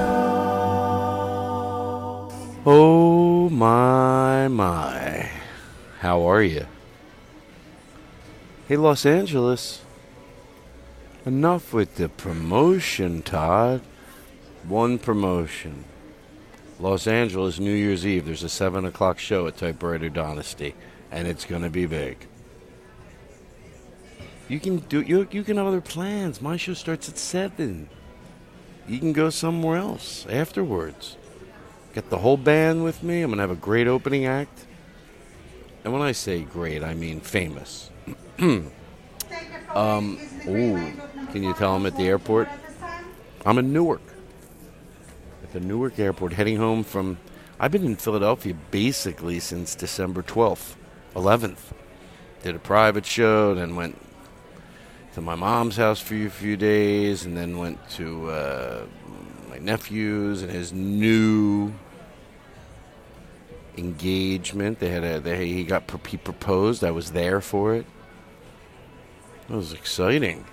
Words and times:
Oh 2.66 3.50
my 3.50 4.48
my. 4.48 5.30
How 6.00 6.24
are 6.24 6.42
you? 6.42 6.66
Hey, 8.68 8.78
Los 8.78 9.06
Angeles. 9.06 9.84
Enough 11.24 11.74
with 11.74 11.96
the 11.96 12.10
promotion, 12.10 13.22
Todd. 13.22 13.82
One 14.68 14.98
promotion. 14.98 15.86
Los 16.80 17.06
Angeles, 17.06 17.60
New 17.60 17.74
Year's 17.74 18.04
Eve. 18.06 18.26
There's 18.26 18.42
a 18.44 18.50
7 18.50 18.84
o'clock 18.84 19.20
show 19.20 19.46
at 19.46 19.58
Typewriter 19.58 20.10
Dynasty 20.10 20.74
and 21.12 21.28
it's 21.28 21.46
going 21.46 21.62
to 21.62 21.70
be 21.70 21.86
big. 21.86 22.28
You 24.50 24.60
can 24.60 24.78
do 24.78 25.02
you 25.02 25.28
you 25.32 25.44
can 25.44 25.58
have 25.58 25.68
other 25.68 25.82
plans. 25.82 26.42
My 26.42 26.56
show 26.58 26.74
starts 26.74 27.10
at 27.10 27.18
7. 27.18 27.90
You 28.88 29.00
can 29.00 29.12
go 29.12 29.30
somewhere 29.30 29.78
else 29.78 30.26
afterwards. 30.30 31.18
Get 31.94 32.10
the 32.10 32.20
whole 32.20 32.38
band 32.38 32.84
with 32.84 33.04
me. 33.04 33.22
I'm 33.22 33.32
to 33.32 33.38
have 33.38 33.52
a 33.52 33.56
great 33.56 33.88
opening 33.88 34.26
act. 34.26 34.66
And 35.84 35.92
when 35.92 36.02
I 36.02 36.14
say 36.14 36.44
great, 36.44 36.84
I 36.84 36.94
mean 36.94 37.20
famous. 37.20 37.90
um, 38.40 38.72
ooh, 40.48 40.94
can 41.32 41.44
you 41.44 41.54
tell 41.54 41.76
I'm 41.76 41.86
at 41.86 41.98
the 41.98 42.08
airport? 42.08 42.48
I'm 43.46 43.58
in 43.58 43.74
Newark. 43.74 44.02
At 45.44 45.52
the 45.54 45.60
Newark 45.60 46.00
airport, 46.00 46.34
heading 46.34 46.58
home 46.58 46.84
from. 46.84 47.18
I've 47.60 47.72
been 47.72 47.86
in 47.86 47.96
Philadelphia 47.96 48.54
basically 48.72 49.40
since 49.40 49.76
December 49.76 50.22
12th. 50.22 50.76
11th. 51.16 51.74
Did 52.44 52.56
a 52.56 52.60
private 52.60 53.06
show, 53.06 53.56
then 53.56 53.76
went 53.76 53.98
to 55.18 55.22
my 55.22 55.34
mom's 55.34 55.78
house 55.78 56.00
for 56.00 56.14
a 56.14 56.30
few 56.30 56.56
days, 56.56 57.26
and 57.26 57.36
then 57.36 57.58
went 57.58 57.90
to 57.90 58.30
uh, 58.30 58.86
my 59.50 59.58
nephew's 59.58 60.44
and 60.44 60.52
his 60.52 60.72
new 60.72 61.74
engagement. 63.78 64.78
They 64.78 64.90
had 64.90 65.04
a 65.04 65.20
they, 65.20 65.48
he 65.48 65.64
got 65.64 65.90
he 66.06 66.18
proposed. 66.18 66.84
I 66.84 66.92
was 66.92 67.14
there 67.14 67.42
for 67.42 67.74
it. 67.74 67.88
It 69.50 69.56
was 69.56 69.74
exciting. 69.74 70.46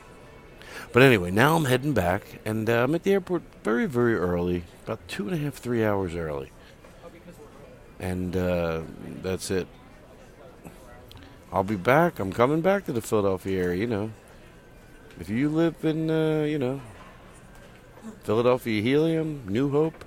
But 0.94 1.02
anyway, 1.02 1.30
now 1.30 1.56
I'm 1.56 1.66
heading 1.66 1.92
back, 1.92 2.22
and 2.46 2.70
uh, 2.70 2.84
I'm 2.84 2.94
at 2.94 3.02
the 3.02 3.12
airport 3.12 3.42
very 3.62 3.84
very 3.84 4.14
early, 4.14 4.64
about 4.84 5.06
two 5.08 5.28
and 5.28 5.34
a 5.34 5.44
half 5.44 5.56
three 5.56 5.84
hours 5.84 6.14
early, 6.14 6.50
and 8.00 8.34
uh, 8.34 8.80
that's 9.20 9.50
it. 9.50 9.68
I'll 11.52 11.64
be 11.64 11.76
back. 11.76 12.18
I'm 12.18 12.32
coming 12.32 12.62
back 12.62 12.86
to 12.86 12.92
the 12.94 13.02
Philadelphia 13.02 13.62
area, 13.62 13.80
you 13.80 13.86
know. 13.86 14.10
If 15.20 15.28
you 15.28 15.48
live 15.48 15.84
in, 15.84 16.10
uh, 16.10 16.42
you 16.42 16.58
know, 16.58 16.80
Philadelphia 18.24 18.82
Helium, 18.82 19.42
New 19.48 19.70
Hope, 19.70 20.04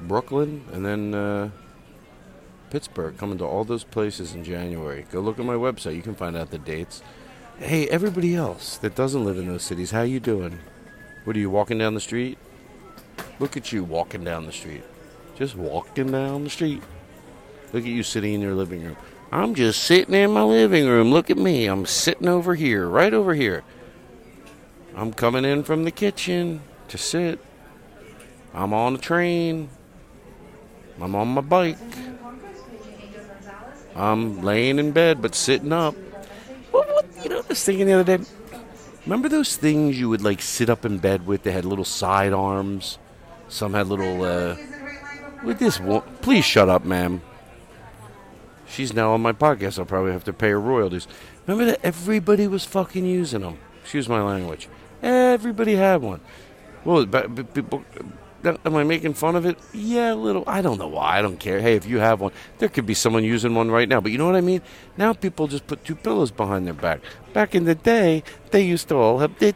Brooklyn, 0.00 0.64
and 0.72 0.84
then 0.84 1.14
uh, 1.14 1.50
Pittsburgh, 2.70 3.16
coming 3.16 3.38
to 3.38 3.44
all 3.44 3.64
those 3.64 3.84
places 3.84 4.34
in 4.34 4.42
January. 4.42 5.06
Go 5.12 5.20
look 5.20 5.38
at 5.38 5.44
my 5.44 5.54
website. 5.54 5.94
You 5.94 6.02
can 6.02 6.16
find 6.16 6.36
out 6.36 6.50
the 6.50 6.58
dates. 6.58 7.02
Hey, 7.58 7.88
everybody 7.88 8.34
else 8.34 8.76
that 8.78 8.96
doesn't 8.96 9.24
live 9.24 9.38
in 9.38 9.46
those 9.46 9.62
cities, 9.62 9.92
how 9.92 10.02
you 10.02 10.18
doing? 10.18 10.58
What 11.22 11.36
are 11.36 11.38
you 11.38 11.50
walking 11.50 11.78
down 11.78 11.94
the 11.94 12.00
street? 12.00 12.36
Look 13.38 13.56
at 13.56 13.72
you 13.72 13.84
walking 13.84 14.24
down 14.24 14.46
the 14.46 14.52
street. 14.52 14.82
Just 15.36 15.54
walking 15.54 16.10
down 16.10 16.44
the 16.44 16.50
street. 16.50 16.82
Look 17.74 17.82
at 17.82 17.90
you 17.90 18.04
sitting 18.04 18.34
in 18.34 18.40
your 18.40 18.54
living 18.54 18.84
room. 18.84 18.96
I'm 19.32 19.56
just 19.56 19.82
sitting 19.82 20.14
in 20.14 20.30
my 20.30 20.44
living 20.44 20.86
room. 20.86 21.10
Look 21.10 21.28
at 21.28 21.36
me. 21.36 21.66
I'm 21.66 21.86
sitting 21.86 22.28
over 22.28 22.54
here, 22.54 22.86
right 22.86 23.12
over 23.12 23.34
here. 23.34 23.64
I'm 24.94 25.12
coming 25.12 25.44
in 25.44 25.64
from 25.64 25.82
the 25.82 25.90
kitchen 25.90 26.60
to 26.86 26.96
sit. 26.96 27.40
I'm 28.54 28.72
on 28.72 28.92
the 28.92 29.00
train. 29.00 29.70
I'm 31.00 31.16
on 31.16 31.26
my 31.26 31.40
bike. 31.40 31.76
I'm 33.96 34.42
laying 34.42 34.78
in 34.78 34.92
bed 34.92 35.20
but 35.20 35.34
sitting 35.34 35.72
up. 35.72 35.96
What, 36.70 37.04
you 37.24 37.28
know, 37.28 37.38
I 37.38 37.44
was 37.48 37.64
thinking 37.64 37.86
the 37.86 37.94
other 37.94 38.18
day. 38.18 38.24
Remember 39.04 39.28
those 39.28 39.56
things 39.56 39.98
you 39.98 40.08
would 40.08 40.22
like 40.22 40.42
sit 40.42 40.70
up 40.70 40.84
in 40.84 40.98
bed 40.98 41.26
with? 41.26 41.42
They 41.42 41.50
had 41.50 41.64
little 41.64 41.84
side 41.84 42.32
arms. 42.32 43.00
Some 43.48 43.74
had 43.74 43.88
little. 43.88 44.22
Uh, 44.22 44.56
with 45.42 45.58
this 45.58 45.80
one, 45.80 46.02
please 46.22 46.44
shut 46.44 46.68
up, 46.68 46.84
ma'am. 46.84 47.20
She's 48.74 48.92
now 48.92 49.12
on 49.12 49.22
my 49.22 49.32
podcast. 49.32 49.78
I'll 49.78 49.84
probably 49.84 50.10
have 50.10 50.24
to 50.24 50.32
pay 50.32 50.50
her 50.50 50.60
royalties. 50.60 51.06
Remember 51.46 51.70
that 51.70 51.80
everybody 51.84 52.48
was 52.48 52.64
fucking 52.64 53.06
using 53.06 53.42
them. 53.42 53.58
Excuse 53.82 54.08
my 54.08 54.20
language. 54.20 54.68
Everybody 55.00 55.76
had 55.76 56.02
one. 56.02 56.20
Well, 56.84 57.06
but, 57.06 57.54
people, 57.54 57.84
am 58.44 58.74
I 58.74 58.82
making 58.82 59.14
fun 59.14 59.36
of 59.36 59.46
it? 59.46 59.58
Yeah, 59.72 60.12
a 60.12 60.16
little. 60.16 60.42
I 60.48 60.60
don't 60.60 60.78
know 60.78 60.88
why. 60.88 61.18
I 61.18 61.22
don't 61.22 61.38
care. 61.38 61.60
Hey, 61.60 61.76
if 61.76 61.86
you 61.86 61.98
have 61.98 62.20
one, 62.20 62.32
there 62.58 62.68
could 62.68 62.84
be 62.84 62.94
someone 62.94 63.22
using 63.22 63.54
one 63.54 63.70
right 63.70 63.88
now. 63.88 64.00
But 64.00 64.10
you 64.10 64.18
know 64.18 64.26
what 64.26 64.34
I 64.34 64.40
mean? 64.40 64.60
Now 64.96 65.12
people 65.12 65.46
just 65.46 65.68
put 65.68 65.84
two 65.84 65.94
pillows 65.94 66.32
behind 66.32 66.66
their 66.66 66.74
back. 66.74 67.00
Back 67.32 67.54
in 67.54 67.66
the 67.66 67.76
day, 67.76 68.24
they 68.50 68.62
used 68.62 68.88
to 68.88 68.96
all 68.96 69.20
have. 69.20 69.32
I 69.40 69.52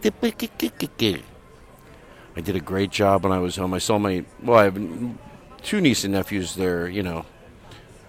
did 2.40 2.54
a 2.54 2.60
great 2.60 2.90
job 2.92 3.24
when 3.24 3.32
I 3.32 3.40
was 3.40 3.56
home. 3.56 3.74
I 3.74 3.78
saw 3.78 3.98
my 3.98 4.24
well, 4.44 4.58
I 4.58 4.64
have 4.64 4.78
two 5.62 5.80
nieces 5.80 6.04
and 6.04 6.14
nephews. 6.14 6.54
They're 6.54 6.88
you 6.88 7.02
know, 7.02 7.26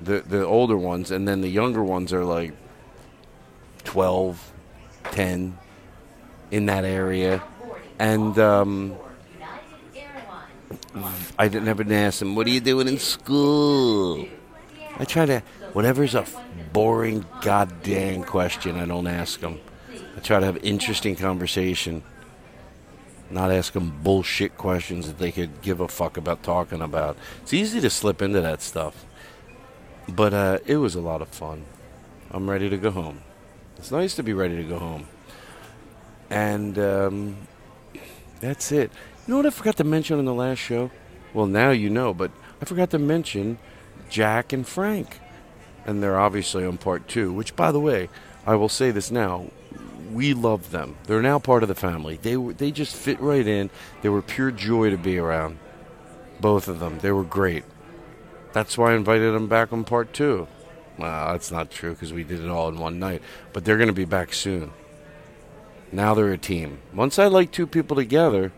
the 0.02 0.22
the 0.22 0.46
older 0.46 0.78
ones, 0.78 1.12
and 1.12 1.28
then 1.28 1.42
the 1.42 1.50
younger 1.50 1.84
ones 1.84 2.14
are 2.14 2.26
like 2.26 2.54
12, 3.84 4.52
10, 5.12 5.58
in 6.52 6.66
that 6.68 6.86
area, 6.86 7.42
and. 7.98 8.38
um 8.40 8.98
I 11.38 11.48
didn't 11.48 11.68
ever 11.68 11.84
ask 11.94 12.20
them, 12.20 12.36
"What 12.36 12.46
are 12.46 12.52
you 12.52 12.60
doing 12.60 12.88
in 12.88 13.00
school?" 13.00 14.28
I 15.00 15.06
try 15.06 15.26
to, 15.26 15.42
whatever's 15.74 16.14
a 16.14 16.26
boring 16.74 17.26
goddamn 17.42 18.24
question, 18.24 18.78
I 18.78 18.86
don't 18.86 19.08
ask 19.08 19.40
them. 19.40 19.60
I 20.16 20.20
try 20.20 20.40
to 20.40 20.46
have 20.46 20.58
interesting 20.58 21.16
conversation, 21.16 22.04
not 23.30 23.52
ask 23.52 23.74
them 23.74 24.00
bullshit 24.04 24.58
questions 24.58 25.08
that 25.08 25.18
they 25.20 25.32
could 25.32 25.62
give 25.62 25.80
a 25.80 25.88
fuck 25.88 26.18
about 26.18 26.44
talking 26.44 26.82
about. 26.82 27.18
It's 27.44 27.54
easy 27.54 27.80
to 27.82 27.90
slip 27.90 28.22
into 28.22 28.42
that 28.42 28.62
stuff, 28.62 29.06
but 30.16 30.34
uh, 30.34 30.60
it 30.66 30.78
was 30.78 30.96
a 30.96 31.02
lot 31.02 31.22
of 31.22 31.30
fun. 31.30 31.66
I'm 32.32 32.50
ready 32.50 32.70
to 32.70 32.78
go 32.78 32.92
home. 32.92 33.22
It's 33.78 33.92
nice 33.92 34.16
to 34.16 34.24
be 34.24 34.34
ready 34.34 34.58
to 34.58 34.64
go 34.64 34.78
home, 34.78 35.08
and 36.30 36.78
um, 36.78 37.38
that's 38.40 38.72
it. 38.72 38.92
You 39.26 39.34
know 39.34 39.38
what 39.38 39.46
I 39.46 39.52
forgot 39.52 39.78
to 39.78 39.84
mention 39.84 40.20
on 40.20 40.26
the 40.26 40.34
last 40.34 40.60
show? 40.60 40.92
Well, 41.34 41.46
now 41.46 41.72
you 41.72 41.90
know, 41.90 42.14
but 42.14 42.32
I 42.62 42.66
forgot 42.66 42.90
to 42.92 43.00
mention 43.00 43.58
Jack 44.10 44.52
and 44.52 44.68
Frank. 44.68 45.20
And 45.86 46.04
they're 46.04 46.20
obviously 46.20 46.66
on 46.66 46.78
part 46.78 47.08
two, 47.08 47.32
which, 47.32 47.56
by 47.56 47.72
the 47.72 47.80
way, 47.80 48.10
I 48.46 48.56
will 48.56 48.70
say 48.70 48.92
this 48.92 49.12
now. 49.12 49.46
We 50.12 50.34
love 50.34 50.72
them. 50.72 50.98
They're 51.06 51.22
now 51.22 51.40
part 51.40 51.64
of 51.64 51.70
the 51.70 51.76
family. 51.76 52.20
They 52.22 52.36
they 52.36 52.72
just 52.72 52.96
fit 52.96 53.20
right 53.20 53.46
in. 53.46 53.70
They 54.02 54.10
were 54.10 54.22
pure 54.22 54.52
joy 54.52 54.90
to 54.90 54.98
be 54.98 55.18
around. 55.18 55.60
Both 56.40 56.68
of 56.68 56.80
them. 56.80 57.00
They 57.00 57.12
were 57.12 57.24
great. 57.24 57.64
That's 58.54 58.78
why 58.78 58.92
I 58.92 58.96
invited 58.96 59.34
them 59.34 59.48
back 59.48 59.72
on 59.72 59.84
part 59.84 60.14
two. 60.14 60.48
Well, 60.98 61.32
that's 61.32 61.52
not 61.52 61.72
true 61.72 61.94
because 61.94 62.12
we 62.12 62.24
did 62.24 62.44
it 62.44 62.50
all 62.50 62.68
in 62.70 62.78
one 62.78 63.00
night. 63.00 63.22
But 63.54 63.64
they're 63.64 63.78
going 63.78 63.88
to 63.88 63.94
be 63.94 64.06
back 64.06 64.34
soon. 64.34 64.72
Now 65.92 66.14
they're 66.14 66.32
a 66.32 66.38
team. 66.38 66.80
Once 66.94 67.18
I 67.18 67.28
like 67.28 67.52
two 67.52 67.68
people 67.68 67.96
together, 67.96 68.52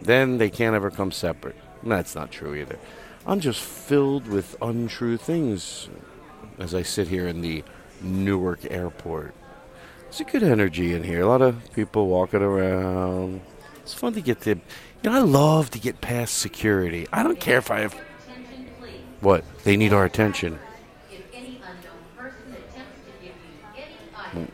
then 0.00 0.38
they 0.38 0.50
can't 0.50 0.74
ever 0.74 0.90
come 0.90 1.12
separate. 1.12 1.56
That's 1.82 2.14
not 2.14 2.30
true 2.30 2.54
either. 2.54 2.78
I'm 3.26 3.40
just 3.40 3.60
filled 3.60 4.28
with 4.28 4.56
untrue 4.62 5.16
things 5.16 5.88
as 6.58 6.74
I 6.74 6.82
sit 6.82 7.08
here 7.08 7.26
in 7.26 7.40
the 7.40 7.64
Newark 8.02 8.70
airport. 8.70 9.34
It's 10.08 10.20
a 10.20 10.24
good 10.24 10.42
energy 10.42 10.94
in 10.94 11.04
here. 11.04 11.20
A 11.20 11.26
lot 11.26 11.42
of 11.42 11.72
people 11.74 12.08
walking 12.08 12.42
around. 12.42 13.42
It's 13.82 13.94
fun 13.94 14.14
to 14.14 14.20
get 14.20 14.40
to. 14.42 14.50
You 14.50 14.60
know, 15.04 15.12
I 15.12 15.20
love 15.20 15.70
to 15.70 15.78
get 15.78 16.00
past 16.00 16.38
security. 16.38 17.06
I 17.12 17.22
don't 17.22 17.38
care 17.38 17.58
if 17.58 17.70
I 17.70 17.80
have. 17.80 17.94
What? 19.20 19.44
They 19.64 19.76
need 19.76 19.92
our 19.92 20.04
attention. 20.04 20.58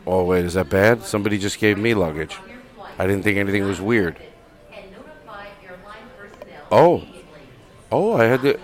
Oh, 0.05 0.23
wait, 0.23 0.45
is 0.45 0.55
that 0.55 0.69
bad? 0.69 1.03
Somebody 1.03 1.37
just 1.37 1.59
gave 1.59 1.77
me 1.77 1.93
luggage. 1.93 2.37
I 2.97 3.05
didn't 3.05 3.23
think 3.23 3.37
anything 3.37 3.63
was 3.65 3.79
weird. 3.79 4.17
Oh. 6.71 7.03
Oh, 7.91 8.17
I 8.17 8.25
had 8.25 8.41
to. 8.41 8.59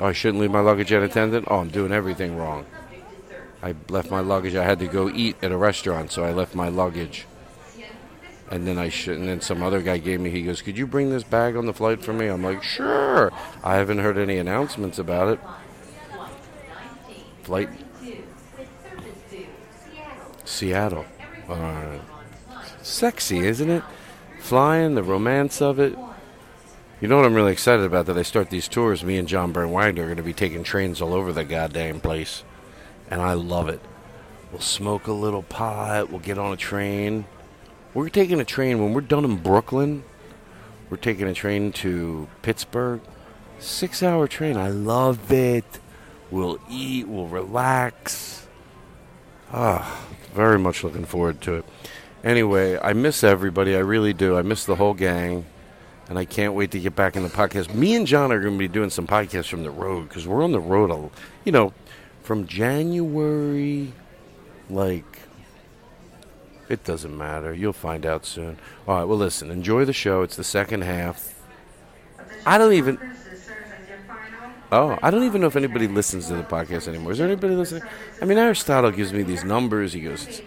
Oh, 0.00 0.06
I 0.06 0.12
shouldn't 0.12 0.40
leave 0.40 0.50
my 0.50 0.60
luggage 0.60 0.90
unattended? 0.90 1.44
Oh, 1.46 1.58
I'm 1.58 1.68
doing 1.68 1.92
everything 1.92 2.36
wrong. 2.36 2.66
I 3.62 3.74
left 3.88 4.10
my 4.10 4.20
luggage. 4.20 4.54
I 4.54 4.64
had 4.64 4.78
to 4.80 4.86
go 4.86 5.08
eat 5.08 5.36
at 5.42 5.52
a 5.52 5.56
restaurant, 5.56 6.10
so 6.10 6.24
I 6.24 6.32
left 6.32 6.54
my 6.54 6.68
luggage. 6.68 7.26
And 8.50 8.66
then 8.66 8.78
I 8.78 8.88
should. 8.88 9.16
And 9.16 9.28
then 9.28 9.40
some 9.40 9.62
other 9.62 9.80
guy 9.80 9.98
gave 9.98 10.20
me. 10.20 10.30
He 10.30 10.42
goes, 10.42 10.60
"Could 10.62 10.76
you 10.76 10.86
bring 10.86 11.10
this 11.10 11.24
bag 11.24 11.56
on 11.56 11.66
the 11.66 11.72
flight 11.72 12.02
for 12.02 12.12
me?" 12.12 12.26
I'm 12.26 12.44
like, 12.44 12.62
"Sure." 12.62 13.32
I 13.62 13.76
haven't 13.76 13.98
heard 13.98 14.18
any 14.18 14.38
announcements 14.38 14.98
about 14.98 15.28
it. 15.28 15.40
Flight. 17.42 17.68
Seattle. 20.44 21.06
Uh, 21.48 21.98
sexy, 22.82 23.46
isn't 23.46 23.70
it? 23.70 23.82
Flying, 24.40 24.94
the 24.94 25.02
romance 25.02 25.62
of 25.62 25.78
it. 25.78 25.96
You 27.00 27.08
know 27.08 27.16
what 27.16 27.24
I'm 27.24 27.34
really 27.34 27.52
excited 27.52 27.84
about? 27.84 28.06
That 28.06 28.18
I 28.18 28.22
start 28.22 28.50
these 28.50 28.68
tours. 28.68 29.02
Me 29.02 29.16
and 29.16 29.26
John 29.26 29.52
Byrne 29.52 29.72
Wagner 29.72 30.02
are 30.02 30.06
going 30.06 30.16
to 30.16 30.22
be 30.22 30.32
taking 30.32 30.62
trains 30.62 31.00
all 31.02 31.12
over 31.12 31.32
the 31.32 31.44
goddamn 31.44 32.00
place, 32.00 32.44
and 33.10 33.20
I 33.20 33.32
love 33.32 33.68
it. 33.68 33.80
We'll 34.52 34.60
smoke 34.60 35.06
a 35.06 35.12
little 35.12 35.42
pot. 35.42 36.10
We'll 36.10 36.20
get 36.20 36.38
on 36.38 36.52
a 36.52 36.56
train. 36.56 37.24
We're 37.94 38.08
taking 38.08 38.40
a 38.40 38.44
train 38.44 38.82
when 38.82 38.92
we're 38.92 39.02
done 39.02 39.24
in 39.24 39.36
Brooklyn. 39.36 40.02
We're 40.90 40.96
taking 40.96 41.28
a 41.28 41.34
train 41.34 41.70
to 41.72 42.28
Pittsburgh. 42.42 43.00
Six-hour 43.60 44.26
train. 44.26 44.56
I 44.56 44.68
love 44.68 45.30
it. 45.30 45.78
We'll 46.30 46.58
eat. 46.68 47.06
We'll 47.06 47.28
relax. 47.28 48.48
Ah, 49.52 50.04
very 50.34 50.58
much 50.58 50.82
looking 50.82 51.04
forward 51.04 51.40
to 51.42 51.54
it. 51.54 51.64
Anyway, 52.24 52.78
I 52.80 52.94
miss 52.94 53.22
everybody. 53.22 53.76
I 53.76 53.80
really 53.80 54.12
do. 54.12 54.36
I 54.36 54.42
miss 54.42 54.64
the 54.64 54.74
whole 54.74 54.94
gang 54.94 55.46
and 56.08 56.18
I 56.18 56.24
can't 56.24 56.54
wait 56.54 56.72
to 56.72 56.80
get 56.80 56.96
back 56.96 57.16
in 57.16 57.22
the 57.22 57.28
podcast. 57.28 57.72
Me 57.74 57.94
and 57.94 58.06
John 58.06 58.32
are 58.32 58.40
going 58.40 58.54
to 58.54 58.58
be 58.58 58.68
doing 58.68 58.90
some 58.90 59.06
podcasts 59.06 59.48
from 59.48 59.62
the 59.62 59.70
road 59.70 60.08
because 60.08 60.26
we're 60.26 60.42
on 60.42 60.52
the 60.52 60.60
road, 60.60 61.10
you 61.44 61.52
know, 61.52 61.72
from 62.22 62.46
January, 62.46 63.92
like, 64.68 65.13
it 66.68 66.84
doesn't 66.84 67.16
matter. 67.16 67.54
You'll 67.54 67.72
find 67.72 68.06
out 68.06 68.24
soon. 68.24 68.58
All 68.86 68.96
right, 68.98 69.04
well, 69.04 69.18
listen, 69.18 69.50
enjoy 69.50 69.84
the 69.84 69.92
show. 69.92 70.22
It's 70.22 70.36
the 70.36 70.44
second 70.44 70.82
half. 70.82 71.34
I 72.46 72.58
don't 72.58 72.72
even. 72.72 72.98
Oh, 74.72 74.98
I 75.02 75.10
don't 75.10 75.24
even 75.24 75.40
know 75.40 75.46
if 75.46 75.56
anybody 75.56 75.86
listens 75.86 76.28
to 76.28 76.34
the 76.34 76.42
podcast 76.42 76.88
anymore. 76.88 77.12
Is 77.12 77.18
there 77.18 77.28
anybody 77.28 77.54
listening? 77.54 77.84
I 78.20 78.24
mean, 78.24 78.38
Aristotle 78.38 78.90
gives 78.90 79.12
me 79.12 79.22
these 79.22 79.44
numbers. 79.44 79.92
He 79.92 80.00
goes, 80.00 80.42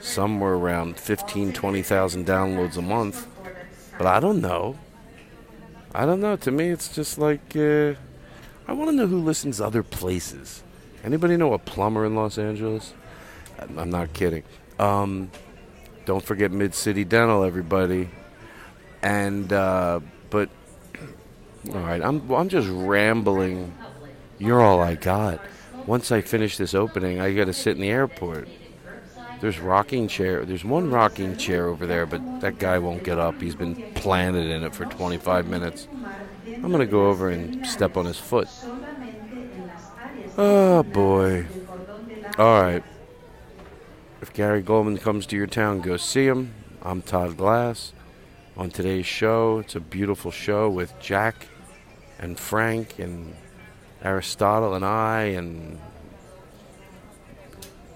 somewhere 0.00 0.52
around 0.52 0.98
15, 0.98 1.52
20,000 1.52 2.26
downloads 2.26 2.76
a 2.76 2.82
month. 2.82 3.26
But 3.96 4.06
I 4.06 4.20
don't 4.20 4.40
know. 4.40 4.76
I 5.94 6.04
don't 6.04 6.20
know. 6.20 6.36
To 6.36 6.50
me, 6.50 6.68
it's 6.68 6.94
just 6.94 7.16
like 7.16 7.56
uh, 7.56 7.94
I 8.66 8.72
want 8.72 8.90
to 8.90 8.96
know 8.96 9.06
who 9.06 9.20
listens 9.20 9.60
other 9.60 9.82
places. 9.82 10.62
Anybody 11.04 11.36
know 11.36 11.52
a 11.52 11.58
plumber 11.58 12.04
in 12.04 12.14
Los 12.14 12.38
Angeles? 12.38 12.92
I'm 13.58 13.90
not 13.90 14.12
kidding. 14.12 14.42
Um, 14.78 15.30
don't 16.04 16.24
forget 16.24 16.50
Mid 16.50 16.74
City 16.74 17.04
Dental, 17.04 17.44
everybody. 17.44 18.10
And 19.02 19.52
uh, 19.52 20.00
but 20.30 20.48
all 21.72 21.80
right, 21.80 22.02
I'm 22.02 22.30
I'm 22.30 22.48
just 22.48 22.68
rambling. 22.70 23.72
You're 24.38 24.60
all 24.62 24.80
I 24.80 24.94
got. 24.94 25.40
Once 25.86 26.10
I 26.10 26.20
finish 26.22 26.56
this 26.56 26.74
opening, 26.74 27.20
I 27.20 27.34
got 27.34 27.44
to 27.44 27.52
sit 27.52 27.76
in 27.76 27.82
the 27.82 27.90
airport. 27.90 28.48
There's 29.40 29.58
rocking 29.60 30.08
chair. 30.08 30.44
There's 30.46 30.64
one 30.64 30.90
rocking 30.90 31.36
chair 31.36 31.68
over 31.68 31.86
there, 31.86 32.06
but 32.06 32.40
that 32.40 32.58
guy 32.58 32.78
won't 32.78 33.04
get 33.04 33.18
up. 33.18 33.40
He's 33.42 33.54
been 33.54 33.74
planted 33.94 34.50
in 34.50 34.62
it 34.62 34.74
for 34.74 34.86
25 34.86 35.46
minutes. 35.46 35.86
I'm 36.46 36.70
gonna 36.70 36.86
go 36.86 37.08
over 37.08 37.28
and 37.28 37.66
step 37.66 37.96
on 37.96 38.06
his 38.06 38.18
foot. 38.18 38.48
Oh 40.38 40.82
boy. 40.82 41.46
All 42.38 42.62
right. 42.62 42.82
Gary 44.34 44.62
Goldman 44.62 44.98
comes 44.98 45.26
to 45.26 45.36
your 45.36 45.46
town, 45.46 45.80
go 45.80 45.96
see 45.96 46.26
him. 46.26 46.52
I'm 46.82 47.02
Todd 47.02 47.36
Glass. 47.36 47.92
On 48.56 48.68
today's 48.68 49.06
show, 49.06 49.60
it's 49.60 49.76
a 49.76 49.80
beautiful 49.80 50.32
show 50.32 50.68
with 50.68 50.92
Jack 50.98 51.46
and 52.18 52.36
Frank 52.36 52.98
and 52.98 53.36
Aristotle 54.02 54.74
and 54.74 54.84
I 54.84 55.20
and 55.22 55.78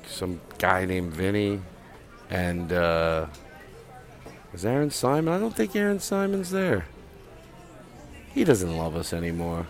some 0.07 0.41
guy 0.59 0.85
named 0.85 1.13
Vinny, 1.13 1.61
and 2.31 2.73
uh, 2.73 3.27
is 4.55 4.65
Aaron 4.65 4.93
Simon? 4.93 5.35
I 5.35 5.41
don't 5.41 5.57
think 5.57 5.75
Aaron 5.75 5.99
Simon's 5.99 6.51
there. 6.51 6.87
He 8.33 8.45
doesn't 8.45 8.79
love 8.79 8.95
us 8.95 9.13
anymore. 9.13 9.67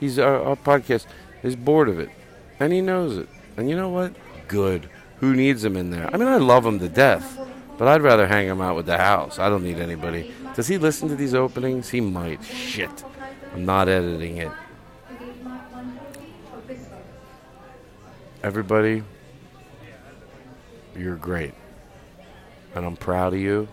He's 0.00 0.18
our, 0.18 0.42
our 0.42 0.56
podcast 0.56 1.06
is 1.44 1.54
bored 1.54 1.88
of 1.88 2.00
it, 2.00 2.10
and 2.58 2.72
he 2.72 2.80
knows 2.80 3.16
it. 3.16 3.28
And 3.56 3.70
you 3.70 3.76
know 3.76 3.90
what? 3.90 4.12
Good. 4.48 4.90
Who 5.20 5.34
needs 5.34 5.64
him 5.64 5.76
in 5.76 5.90
there? 5.90 6.08
I 6.12 6.16
mean, 6.16 6.28
I 6.28 6.36
love 6.36 6.64
him 6.66 6.78
to 6.80 6.88
death, 6.88 7.38
but 7.78 7.88
I'd 7.88 8.02
rather 8.02 8.26
hang 8.26 8.46
him 8.46 8.60
out 8.60 8.76
with 8.76 8.86
the 8.86 8.98
house. 8.98 9.38
I 9.38 9.48
don't 9.48 9.62
need 9.62 9.78
anybody. 9.78 10.32
Does 10.54 10.66
he 10.66 10.78
listen 10.78 11.08
to 11.08 11.16
these 11.16 11.34
openings? 11.34 11.90
He 11.90 12.00
might. 12.00 12.42
Shit. 12.42 13.04
I'm 13.52 13.64
not 13.64 13.88
editing 13.88 14.38
it. 14.38 14.50
everybody, 18.42 19.02
you're 20.96 21.16
great. 21.16 21.54
And 22.74 22.84
I'm 22.84 22.96
proud 22.96 23.34
of 23.34 23.40
you. 23.40 23.68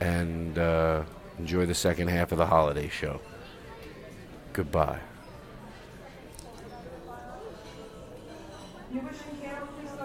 And 0.00 0.58
uh, 0.58 1.02
enjoy 1.38 1.66
the 1.66 1.74
second 1.74 2.08
half 2.08 2.32
of 2.32 2.38
the 2.38 2.46
holiday 2.46 2.88
show. 2.88 3.20
Goodbye. 4.52 4.98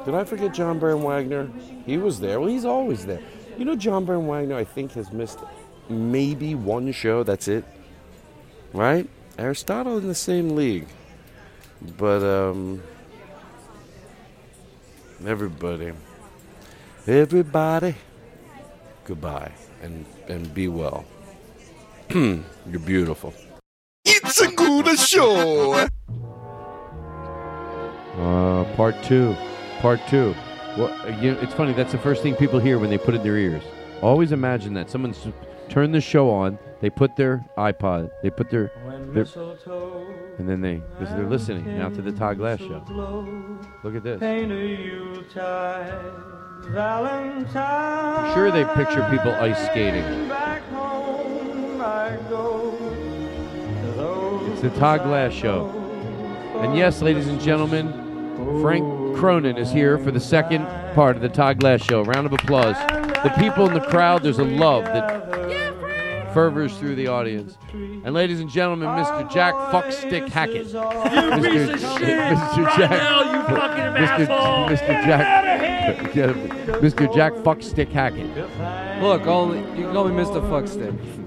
Did 0.08 0.16
I 0.16 0.24
forget 0.24 0.54
John 0.54 0.80
Bram 0.80 1.04
Wagner? 1.04 1.50
He 1.86 1.98
was 1.98 2.22
there. 2.22 2.40
Well, 2.40 2.48
he's 2.48 2.64
always 2.64 3.06
there. 3.06 3.20
You 3.58 3.66
know, 3.66 3.76
John 3.76 4.06
Bram 4.06 4.26
Wagner, 4.26 4.56
I 4.56 4.64
think, 4.64 4.94
has 4.94 5.12
missed 5.12 5.40
maybe 5.90 6.56
one 6.56 6.94
show. 6.94 7.24
That's 7.24 7.50
it. 7.50 7.66
Right? 8.72 9.10
Aristotle 9.38 9.98
in 9.98 10.08
the 10.08 10.16
same 10.16 10.56
league. 10.56 10.88
But, 11.98 12.24
um, 12.24 12.82
everybody, 15.26 15.92
everybody, 17.06 17.96
goodbye 19.04 19.52
and, 19.82 20.06
and 20.30 20.54
be 20.54 20.70
well. 20.70 21.04
You're 22.14 22.80
beautiful. 22.86 23.34
It's 24.06 24.40
a 24.40 24.48
good 24.54 24.98
show. 24.98 25.86
Uh, 28.18 28.64
part 28.78 29.04
two. 29.04 29.36
Part 29.80 30.00
two. 30.08 30.36
Well, 30.78 30.90
you 31.22 31.32
know, 31.32 31.40
it's 31.40 31.54
funny. 31.54 31.74
That's 31.74 31.92
the 31.92 31.98
first 31.98 32.22
thing 32.22 32.36
people 32.36 32.60
hear 32.60 32.80
when 32.80 32.90
they 32.90 32.98
put 32.98 33.14
it 33.14 33.18
in 33.18 33.24
their 33.24 33.38
ears. 33.38 33.64
Always 34.02 34.32
imagine 34.32 34.74
that 34.76 34.90
someone's 34.90 35.28
turned 35.70 35.94
the 35.94 36.02
show 36.02 36.30
on. 36.30 36.60
They 36.82 36.90
put 36.90 37.16
their 37.16 37.44
iPod. 37.58 38.12
They 38.22 38.30
put 38.30 38.52
their, 38.52 38.72
their 39.14 39.26
and 40.38 40.48
then 40.48 40.62
they 40.62 40.76
because 41.00 41.14
they're 41.16 41.28
listening 41.28 41.78
now 41.78 41.90
to 41.90 42.02
the 42.02 42.12
Todd 42.12 42.38
Glass 42.38 42.60
show. 42.60 42.84
Look 43.84 43.96
at 43.96 44.04
this. 44.04 44.20
Sure, 48.34 48.52
they 48.52 48.66
picture 48.76 49.08
people 49.10 49.34
ice 49.34 49.66
skating. 49.66 50.04
It's 54.52 54.62
the 54.62 54.70
Todd 54.80 55.04
Glass 55.04 55.34
show. 55.34 55.70
And 56.58 56.76
yes, 56.76 57.02
ladies 57.02 57.28
and 57.28 57.40
gentlemen, 57.42 57.92
Frank 58.62 58.84
Cronin 59.18 59.58
is 59.58 59.72
here 59.72 59.98
for 59.98 60.12
the 60.12 60.20
second 60.20 60.66
part 60.94 61.16
of 61.16 61.24
the 61.24 61.30
Todd 61.30 61.60
Glass 61.60 61.82
show. 61.82 62.04
Round 62.04 62.28
of 62.28 62.34
applause. 62.34 62.76
The 63.24 63.34
people 63.40 63.68
in 63.68 63.74
the 63.74 63.82
crowd, 63.82 64.22
there's 64.22 64.38
a 64.38 64.44
love 64.44 64.86
that 64.86 66.34
fervors 66.36 66.78
through 66.78 66.94
the 66.94 67.08
audience. 67.08 67.58
And 67.74 68.14
ladies 68.14 68.40
and 68.40 68.48
gentlemen, 68.48 68.90
Mr. 68.90 69.32
Jack 69.32 69.56
Fuckstick 69.72 70.30
Hackett. 70.30 70.68
Mr. 70.68 71.74
Mr. 71.74 72.78
Jack. 72.78 72.92
Mr. 73.98 74.28
Mr. 74.70 75.06
Jack. 75.06 76.14
Mr. 76.82 77.16
Jack 77.16 77.34
Fuckstick 77.44 77.90
Hackett. 77.90 79.02
Look, 79.02 79.26
only 79.26 79.60
you 79.80 79.86
can 79.86 79.94
call 79.94 80.08
me 80.08 80.24
Mr. 80.24 80.48
Fuckstick. 80.48 81.27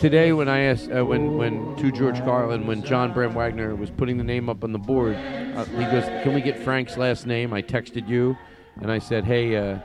Today, 0.00 0.32
when 0.32 0.48
I 0.48 0.60
asked, 0.62 0.90
uh, 0.90 1.04
when 1.04 1.36
when 1.36 1.76
to 1.76 1.92
George 1.92 2.18
Carlin, 2.24 2.66
when 2.66 2.82
John 2.82 3.12
Bram 3.12 3.32
Wagner 3.32 3.76
was 3.76 3.88
putting 3.88 4.18
the 4.18 4.24
name 4.24 4.48
up 4.48 4.64
on 4.64 4.72
the 4.72 4.78
board, 4.78 5.14
uh, 5.14 5.64
he 5.66 5.84
goes, 5.84 6.04
"Can 6.24 6.34
we 6.34 6.40
get 6.40 6.58
Frank's 6.58 6.96
last 6.96 7.24
name?" 7.24 7.52
I 7.52 7.62
texted 7.62 8.08
you, 8.08 8.36
and 8.80 8.90
I 8.90 8.98
said, 8.98 9.24
"Hey, 9.24 9.56
uh, 9.56 9.78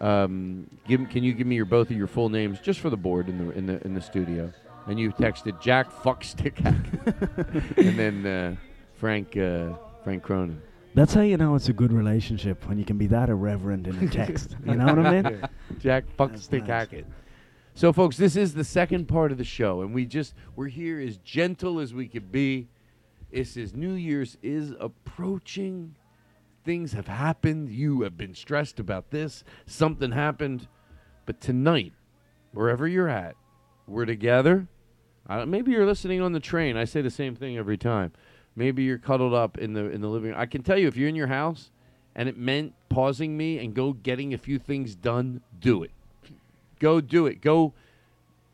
um, 0.00 0.66
give, 0.88 1.06
can 1.10 1.22
you 1.22 1.34
give 1.34 1.46
me 1.46 1.56
your 1.56 1.66
both 1.66 1.90
of 1.90 1.96
your 1.96 2.06
full 2.06 2.30
names 2.30 2.58
just 2.58 2.80
for 2.80 2.88
the 2.88 2.96
board 2.96 3.28
in 3.28 3.38
the 3.38 3.50
in 3.52 3.66
the 3.66 3.84
in 3.84 3.92
the 3.92 4.00
studio?" 4.00 4.50
And 4.86 4.98
you 4.98 5.12
texted 5.12 5.60
Jack 5.60 5.92
Fuckstick 5.92 6.58
Hackett, 6.58 7.76
and 7.76 7.98
then 7.98 8.26
uh, 8.26 8.56
Frank 8.94 9.36
uh, 9.36 9.74
Frank 10.02 10.22
Cronin. 10.22 10.60
That's 10.94 11.12
how 11.12 11.20
you 11.20 11.36
know 11.36 11.54
it's 11.54 11.68
a 11.68 11.74
good 11.74 11.92
relationship 11.92 12.66
when 12.66 12.78
you 12.78 12.86
can 12.86 12.96
be 12.96 13.06
that 13.08 13.28
irreverent 13.28 13.86
in 13.86 13.98
a 13.98 14.08
text. 14.08 14.56
you 14.66 14.74
know 14.74 14.86
what 14.86 15.06
I 15.06 15.20
mean? 15.22 15.42
Jack 15.78 16.04
Fuckstick 16.18 16.66
nice. 16.66 16.68
So, 17.80 17.94
folks, 17.94 18.18
this 18.18 18.36
is 18.36 18.52
the 18.52 18.62
second 18.62 19.08
part 19.08 19.32
of 19.32 19.38
the 19.38 19.44
show, 19.44 19.80
and 19.80 19.94
we 19.94 20.04
just 20.04 20.34
we're 20.54 20.68
here 20.68 21.00
as 21.00 21.16
gentle 21.16 21.80
as 21.80 21.94
we 21.94 22.08
could 22.08 22.30
be. 22.30 22.68
This 23.32 23.56
is 23.56 23.74
New 23.74 23.94
Year's 23.94 24.36
is 24.42 24.74
approaching. 24.78 25.94
Things 26.62 26.92
have 26.92 27.08
happened. 27.08 27.70
You 27.70 28.02
have 28.02 28.18
been 28.18 28.34
stressed 28.34 28.80
about 28.80 29.10
this. 29.10 29.44
Something 29.64 30.12
happened, 30.12 30.68
but 31.24 31.40
tonight, 31.40 31.94
wherever 32.52 32.86
you're 32.86 33.08
at, 33.08 33.34
we're 33.86 34.04
together. 34.04 34.68
Uh, 35.26 35.46
maybe 35.46 35.72
you're 35.72 35.86
listening 35.86 36.20
on 36.20 36.32
the 36.32 36.38
train. 36.38 36.76
I 36.76 36.84
say 36.84 37.00
the 37.00 37.08
same 37.08 37.34
thing 37.34 37.56
every 37.56 37.78
time. 37.78 38.12
Maybe 38.54 38.82
you're 38.82 38.98
cuddled 38.98 39.32
up 39.32 39.56
in 39.56 39.72
the 39.72 39.90
in 39.90 40.02
the 40.02 40.08
living 40.08 40.32
room. 40.32 40.38
I 40.38 40.44
can 40.44 40.62
tell 40.62 40.76
you 40.76 40.86
if 40.86 40.98
you're 40.98 41.08
in 41.08 41.16
your 41.16 41.28
house 41.28 41.70
and 42.14 42.28
it 42.28 42.36
meant 42.36 42.74
pausing 42.90 43.38
me 43.38 43.56
and 43.56 43.72
go 43.72 43.94
getting 43.94 44.34
a 44.34 44.38
few 44.38 44.58
things 44.58 44.94
done, 44.94 45.40
do 45.60 45.82
it. 45.82 45.92
Go 46.80 47.00
do 47.00 47.26
it. 47.26 47.40
Go 47.40 47.74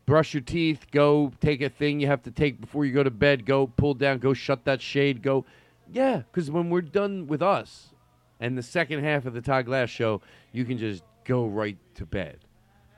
brush 0.05 0.33
your 0.33 0.41
teeth. 0.41 0.85
Go 0.91 1.31
take 1.41 1.61
a 1.61 1.69
thing 1.69 1.99
you 1.99 2.07
have 2.07 2.21
to 2.23 2.31
take 2.31 2.61
before 2.61 2.85
you 2.85 2.93
go 2.93 3.01
to 3.01 3.09
bed. 3.09 3.45
Go 3.45 3.65
pull 3.65 3.95
down. 3.95 4.19
Go 4.19 4.33
shut 4.33 4.65
that 4.65 4.81
shade. 4.81 5.23
Go. 5.23 5.45
Yeah, 5.91 6.17
because 6.17 6.51
when 6.51 6.69
we're 6.69 6.81
done 6.81 7.27
with 7.27 7.41
us 7.41 7.93
and 8.39 8.57
the 8.57 8.61
second 8.61 9.03
half 9.03 9.25
of 9.25 9.33
the 9.33 9.41
Todd 9.41 9.65
Glass 9.65 9.89
show, 9.89 10.21
you 10.51 10.65
can 10.65 10.77
just 10.77 11.03
go 11.23 11.47
right 11.47 11.77
to 11.95 12.05
bed. 12.05 12.39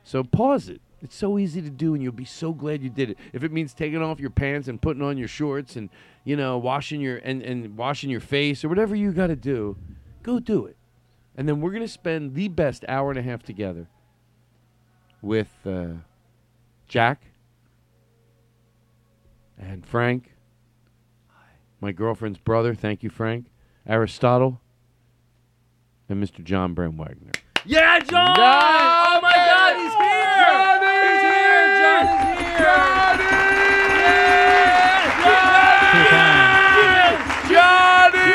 So 0.04 0.24
pause 0.24 0.70
it. 0.70 0.82
It's 1.02 1.16
so 1.16 1.38
easy 1.38 1.62
to 1.62 1.70
do, 1.70 1.94
and 1.94 2.04
you'll 2.04 2.12
be 2.12 2.26
so 2.26 2.52
glad 2.52 2.84
you 2.84 2.90
did 2.90 3.12
it. 3.12 3.18
If 3.32 3.44
it 3.44 3.54
means 3.54 3.74
taking 3.74 4.02
off 4.02 4.20
your 4.20 4.32
pants 4.32 4.68
and 4.68 4.82
putting 4.82 5.02
on 5.02 5.18
your 5.18 5.30
shorts 5.30 5.78
and 5.78 5.90
you 6.26 6.36
know 6.36 6.58
washing 6.58 7.00
your 7.00 7.18
and, 7.18 7.42
and 7.42 7.78
washing 7.78 8.10
your 8.10 8.20
face 8.20 8.66
or 8.66 8.70
whatever 8.70 8.96
you 8.96 9.14
got 9.14 9.28
to 9.28 9.36
do, 9.36 9.78
go 10.24 10.40
do 10.40 10.66
it. 10.66 10.76
And 11.38 11.48
then 11.48 11.62
we're 11.62 11.72
gonna 11.72 11.88
spend 11.88 12.34
the 12.34 12.50
best 12.50 12.84
hour 12.90 13.12
and 13.12 13.20
a 13.20 13.22
half 13.22 13.44
together 13.44 13.88
with 15.22 15.50
uh, 15.66 15.88
Jack 16.88 17.22
and 19.58 19.86
Frank, 19.86 20.34
my 21.82 21.92
girlfriend's 21.92 22.40
brother. 22.40 22.74
Thank 22.74 23.04
you, 23.04 23.10
Frank. 23.10 23.48
Aristotle 23.88 24.62
and 26.08 26.24
Mr. 26.24 26.44
John 26.44 26.74
Bram 26.74 26.98
Wagner. 26.98 27.32
Yeah, 27.66 28.00
John! 28.00 28.36
oh 28.38 29.20
my 29.22 29.34
God, 29.34 29.76
he's 29.76 29.94
here! 29.94 30.40
He's 31.04 31.22
here! 31.28 31.68
John 31.80 32.06
is 32.40 33.32
here! 36.00 36.30
Johnny! 37.54 38.32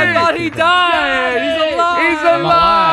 I 0.00 0.12
thought 0.14 0.36
he 0.38 0.50
died. 0.50 1.40
He's 1.42 1.58
alive. 1.74 1.98
He's 2.02 2.22
alive! 2.22 2.87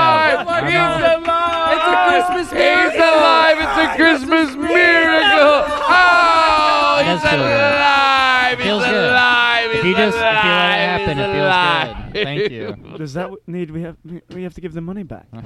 Thank 12.23 12.51
you. 12.51 12.75
Does 12.97 13.13
that 13.13 13.23
w- 13.23 13.41
need 13.47 13.71
we 13.71 13.81
have 13.81 13.97
we- 14.05 14.21
we 14.29 14.43
have 14.43 14.53
to 14.55 14.61
give 14.61 14.73
the 14.73 14.81
money 14.81 15.03
back? 15.03 15.27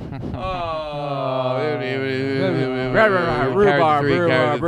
Oh, 0.42 1.58
Rhubarb, 3.54 4.06
carrots, 4.06 4.62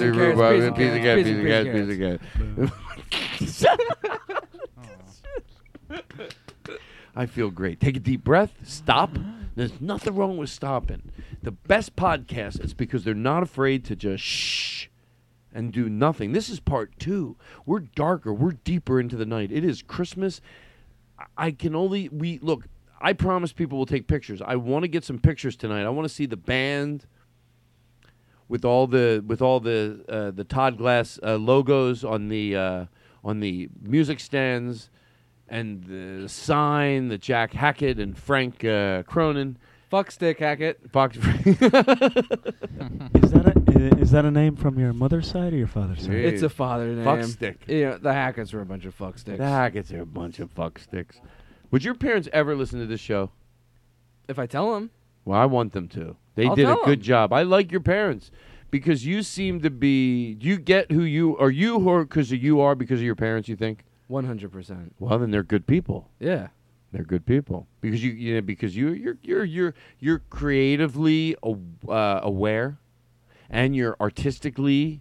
carrots, 0.00 0.38
I 7.16 7.26
feel 7.26 7.50
great. 7.50 7.80
Take 7.80 7.96
a 7.96 8.00
deep 8.00 8.24
breath. 8.24 8.52
Stop. 8.64 9.10
There's 9.54 9.80
nothing 9.80 10.14
wrong 10.16 10.36
with 10.36 10.50
stopping. 10.50 11.12
The 11.42 11.52
best 11.52 11.94
podcast 11.94 12.62
is 12.64 12.74
because 12.74 13.04
they're 13.04 13.14
not 13.14 13.42
afraid 13.42 13.84
to 13.86 13.96
just 13.96 14.24
shh 14.24 14.86
and 15.52 15.72
do 15.72 15.88
nothing. 15.88 16.32
This 16.32 16.48
is 16.48 16.58
part 16.58 16.98
two. 16.98 17.36
We're 17.64 17.80
darker. 17.80 18.32
We're 18.34 18.52
deeper 18.52 18.98
into 18.98 19.16
the 19.16 19.26
night. 19.26 19.52
It 19.52 19.64
is 19.64 19.82
Christmas. 19.82 20.40
I- 21.36 21.50
can 21.52 21.74
only 21.74 22.08
we 22.08 22.38
look. 22.42 22.66
I 23.00 23.12
promise 23.12 23.52
people 23.52 23.76
will 23.78 23.86
take 23.86 24.06
pictures. 24.06 24.40
I 24.40 24.56
want 24.56 24.82
to 24.84 24.88
get 24.88 25.04
some 25.04 25.18
pictures 25.18 25.56
tonight. 25.56 25.84
I 25.84 25.90
want 25.90 26.06
to 26.08 26.14
see 26.14 26.26
the 26.26 26.36
band 26.38 27.06
with 28.48 28.64
all 28.64 28.86
the 28.86 29.22
with 29.26 29.42
all 29.42 29.60
the 29.60 30.04
uh, 30.08 30.30
the 30.30 30.44
Todd 30.44 30.78
Glass 30.78 31.18
uh, 31.22 31.36
logos 31.36 32.04
on 32.04 32.28
the 32.28 32.56
uh, 32.56 32.84
on 33.22 33.40
the 33.40 33.68
music 33.82 34.20
stands 34.20 34.90
and 35.48 35.84
the 35.84 36.28
sign 36.28 37.08
that 37.08 37.20
Jack 37.20 37.52
Hackett 37.52 37.98
and 37.98 38.16
Frank 38.16 38.64
uh, 38.64 39.02
Cronin. 39.02 39.58
Fuckstick 39.92 40.38
Hackett. 40.38 40.90
Fox. 40.90 41.16
Is 41.18 41.22
that 43.30 43.52
a 43.54 43.60
i- 43.60 43.63
is 43.76 44.10
that 44.12 44.24
a 44.24 44.30
name 44.30 44.56
from 44.56 44.78
your 44.78 44.92
mother's 44.92 45.28
side 45.28 45.52
or 45.52 45.56
your 45.56 45.66
father's 45.66 46.02
side? 46.02 46.12
Yeah. 46.12 46.28
It's 46.28 46.42
a 46.42 46.48
father 46.48 46.86
name. 46.94 47.04
Fuckstick. 47.04 47.56
Yeah, 47.66 47.92
the 48.00 48.10
Hacketts 48.10 48.52
were 48.54 48.60
a 48.60 48.66
bunch 48.66 48.84
of 48.84 48.96
fucksticks. 48.96 49.38
the 49.38 49.44
Hacketts 49.44 49.92
are 49.92 50.02
a 50.02 50.06
bunch 50.06 50.38
of 50.40 50.54
fucksticks. 50.54 51.20
Would 51.70 51.84
your 51.84 51.94
parents 51.94 52.28
ever 52.32 52.54
listen 52.54 52.78
to 52.80 52.86
this 52.86 53.00
show? 53.00 53.30
If 54.28 54.38
I 54.38 54.46
tell 54.46 54.74
them, 54.74 54.90
Well, 55.24 55.38
I 55.40 55.46
want 55.46 55.72
them 55.72 55.88
to. 55.88 56.16
They 56.34 56.46
I'll 56.46 56.54
did 56.56 56.64
a 56.64 56.74
tell 56.74 56.84
good 56.84 56.98
'em. 57.00 57.02
job. 57.04 57.32
I 57.32 57.42
like 57.42 57.70
your 57.70 57.80
parents 57.80 58.30
because 58.70 59.06
you 59.06 59.22
seem 59.22 59.60
to 59.62 59.70
be. 59.70 60.36
You 60.40 60.58
get 60.58 60.90
who 60.90 61.02
you 61.02 61.36
are. 61.38 61.50
You 61.50 61.80
who 61.80 62.04
because 62.04 62.32
you 62.32 62.60
are 62.60 62.74
because 62.74 63.00
of 63.00 63.04
your 63.04 63.14
parents. 63.14 63.48
You 63.48 63.56
think 63.56 63.84
One 64.08 64.24
hundred 64.24 64.50
percent. 64.52 64.94
Well, 64.98 65.18
then 65.18 65.30
they're 65.30 65.42
good 65.42 65.66
people. 65.66 66.10
Yeah. 66.20 66.48
They're 66.92 67.04
good 67.04 67.26
people 67.26 67.66
because 67.80 68.04
you, 68.04 68.12
you 68.12 68.34
know, 68.36 68.40
because 68.40 68.76
you 68.76 68.90
you're 68.92 69.16
you're 69.22 69.44
you're 69.44 69.74
you're 69.98 70.18
creatively 70.30 71.34
aw- 71.42 71.56
uh, 71.88 72.20
aware, 72.22 72.78
and 73.50 73.74
you're 73.76 73.96
artistically 74.00 75.00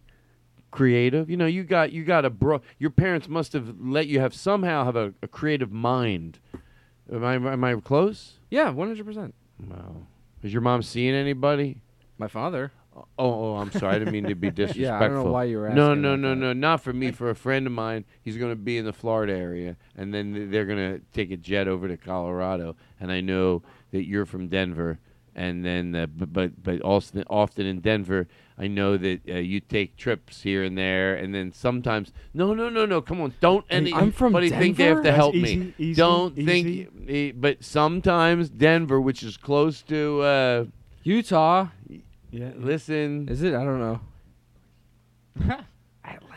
creative. 0.71 1.29
You 1.29 1.37
know, 1.37 1.45
you 1.45 1.63
got 1.63 1.91
you 1.91 2.03
got 2.03 2.25
a 2.25 2.29
bro. 2.29 2.61
Your 2.79 2.89
parents 2.89 3.27
must 3.27 3.53
have 3.53 3.75
let 3.79 4.07
you 4.07 4.19
have 4.19 4.33
somehow 4.33 4.85
have 4.85 4.95
a, 4.95 5.13
a 5.21 5.27
creative 5.27 5.71
mind. 5.71 6.39
Am 7.11 7.23
I 7.23 7.35
am 7.35 7.63
I 7.63 7.75
close? 7.75 8.39
Yeah, 8.49 8.69
one 8.69 8.87
hundred 8.87 9.05
percent. 9.05 9.33
Wow. 9.67 10.07
Is 10.41 10.51
your 10.51 10.61
mom 10.61 10.81
seeing 10.83 11.13
anybody? 11.13 11.81
My 12.17 12.27
father. 12.27 12.71
Oh, 12.95 13.05
oh, 13.17 13.55
I'm 13.55 13.71
sorry. 13.71 13.95
I 13.95 13.99
didn't 13.99 14.11
mean 14.13 14.25
to 14.25 14.35
be 14.35 14.51
disrespectful. 14.51 14.83
Yeah, 14.83 14.99
I 15.03 15.07
don't 15.07 15.23
know 15.25 15.31
why 15.31 15.45
you 15.45 15.57
were 15.57 15.69
No, 15.69 15.91
asking 15.91 16.01
no, 16.03 16.15
no, 16.15 16.29
that. 16.29 16.35
no, 16.35 16.53
not 16.53 16.81
for 16.81 16.93
me. 16.93 17.11
For 17.11 17.29
a 17.31 17.35
friend 17.35 17.65
of 17.65 17.73
mine, 17.73 18.05
he's 18.21 18.37
going 18.37 18.51
to 18.51 18.55
be 18.55 18.77
in 18.77 18.85
the 18.85 18.93
Florida 18.93 19.33
area, 19.33 19.77
and 19.97 20.13
then 20.13 20.51
they're 20.51 20.65
going 20.67 20.77
to 20.77 21.01
take 21.11 21.31
a 21.31 21.37
jet 21.37 21.67
over 21.67 21.87
to 21.87 21.97
Colorado. 21.97 22.75
And 22.99 23.11
I 23.11 23.19
know 23.21 23.63
that 23.91 24.05
you're 24.05 24.27
from 24.27 24.47
Denver, 24.47 24.99
and 25.35 25.63
then 25.65 25.95
uh, 25.95 26.05
b- 26.05 26.25
but 26.25 26.61
but 26.63 26.81
also 26.81 27.23
often 27.29 27.65
in 27.65 27.79
Denver, 27.79 28.27
I 28.57 28.67
know 28.67 28.97
that 28.97 29.21
uh, 29.27 29.33
you 29.35 29.59
take 29.59 29.95
trips 29.97 30.41
here 30.43 30.63
and 30.63 30.77
there, 30.77 31.15
and 31.15 31.33
then 31.33 31.51
sometimes 31.51 32.11
no, 32.33 32.53
no, 32.53 32.69
no, 32.69 32.85
no. 32.85 33.01
Come 33.01 33.21
on, 33.21 33.33
don't 33.41 33.65
any. 33.69 33.93
I'm 33.93 34.11
from 34.11 34.35
Anybody 34.35 34.49
think 34.61 34.77
they 34.77 34.85
have 34.85 34.97
to 34.97 35.03
Denver? 35.03 35.15
help 35.15 35.33
That's 35.33 35.43
me? 35.43 35.51
easy, 35.53 35.73
easy, 35.77 35.93
don't 35.99 36.37
easy. 36.37 36.45
think. 36.85 37.09
eh, 37.09 37.31
But 37.35 37.63
sometimes 37.63 38.49
Denver, 38.49 38.99
which 39.01 39.23
is 39.23 39.37
close 39.37 39.81
to. 39.83 40.21
Uh, 40.21 40.65
Utah. 41.03 41.67
Yeah. 42.31 42.51
listen. 42.55 43.27
Is 43.29 43.43
it? 43.43 43.53
I 43.53 43.63
don't 43.63 43.79
know. 43.79 43.99
Atlanta 46.05 46.29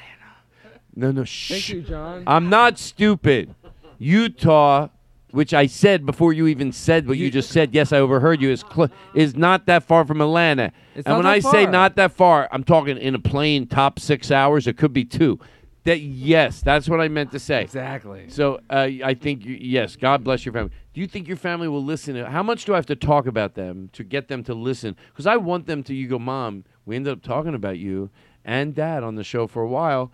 no, 0.95 1.11
no, 1.11 1.25
Thank 1.27 1.69
you, 1.69 1.83
John. 1.83 2.25
I'm 2.27 2.49
not 2.49 2.79
stupid. 2.79 3.55
Utah, 3.99 4.89
which 5.37 5.53
I 5.53 5.67
said 5.67 6.07
before 6.07 6.33
you 6.33 6.47
even 6.47 6.73
said 6.73 7.07
what 7.07 7.19
you, 7.19 7.27
You- 7.27 7.31
just 7.31 7.51
said. 7.51 7.75
Yes, 7.75 7.93
I 7.93 7.99
overheard 7.99 8.41
you. 8.41 8.51
Is 8.51 8.65
cl- 8.75 8.89
is 9.15 9.37
not 9.37 9.67
that 9.67 9.83
far 9.83 10.07
from 10.07 10.23
Atlanta. 10.23 10.73
It's 10.95 11.07
and 11.07 11.19
when 11.19 11.27
I 11.27 11.41
say 11.41 11.67
not 11.67 11.95
that 11.97 12.13
far, 12.13 12.49
I'm 12.51 12.65
talking 12.65 12.97
in 12.97 13.15
a 13.15 13.19
plane 13.19 13.67
top 13.67 13.99
six 13.99 14.31
hours. 14.31 14.67
It 14.67 14.79
could 14.79 14.95
be 14.95 15.05
two. 15.05 15.39
That 15.85 16.01
yes, 16.01 16.63
that's 16.63 16.89
what 16.89 17.03
I 17.03 17.09
meant 17.09 17.33
to 17.33 17.39
say. 17.39 17.61
exactly. 17.63 18.31
So 18.31 18.61
uh, 18.71 18.89
I 19.05 19.15
think 19.15 19.45
you, 19.45 19.59
yes, 19.61 19.95
God 19.95 20.25
bless 20.25 20.47
your 20.47 20.55
family. 20.55 20.73
Do 20.95 21.01
you 21.03 21.07
think 21.07 21.29
your 21.29 21.37
family 21.37 21.69
will 21.69 21.85
listen? 21.85 22.15
To, 22.15 22.29
how 22.31 22.43
much 22.43 22.65
do 22.65 22.73
I 22.73 22.77
have 22.77 22.87
to 22.87 22.97
talk 22.97 23.27
about 23.27 23.55
them 23.55 23.91
to 23.93 24.03
get 24.03 24.29
them 24.29 24.43
to 24.45 24.55
listen? 24.55 24.97
Because 25.13 25.27
I 25.27 25.37
want 25.37 25.67
them 25.67 25.83
to. 25.85 25.95
You 25.95 26.09
go, 26.09 26.19
mom. 26.19 26.65
We 26.87 26.97
ended 26.97 27.13
up 27.13 27.23
talking 27.23 27.55
about 27.55 27.79
you 27.79 28.09
and 28.43 28.75
dad 28.75 29.03
on 29.03 29.17
the 29.17 29.25
show 29.25 29.47
for 29.47 29.63
a 29.63 29.69
while, 29.69 30.13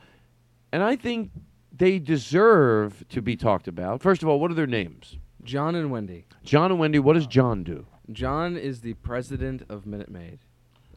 and 0.72 0.82
I 0.82 0.96
think 0.96 1.30
they 1.74 1.98
deserve 1.98 3.04
to 3.08 3.22
be 3.22 3.36
talked 3.36 3.68
about. 3.68 4.00
First 4.02 4.22
of 4.22 4.28
all, 4.28 4.38
what 4.40 4.50
are 4.50 4.54
their 4.54 4.66
names? 4.66 5.16
John 5.44 5.74
and 5.74 5.90
Wendy. 5.90 6.26
John 6.44 6.70
and 6.70 6.78
Wendy. 6.78 6.98
What 6.98 7.14
does 7.14 7.26
uh, 7.26 7.30
John 7.30 7.64
do? 7.64 7.86
John 8.10 8.56
is 8.56 8.80
the 8.80 8.94
president 8.94 9.62
of 9.68 9.86
Minute 9.86 10.10
Maid. 10.10 10.38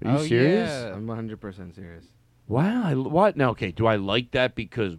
Are 0.03 0.12
you 0.12 0.17
Oh, 0.17 0.25
serious? 0.25 0.70
yeah. 0.70 0.94
I'm 0.94 1.08
100% 1.08 1.74
serious. 1.75 2.05
Wow. 2.48 2.84
I, 2.86 2.94
what? 2.96 3.38
Now, 3.38 3.51
okay. 3.51 3.72
Do 3.72 3.88
I 3.88 3.96
like 3.96 4.32
that 4.32 4.53
because 4.55 4.98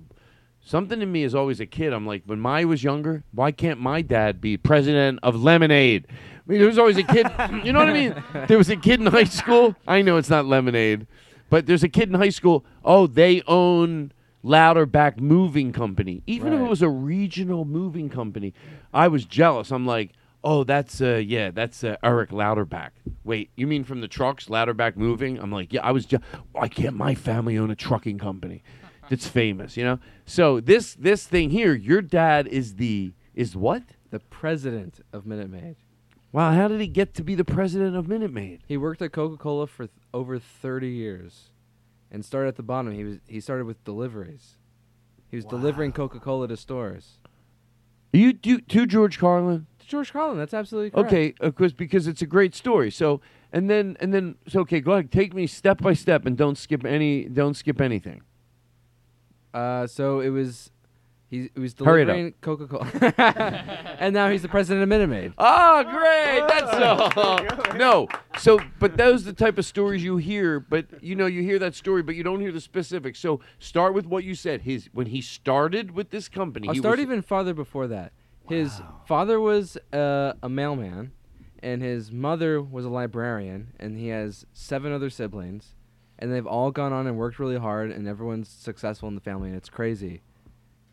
something 0.65 1.01
in 1.01 1.13
me 1.13 1.23
is 1.23 1.35
always 1.35 1.61
a 1.61 1.67
kid. 1.67 1.93
I'm 1.93 2.07
like, 2.07 2.23
when 2.27 2.45
I 2.45 2.65
was 2.65 2.83
younger, 2.83 3.23
why 3.33 3.53
can't 3.53 3.79
my 3.79 4.03
dad 4.03 4.41
be 4.41 4.57
president 4.57 5.21
of 5.23 5.37
Lemonade? 5.41 6.07
I 6.09 6.13
mean, 6.51 6.59
there 6.59 6.69
was 6.69 6.79
always 6.79 6.97
a 6.97 7.03
kid. 7.03 7.27
you 7.65 7.73
know 7.73 7.81
what 7.81 7.89
I 7.89 7.93
mean? 7.93 8.23
There 8.49 8.59
was 8.59 8.71
a 8.71 8.77
kid 8.77 9.01
in 9.01 9.07
high 9.07 9.25
school. 9.25 9.77
I 9.87 10.03
know 10.03 10.17
it's 10.17 10.31
not 10.31 10.47
Lemonade, 10.47 11.07
but 11.51 11.67
there's 11.67 11.85
a 11.85 11.89
kid 11.89 12.09
in 12.09 12.15
high 12.15 12.31
school. 12.31 12.65
Oh, 12.85 13.07
they 13.07 13.43
own 13.47 14.13
Louderback 14.47 15.19
Moving 15.19 15.73
Company. 15.73 16.23
Even 16.27 16.53
if 16.53 16.61
it 16.61 16.69
was 16.69 16.83
a 16.83 16.89
regional 16.89 17.65
moving 17.65 18.09
company, 18.09 18.55
I 18.95 19.09
was 19.09 19.25
jealous. 19.25 19.71
I'm 19.73 19.87
like. 19.87 20.13
Oh, 20.45 20.63
that's 20.63 21.01
uh, 21.01 21.17
yeah, 21.27 21.51
that's 21.51 21.83
uh, 21.83 21.97
Eric 22.05 22.31
Louderback. 22.31 22.91
Wait, 23.25 23.51
you 23.57 23.67
mean 23.67 23.83
from 23.83 24.01
the 24.01 24.07
trucks, 24.07 24.47
Louderback 24.47 24.95
Moving? 24.97 25.41
I'm 25.41 25.51
like, 25.51 25.73
yeah, 25.73 25.81
I 25.83 25.91
was. 25.91 26.07
Ju- 26.07 26.21
Why 26.53 26.69
can't 26.69 26.95
my 26.95 27.17
family 27.17 27.59
own 27.59 27.69
a 27.73 27.75
trucking 27.75 28.19
company 28.19 28.63
that's 29.11 29.27
famous? 29.27 29.77
You 29.77 29.83
know. 29.83 29.99
So 30.25 30.61
this 30.61 30.95
this 30.95 31.27
thing 31.27 31.51
here, 31.51 31.75
your 31.75 32.01
dad 32.01 32.47
is 32.47 32.77
the 32.77 33.13
is 33.35 33.57
what? 33.57 33.83
The 34.11 34.21
president 34.21 35.01
of 35.13 35.27
Minute 35.27 35.51
Maid. 35.51 35.77
Wow, 36.31 36.53
how 36.53 36.69
did 36.69 36.81
he 36.81 36.87
get 36.87 37.13
to 37.15 37.25
be 37.25 37.35
the 37.35 37.45
president 37.45 37.97
of 37.97 38.07
Minute 38.07 38.33
Maid? 38.33 38.61
He 38.69 38.77
worked 38.77 39.03
at 39.03 39.11
Coca-Cola 39.11 39.67
for 39.67 39.87
th- 39.87 39.91
over 40.15 40.39
30 40.39 40.89
years 40.89 41.51
and 42.11 42.25
started 42.25 42.49
at 42.49 42.57
the 42.57 42.63
bottom. 42.63 42.93
He 42.93 43.05
was 43.05 43.19
he 43.27 43.41
started 43.41 43.67
with 43.67 43.83
deliveries. 43.85 44.57
He 45.29 45.37
was 45.37 45.45
delivering 45.45 45.93
Coca-Cola 45.93 46.49
to 46.49 46.57
stores. 46.57 47.19
Are 48.15 48.19
you 48.19 48.33
do 48.33 48.61
to 48.61 48.87
George 48.87 49.19
Carlin? 49.19 49.67
To 49.81 49.87
George 49.87 50.13
Carlin, 50.13 50.39
that's 50.39 50.55
absolutely 50.55 50.91
correct. 50.91 51.13
Okay, 51.13 51.35
of 51.41 51.55
course, 51.55 51.73
because 51.73 52.07
it's 52.07 52.23
a 52.23 52.27
great 52.27 52.55
story. 52.55 52.91
So 52.91 53.21
and 53.53 53.69
then 53.69 53.97
and 54.01 54.15
then 54.15 54.37
so 54.49 54.61
okay, 54.61 54.81
go 54.81 54.93
ahead, 54.93 55.11
take 55.11 55.35
me 55.35 55.47
step 55.47 55.79
by 55.83 55.95
step 55.95 56.27
and 56.27 56.37
don't 56.37 56.57
skip 56.57 56.85
any 56.85 57.25
don't 57.25 57.55
skip 57.55 57.81
anything. 57.81 58.23
Uh, 59.53 59.87
so 59.87 60.21
it 60.21 60.29
was 60.29 60.71
he, 61.29 61.51
he 61.55 61.61
was 61.61 61.75
Hurry 61.79 62.05
delivering 62.05 62.35
Coca-Cola. 62.41 62.87
and 63.99 64.15
now 64.15 64.31
he's 64.31 64.43
the 64.43 64.49
president 64.49 64.85
of 64.85 64.89
Minute 64.89 65.09
Maid. 65.09 65.33
Ah, 65.39 65.83
great. 65.83 66.47
That's 66.49 67.17
all. 67.73 67.77
no. 67.77 68.09
So, 68.39 68.61
but 68.79 68.97
those 68.97 69.23
are 69.23 69.33
the 69.33 69.33
type 69.33 69.59
of 69.59 69.65
stories 69.65 70.05
you 70.05 70.19
hear. 70.19 70.61
But 70.61 71.03
you 71.03 71.17
know, 71.17 71.27
you 71.27 71.43
hear 71.43 71.59
that 71.59 71.75
story, 71.75 72.03
but 72.03 72.15
you 72.15 72.23
don't 72.23 72.41
hear 72.41 72.53
the 72.53 72.61
specifics. 72.61 73.19
So, 73.19 73.41
start 73.59 73.93
with 73.93 74.07
what 74.07 74.23
you 74.23 74.37
said. 74.37 74.63
His 74.63 74.89
when 74.93 75.07
he 75.07 75.21
started 75.21 75.91
with 75.91 76.11
this 76.11 76.29
company. 76.29 76.69
I'll 76.69 76.75
he 76.75 76.81
start 76.81 76.99
was, 76.99 77.03
even 77.03 77.23
farther 77.23 77.55
before 77.55 77.89
that. 77.89 78.13
His 78.49 78.81
father 79.07 79.41
was 79.41 79.77
uh, 79.93 80.35
a 80.41 80.49
mailman, 80.49 81.11
and 81.61 81.83
his 81.83 82.13
mother 82.13 82.63
was 82.63 82.85
a 82.85 82.89
librarian, 82.89 83.73
and 83.81 83.99
he 83.99 84.09
has 84.09 84.47
seven 84.53 84.93
other 84.93 85.11
siblings, 85.11 85.75
and 86.21 86.33
they've 86.33 86.47
all 86.47 86.71
gone 86.71 86.93
on 86.93 87.09
and 87.09 87.17
worked 87.17 87.41
really 87.41 87.59
hard, 87.59 87.91
and 87.91 88.07
everyone's 88.07 88.49
successful 88.49 89.09
in 89.09 89.17
the 89.17 89.21
family, 89.21 89.49
and 89.49 89.57
it's 89.57 89.69
crazy. 89.69 90.23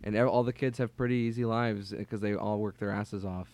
And 0.04 0.16
ev- 0.16 0.28
all 0.28 0.44
the 0.44 0.54
kids 0.54 0.78
have 0.80 0.96
pretty 0.98 1.16
easy 1.16 1.46
lives 1.46 1.92
because 1.92 2.20
they 2.22 2.36
all 2.36 2.60
work 2.60 2.78
their 2.78 2.92
asses 2.92 3.24
off, 3.24 3.48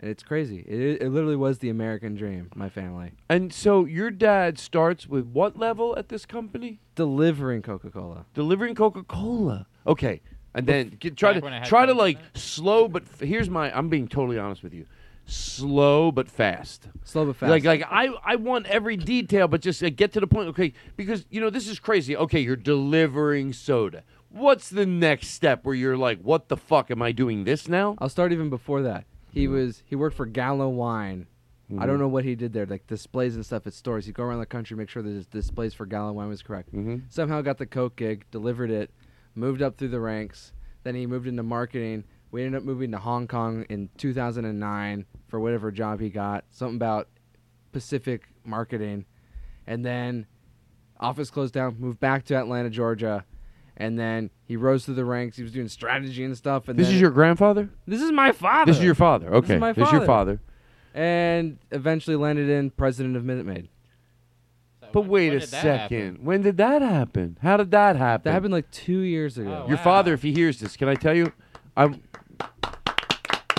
and 0.00 0.10
it's 0.10 0.22
crazy. 0.22 0.60
It, 0.66 1.02
it 1.02 1.08
literally 1.10 1.36
was 1.36 1.58
the 1.58 1.68
American 1.68 2.14
dream. 2.14 2.50
My 2.54 2.68
family 2.70 3.12
And 3.28 3.52
so 3.52 3.84
your 3.84 4.10
dad 4.10 4.58
starts 4.58 5.06
with 5.06 5.26
what 5.26 5.58
level 5.58 5.94
at 5.98 6.08
this 6.08 6.24
company? 6.24 6.80
delivering 6.94 7.62
Coca-Cola. 7.62 8.24
Delivering 8.34 8.74
Coca 8.74 9.02
Cola. 9.04 9.66
Okay. 9.86 10.20
And 10.54 10.66
then 10.66 10.96
get, 10.98 11.16
try 11.16 11.38
Back 11.38 11.62
to 11.62 11.68
try 11.68 11.86
to 11.86 11.94
like 11.94 12.16
in 12.16 12.22
slow, 12.40 12.88
but 12.88 13.02
f- 13.02 13.20
here's 13.20 13.50
my. 13.50 13.70
I'm 13.76 13.88
being 13.88 14.08
totally 14.08 14.38
honest 14.38 14.62
with 14.62 14.72
you. 14.74 14.86
Slow 15.26 16.10
but 16.10 16.28
fast. 16.28 16.88
Slow 17.04 17.26
but 17.26 17.36
fast. 17.36 17.50
Like, 17.50 17.64
like 17.64 17.84
I, 17.88 18.08
I 18.24 18.36
want 18.36 18.66
every 18.66 18.96
detail, 18.96 19.46
but 19.46 19.60
just 19.60 19.82
uh, 19.84 19.90
get 19.90 20.12
to 20.14 20.20
the 20.20 20.26
point. 20.26 20.48
Okay, 20.48 20.72
because 20.96 21.26
you 21.30 21.40
know 21.40 21.50
this 21.50 21.68
is 21.68 21.78
crazy. 21.78 22.16
Okay, 22.16 22.40
you're 22.40 22.56
delivering 22.56 23.52
soda. 23.52 24.02
What's 24.30 24.68
the 24.70 24.86
next 24.86 25.28
step 25.28 25.64
where 25.64 25.74
you're 25.74 25.96
like, 25.96 26.20
what 26.20 26.48
the 26.48 26.56
fuck 26.56 26.90
am 26.90 27.00
I 27.02 27.12
doing 27.12 27.44
this 27.44 27.68
now? 27.68 27.96
I'll 27.98 28.08
start 28.08 28.32
even 28.32 28.50
before 28.50 28.82
that. 28.82 29.04
He 29.32 29.46
was 29.48 29.82
he 29.86 29.94
worked 29.96 30.16
for 30.16 30.26
Gallo 30.26 30.68
Wine. 30.68 31.26
I 31.78 31.84
don't 31.84 31.98
know 31.98 32.08
what 32.08 32.24
he 32.24 32.34
did 32.34 32.54
there, 32.54 32.64
like 32.64 32.86
displays 32.86 33.34
and 33.34 33.44
stuff 33.44 33.66
at 33.66 33.74
stores. 33.74 34.06
He'd 34.06 34.14
go 34.14 34.22
around 34.24 34.38
the 34.40 34.46
country, 34.46 34.74
make 34.74 34.88
sure 34.88 35.02
that 35.02 35.10
his 35.10 35.26
displays 35.26 35.74
for 35.74 35.84
Gallo 35.84 36.12
Wine 36.12 36.28
was 36.28 36.40
correct. 36.42 36.72
Mhm. 36.74 37.02
Somehow 37.10 37.42
got 37.42 37.58
the 37.58 37.66
Coke 37.66 37.94
gig, 37.96 38.24
delivered 38.30 38.70
it, 38.70 38.90
moved 39.34 39.60
up 39.60 39.76
through 39.76 39.88
the 39.88 40.00
ranks. 40.00 40.54
Then 40.82 40.94
he 40.94 41.06
moved 41.06 41.26
into 41.26 41.42
marketing. 41.42 42.04
We 42.30 42.42
ended 42.42 42.58
up 42.62 42.64
moving 42.64 42.90
to 42.92 42.98
Hong 42.98 43.26
Kong 43.28 43.66
in 43.68 43.90
2009 43.98 45.04
for 45.26 45.38
whatever 45.40 45.70
job 45.70 46.00
he 46.00 46.08
got. 46.08 46.44
Something 46.50 46.76
about 46.76 47.08
Pacific 47.72 48.30
marketing, 48.44 49.04
and 49.66 49.84
then 49.84 50.26
office 50.98 51.30
closed 51.30 51.52
down. 51.52 51.76
Moved 51.78 52.00
back 52.00 52.24
to 52.26 52.34
Atlanta, 52.34 52.70
Georgia. 52.70 53.26
And 53.80 53.96
then 53.98 54.30
he 54.44 54.56
rose 54.56 54.84
through 54.84 54.94
the 54.96 55.04
ranks. 55.04 55.36
He 55.36 55.42
was 55.44 55.52
doing 55.52 55.68
strategy 55.68 56.24
and 56.24 56.36
stuff. 56.36 56.68
And 56.68 56.76
This 56.78 56.88
then 56.88 56.96
is 56.96 57.00
your 57.00 57.12
grandfather. 57.12 57.70
this 57.86 58.02
is 58.02 58.10
my 58.10 58.32
father. 58.32 58.72
This 58.72 58.78
is 58.78 58.84
your 58.84 58.96
father. 58.96 59.32
Okay, 59.34 59.56
my 59.56 59.72
this 59.72 59.86
is 59.86 59.92
your 59.92 60.04
father. 60.04 60.38
father. 60.38 60.40
And 60.94 61.58
eventually 61.70 62.16
landed 62.16 62.48
in 62.50 62.70
president 62.70 63.16
of 63.16 63.24
Minute 63.24 63.46
Maid. 63.46 63.68
So 64.80 64.88
But 64.92 65.02
when- 65.02 65.10
wait 65.10 65.28
when 65.30 65.38
a 65.38 65.46
second. 65.46 65.78
happen? 66.16 66.24
When 66.24 66.42
did 66.42 66.56
that 66.56 66.82
happen? 66.82 67.38
How 67.40 67.56
did 67.56 67.70
that 67.70 67.94
happen? 67.94 68.24
That 68.24 68.32
happened 68.32 68.52
like 68.52 68.68
two 68.72 68.98
years 69.00 69.38
ago. 69.38 69.62
Oh, 69.64 69.68
Your 69.68 69.76
wow. 69.76 69.84
father, 69.84 70.12
if 70.12 70.22
he 70.22 70.32
hears 70.32 70.58
this, 70.58 70.76
can 70.76 70.88
I 70.88 70.94
tell 70.96 71.14
you? 71.14 71.32
I'm 71.76 72.02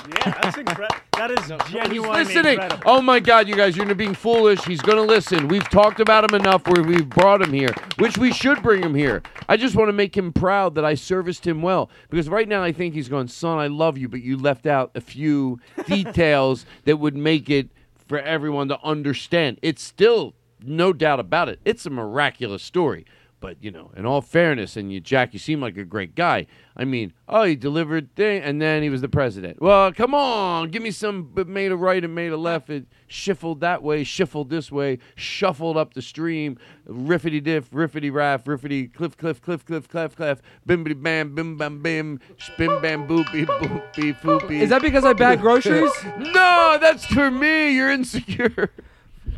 Yeah, 0.10 0.40
that's 0.42 0.58
incredible. 0.58 0.96
That 1.18 1.32
is 1.32 1.70
genuinely 1.70 2.24
listening. 2.24 2.54
incredible. 2.54 2.84
Oh 2.86 3.02
my 3.02 3.20
God, 3.20 3.48
you 3.48 3.56
guys, 3.56 3.76
you're 3.76 3.94
being 3.94 4.16
foolish. 4.16 4.64
He's 4.64 4.82
going 4.82 4.98
to 4.98 5.04
listen. 5.04 5.48
We've 5.48 5.68
talked 5.70 6.00
about 6.00 6.30
him 6.30 6.40
enough 6.40 6.66
where 6.68 6.84
we've 6.84 7.08
brought 7.08 7.42
him 7.42 7.54
here, 7.54 7.74
which 7.98 8.18
we 8.18 8.32
should 8.32 8.62
bring 8.64 8.82
him 8.82 8.96
here. 8.96 9.22
I 9.48 9.58
just 9.58 9.76
want 9.76 9.90
to 9.90 9.94
make 9.94 10.16
him 10.16 10.32
proud 10.32 10.76
that 10.76 10.86
I 10.86 10.96
serviced 10.96 11.46
him 11.46 11.62
well. 11.62 11.90
Because 12.10 12.30
right 12.30 12.48
now 12.48 12.64
I 12.64 12.72
think 12.72 12.94
he's 12.94 13.10
going, 13.10 13.28
son, 13.28 13.60
I 13.60 13.68
love 13.68 13.98
you, 13.98 14.08
but 14.08 14.22
you 14.22 14.38
left 14.38 14.66
out 14.66 14.92
a 14.96 15.02
few 15.02 15.60
details 15.88 16.66
that 16.86 16.98
would 16.98 17.16
make 17.16 17.50
it 17.50 17.70
for 18.08 18.20
everyone 18.20 18.70
to 18.70 18.82
understand. 18.82 19.60
It's 19.62 19.84
still, 19.84 20.34
no 20.64 20.94
doubt 20.94 21.20
about 21.20 21.50
it, 21.50 21.60
it's 21.66 21.86
a 21.86 21.90
miraculous 21.90 22.64
story. 22.64 23.06
But 23.40 23.64
you 23.64 23.72
know, 23.72 23.92
in 23.96 24.06
all 24.06 24.22
fairness, 24.22 24.76
and 24.76 24.92
you, 24.92 25.00
Jack, 25.00 25.34
you 25.34 25.40
seem 25.40 25.62
like 25.62 25.78
a 25.78 25.86
great 25.86 26.14
guy. 26.16 26.48
I 26.76 26.86
mean, 26.86 27.14
oh, 27.28 27.44
he 27.44 27.56
delivered 27.56 28.14
thing, 28.16 28.42
and 28.42 28.62
then 28.62 28.84
he 28.84 28.90
was 28.90 29.02
the 29.02 29.10
president. 29.10 29.62
Well, 29.62 29.94
come 29.94 30.14
on, 30.14 30.72
give 30.72 30.82
me 30.82 30.92
some 30.92 31.32
made 31.48 31.72
a 31.72 31.78
right 31.78 32.04
and 32.04 32.14
made 32.14 32.32
a 32.32 32.38
left. 32.38 32.70
It 32.70 32.86
shuffled 33.08 33.62
that 33.62 33.82
way, 33.82 34.04
shuffled 34.04 34.50
this 34.50 34.72
way, 34.72 35.00
shuffled 35.16 35.78
up 35.78 35.94
the 35.94 36.02
stream, 36.02 36.58
riffity 36.88 37.42
diff, 37.42 37.70
riffity 37.72 38.12
raff, 38.12 38.44
riffity 38.44 38.94
cliff, 38.94 39.18
cliff, 39.18 39.42
cliff, 39.42 39.66
cliff, 39.66 39.88
cliff, 39.88 40.16
cliff, 40.16 40.42
bimbity 40.68 41.02
bam, 41.02 41.34
bim 41.34 41.58
bam 41.58 41.82
bim, 41.82 42.20
bim 42.58 42.82
bam 42.82 43.08
boopy 43.08 43.46
boopy 43.46 44.20
foopy. 44.20 44.62
Is 44.62 44.70
that 44.70 44.82
because 44.82 45.06
I 45.06 45.14
bag 45.14 45.40
groceries? 45.40 45.92
no, 46.18 46.78
that's 46.80 47.06
for 47.06 47.32
me. 47.32 47.72
You're 47.72 47.92
insecure. 47.92 48.72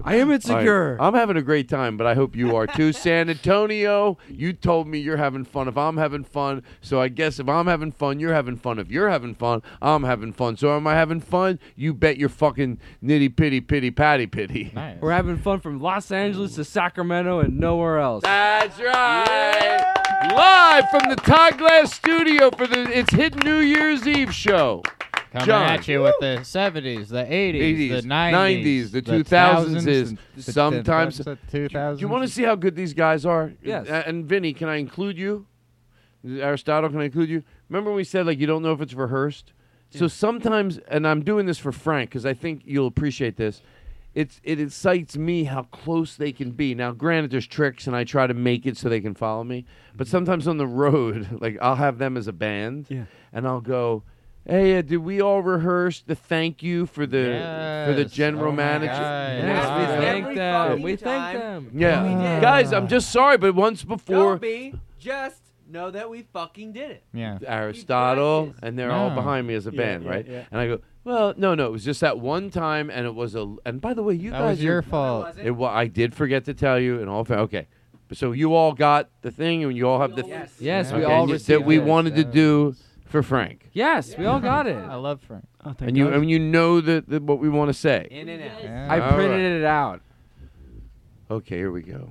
I 0.05 0.15
am 0.15 0.31
insecure. 0.31 0.95
right. 0.99 1.05
I'm 1.05 1.13
having 1.13 1.37
a 1.37 1.41
great 1.41 1.69
time, 1.69 1.97
but 1.97 2.07
I 2.07 2.13
hope 2.15 2.35
you 2.35 2.55
are 2.55 2.67
too. 2.67 2.91
San 3.01 3.29
Antonio, 3.29 4.17
you 4.29 4.53
told 4.53 4.87
me 4.87 4.99
you're 4.99 5.17
having 5.17 5.43
fun 5.45 5.67
if 5.67 5.77
I'm 5.77 5.97
having 5.97 6.23
fun. 6.23 6.63
So 6.81 7.01
I 7.01 7.07
guess 7.07 7.39
if 7.39 7.47
I'm 7.49 7.67
having 7.67 7.91
fun, 7.91 8.19
you're 8.19 8.33
having 8.33 8.57
fun. 8.57 8.79
If 8.79 8.91
you're 8.91 9.09
having 9.09 9.35
fun, 9.35 9.61
I'm 9.81 10.03
having 10.03 10.33
fun. 10.33 10.57
So 10.57 10.75
am 10.75 10.87
I 10.87 10.93
having 10.95 11.19
fun? 11.21 11.59
You 11.75 11.93
bet 11.93 12.17
your 12.17 12.29
fucking 12.29 12.79
nitty 13.03 13.35
pitty 13.35 13.61
pitty 13.61 13.91
patty 13.91 14.27
pitty. 14.27 14.71
Nice. 14.73 14.97
We're 15.01 15.11
having 15.11 15.37
fun 15.37 15.59
from 15.59 15.79
Los 15.79 16.11
Angeles 16.11 16.55
to 16.55 16.63
Sacramento 16.63 17.39
and 17.39 17.59
nowhere 17.59 17.99
else. 17.99 18.23
That's 18.23 18.79
right. 18.79 19.93
Live 20.33 20.89
from 20.91 21.09
the 21.09 21.15
Todd 21.15 21.57
Glass 21.57 21.93
studio 21.93 22.51
for 22.51 22.67
the 22.67 22.81
It's 22.97 23.13
Hit 23.13 23.43
New 23.43 23.57
Year's 23.57 24.07
Eve 24.07 24.33
show. 24.33 24.83
Coming 25.31 25.45
John. 25.45 25.63
at 25.63 25.87
you 25.87 26.01
with 26.01 26.15
the 26.19 26.39
70s, 26.43 27.07
the 27.07 27.23
80s, 27.23 27.61
80s, 27.61 28.01
the 28.01 28.07
90s, 28.07 28.63
90s, 28.63 28.91
the 28.91 29.01
2000s 29.01 29.87
is 29.87 30.09
and 30.09 30.17
the- 30.35 30.43
sometimes- 30.43 31.17
the 31.19 31.37
Do 31.51 31.95
you 31.99 32.09
want 32.09 32.23
to 32.27 32.29
see 32.33 32.43
how 32.43 32.55
good 32.55 32.75
these 32.75 32.93
guys 32.93 33.25
are? 33.25 33.53
Yes. 33.63 33.87
A- 33.87 34.05
And 34.07 34.25
Vinny, 34.25 34.51
can 34.53 34.67
I 34.67 34.75
include 34.75 35.17
you? 35.17 35.45
Aristotle, 36.27 36.89
can 36.89 36.99
I 36.99 37.05
include 37.05 37.29
you? 37.29 37.43
Remember 37.69 37.91
when 37.91 37.97
we 37.97 38.03
said 38.03 38.25
like 38.25 38.39
you 38.39 38.45
don't 38.47 38.61
know 38.61 38.73
if 38.73 38.81
it's 38.81 38.93
rehearsed? 38.93 39.53
So 39.89 40.07
sometimes, 40.07 40.77
and 40.87 41.05
I'm 41.07 41.21
doing 41.21 41.45
this 41.45 41.57
for 41.57 41.71
Frank 41.73 42.09
because 42.11 42.25
I 42.25 42.33
think 42.33 42.61
you'll 42.65 42.87
appreciate 42.87 43.35
this. 43.37 43.61
It's 44.13 44.39
it 44.43 44.59
excites 44.59 45.17
me 45.17 45.45
how 45.45 45.63
close 45.63 46.15
they 46.15 46.31
can 46.33 46.51
be. 46.51 46.75
Now, 46.75 46.91
granted, 46.91 47.31
there's 47.31 47.47
tricks, 47.47 47.87
and 47.87 47.95
I 47.95 48.03
try 48.03 48.27
to 48.27 48.33
make 48.33 48.65
it 48.65 48.77
so 48.77 48.87
they 48.89 48.99
can 49.01 49.13
follow 49.15 49.43
me. 49.43 49.65
But 49.95 50.07
mm-hmm. 50.07 50.11
sometimes 50.11 50.47
on 50.47 50.57
the 50.57 50.67
road, 50.67 51.27
like 51.41 51.57
I'll 51.61 51.75
have 51.75 51.97
them 51.97 52.15
as 52.17 52.27
a 52.27 52.33
band, 52.33 52.87
Yeah. 52.89 53.05
and 53.33 53.47
I'll 53.47 53.61
go, 53.61 54.03
"Hey, 54.45 54.77
uh, 54.77 54.81
did 54.81 54.97
we 54.97 55.21
all 55.21 55.41
rehearse 55.41 56.01
the 56.01 56.15
thank 56.15 56.61
you 56.63 56.85
for 56.85 57.05
the 57.05 57.85
for 57.87 57.93
the 57.93 58.01
Yes. 58.03 58.11
general 58.11 58.47
Oh 58.47 58.51
my 58.51 58.57
manager?" 58.57 58.91
God. 58.93 59.37
Yes, 59.37 59.63
we 59.65 59.83
Wow. 59.95 60.01
thank 60.01 60.23
Every 60.23 60.35
them. 60.35 60.67
fucking 60.69 60.83
We 60.83 60.95
thank 60.95 61.23
time. 61.33 61.39
them. 61.39 61.71
Yeah, 61.73 62.03
We 62.03 62.23
did. 62.23 62.41
guys, 62.41 62.73
I'm 62.73 62.87
just 62.87 63.11
sorry, 63.11 63.37
but 63.37 63.55
once 63.55 63.83
before 63.83 64.31
Don't 64.31 64.41
be. 64.41 64.73
Just 64.99 65.41
know 65.69 65.89
that 65.91 66.09
we 66.09 66.23
fucking 66.33 66.73
did 66.73 66.91
it. 66.91 67.03
Yeah. 67.13 67.37
Aristotle, 67.47 68.53
and 68.61 68.77
they're 68.77 68.91
all 68.91 69.09
No. 69.09 69.15
behind 69.15 69.47
me 69.47 69.53
as 69.55 69.67
a 69.67 69.71
Yeah, 69.71 69.77
band, 69.77 70.03
yeah, 70.03 70.09
right? 70.09 70.25
yeah. 70.29 70.41
And 70.51 70.59
I 70.61 70.67
go, 70.67 70.79
well, 71.03 71.33
no, 71.37 71.55
no, 71.55 71.65
it 71.67 71.71
was 71.71 71.83
just 71.85 72.01
that 72.01 72.19
one 72.19 72.49
time, 72.49 72.89
and 72.91 73.05
it 73.07 73.15
was 73.15 73.33
a. 73.35 73.55
And 73.65 73.81
by 73.81 73.93
the 73.93 74.03
way, 74.03 74.13
you 74.13 74.31
That 74.31 74.39
guys, 74.39 74.57
was 74.57 74.63
your 74.63 74.77
are- 74.79 74.81
fault. 74.83 75.25
wasn't. 75.27 75.47
It, 75.47 75.51
wa- 75.51 75.73
I 75.73 75.87
did 75.87 76.13
forget 76.13 76.45
to 76.45 76.53
tell 76.53 76.79
you, 76.79 76.99
and 76.99 77.09
all. 77.09 77.23
Fa- 77.23 77.39
okay, 77.39 77.67
so 78.11 78.31
you 78.33 78.53
all 78.53 78.73
got 78.73 79.09
the 79.23 79.31
thing, 79.31 79.63
and 79.63 79.75
you 79.75 79.87
all 79.87 79.99
have 80.01 80.15
the. 80.15 80.25
Yes. 80.27 80.53
Yes, 80.59 80.91
we 80.93 81.03
okay, 81.03 81.11
all 81.11 81.21
and 81.21 81.29
you- 81.29 81.33
received 81.35 81.61
that 81.61 81.65
we 81.65 81.77
it. 81.77 81.83
wanted 81.83 82.15
to 82.17 82.23
do 82.23 82.75
for 83.11 83.21
Frank, 83.21 83.69
Yes, 83.73 84.17
we 84.17 84.25
all 84.25 84.39
got 84.39 84.67
it. 84.67 84.77
I 84.89 84.95
love 84.95 85.21
Frank. 85.21 85.45
Oh, 85.63 85.73
thank 85.73 85.89
and 85.89 85.97
you 85.97 86.07
and 86.07 86.29
you 86.29 86.39
know 86.39 86.81
that 86.81 87.07
that 87.09 87.21
what 87.23 87.39
we 87.39 87.49
want 87.49 87.69
to 87.69 87.73
say. 87.73 88.07
In 88.09 88.29
and 88.29 88.41
out. 88.41 88.63
Yeah. 88.63 88.87
I 88.89 88.99
All 88.99 89.13
printed 89.13 89.51
right. 89.51 89.59
it 89.59 89.63
out. 89.63 90.01
Okay, 91.29 91.57
here 91.57 91.71
we 91.71 91.81
go. 91.81 92.09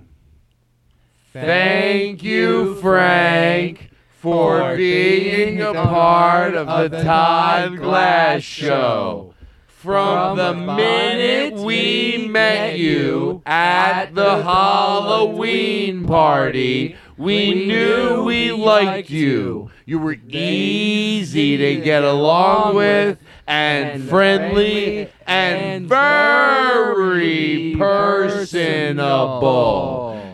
Thank 1.32 2.22
you, 2.22 2.74
Frank, 2.76 3.90
for 4.18 4.76
being 4.76 5.60
a 5.60 5.72
part 5.72 6.54
of 6.54 6.90
the 6.90 7.02
Todd 7.02 7.76
Glass 7.78 8.42
Show. 8.42 9.34
From 9.66 10.36
the 10.36 10.52
minute 10.52 11.54
we 11.54 12.28
met 12.28 12.78
you 12.78 13.42
at 13.46 14.14
the 14.14 14.42
Halloween 14.42 16.04
party, 16.06 16.96
we 17.16 17.54
knew 17.54 18.24
we 18.24 18.52
liked 18.52 19.08
you. 19.08 19.69
You 19.90 19.98
were 19.98 20.18
easy 20.28 21.56
to 21.56 21.80
get 21.80 22.04
along 22.04 22.76
with 22.76 23.18
and 23.44 24.08
friendly 24.08 25.10
and 25.26 25.88
very 25.88 27.74
personable. 27.76 28.78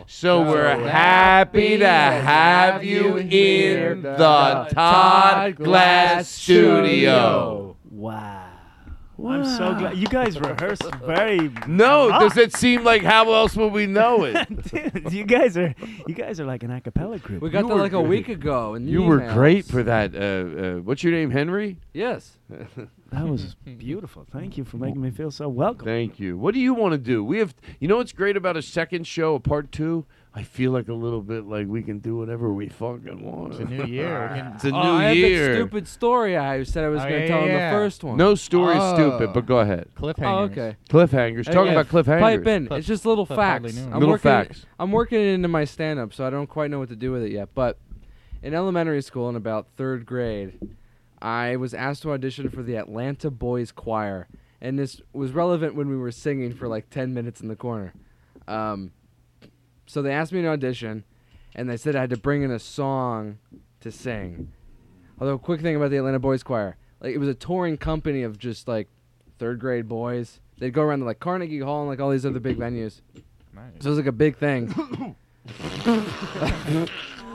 So 0.05 0.43
we're 0.43 0.87
happy 0.87 1.79
to 1.79 1.87
have 1.87 2.83
you 2.83 3.17
in 3.17 4.03
the 4.03 4.69
Todd 4.75 5.55
Glass 5.55 6.27
studio. 6.29 7.77
Wow. 7.89 8.36
I'm 9.25 9.45
so 9.45 9.73
glad. 9.75 9.97
You 9.97 10.07
guys 10.07 10.39
rehearsed 10.39 10.83
very. 11.05 11.51
No, 11.67 12.09
Ah. 12.11 12.19
does 12.19 12.37
it 12.37 12.53
seem 12.55 12.83
like 12.83 13.01
how 13.03 13.33
else 13.33 13.55
would 13.55 13.73
we 13.73 13.87
know 13.87 14.23
it? 14.25 14.35
Dude, 14.71 15.11
you 15.13 15.23
guys 15.25 15.57
are 15.57 15.73
you 16.07 16.13
guys 16.13 16.39
are 16.39 16.45
like 16.45 16.63
an 16.63 16.69
acapella 16.69 17.21
group. 17.21 17.41
We 17.41 17.49
got 17.49 17.63
You 17.63 17.67
that 17.69 17.75
were 17.75 17.81
like 17.81 17.93
a 17.93 18.01
week 18.01 18.29
ago. 18.29 18.75
and 18.75 18.85
the 18.87 18.91
You 18.91 19.01
were 19.03 19.19
great 19.33 19.65
for 19.65 19.81
that. 19.83 20.13
Uh, 20.15 20.19
uh, 20.19 20.81
what's 20.81 21.03
your 21.03 21.13
name, 21.13 21.31
Henry? 21.31 21.77
Yes. 21.93 22.37
That 23.09 23.25
was 23.25 23.55
beautiful. 23.77 24.25
Thank 24.29 24.57
you 24.57 24.65
for 24.65 24.75
making 24.75 24.99
me 25.01 25.11
feel 25.11 25.31
so 25.31 25.47
welcome. 25.47 25.85
Thank 25.85 26.19
you. 26.19 26.37
What 26.37 26.53
do 26.53 26.59
you 26.59 26.73
want 26.73 26.91
to 26.91 26.97
do? 26.97 27.23
We 27.23 27.37
have, 27.37 27.55
you 27.79 27.87
know, 27.87 27.95
what's 27.95 28.11
great 28.11 28.35
about 28.35 28.57
a 28.57 28.61
second 28.61 29.07
show, 29.07 29.35
a 29.35 29.39
part 29.39 29.71
two. 29.71 30.05
I 30.37 30.43
feel 30.43 30.71
like 30.71 30.87
a 30.87 30.93
little 30.93 31.21
bit 31.23 31.45
like 31.47 31.65
we 31.67 31.81
can 31.81 31.97
do 31.97 32.15
whatever 32.15 32.53
we 32.53 32.69
fucking 32.69 33.23
want. 33.23 33.53
It's 33.53 33.59
a 33.61 33.65
new 33.65 33.85
year. 33.85 34.29
We 34.31 34.39
can- 34.39 34.51
It's 34.55 34.65
a 34.65 34.67
oh, 34.69 34.83
new 34.83 34.89
I 34.91 35.03
had 35.05 35.17
year. 35.17 35.47
that 35.47 35.55
stupid 35.55 35.87
story 35.87 36.37
I 36.37 36.61
said 36.61 36.83
I 36.83 36.89
was 36.89 37.01
Oh, 37.01 37.09
going 37.09 37.21
to 37.21 37.27
yeah, 37.27 37.27
tell 37.27 37.41
in 37.43 37.47
yeah. 37.49 37.71
the 37.71 37.77
first 37.77 38.03
one. 38.03 38.17
No 38.17 38.35
story 38.35 38.75
Oh. 38.77 38.93
stupid, 38.93 39.33
but 39.33 39.47
go 39.47 39.59
ahead. 39.59 39.87
Cliffhangers. 39.95 40.23
Oh, 40.27 40.43
okay. 40.43 40.75
Cliffhangers. 40.89 41.47
Hey, 41.47 41.53
Talking 41.53 41.73
yeah, 41.73 41.79
about 41.79 41.87
cliffhangers. 42.05 42.19
Pipe 42.19 42.47
in. 42.47 42.67
Cliff- 42.67 42.77
it's 42.79 42.87
just 42.87 43.05
little 43.05 43.25
Cliff 43.25 43.39
hardly 43.39 43.69
facts. 43.71 43.81
knew. 43.81 43.91
I'm 43.91 43.99
Little 43.99 44.09
working 44.09 44.21
facts. 44.21 44.65
I'm 44.79 44.91
working 44.91 45.19
it 45.19 45.27
into 45.33 45.47
my 45.47 45.65
stand 45.65 45.99
up, 45.99 46.13
so 46.13 46.25
I 46.25 46.29
don't 46.29 46.47
quite 46.47 46.69
know 46.69 46.77
what 46.79 46.89
to 46.89 46.95
do 46.95 47.11
with 47.11 47.23
it 47.23 47.31
yet. 47.31 47.49
But 47.55 47.79
in 48.43 48.53
elementary 48.53 49.01
school, 49.01 49.29
in 49.29 49.35
about 49.35 49.67
third 49.75 50.05
grade, 50.05 50.59
I 51.19 51.55
was 51.55 51.73
asked 51.73 52.03
to 52.03 52.11
audition 52.11 52.49
for 52.51 52.61
the 52.61 52.75
Atlanta 52.75 53.31
Boys 53.31 53.71
Choir, 53.71 54.27
and 54.61 54.77
this 54.77 55.01
was 55.13 55.31
relevant 55.31 55.73
when 55.73 55.89
we 55.89 55.97
were 55.97 56.11
singing 56.11 56.53
for 56.53 56.67
like 56.67 56.91
10 56.91 57.11
minutes 57.15 57.41
in 57.41 57.47
the 57.47 57.55
corner. 57.55 57.93
Um, 58.47 58.91
so 59.87 60.01
they 60.03 60.11
asked 60.11 60.31
me 60.31 60.43
to 60.43 60.49
audition, 60.49 61.03
and 61.55 61.67
they 61.67 61.77
said 61.77 61.95
I 61.95 62.01
had 62.01 62.11
to 62.11 62.17
bring 62.17 62.43
in 62.43 62.51
a 62.51 62.59
song 62.59 63.39
to 63.79 63.91
sing. 63.91 64.51
Although, 65.19 65.33
a 65.33 65.39
quick 65.39 65.61
thing 65.61 65.75
about 65.75 65.89
the 65.89 65.97
Atlanta 65.97 66.19
Boys 66.19 66.43
Choir, 66.43 66.77
like 67.01 67.15
it 67.15 67.17
was 67.17 67.29
a 67.29 67.33
touring 67.33 67.77
company 67.77 68.21
of 68.21 68.37
just 68.37 68.67
like 68.67 68.87
third 69.39 69.59
grade 69.59 69.87
boys. 69.87 70.39
They'd 70.59 70.73
go 70.73 70.83
around 70.83 70.99
to 70.99 71.05
like 71.05 71.19
Carnegie 71.19 71.59
Hall 71.59 71.81
and 71.81 71.89
like 71.89 71.99
all 71.99 72.11
these 72.11 72.25
other 72.25 72.39
big 72.39 72.57
venues. 72.57 73.01
Nice. 73.55 73.73
So 73.79 73.87
it 73.87 73.89
was 73.89 73.97
like 73.97 74.07
a 74.07 74.11
big 74.11 74.37
thing. 74.37 74.67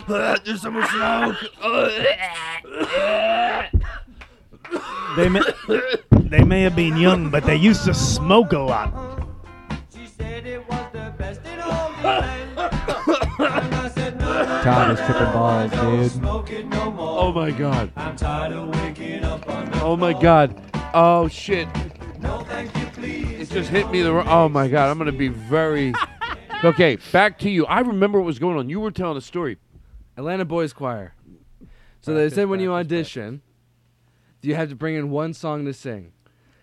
There's 0.09 0.63
so 0.63 0.71
much 0.71 0.91
smoke. 0.91 1.37
They 5.17 5.29
may, 5.29 5.43
they 6.13 6.45
may 6.45 6.63
have 6.63 6.75
been 6.75 6.97
young, 6.97 7.31
but 7.31 7.45
they 7.45 7.57
used 7.57 7.85
to 7.85 7.95
smoke 7.95 8.53
a 8.53 8.59
lot. 8.59 9.13
She 13.39 13.45
said 13.45 13.65
it 13.65 13.65
was 13.65 13.65
the 13.65 13.69
best 13.69 13.69
in 13.69 13.69
all 13.69 13.69
the 13.69 13.69
land. 13.69 13.73
And 13.73 13.75
I 13.75 13.89
said, 13.89 14.21
no, 14.21 14.27
no, 14.27 14.63
Todd 14.63 14.91
is 14.91 14.99
tripping 15.07 15.33
balls, 15.33 15.71
dude. 15.73 16.11
smoke 16.13 16.51
it 16.51 16.67
no 16.67 16.91
more. 16.91 17.19
Oh 17.21 17.33
my 17.33 17.51
god. 17.51 17.93
I'm 17.97 18.17
tired 18.17 18.53
of 18.53 18.69
waking 18.83 19.25
up 19.25 19.49
on 19.49 19.71
the 19.71 19.83
Oh 19.83 19.97
my 19.97 20.13
god. 20.13 20.61
Oh 20.95 21.29
shit. 21.29 21.69
No, 22.21 22.41
thank 22.45 22.77
you, 22.77 22.87
please. 22.87 23.51
It 23.51 23.55
just 23.55 23.71
hit 23.71 23.91
me 23.91 24.03
the. 24.03 24.13
wrong- 24.13 24.29
Oh 24.29 24.49
my 24.49 24.69
god. 24.69 24.91
I'm 24.91 24.99
gonna 24.99 25.13
be 25.13 25.29
very. 25.29 25.93
Okay, 26.65 26.97
back 27.11 27.41
to 27.41 27.51
you. 27.51 27.67
I 27.67 27.81
remember 27.81 28.21
what 28.21 28.27
was 28.27 28.39
going 28.39 28.57
on. 28.57 28.69
You 28.71 28.79
were 28.79 28.93
telling 28.93 29.17
a 29.17 29.21
story. 29.21 29.59
Atlanta 30.17 30.45
Boys 30.45 30.73
Choir. 30.73 31.13
So 32.03 32.15
they 32.15 32.31
said 32.31 32.49
when 32.49 32.61
you 32.61 32.71
practice, 32.71 32.93
audition, 32.93 33.43
you 34.43 34.55
have 34.55 34.69
to 34.69 34.77
bring 34.77 34.95
in 34.95 35.11
one 35.11 35.35
song 35.35 35.65
to 35.65 35.73
sing. 35.75 36.13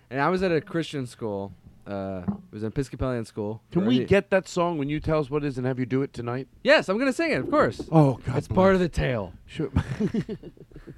And 0.10 0.22
I 0.22 0.30
was 0.30 0.42
at 0.42 0.54
a 0.54 0.62
Christian 0.62 1.06
school. 1.06 1.52
Uh, 1.90 2.22
it 2.28 2.54
was 2.54 2.62
an 2.62 2.68
Episcopalian 2.68 3.26
school. 3.26 3.64
Can 3.72 3.86
we 3.86 4.06
get 4.06 4.30
that 4.30 4.48
song 4.48 4.78
when 4.78 4.90
you 4.90 5.00
tell 5.00 5.20
us 5.20 5.30
what 5.32 5.44
it 5.44 5.48
is 5.48 5.58
and 5.58 5.66
have 5.66 5.80
you 5.80 5.88
do 5.88 6.04
it 6.04 6.14
tonight? 6.14 6.48
Yes, 6.64 6.88
I'm 6.88 7.00
gonna 7.00 7.12
sing 7.12 7.32
it, 7.32 7.40
of 7.40 7.50
course. 7.50 7.82
Oh 7.92 8.20
god. 8.26 8.38
it's 8.38 8.48
part 8.48 8.76
of 8.76 8.80
the 8.80 8.90
tale. 8.90 9.34
Sure. 9.46 9.72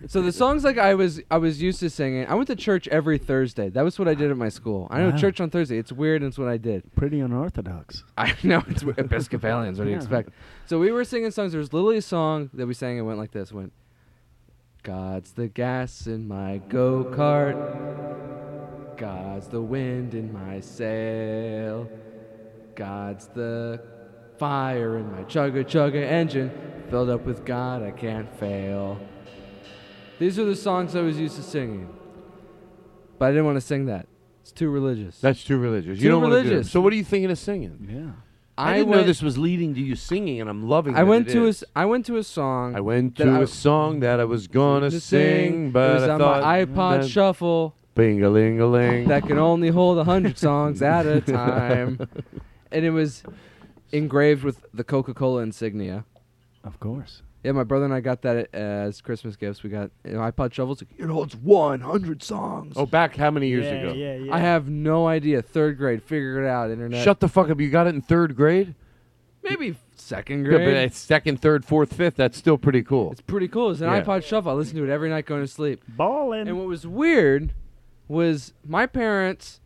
So 0.08 0.21
the 0.21 0.32
songs 0.32 0.63
like 0.63 0.77
I 0.80 0.95
was 0.95 1.21
I 1.30 1.38
was 1.38 1.62
used 1.62 1.80
to 1.82 1.89
singing. 1.89 2.25
I 2.27 2.34
went 2.34 2.47
to 2.47 2.56
church 2.56 2.88
every 2.88 3.17
Thursday. 3.19 3.69
That 3.69 3.84
was 3.84 3.99
what 3.99 4.08
I 4.08 4.13
did 4.15 4.32
at 4.32 4.38
my 4.38 4.49
school. 4.49 4.88
I 4.89 4.99
know 4.99 5.12
Wow. 5.12 5.17
church 5.17 5.39
on 5.39 5.49
Thursday. 5.51 5.77
It's 5.77 5.91
weird. 5.91 6.21
and 6.23 6.30
It's 6.30 6.38
what 6.39 6.47
I 6.47 6.58
did. 6.58 6.93
Pretty 6.95 7.19
unorthodox. 7.19 8.04
I 8.17 8.36
know 8.43 8.63
it's 8.67 8.82
w- 8.82 8.95
Episcopalians. 8.97 9.77
What 9.77 9.86
do 9.86 9.91
you 9.91 9.95
Yeah. 9.97 10.01
expect? 10.01 10.30
So 10.65 10.80
we 10.80 10.91
were 10.91 11.04
singing 11.04 11.30
songs. 11.32 11.51
There 11.51 11.60
was 11.60 11.71
literally 11.71 11.97
a 11.97 12.01
song 12.01 12.49
that 12.54 12.65
we 12.67 12.73
sang. 12.73 12.97
It 12.97 13.01
went 13.04 13.19
like 13.19 13.32
this. 13.32 13.51
It 13.51 13.56
went, 13.56 13.73
God's 14.84 15.34
the 15.34 15.47
gas 15.47 16.08
in 16.08 16.27
my 16.27 16.62
go 16.67 17.04
kart. 17.06 18.40
God's 19.01 19.47
the 19.47 19.59
wind 19.59 20.13
in 20.13 20.31
my 20.31 20.59
sail. 20.59 21.89
God's 22.75 23.27
the 23.29 23.81
fire 24.37 24.99
in 24.99 25.11
my 25.11 25.23
chugga 25.23 25.65
chugga 25.65 26.03
engine, 26.03 26.51
filled 26.91 27.09
up 27.09 27.25
with 27.25 27.43
God, 27.43 27.81
I 27.81 27.89
can't 27.89 28.31
fail. 28.39 28.99
These 30.19 30.37
are 30.37 30.45
the 30.45 30.55
songs 30.55 30.95
I 30.95 31.01
was 31.01 31.17
used 31.19 31.35
to 31.37 31.41
singing. 31.41 31.89
But 33.17 33.25
I 33.25 33.31
didn't 33.31 33.45
want 33.45 33.57
to 33.57 33.61
sing 33.61 33.87
that. 33.87 34.05
It's 34.43 34.51
too 34.51 34.69
religious. 34.69 35.19
That's 35.19 35.43
too 35.43 35.57
religious. 35.57 35.97
Too 35.97 36.03
you 36.03 36.09
don't 36.11 36.21
want 36.21 36.33
to 36.33 36.41
do 36.43 36.47
it. 36.47 36.51
religious. 36.51 36.71
So 36.71 36.79
what 36.79 36.93
are 36.93 36.95
you 36.95 37.03
thinking 37.03 37.31
of 37.31 37.39
singing? 37.39 37.87
Yeah. 37.89 38.11
I, 38.55 38.73
didn't 38.77 38.91
know 38.91 38.97
went- 38.97 39.07
this 39.07 39.23
was 39.23 39.39
leading 39.39 39.73
to 39.73 39.81
you 39.81 39.95
singing, 39.95 40.39
and 40.41 40.47
I'm 40.47 40.69
loving. 40.69 40.93
I 40.93 40.99
that 40.99 41.07
went 41.07 41.27
it 41.27 41.33
to 41.33 41.45
a 41.45 41.47
is. 41.47 41.63
s- 41.63 41.69
I 41.75 41.85
went 41.85 42.05
to 42.05 42.17
a 42.17 42.23
song. 42.23 42.75
I 42.75 42.81
went 42.81 43.17
that 43.17 43.23
to 43.25 43.31
I- 43.31 43.41
a 43.41 43.47
song 43.47 44.01
that 44.01 44.19
I 44.19 44.25
was 44.25 44.47
gonna 44.47 44.91
to 44.91 44.99
sing, 44.99 45.67
It 45.69 45.73
but 45.73 45.93
was 45.95 46.03
I 46.03 46.09
on 46.11 46.19
thought 46.19 46.43
my 46.43 46.65
iPod 46.65 47.01
that- 47.01 47.09
Shuffle 47.09 47.73
Bing 47.93 48.23
a 48.23 48.30
ling 48.30 48.60
a 48.62 48.67
ling. 48.67 49.08
that 49.10 49.23
can 49.27 49.38
only 49.38 49.69
hold 49.69 49.97
a 49.97 50.04
hundred 50.04 50.38
songs 50.38 50.82
at 50.82 51.06
a 51.06 51.19
time, 51.21 51.99
and 52.71 52.86
it 52.86 52.91
was 52.91 53.23
engraved 53.91 54.43
with 54.43 54.65
the 54.73 54.84
Coca-Cola 54.84 55.41
insignia. 55.41 56.06
Of 56.63 56.80
course. 56.80 57.21
Yeah, 57.43 57.54
my 57.54 57.63
brother 57.63 57.86
and 57.86 57.93
I 57.93 58.01
got 58.01 58.21
that 58.21 58.54
as 58.54 59.01
Christmas 59.01 59.36
gifts. 59.36 59.63
We 59.63 59.71
got 59.71 59.89
you 60.06 60.12
know, 60.13 60.19
iPod 60.19 60.54
shuffles. 60.54 60.84
It 60.97 61.08
holds 61.08 61.36
100 61.36 62.21
songs. 62.21 62.73
Oh, 62.75 62.86
back 62.86 63.15
how 63.15 63.32
many 63.32 63.47
years 63.47 63.65
yeah, 63.65 63.71
ago? 63.71 63.93
Yeah, 63.93 64.15
yeah. 64.15 64.36
I 64.36 64.38
have 64.38 64.69
no 64.69 65.08
idea. 65.08 65.41
Third 65.41 65.77
grade, 65.77 66.04
figure 66.04 66.43
it 66.43 66.47
out. 66.47 66.69
Internet. 66.69 67.04
Shut 67.04 67.19
the 67.19 67.27
fuck 67.27 67.49
up. 67.49 67.60
You 67.60 67.71
got 67.71 67.88
it 67.88 67.95
in 67.95 68.01
third 68.01 68.36
grade? 68.36 68.75
Maybe 69.43 69.75
second 69.95 70.45
Yeah, 70.45 70.51
grade. 70.51 70.65
but 70.67 70.73
it's 70.75 70.99
second, 70.99 71.41
third, 71.41 71.65
fourth, 71.65 71.93
fifth. 71.93 72.15
That's 72.15 72.38
still 72.38 72.60
pretty 72.60 72.84
cool. 72.84 73.12
It's 73.12 73.21
pretty 73.21 73.47
cool. 73.47 73.71
It's 73.71 73.82
an 73.82 73.88
Yeah. 73.88 74.04
iPod 74.04 74.23
shuffle. 74.23 74.51
I 74.51 74.54
listen 74.54 74.77
to 74.77 74.84
it 74.84 74.89
every 74.91 75.10
night 75.10 75.25
going 75.25 75.41
to 75.41 75.47
sleep. 75.47 75.82
Ballin'. 75.88 76.47
And 76.47 76.60
what 76.60 76.67
was 76.67 76.86
weird 76.86 77.54
was 78.12 78.54
my 78.65 78.86
parents 78.86 79.62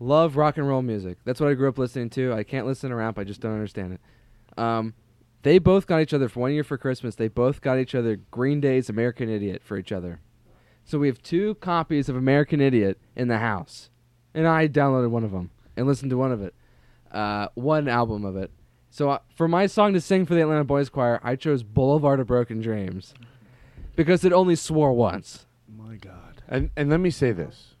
love 0.00 0.36
rock 0.36 0.56
and 0.56 0.68
roll 0.68 0.82
music. 0.82 1.18
That's 1.24 1.40
what 1.40 1.50
I 1.50 1.54
grew 1.54 1.68
up 1.68 1.78
listening 1.78 2.10
to. 2.10 2.32
I 2.32 2.44
can't 2.44 2.66
listen 2.66 2.90
to 2.90 2.96
rap. 2.96 3.18
I 3.18 3.24
just 3.24 3.40
don't 3.40 3.52
understand 3.52 3.94
it. 3.94 4.00
Um, 4.58 4.94
they 5.42 5.58
both 5.58 5.86
got 5.86 6.00
each 6.00 6.14
other 6.14 6.28
for 6.28 6.40
one 6.40 6.52
year 6.52 6.64
for 6.64 6.78
Christmas. 6.78 7.14
They 7.14 7.28
both 7.28 7.60
got 7.60 7.78
each 7.78 7.94
other 7.94 8.16
Green 8.30 8.60
Day's 8.60 8.88
American 8.88 9.28
Idiot 9.28 9.62
for 9.64 9.76
each 9.76 9.92
other. 9.92 10.20
So 10.84 10.98
we 10.98 11.08
have 11.08 11.22
two 11.22 11.56
copies 11.56 12.08
of 12.08 12.16
American 12.16 12.60
Idiot 12.60 12.98
in 13.14 13.28
the 13.28 13.38
house, 13.38 13.90
and 14.32 14.46
I 14.46 14.68
downloaded 14.68 15.10
one 15.10 15.24
of 15.24 15.32
them 15.32 15.50
and 15.76 15.86
listened 15.86 16.10
to 16.10 16.16
one 16.16 16.32
of 16.32 16.40
it, 16.40 16.54
uh, 17.12 17.48
one 17.54 17.88
album 17.88 18.24
of 18.24 18.36
it. 18.36 18.50
So 18.90 19.10
uh, 19.10 19.18
for 19.34 19.48
my 19.48 19.66
song 19.66 19.92
to 19.92 20.00
sing 20.00 20.24
for 20.24 20.34
the 20.34 20.40
Atlanta 20.40 20.64
Boys 20.64 20.88
Choir, 20.88 21.20
I 21.22 21.36
chose 21.36 21.62
Boulevard 21.62 22.20
of 22.20 22.26
Broken 22.26 22.60
Dreams 22.60 23.12
because 23.96 24.24
it 24.24 24.32
only 24.32 24.56
swore 24.56 24.92
once. 24.94 25.46
My 25.68 25.96
God. 25.96 26.42
And 26.48 26.70
and 26.74 26.88
let 26.88 27.00
me 27.00 27.10
say 27.10 27.32
this. 27.32 27.74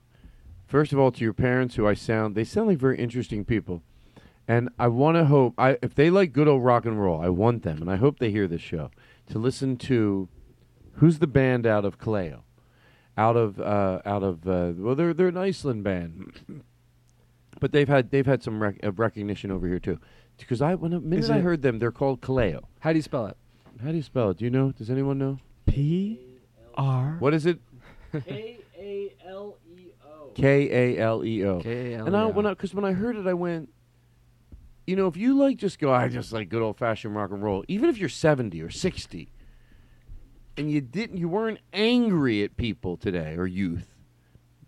First 0.68 0.92
of 0.92 0.98
all, 1.00 1.10
to 1.10 1.24
your 1.24 1.32
parents, 1.32 1.74
who 1.74 1.86
I 1.86 1.94
sound, 1.94 2.34
they 2.36 2.44
sound 2.44 2.68
like 2.68 2.78
very 2.78 2.98
interesting 2.98 3.44
people, 3.44 3.82
and 4.46 4.68
I 4.78 4.86
want 4.88 5.16
to 5.16 5.24
hope, 5.24 5.54
I 5.58 5.78
if 5.82 5.94
they 5.94 6.10
like 6.10 6.32
good 6.32 6.46
old 6.46 6.62
rock 6.62 6.84
and 6.84 7.00
roll, 7.00 7.20
I 7.20 7.30
want 7.30 7.62
them, 7.64 7.80
and 7.80 7.90
I 7.90 7.96
hope 7.96 8.18
they 8.18 8.30
hear 8.30 8.46
this 8.46 8.60
show, 8.60 8.90
to 9.30 9.38
listen 9.38 9.76
to, 9.78 10.28
who's 10.96 11.18
the 11.20 11.26
band 11.26 11.66
out 11.66 11.84
of 11.84 11.98
Kaleo? 11.98 12.42
out 13.16 13.36
of 13.36 13.58
uh, 13.58 14.00
out 14.06 14.22
of 14.22 14.46
uh, 14.46 14.72
well, 14.76 14.94
they're 14.94 15.12
they're 15.12 15.26
an 15.26 15.36
Iceland 15.36 15.82
band, 15.82 16.62
but 17.58 17.72
they've 17.72 17.88
had 17.88 18.10
they've 18.12 18.26
had 18.26 18.42
some 18.44 18.62
rec- 18.62 18.78
uh, 18.84 18.92
recognition 18.92 19.50
over 19.50 19.66
here 19.66 19.80
too, 19.80 19.98
because 20.36 20.62
I 20.62 20.74
when 20.76 20.92
the 20.92 21.00
minute 21.00 21.24
Is 21.24 21.30
I 21.30 21.38
it- 21.38 21.42
heard 21.42 21.62
them, 21.62 21.78
they're 21.80 21.90
called 21.90 22.20
Kaleo. 22.20 22.60
How 22.80 22.92
do 22.92 22.98
you 22.98 23.02
spell 23.02 23.26
it? 23.26 23.36
How 23.82 23.90
do 23.90 23.96
you 23.96 24.02
spell 24.04 24.30
it? 24.30 24.36
Do 24.36 24.44
you 24.44 24.50
know? 24.52 24.70
Does 24.70 24.88
anyone 24.90 25.18
know? 25.18 25.38
P 25.66 26.20
R. 26.76 27.16
What 27.18 27.32
is 27.34 27.44
it? 27.46 27.58
K 28.24 28.58
A 28.78 29.12
L 29.26 29.56
E. 29.66 29.67
K 30.38 30.94
A 30.96 30.98
L 30.98 31.24
E 31.24 31.44
O. 31.44 31.60
K-A-L-E-O. 31.60 32.06
And 32.06 32.16
I 32.16 32.26
when 32.26 32.46
I 32.46 32.50
because 32.50 32.74
when 32.74 32.84
I 32.84 32.92
heard 32.92 33.16
it, 33.16 33.26
I 33.26 33.34
went, 33.34 33.70
you 34.86 34.96
know, 34.96 35.08
if 35.08 35.16
you 35.16 35.36
like 35.36 35.56
just 35.56 35.78
go, 35.78 35.92
I 35.92 36.08
just 36.08 36.32
like 36.32 36.48
good 36.48 36.62
old 36.62 36.78
fashioned 36.78 37.14
rock 37.14 37.30
and 37.30 37.42
roll. 37.42 37.64
Even 37.68 37.90
if 37.90 37.98
you're 37.98 38.08
seventy 38.08 38.62
or 38.62 38.70
sixty, 38.70 39.32
and 40.56 40.70
you 40.70 40.80
didn't, 40.80 41.18
you 41.18 41.28
weren't 41.28 41.58
angry 41.72 42.42
at 42.44 42.56
people 42.56 42.96
today 42.96 43.34
or 43.36 43.46
youth, 43.46 43.94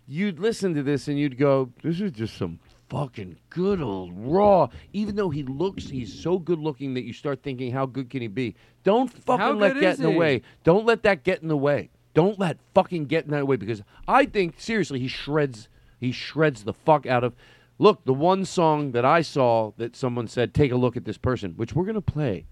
you'd 0.07 0.39
listen 0.39 0.73
to 0.73 0.83
this 0.83 1.07
and 1.07 1.17
you'd 1.17 1.37
go, 1.37 1.71
this 1.81 2.01
is 2.01 2.11
just 2.11 2.37
some 2.37 2.59
fucking 2.89 3.37
good 3.49 3.81
old 3.81 4.11
raw. 4.13 4.67
Even 4.91 5.15
though 5.15 5.29
he 5.29 5.43
looks, 5.43 5.85
he's 5.87 6.13
so 6.13 6.37
good 6.37 6.59
looking 6.59 6.93
that 6.95 7.03
you 7.03 7.13
start 7.13 7.41
thinking, 7.41 7.71
how 7.71 7.85
good 7.85 8.09
can 8.09 8.21
he 8.21 8.27
be? 8.27 8.55
Don't 8.83 9.11
fucking 9.11 9.57
let 9.57 9.75
good 9.75 9.81
get 9.81 9.93
is 9.93 9.99
in 9.99 10.05
the 10.05 10.11
he? 10.11 10.17
way. 10.17 10.41
Don't 10.65 10.85
let 10.85 11.03
that 11.03 11.23
get 11.23 11.41
in 11.41 11.47
the 11.47 11.57
way. 11.57 11.89
Don't 12.13 12.39
let 12.39 12.57
fucking 12.73 13.05
get 13.05 13.25
in 13.25 13.31
that 13.31 13.47
way 13.47 13.55
because 13.55 13.81
I 14.07 14.25
think 14.25 14.55
seriously 14.59 14.99
he 14.99 15.07
shreds 15.07 15.69
he 15.99 16.11
shreds 16.11 16.63
the 16.63 16.73
fuck 16.73 17.05
out 17.05 17.23
of 17.23 17.33
Look, 17.81 18.05
the 18.05 18.13
one 18.13 18.45
song 18.45 18.91
that 18.91 19.05
I 19.05 19.23
saw 19.23 19.71
that 19.77 19.95
someone 19.95 20.27
said 20.27 20.53
take 20.53 20.71
a 20.71 20.75
look 20.75 20.95
at 20.95 21.03
this 21.03 21.17
person, 21.17 21.53
which 21.55 21.73
we're 21.73 21.85
going 21.85 21.95
to 21.95 22.01
play. 22.01 22.45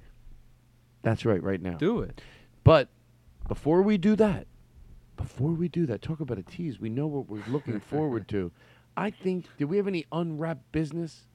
That's 1.04 1.24
right 1.24 1.41
right 1.43 1.62
now. 1.62 1.78
Do 1.78 2.00
it. 2.00 2.19
But 2.63 2.89
before 3.48 3.84
we 3.84 4.00
do 4.00 4.15
that, 4.15 4.48
before 5.17 5.52
we 5.52 5.67
do 5.67 5.86
that, 5.86 6.02
talk 6.02 6.19
about 6.19 6.39
a 6.39 6.41
tease. 6.41 6.80
We 6.80 6.89
know 6.89 7.06
what 7.06 7.30
we're 7.30 7.43
looking 7.48 7.80
forward 7.91 8.28
to. 8.30 8.52
I 8.98 9.12
think 9.12 9.45
do 9.60 9.67
we 9.67 9.78
have 9.78 9.88
any 9.88 10.08
unwrapped 10.12 10.72
business? 10.72 11.28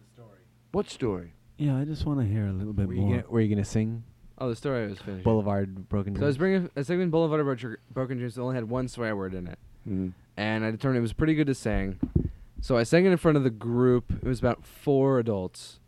The 0.00 0.20
story. 0.20 0.40
What 0.72 0.90
story? 0.90 1.34
Yeah, 1.58 1.76
I 1.76 1.84
just 1.84 2.06
want 2.06 2.18
to 2.18 2.26
hear 2.26 2.48
a 2.48 2.52
little 2.52 2.72
bit 2.72 2.88
Were 2.88 2.94
you, 2.94 3.00
more. 3.02 3.10
gonna, 3.18 3.28
were 3.28 3.40
you 3.40 3.54
gonna 3.54 3.64
sing 3.64 4.02
Oh, 4.40 4.48
the 4.48 4.56
story 4.56 4.84
I 4.84 4.86
was 4.88 4.98
finishing. 4.98 5.24
Boulevard 5.24 5.88
Broken 5.88 6.14
So 6.16 6.22
I 6.22 6.26
was 6.26 6.38
bringing 6.38 6.70
a 6.76 6.84
segment 6.84 7.10
Boulevard 7.10 7.40
of 7.40 7.60
Bro- 7.60 7.76
Broken 7.92 8.18
Dreams 8.18 8.36
that 8.36 8.42
only 8.42 8.54
had 8.54 8.68
one 8.70 8.86
swear 8.88 9.16
word 9.16 9.34
in 9.34 9.46
it, 9.48 9.58
Mhm. 9.88 10.12
and 10.36 10.64
I 10.64 10.70
determined 10.70 10.98
it 10.98 11.02
was 11.02 11.12
pretty 11.12 11.34
good 11.34 11.48
to 11.48 11.54
sing. 11.54 11.98
So 12.60 12.76
I 12.76 12.82
sang 12.84 13.04
it 13.04 13.10
in 13.10 13.16
front 13.16 13.36
of 13.36 13.44
the 13.44 13.50
group. 13.50 14.10
It 14.12 14.24
was 14.24 14.38
about 14.38 14.64
four 14.64 15.18
adults, 15.18 15.80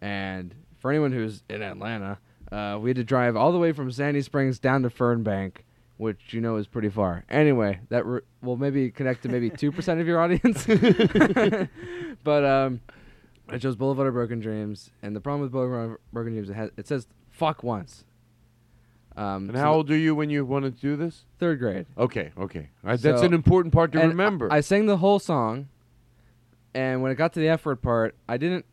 and 0.00 0.54
for 0.78 0.90
anyone 0.90 1.12
who's 1.12 1.42
in 1.48 1.62
Atlanta, 1.62 2.18
uh, 2.50 2.78
we 2.82 2.90
had 2.90 2.96
to 2.96 3.04
drive 3.04 3.36
all 3.36 3.52
the 3.52 3.58
way 3.58 3.72
from 3.72 3.90
Sandy 3.92 4.20
Springs 4.22 4.58
down 4.58 4.82
to 4.82 4.88
Fernbank, 4.90 5.58
which 5.96 6.32
you 6.34 6.40
know 6.40 6.56
is 6.56 6.66
pretty 6.66 6.88
far. 6.88 7.24
Anyway, 7.28 7.80
that 7.88 8.04
r- 8.04 8.24
will 8.40 8.56
maybe 8.56 8.90
connect 8.90 9.22
to 9.22 9.28
maybe 9.28 9.48
two 9.48 9.70
percent 9.70 10.00
of 10.00 10.06
your 10.08 10.20
audience. 10.20 10.66
but 12.24 12.44
um, 12.44 12.80
I 13.48 13.58
chose 13.58 13.76
Boulevard 13.76 14.08
of 14.08 14.14
Broken 14.14 14.40
Dreams, 14.40 14.90
and 15.02 15.14
the 15.14 15.20
problem 15.20 15.42
with 15.42 15.52
Boulevard 15.52 15.92
of 15.92 15.96
Broken 16.12 16.32
Dreams 16.32 16.50
it, 16.50 16.54
has, 16.54 16.70
it 16.76 16.86
says 16.88 17.06
"fuck" 17.42 17.62
once. 17.64 18.04
Um, 19.16 19.48
And 19.48 19.52
so 19.56 19.58
how 19.58 19.74
old 19.74 19.90
are 19.90 19.96
you 19.96 20.14
when 20.14 20.30
you 20.30 20.44
wanted 20.44 20.76
to 20.76 20.80
do 20.80 20.96
this? 20.96 21.24
Third 21.38 21.58
grade. 21.58 21.86
Okay, 21.98 22.30
okay. 22.38 22.68
Uh, 22.84 22.90
that's 22.96 23.20
So- 23.20 23.26
an 23.26 23.34
important 23.34 23.74
part 23.74 23.90
to 23.92 24.00
and 24.00 24.10
remember. 24.10 24.50
I, 24.52 24.58
I 24.58 24.60
sang 24.60 24.86
the 24.86 24.96
whole 24.98 25.18
song, 25.18 25.68
and 26.72 27.02
when 27.02 27.10
it 27.10 27.16
got 27.16 27.32
to 27.34 27.40
the 27.40 27.48
F 27.48 27.66
word 27.66 27.82
part, 27.82 28.14
I 28.28 28.36
didn't 28.36 28.64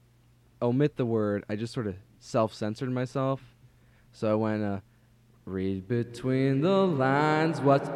omit 0.62 0.96
the 0.98 1.06
word. 1.06 1.44
I 1.50 1.56
just 1.56 1.74
sort 1.74 1.88
of 1.88 1.96
self 2.20 2.54
censored 2.54 2.92
myself. 2.92 3.42
So 4.12 4.32
I 4.32 4.36
went, 4.36 4.64
uh, 4.64 4.80
read 5.46 5.88
between 5.88 6.62
the 6.62 6.86
lines 6.86 7.60
what's 7.62 7.90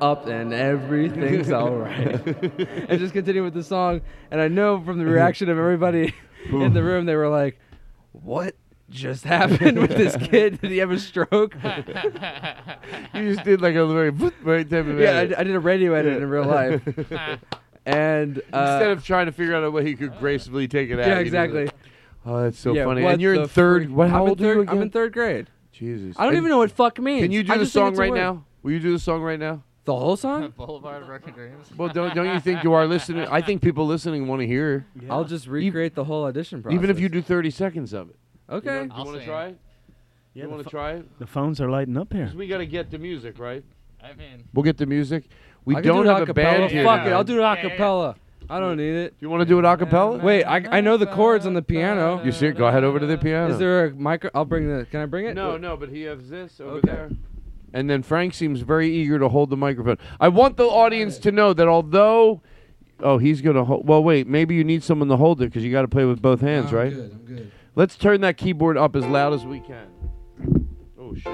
up 0.00 0.26
and 0.26 0.52
everything's 0.52 1.50
alright. 1.60 2.26
and 2.88 2.98
just 2.98 3.12
continue 3.12 3.44
with 3.44 3.54
the 3.54 3.62
song. 3.62 4.00
And 4.30 4.40
I 4.40 4.48
know 4.48 4.80
from 4.82 4.98
the 4.98 5.04
reaction 5.06 5.48
of 5.48 5.56
everybody 5.58 6.12
in 6.50 6.72
the 6.74 6.82
room, 6.82 7.06
they 7.06 7.14
were 7.16 7.28
like, 7.28 7.58
what? 8.12 8.54
Just 8.90 9.24
happened 9.24 9.78
with 9.78 9.90
this 9.96 10.16
kid? 10.28 10.60
Did 10.60 10.70
he 10.70 10.78
have 10.78 10.90
a 10.90 10.98
stroke? 10.98 11.54
you 13.14 13.34
just 13.34 13.44
did 13.44 13.60
like 13.60 13.74
a 13.76 13.86
very 13.86 14.10
right 14.10 14.68
type 14.68 14.86
of 14.86 14.98
Yeah, 14.98 15.10
I, 15.10 15.14
edit. 15.14 15.28
d- 15.30 15.34
I 15.36 15.44
did 15.44 15.54
a 15.54 15.60
radio 15.60 15.94
edit 15.94 16.20
in 16.22 16.28
real 16.28 16.44
life. 16.44 16.82
and 17.86 18.38
uh, 18.38 18.42
Instead 18.42 18.90
of 18.90 19.04
trying 19.04 19.26
to 19.26 19.32
figure 19.32 19.54
out 19.54 19.64
a 19.64 19.70
way 19.70 19.84
he 19.84 19.94
could 19.94 20.18
gracefully 20.18 20.68
take 20.68 20.90
it 20.90 20.98
out. 20.98 21.06
yeah, 21.06 21.18
he 21.18 21.24
did 21.24 21.34
it. 21.34 21.44
exactly. 21.44 21.70
Oh, 22.26 22.42
that's 22.42 22.58
so 22.58 22.74
Yeah, 22.74 22.84
funny. 22.84 23.02
what 23.02 23.12
And 23.14 23.22
you're 23.22 23.34
in 23.34 23.42
the 23.42 23.48
third. 23.48 23.84
freak- 23.86 23.96
What? 23.96 24.10
How 24.10 24.16
I'm 24.18 24.22
in 24.24 24.28
old 24.30 24.40
are 24.40 24.44
you 24.44 24.48
third- 24.54 24.60
again? 24.62 24.76
I'm 24.76 24.82
in 24.82 24.90
third 24.90 25.12
grade. 25.12 25.46
Jesus. 25.72 26.16
I 26.18 26.24
don't 26.24 26.34
And 26.34 26.38
even 26.38 26.50
know 26.50 26.58
what 26.58 26.70
fuck 26.72 26.98
means. 26.98 27.22
Can 27.22 27.32
you 27.32 27.42
do 27.42 27.52
I 27.52 27.56
the 27.58 27.64
just 27.64 27.72
think 27.72 27.82
song 27.84 27.88
it's 27.92 27.98
a 27.98 28.02
right 28.02 28.10
word. 28.10 28.16
now? 28.18 28.44
Will 28.62 28.72
you 28.72 28.80
do 28.80 28.92
the 28.92 28.98
song 28.98 29.22
right 29.22 29.38
now? 29.38 29.62
The 29.84 29.96
whole 29.96 30.16
song? 30.16 30.52
Boulevard 30.56 31.02
of 31.02 31.08
Broken 31.08 31.32
Dreams. 31.32 31.70
Well, 31.76 31.88
don't 31.88 32.14
don't 32.14 32.26
you 32.34 32.38
think 32.40 32.62
you 32.62 32.74
are 32.74 32.86
listening? 32.86 33.26
I 33.28 33.40
think 33.40 33.62
people 33.62 33.86
listening 33.86 34.26
want 34.28 34.40
to 34.40 34.46
hear, 34.46 34.84
I'll 35.08 35.24
just 35.24 35.46
recreate 35.46 35.94
the 35.94 36.04
whole 36.04 36.24
audition 36.24 36.62
process. 36.62 36.74
even 36.76 36.90
if 36.90 37.00
you 37.00 37.08
do 37.08 37.22
30 37.22 37.50
seconds 37.50 37.92
of 37.94 38.10
it. 38.10 38.16
Okay. 38.50 38.84
You, 38.84 38.90
I'll 38.92 39.04
want 39.04 39.16
to 39.16 39.20
sing. 39.20 39.28
try 39.28 39.46
it? 39.46 39.58
Yeah, 40.34 40.44
you 40.44 40.50
want 40.50 40.60
to 40.60 40.64
pho- 40.64 40.70
try 40.70 40.92
it? 40.92 41.18
The 41.18 41.26
phones 41.26 41.60
are 41.60 41.70
lighting 41.70 41.96
up 41.96 42.12
here. 42.12 42.30
we 42.34 42.46
got 42.46 42.58
to 42.58 42.66
get 42.66 42.90
the 42.90 42.98
music, 42.98 43.38
right? 43.38 43.64
I 44.02 44.14
mean, 44.14 44.44
We'll 44.54 44.62
get 44.62 44.76
the 44.78 44.86
music. 44.86 45.24
We 45.64 45.76
I 45.76 45.80
don't 45.80 46.04
do 46.04 46.10
it 46.10 46.18
have 46.18 46.28
a 46.28 46.34
band 46.34 46.70
here. 46.70 46.84
Fuck 46.84 47.06
it. 47.06 47.12
I'll 47.12 47.24
do 47.24 47.38
it 47.38 47.42
Yeah, 47.42 47.54
yeah. 47.62 48.12
I 48.48 48.58
don't 48.58 48.78
need 48.78 48.94
it. 48.96 49.10
Do 49.10 49.26
you 49.26 49.30
want 49.30 49.42
to 49.42 49.44
do 49.46 49.58
it 49.60 49.64
a 49.64 49.76
cappella? 49.76 50.18
Wait, 50.18 50.44
I, 50.44 50.78
I 50.78 50.80
know 50.80 50.96
the 50.96 51.06
chords 51.06 51.46
on 51.46 51.54
the 51.54 51.62
piano. 51.62 52.20
You 52.24 52.32
see, 52.32 52.46
it? 52.46 52.56
go 52.56 52.66
ahead 52.66 52.82
over 52.82 52.98
to 52.98 53.06
the 53.06 53.16
piano. 53.16 53.52
Is 53.52 53.58
there 53.58 53.86
a 53.86 53.94
micro? 53.94 54.30
I'll 54.34 54.44
bring 54.44 54.66
the. 54.68 54.86
Can 54.86 55.00
I 55.00 55.06
bring 55.06 55.26
it? 55.26 55.34
No, 55.34 55.56
no, 55.56 55.76
but 55.76 55.88
he 55.88 56.02
has 56.02 56.28
this 56.28 56.60
over 56.60 56.78
Okay. 56.78 56.88
there. 56.90 57.10
And 57.72 57.88
then 57.88 58.02
Frank 58.02 58.34
seems 58.34 58.62
very 58.62 58.90
eager 58.92 59.20
to 59.20 59.28
hold 59.28 59.50
the 59.50 59.56
microphone. 59.56 59.98
I 60.18 60.28
want 60.28 60.56
the 60.56 60.64
audience 60.64 61.18
to 61.18 61.30
know 61.30 61.52
that 61.52 61.68
although, 61.68 62.42
oh, 62.98 63.18
he's 63.18 63.40
gonna 63.40 63.64
hold. 63.64 63.86
Well, 63.86 64.02
wait, 64.02 64.26
maybe 64.26 64.56
you 64.56 64.64
need 64.64 64.82
someone 64.82 65.06
to 65.08 65.16
hold 65.16 65.40
it 65.42 65.46
because 65.46 65.62
you 65.62 65.70
got 65.70 65.82
to 65.82 65.88
play 65.88 66.04
with 66.04 66.20
both 66.20 66.40
hands, 66.40 66.72
oh, 66.72 66.76
right? 66.76 66.92
I'm 66.92 66.98
good. 66.98 67.12
I'm 67.12 67.36
good. 67.36 67.52
Let's 67.76 67.96
turn 67.96 68.20
that 68.22 68.36
keyboard 68.36 68.76
up 68.76 68.96
as 68.96 69.06
loud 69.06 69.32
as 69.32 69.46
we 69.46 69.60
can. 69.60 69.86
Oh 70.98 71.14
shit. 71.14 71.26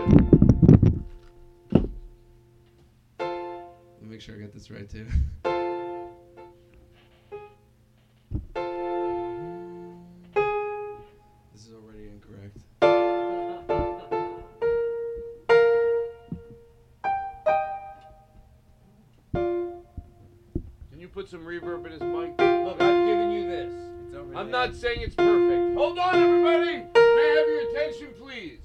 Let 3.19 4.03
me 4.03 4.09
make 4.09 4.21
sure 4.21 4.35
I 4.35 4.39
get 4.39 4.53
this 4.53 4.71
right 4.71 4.89
too. 4.89 5.07
this 11.53 11.67
is 11.67 11.73
already 11.73 12.09
incorrect. 12.09 12.59
Can 20.91 21.01
you 21.01 21.09
put 21.09 21.31
some 21.31 21.47
reverb 21.47 21.87
in 21.87 21.93
his 21.93 22.03
I'm 24.47 24.53
not 24.53 24.77
saying 24.77 25.01
it's 25.01 25.17
perfect. 25.17 25.77
Hold 25.77 25.99
on, 25.99 26.15
everybody. 26.15 26.77
May 26.77 26.85
I 26.95 27.37
have 27.37 27.49
your 27.49 27.69
attention, 27.69 28.15
please? 28.17 28.61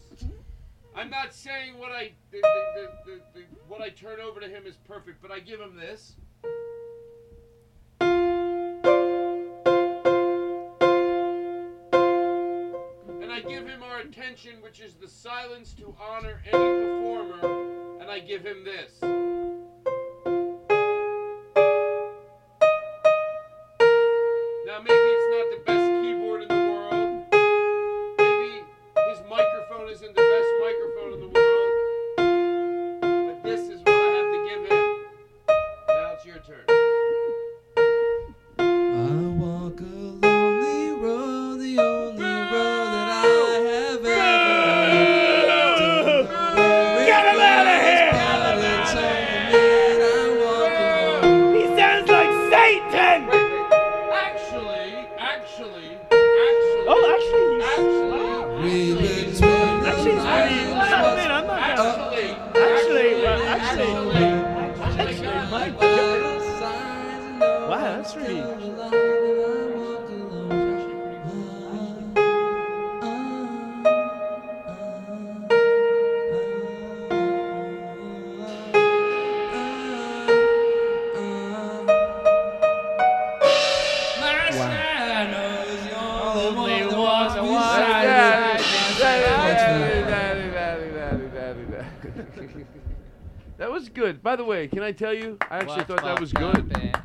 I'm 0.96 1.10
not 1.10 1.34
saying 1.34 1.76
what 1.80 1.92
I 1.92 2.12
the, 2.30 2.40
the, 2.40 3.20
the, 3.34 3.42
what 3.68 3.82
I 3.82 3.90
turn 3.90 4.20
over 4.20 4.40
to 4.40 4.48
him 4.48 4.68
is 4.68 4.76
perfect, 4.88 5.24
but 5.24 5.32
I 5.32 5.40
give 5.40 5.60
him 5.60 5.76
this. 5.76 6.14
And 13.20 13.32
I 13.32 13.40
give 13.40 13.66
him 13.66 13.82
our 13.82 14.02
attention, 14.02 14.62
which 14.62 14.82
is 14.82 14.94
the 14.94 15.08
silence 15.08 15.74
to 15.80 15.96
honor 16.00 16.44
any 16.46 16.54
performer, 16.54 18.00
and 18.00 18.12
I 18.12 18.20
give 18.20 18.46
him 18.46 18.64
this. 18.64 19.31
Tell 95.64 95.66
you? 95.66 95.72
I 95.72 95.80
actually 95.80 95.96
thought 95.96 96.04
that 96.06 96.20
was 96.20 96.34
good. 96.34 96.98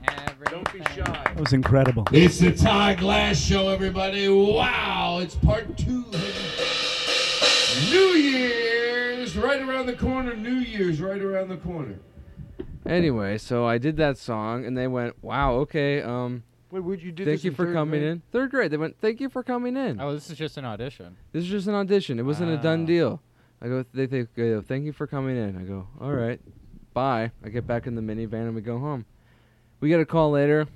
Don't 0.50 0.72
be 0.72 0.78
shy. 0.94 1.02
That 1.04 1.40
was 1.40 1.52
incredible. 1.52 2.04
It's 2.12 2.38
the 2.38 2.52
Todd 2.52 2.98
Glass 2.98 3.38
Show, 3.38 3.68
everybody. 3.68 4.28
Wow, 4.28 5.18
it's 5.20 5.34
part 5.34 5.76
two. 5.76 6.04
New 7.90 8.14
Year's 8.16 9.36
right 9.36 9.60
around 9.60 9.86
the 9.86 9.94
corner. 9.94 10.34
New 10.34 10.54
Year's 10.54 11.00
right 11.00 11.20
around 11.20 11.48
the 11.48 11.56
corner. 11.56 11.98
Anyway, 12.86 13.36
so 13.38 13.66
I 13.66 13.78
did 13.78 13.96
that 13.96 14.16
song, 14.16 14.64
and 14.64 14.78
they 14.78 14.86
went, 14.86 15.22
"Wow, 15.22 15.54
okay, 15.56 16.00
um, 16.00 16.44
Wait, 16.70 16.84
would 16.84 17.02
you 17.02 17.10
do? 17.12 17.24
thank 17.24 17.38
this 17.38 17.44
you 17.44 17.50
in 17.50 17.56
for 17.56 17.72
coming 17.72 18.00
grade? 18.00 18.12
in." 18.12 18.22
Third 18.30 18.50
grade, 18.52 18.70
they 18.70 18.76
went, 18.76 18.96
"Thank 19.00 19.20
you 19.20 19.28
for 19.28 19.42
coming 19.42 19.76
in." 19.76 20.00
Oh, 20.00 20.12
this 20.14 20.30
is 20.30 20.38
just 20.38 20.56
an 20.56 20.64
audition. 20.64 21.16
This 21.32 21.44
is 21.44 21.50
just 21.50 21.66
an 21.66 21.74
audition. 21.74 22.18
It 22.18 22.22
wasn't 22.22 22.52
a 22.52 22.56
done 22.56 22.86
deal. 22.86 23.20
I 23.60 23.68
go, 23.68 23.84
they, 23.92 24.06
they 24.06 24.24
go, 24.24 24.60
thank 24.60 24.84
you 24.84 24.92
for 24.92 25.06
coming 25.06 25.36
in. 25.36 25.56
I 25.56 25.62
go, 25.62 25.88
all 26.00 26.12
right, 26.12 26.40
bye. 26.96 27.30
I 27.44 27.50
get 27.50 27.66
back 27.66 27.86
in 27.86 27.94
the 27.94 28.00
minivan 28.00 28.46
and 28.46 28.54
we 28.54 28.62
go 28.62 28.78
home. 28.78 29.04
We 29.80 29.90
get 29.90 30.00
a 30.00 30.06
call 30.06 30.30
later. 30.30 30.66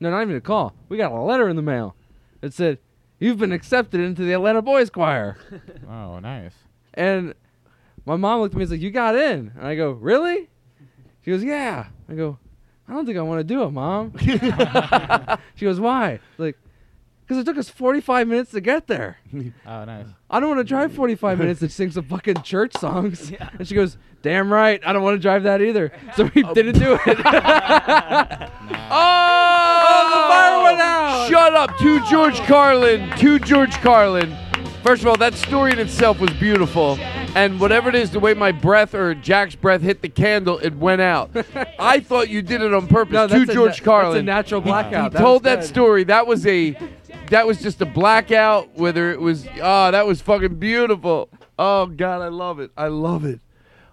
No, 0.00 0.10
not 0.10 0.22
even 0.22 0.34
a 0.34 0.40
call. 0.40 0.72
We 0.88 0.96
got 0.96 1.12
a 1.12 1.20
letter 1.20 1.46
in 1.50 1.56
the 1.56 1.62
mail. 1.62 1.94
that 2.40 2.54
said, 2.54 2.78
you've 3.18 3.36
been 3.36 3.52
accepted 3.52 4.00
into 4.00 4.24
the 4.24 4.32
Atlanta 4.32 4.62
Boys 4.62 4.88
Choir. 4.88 5.36
Oh, 5.90 6.18
nice. 6.20 6.54
and 6.94 7.34
my 8.06 8.16
mom 8.16 8.40
looked 8.40 8.54
at 8.54 8.56
me 8.56 8.62
and 8.62 8.70
was 8.70 8.78
like, 8.78 8.80
you 8.80 8.90
got 8.90 9.14
in. 9.14 9.52
And 9.54 9.66
I 9.66 9.74
go, 9.74 9.90
really? 9.90 10.48
She 11.22 11.30
goes, 11.30 11.44
yeah. 11.44 11.84
I 12.08 12.14
go, 12.14 12.38
I 12.88 12.94
don't 12.94 13.04
think 13.04 13.18
I 13.18 13.22
want 13.22 13.40
to 13.40 13.44
do 13.44 13.62
it, 13.64 13.70
mom. 13.72 14.16
she 15.54 15.66
goes, 15.66 15.78
why? 15.78 16.18
Like, 16.38 16.56
because 17.32 17.42
it 17.42 17.50
took 17.50 17.58
us 17.58 17.70
45 17.70 18.28
minutes 18.28 18.50
to 18.50 18.60
get 18.60 18.86
there. 18.86 19.18
Oh, 19.64 19.84
nice. 19.84 20.06
I 20.28 20.40
don't 20.40 20.48
want 20.48 20.60
to 20.60 20.64
drive 20.64 20.92
45 20.92 21.38
minutes 21.38 21.60
to 21.60 21.68
sing 21.68 21.90
some 21.90 22.04
fucking 22.04 22.42
church 22.42 22.72
songs. 22.78 23.30
Yeah. 23.32 23.48
And 23.58 23.66
she 23.66 23.74
goes, 23.74 23.96
damn 24.20 24.52
right, 24.52 24.80
I 24.84 24.92
don't 24.92 25.02
want 25.02 25.14
to 25.14 25.20
drive 25.20 25.44
that 25.44 25.62
either. 25.62 25.92
So 26.16 26.30
we 26.34 26.44
oh. 26.44 26.52
didn't 26.52 26.78
do 26.78 26.94
it. 26.94 27.00
Oh! 27.06 27.32
oh, 28.90 30.08
the 30.10 30.20
fire 30.28 30.62
went 30.62 30.80
out. 30.80 31.28
Shut 31.30 31.54
up, 31.54 31.78
to 31.78 32.04
George 32.10 32.38
Carlin, 32.40 33.08
to 33.18 33.38
George 33.38 33.72
Carlin. 33.76 34.36
First 34.82 35.02
of 35.02 35.08
all, 35.08 35.16
that 35.18 35.34
story 35.34 35.70
in 35.70 35.78
itself 35.78 36.18
was 36.18 36.30
beautiful, 36.32 36.98
and 37.36 37.60
whatever 37.60 37.88
it 37.88 37.94
is, 37.94 38.10
the 38.10 38.18
way 38.18 38.34
my 38.34 38.50
breath 38.50 38.94
or 38.94 39.14
Jack's 39.14 39.54
breath 39.54 39.80
hit 39.80 40.02
the 40.02 40.08
candle, 40.08 40.58
it 40.58 40.74
went 40.74 41.00
out. 41.00 41.30
I 41.78 42.00
thought 42.00 42.28
you 42.28 42.42
did 42.42 42.62
it 42.62 42.74
on 42.74 42.88
purpose. 42.88 43.12
No, 43.12 43.28
to 43.28 43.46
George 43.46 43.54
na- 43.56 43.64
that's 43.66 43.78
a 43.78 43.82
Carlin, 43.82 44.24
natural 44.26 44.60
blackout. 44.60 45.12
He, 45.12 45.18
That 45.18 45.22
told 45.22 45.44
that 45.44 45.64
story. 45.64 46.02
That 46.04 46.26
was 46.26 46.44
a, 46.48 46.76
that 47.28 47.46
was 47.46 47.60
just 47.62 47.80
a 47.80 47.86
blackout. 47.86 48.74
Whether 48.76 49.12
it 49.12 49.20
was, 49.20 49.46
oh, 49.60 49.92
that 49.92 50.04
was 50.04 50.20
fucking 50.20 50.56
beautiful. 50.56 51.28
Oh 51.58 51.86
God, 51.86 52.20
I 52.20 52.28
love 52.28 52.58
it. 52.58 52.72
I 52.76 52.88
love 52.88 53.24
it. 53.24 53.38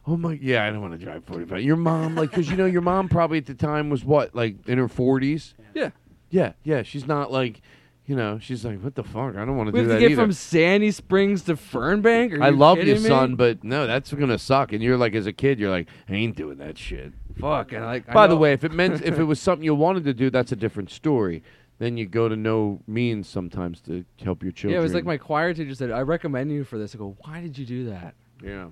Oh 0.07 0.17
my, 0.17 0.39
yeah, 0.41 0.65
I 0.65 0.71
don't 0.71 0.81
want 0.81 0.99
to 0.99 1.05
drive 1.05 1.23
45. 1.25 1.61
Your 1.61 1.75
mom, 1.75 2.15
like, 2.15 2.31
because 2.31 2.49
you 2.49 2.57
know, 2.57 2.65
your 2.65 2.81
mom 2.81 3.09
probably 3.09 3.37
at 3.37 3.45
the 3.45 3.53
time 3.53 3.91
was 3.91 4.03
what, 4.03 4.33
like 4.33 4.55
in 4.67 4.79
her 4.79 4.87
40s. 4.87 5.53
Yeah. 5.75 5.91
Yeah, 6.31 6.53
yeah. 6.63 6.81
She's 6.81 7.05
not 7.05 7.31
like, 7.31 7.61
you 8.09 8.15
know, 8.15 8.39
she's 8.39 8.65
like, 8.65 8.81
what 8.81 8.95
the 8.95 9.03
fuck? 9.03 9.35
I 9.35 9.45
don't 9.45 9.55
want 9.55 9.67
to 9.67 9.71
do 9.71 9.77
have 9.77 9.87
to 9.87 9.93
that 9.93 9.99
get 9.99 10.11
either. 10.13 10.23
from 10.23 10.33
Sandy 10.33 10.89
Springs 10.89 11.43
to 11.43 11.53
Fernbank? 11.53 12.39
Are 12.39 12.41
I 12.43 12.49
love 12.49 12.79
you, 12.79 12.85
kidding 12.85 13.03
me? 13.03 13.07
son, 13.07 13.35
but 13.35 13.63
no, 13.63 13.85
that's 13.85 14.11
gonna 14.11 14.39
suck. 14.39 14.73
And 14.73 14.81
you're 14.81 14.97
like, 14.97 15.13
as 15.13 15.27
a 15.27 15.31
kid, 15.31 15.59
you're 15.59 15.69
like, 15.69 15.87
I 16.09 16.13
ain't 16.15 16.35
doing 16.35 16.57
that 16.57 16.75
shit. 16.79 17.13
Fuck. 17.39 17.71
And 17.71 17.85
like, 17.85 18.09
I 18.09 18.13
By 18.13 18.25
the 18.25 18.33
know- 18.33 18.39
way, 18.39 18.53
if 18.53 18.63
it 18.63 18.71
meant 18.71 19.03
if 19.03 19.19
it 19.19 19.23
was 19.25 19.39
something 19.39 19.63
you 19.63 19.75
wanted 19.75 20.05
to 20.05 20.15
do, 20.15 20.31
that's 20.31 20.51
a 20.51 20.55
different 20.55 20.89
story. 20.89 21.43
Then 21.77 21.97
you 21.97 22.07
go 22.07 22.27
to 22.27 22.35
no 22.35 22.81
means 22.87 23.29
sometimes 23.29 23.79
to 23.81 24.03
help 24.23 24.41
your 24.41 24.51
children. 24.53 24.73
Yeah, 24.73 24.79
it 24.79 24.83
was 24.83 24.95
like 24.95 25.05
my 25.05 25.17
choir 25.17 25.53
teacher 25.53 25.75
said, 25.75 25.91
I 25.91 26.01
recommend 26.01 26.51
you 26.51 26.63
for 26.63 26.79
this. 26.79 26.95
I 26.95 26.97
go, 26.97 27.15
why 27.21 27.41
did 27.41 27.57
you 27.59 27.65
do 27.65 27.89
that? 27.91 28.15
Yeah. 28.43 28.69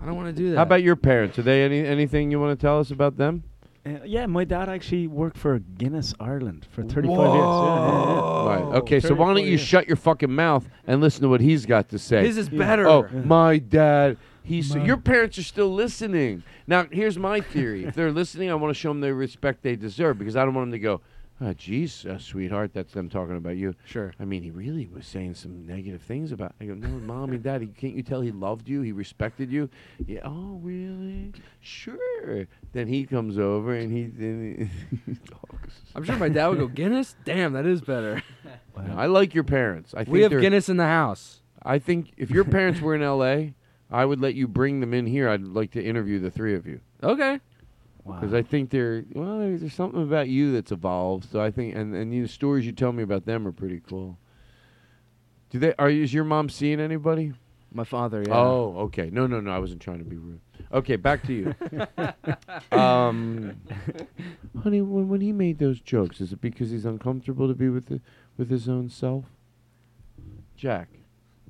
I 0.00 0.06
don't 0.06 0.14
want 0.14 0.28
to 0.28 0.32
do 0.40 0.50
that. 0.50 0.56
How 0.56 0.62
about 0.62 0.84
your 0.84 0.94
parents? 0.96 1.36
Are 1.40 1.42
they 1.42 1.64
any 1.64 1.80
anything 1.84 2.30
you 2.30 2.38
want 2.38 2.58
to 2.58 2.64
tell 2.64 2.78
us 2.78 2.92
about 2.92 3.16
them? 3.16 3.42
Uh, 3.86 3.90
yeah, 4.04 4.26
my 4.26 4.44
dad 4.44 4.68
actually 4.68 5.06
worked 5.06 5.36
for 5.38 5.58
Guinness 5.60 6.12
Ireland 6.20 6.66
for 6.70 6.82
35 6.82 7.08
years. 7.08 7.16
Yeah, 7.16 7.24
yeah, 7.24 7.34
yeah. 7.34 8.46
Right. 8.48 8.62
Okay. 8.80 9.00
So 9.00 9.14
why 9.14 9.28
don't 9.32 9.42
you 9.44 9.50
years. 9.50 9.60
shut 9.60 9.86
your 9.86 9.96
fucking 9.96 10.32
mouth 10.32 10.68
and 10.86 11.00
listen 11.00 11.22
to 11.22 11.28
what 11.28 11.40
he's 11.40 11.64
got 11.64 11.88
to 11.90 11.98
say? 11.98 12.26
His 12.26 12.36
is 12.36 12.48
better. 12.48 12.86
Oh, 12.86 13.06
Yeah. 13.12 13.20
my 13.20 13.58
dad. 13.58 14.16
He's 14.42 14.74
My- 14.74 14.84
your 14.84 14.96
parents 14.96 15.38
are 15.38 15.42
still 15.42 15.72
listening. 15.72 16.42
Now, 16.66 16.86
here's 16.90 17.18
my 17.18 17.40
theory. 17.40 17.84
if 17.84 17.94
they're 17.94 18.12
listening, 18.12 18.50
I 18.50 18.54
want 18.54 18.74
to 18.74 18.78
show 18.78 18.88
them 18.90 19.00
the 19.00 19.14
respect 19.14 19.62
they 19.62 19.76
deserve 19.76 20.18
because 20.18 20.36
I 20.36 20.44
don't 20.44 20.54
want 20.54 20.66
them 20.66 20.72
to 20.72 20.78
go, 20.78 21.00
"Oh, 21.40 21.52
geez, 21.52 22.04
uh, 22.06 22.18
sweetheart, 22.18 22.72
that's 22.74 22.92
them 22.92 23.08
talking 23.08 23.36
about 23.36 23.56
you." 23.56 23.74
Sure. 23.84 24.12
I 24.18 24.24
mean, 24.24 24.42
he 24.42 24.50
really 24.50 24.86
was 24.86 25.06
saying 25.06 25.34
some 25.34 25.66
negative 25.66 26.02
things 26.02 26.32
about. 26.32 26.54
I 26.60 26.64
go, 26.66 26.74
"No, 26.74 26.88
mom 26.88 27.30
and 27.32 27.42
daddy, 27.42 27.66
can't 27.66 27.94
you 27.94 28.02
tell 28.02 28.20
he 28.20 28.30
loved 28.32 28.68
you? 28.68 28.82
He 28.82 28.92
respected 28.92 29.50
you." 29.50 29.70
Yeah. 30.06 30.20
Oh, 30.24 30.58
really? 30.62 31.32
Sure. 31.60 32.46
Then 32.72 32.88
he 32.88 33.04
comes 33.04 33.38
over 33.38 33.74
and 33.74 33.92
he 33.92 34.06
then 34.06 34.70
he 35.06 35.14
talks. 35.30 35.74
I'm 35.94 36.04
sure 36.04 36.16
my 36.16 36.28
dad 36.28 36.48
would 36.48 36.58
go, 36.58 36.66
Guinness? 36.68 37.16
Damn, 37.24 37.52
that 37.54 37.66
is 37.66 37.80
better. 37.80 38.22
No, 38.76 38.96
I 38.96 39.06
like 39.06 39.34
your 39.34 39.42
parents. 39.42 39.92
I 39.92 40.04
think 40.04 40.08
we 40.10 40.22
have 40.22 40.30
Guinness 40.30 40.68
in 40.68 40.76
the 40.76 40.86
house. 40.86 41.42
I 41.64 41.80
think 41.80 42.12
if 42.16 42.30
your 42.30 42.44
parents 42.58 42.80
were 42.80 42.94
in 42.94 43.02
L.A., 43.02 43.54
I 43.90 44.04
would 44.04 44.20
let 44.20 44.36
you 44.36 44.46
bring 44.46 44.78
them 44.78 44.94
in 44.94 45.04
here. 45.04 45.28
I'd 45.28 45.42
like 45.42 45.72
to 45.72 45.82
interview 45.82 46.20
the 46.20 46.30
three 46.30 46.54
of 46.54 46.64
you 46.64 46.80
Okay. 47.02 47.40
Because 48.14 48.34
I 48.34 48.42
think 48.42 48.70
they're 48.70 49.04
well. 49.12 49.38
There's, 49.38 49.60
there's 49.60 49.74
something 49.74 50.02
about 50.02 50.28
you 50.28 50.52
that's 50.52 50.72
evolved. 50.72 51.30
So 51.30 51.40
I 51.40 51.50
think, 51.50 51.74
and 51.74 51.94
and 51.94 52.12
the 52.12 52.26
stories 52.26 52.66
you 52.66 52.72
tell 52.72 52.92
me 52.92 53.02
about 53.02 53.26
them 53.26 53.46
are 53.46 53.52
pretty 53.52 53.80
cool. 53.86 54.18
Do 55.50 55.58
they? 55.58 55.74
Are 55.78 55.90
is 55.90 56.12
your 56.12 56.24
mom 56.24 56.48
seeing 56.48 56.80
anybody? 56.80 57.32
My 57.72 57.84
father, 57.84 58.24
yeah. 58.26 58.34
Oh, 58.34 58.74
okay. 58.86 59.10
No, 59.12 59.26
no, 59.26 59.40
no. 59.40 59.50
I 59.50 59.58
wasn't 59.58 59.82
trying 59.82 59.98
to 59.98 60.04
be 60.04 60.16
rude. 60.16 60.40
Okay, 60.72 60.96
back 60.96 61.22
to 61.26 61.32
you. 61.34 61.54
um, 62.76 63.60
honey, 64.62 64.80
when, 64.80 65.08
when 65.08 65.20
he 65.20 65.32
made 65.32 65.58
those 65.58 65.80
jokes, 65.80 66.20
is 66.22 66.32
it 66.32 66.40
because 66.40 66.70
he's 66.70 66.86
uncomfortable 66.86 67.46
to 67.46 67.54
be 67.54 67.68
with 67.68 67.86
the, 67.86 68.00
with 68.38 68.50
his 68.50 68.70
own 68.70 68.88
self? 68.88 69.26
Jack, 70.56 70.88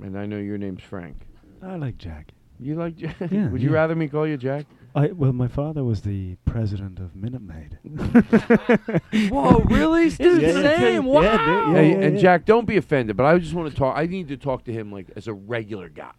and 0.02 0.18
I 0.18 0.26
know 0.26 0.38
your 0.38 0.59
name's 0.59 0.82
Frank. 0.82 1.16
I 1.62 1.76
like 1.76 1.98
Jack. 1.98 2.32
You 2.59 2.74
like 2.74 2.96
Jack? 2.96 3.16
Yeah, 3.30 3.48
Would 3.48 3.62
you 3.62 3.70
rather 3.70 3.94
me 3.94 4.09
call 4.09 4.26
you 4.26 4.36
Jack? 4.36 4.66
I 4.99 5.12
well, 5.12 5.32
my 5.32 5.46
father 5.46 5.84
was 5.84 6.03
the 6.03 6.34
president 6.44 6.99
of 6.99 7.14
Minute 7.14 7.42
Maid. 7.42 7.78
Whoa, 9.30 9.59
really? 9.61 10.11
Dude, 10.11 10.42
Yeah, 10.42 10.49
yeah, 10.49 10.76
same. 10.78 10.92
yeah, 11.05 11.09
Wow. 11.09 11.20
dude, 11.20 11.30
yeah, 11.30 11.72
Hey, 11.72 11.90
yeah, 11.90 12.07
and. 12.07 12.18
Jack, 12.18 12.44
don't 12.44 12.66
be 12.66 12.76
offended, 12.76 13.16
but 13.16 13.24
I 13.24 13.38
just 13.38 13.55
want 13.55 13.70
to 13.70 13.76
talk. 13.76 13.96
I 13.96 14.07
need 14.07 14.26
to 14.28 14.36
talk 14.36 14.64
to 14.64 14.72
him 14.72 14.90
like 14.90 15.07
as 15.14 15.28
a 15.28 15.32
regular 15.32 15.88
guy. 15.88 16.11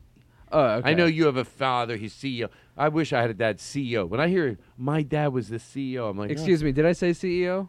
Oh, 0.51 0.63
okay. 0.77 0.91
I 0.91 0.93
know 0.93 1.05
you 1.05 1.25
have 1.25 1.35
a 1.37 1.43
father. 1.45 1.97
He's 1.97 2.13
CEO. 2.13 2.49
I 2.77 2.87
wish 2.87 3.11
I 3.11 3.21
had 3.21 3.29
a 3.29 3.33
dad 3.33 3.57
CEO. 3.57 4.07
When 4.07 4.19
I 4.21 4.29
hear 4.29 4.57
my 4.77 5.03
dad 5.03 5.33
was 5.33 5.49
the 5.49 5.57
CEO, 5.57 6.09
I'm 6.09 6.17
like, 6.17 6.31
Excuse 6.31 6.63
me, 6.63 6.71
did 6.71 6.85
I 6.85 6.93
say 6.93 7.11
CEO? 7.11 7.67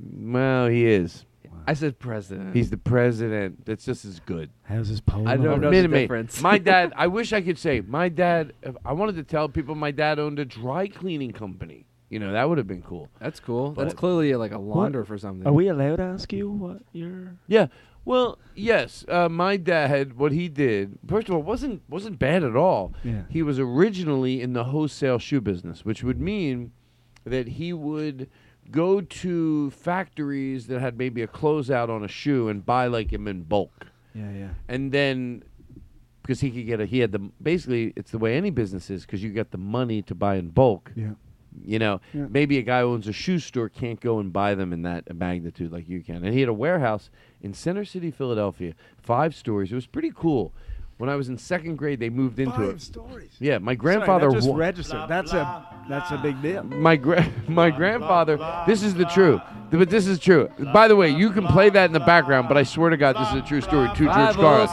me. 0.00 0.32
Well, 0.32 0.68
he 0.68 0.86
is. 0.86 1.26
I 1.66 1.74
said 1.74 1.98
president. 1.98 2.54
He's 2.54 2.70
the 2.70 2.76
president. 2.78 3.66
That's 3.66 3.84
just 3.84 4.04
as 4.04 4.20
good. 4.20 4.50
How's 4.62 4.88
his 4.88 5.00
pole? 5.00 5.28
I 5.28 5.36
don't 5.36 5.44
number? 5.44 5.60
know 5.66 5.70
Minute 5.70 5.82
the 5.82 5.88
Maid. 5.88 6.00
difference. 6.02 6.40
My 6.40 6.58
dad. 6.72 6.92
I 6.96 7.06
wish 7.06 7.32
I 7.32 7.40
could 7.42 7.58
say 7.58 7.80
my 7.80 8.08
dad. 8.08 8.52
if- 8.62 8.76
I 8.84 8.92
wanted 8.92 9.16
to 9.16 9.22
tell 9.22 9.48
people 9.48 9.74
my 9.74 9.90
dad 9.90 10.18
owned 10.18 10.38
a 10.38 10.44
dry 10.44 10.88
cleaning 10.88 11.32
company. 11.32 11.84
You 12.10 12.18
know 12.18 12.32
that 12.32 12.48
would 12.48 12.56
have 12.56 12.66
been 12.66 12.80
cool. 12.82 13.10
That's 13.20 13.38
cool. 13.38 13.72
That's 13.72 13.92
clearly 13.92 14.34
like 14.34 14.52
a 14.52 14.58
What? 14.58 14.76
launder 14.78 15.04
for 15.04 15.18
something. 15.18 15.46
Are 15.46 15.52
we 15.52 15.68
allowed 15.68 15.96
to 15.96 16.04
ask 16.04 16.32
you 16.32 16.50
what 16.50 16.78
your? 16.92 17.34
Yeah. 17.46 17.66
Well, 18.06 18.38
yes. 18.54 19.04
Uh, 19.06 19.28
my 19.28 19.58
dad, 19.58 20.16
what 20.16 20.32
he 20.32 20.48
did, 20.48 20.98
first 21.06 21.28
of 21.28 21.34
all, 21.34 21.42
wasn't 21.42 21.82
wasn't 21.86 22.18
bad 22.18 22.42
at 22.44 22.56
all. 22.56 22.94
Yeah. 23.04 23.24
He 23.28 23.42
was 23.42 23.58
originally 23.58 24.40
in 24.40 24.54
the 24.54 24.64
wholesale 24.64 25.18
shoe 25.18 25.42
business, 25.42 25.84
which 25.84 26.02
would 26.02 26.18
mean 26.18 26.72
that 27.24 27.46
he 27.48 27.74
would 27.74 28.30
go 28.70 29.00
to 29.00 29.70
factories 29.70 30.66
that 30.66 30.80
had 30.80 30.98
maybe 30.98 31.22
a 31.22 31.26
closeout 31.26 31.88
on 31.88 32.04
a 32.04 32.08
shoe 32.08 32.48
and 32.48 32.64
buy 32.64 32.86
like 32.86 33.12
him 33.12 33.26
in 33.28 33.42
bulk, 33.42 33.86
Yeah, 34.14 34.30
yeah. 34.32 34.48
and 34.68 34.92
then 34.92 35.42
because 36.22 36.40
he 36.40 36.50
could 36.50 36.66
get 36.66 36.80
a 36.80 36.86
he 36.86 36.98
had 36.98 37.12
the 37.12 37.18
basically 37.42 37.92
it's 37.96 38.10
the 38.10 38.18
way 38.18 38.36
any 38.36 38.50
business 38.50 38.90
is 38.90 39.06
because 39.06 39.22
you 39.22 39.30
got 39.32 39.50
the 39.50 39.58
money 39.58 40.02
to 40.02 40.14
buy 40.14 40.36
in 40.36 40.48
bulk. 40.50 40.92
Yeah. 40.94 41.12
You 41.64 41.78
know, 41.78 42.00
Yeah. 42.12 42.26
maybe 42.28 42.58
a 42.58 42.62
guy 42.62 42.82
who 42.82 42.88
owns 42.92 43.08
a 43.08 43.12
shoe 43.12 43.38
store 43.38 43.68
can't 43.68 43.98
go 44.00 44.18
and 44.20 44.32
buy 44.32 44.54
them 44.54 44.72
in 44.72 44.82
that 44.82 45.12
magnitude 45.16 45.72
like 45.72 45.88
you 45.88 46.02
can. 46.04 46.22
And 46.24 46.32
he 46.34 46.40
had 46.40 46.48
a 46.48 46.52
warehouse 46.54 47.10
in 47.40 47.52
Center 47.54 47.84
City, 47.84 48.10
Philadelphia, 48.10 48.74
five 48.98 49.34
stories. 49.34 49.72
It 49.72 49.74
was 49.74 49.86
pretty 49.86 50.12
cool. 50.14 50.52
When 50.98 51.08
I 51.08 51.14
was 51.14 51.28
in 51.28 51.38
second 51.38 51.76
grade, 51.76 52.00
they 52.00 52.10
moved 52.10 52.40
into 52.40 52.56
Five 52.56 52.68
it. 52.70 52.80
stories. 52.80 53.30
Yeah, 53.38 53.58
my 53.58 53.70
Sorry, 53.70 53.76
grandfather. 53.76 54.28
that 54.30 54.34
just 54.34 54.48
wa- 54.48 54.56
registered. 54.56 55.08
That's 55.08 55.32
a 55.32 55.64
that's 55.88 56.10
a 56.10 56.18
big 56.18 56.42
deal. 56.42 56.64
my 56.64 56.96
gra- 56.96 57.30
my 57.48 57.70
grandfather. 57.70 58.36
This 58.66 58.82
is 58.82 58.94
the 58.94 59.04
truth, 59.04 59.40
but 59.70 59.90
this 59.90 60.08
is 60.08 60.18
true. 60.18 60.48
By 60.72 60.88
the 60.88 60.96
way, 60.96 61.10
you 61.10 61.30
can 61.30 61.46
play 61.46 61.70
that 61.70 61.84
in 61.86 61.92
the 61.92 62.00
background, 62.00 62.48
but 62.48 62.56
I 62.56 62.64
swear 62.64 62.90
to 62.90 62.96
God, 62.96 63.14
this 63.16 63.28
is 63.28 63.34
a 63.36 63.46
true 63.46 63.60
story. 63.60 63.88
To 63.90 63.94
George 63.94 64.08
Five 64.08 64.34
Carlin. 64.34 64.68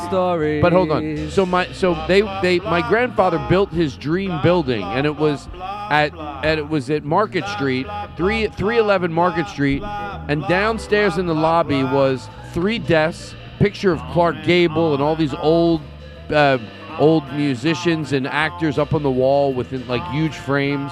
old. 0.55 0.61
But 0.63 0.73
hold 0.73 0.89
on. 0.91 1.29
So 1.29 1.45
my 1.45 1.71
so 1.73 1.93
they 2.07 2.21
they 2.41 2.57
my 2.59 2.81
grandfather 2.89 3.37
built 3.47 3.69
his 3.71 3.95
dream 3.95 4.41
building, 4.41 4.81
and 4.81 5.05
it 5.05 5.15
was 5.17 5.47
at 5.53 6.11
and 6.43 6.59
it 6.59 6.67
was 6.67 6.89
at 6.89 7.03
Market 7.03 7.45
Street, 7.49 7.85
three 8.17 8.47
three 8.47 8.79
eleven 8.79 9.13
Market 9.13 9.47
Street, 9.47 9.83
and 9.83 10.41
downstairs 10.47 11.19
in 11.19 11.27
the 11.27 11.35
lobby 11.35 11.83
was 11.83 12.27
three 12.51 12.79
desks, 12.79 13.35
picture 13.59 13.91
of 13.91 13.99
Clark 14.11 14.37
Gable 14.43 14.95
and 14.95 15.03
all 15.03 15.15
these 15.15 15.35
old. 15.35 15.81
Uh, 16.29 16.57
old 16.99 17.31
musicians 17.33 18.13
and 18.13 18.27
actors 18.27 18.77
up 18.77 18.93
on 18.93 19.03
the 19.03 19.11
wall 19.11 19.53
within 19.53 19.87
like 19.87 20.03
huge 20.11 20.35
frames. 20.35 20.91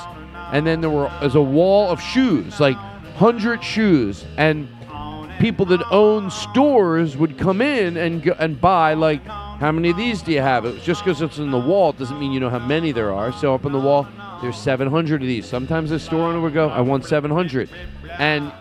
And 0.52 0.68
then 0.68 0.82
there 0.82 0.90
were 0.90 1.12
there's 1.20 1.36
a 1.36 1.42
wall 1.42 1.90
of 1.90 2.02
shoes 2.02 2.60
like 2.60 2.78
100 2.78 3.64
shoes. 3.64 4.26
And 4.38 4.68
people 5.40 5.66
that 5.68 5.82
own 5.92 6.30
stores 6.30 7.18
would 7.18 7.38
come 7.38 7.62
in 7.62 7.98
and 7.98 8.22
go, 8.24 8.36
and 8.40 8.60
buy 8.60 8.94
like 8.94 9.26
how 9.26 9.72
many 9.72 9.90
of 9.90 9.98
these 9.98 10.22
do 10.22 10.32
you 10.32 10.42
have? 10.42 10.66
It 10.66 10.74
was 10.74 10.84
just 10.84 11.04
because 11.04 11.22
it's 11.22 11.38
in 11.38 11.52
the 11.52 11.60
wall 11.60 11.92
it 11.92 11.98
doesn't 11.98 12.20
mean 12.20 12.32
you 12.32 12.40
know 12.40 12.50
how 12.50 12.60
many 12.60 12.92
there 12.92 13.14
are. 13.14 13.32
So 13.32 13.54
up 13.56 13.66
on 13.66 13.72
the 13.72 13.80
wall 13.80 14.08
there's 14.42 14.58
700 14.58 15.22
of 15.22 15.28
these. 15.28 15.46
Sometimes 15.46 15.90
the 15.90 16.00
store 16.00 16.30
owner 16.30 16.42
would 16.42 16.54
go 16.54 16.70
i 16.70 16.82
want 16.82 17.06
700 17.06 17.70
and 18.20 18.52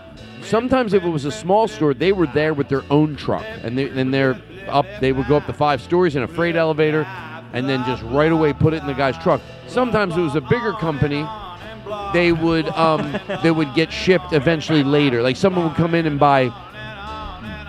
sometimes 0.44 0.92
if 0.92 1.02
it 1.04 1.08
was 1.08 1.24
a 1.24 1.30
small 1.30 1.68
store 1.68 1.94
they 1.94 2.12
were 2.12 2.26
there 2.26 2.54
with 2.54 2.68
their 2.68 2.82
own 2.90 3.16
truck 3.16 3.44
and 3.62 3.76
they 3.76 3.86
they're 3.88 4.40
up 4.68 4.86
they 5.00 5.12
would 5.12 5.26
go 5.26 5.36
up 5.36 5.46
to 5.46 5.52
five 5.52 5.80
stories 5.80 6.16
in 6.16 6.22
a 6.22 6.28
freight 6.28 6.56
elevator 6.56 7.04
and 7.52 7.68
then 7.68 7.84
just 7.84 8.02
right 8.04 8.32
away 8.32 8.52
put 8.52 8.72
it 8.72 8.80
in 8.80 8.86
the 8.86 8.94
guy's 8.94 9.18
truck 9.18 9.40
sometimes 9.66 10.16
it 10.16 10.20
was 10.20 10.34
a 10.34 10.40
bigger 10.40 10.72
company 10.74 11.26
they 12.12 12.32
would 12.32 12.68
um, 12.70 13.20
they 13.42 13.50
would 13.50 13.74
get 13.74 13.92
shipped 13.92 14.32
eventually 14.32 14.84
later. 14.84 15.22
Like 15.22 15.36
someone 15.36 15.64
would 15.64 15.76
come 15.76 15.94
in 15.94 16.06
and 16.06 16.18
buy 16.18 16.50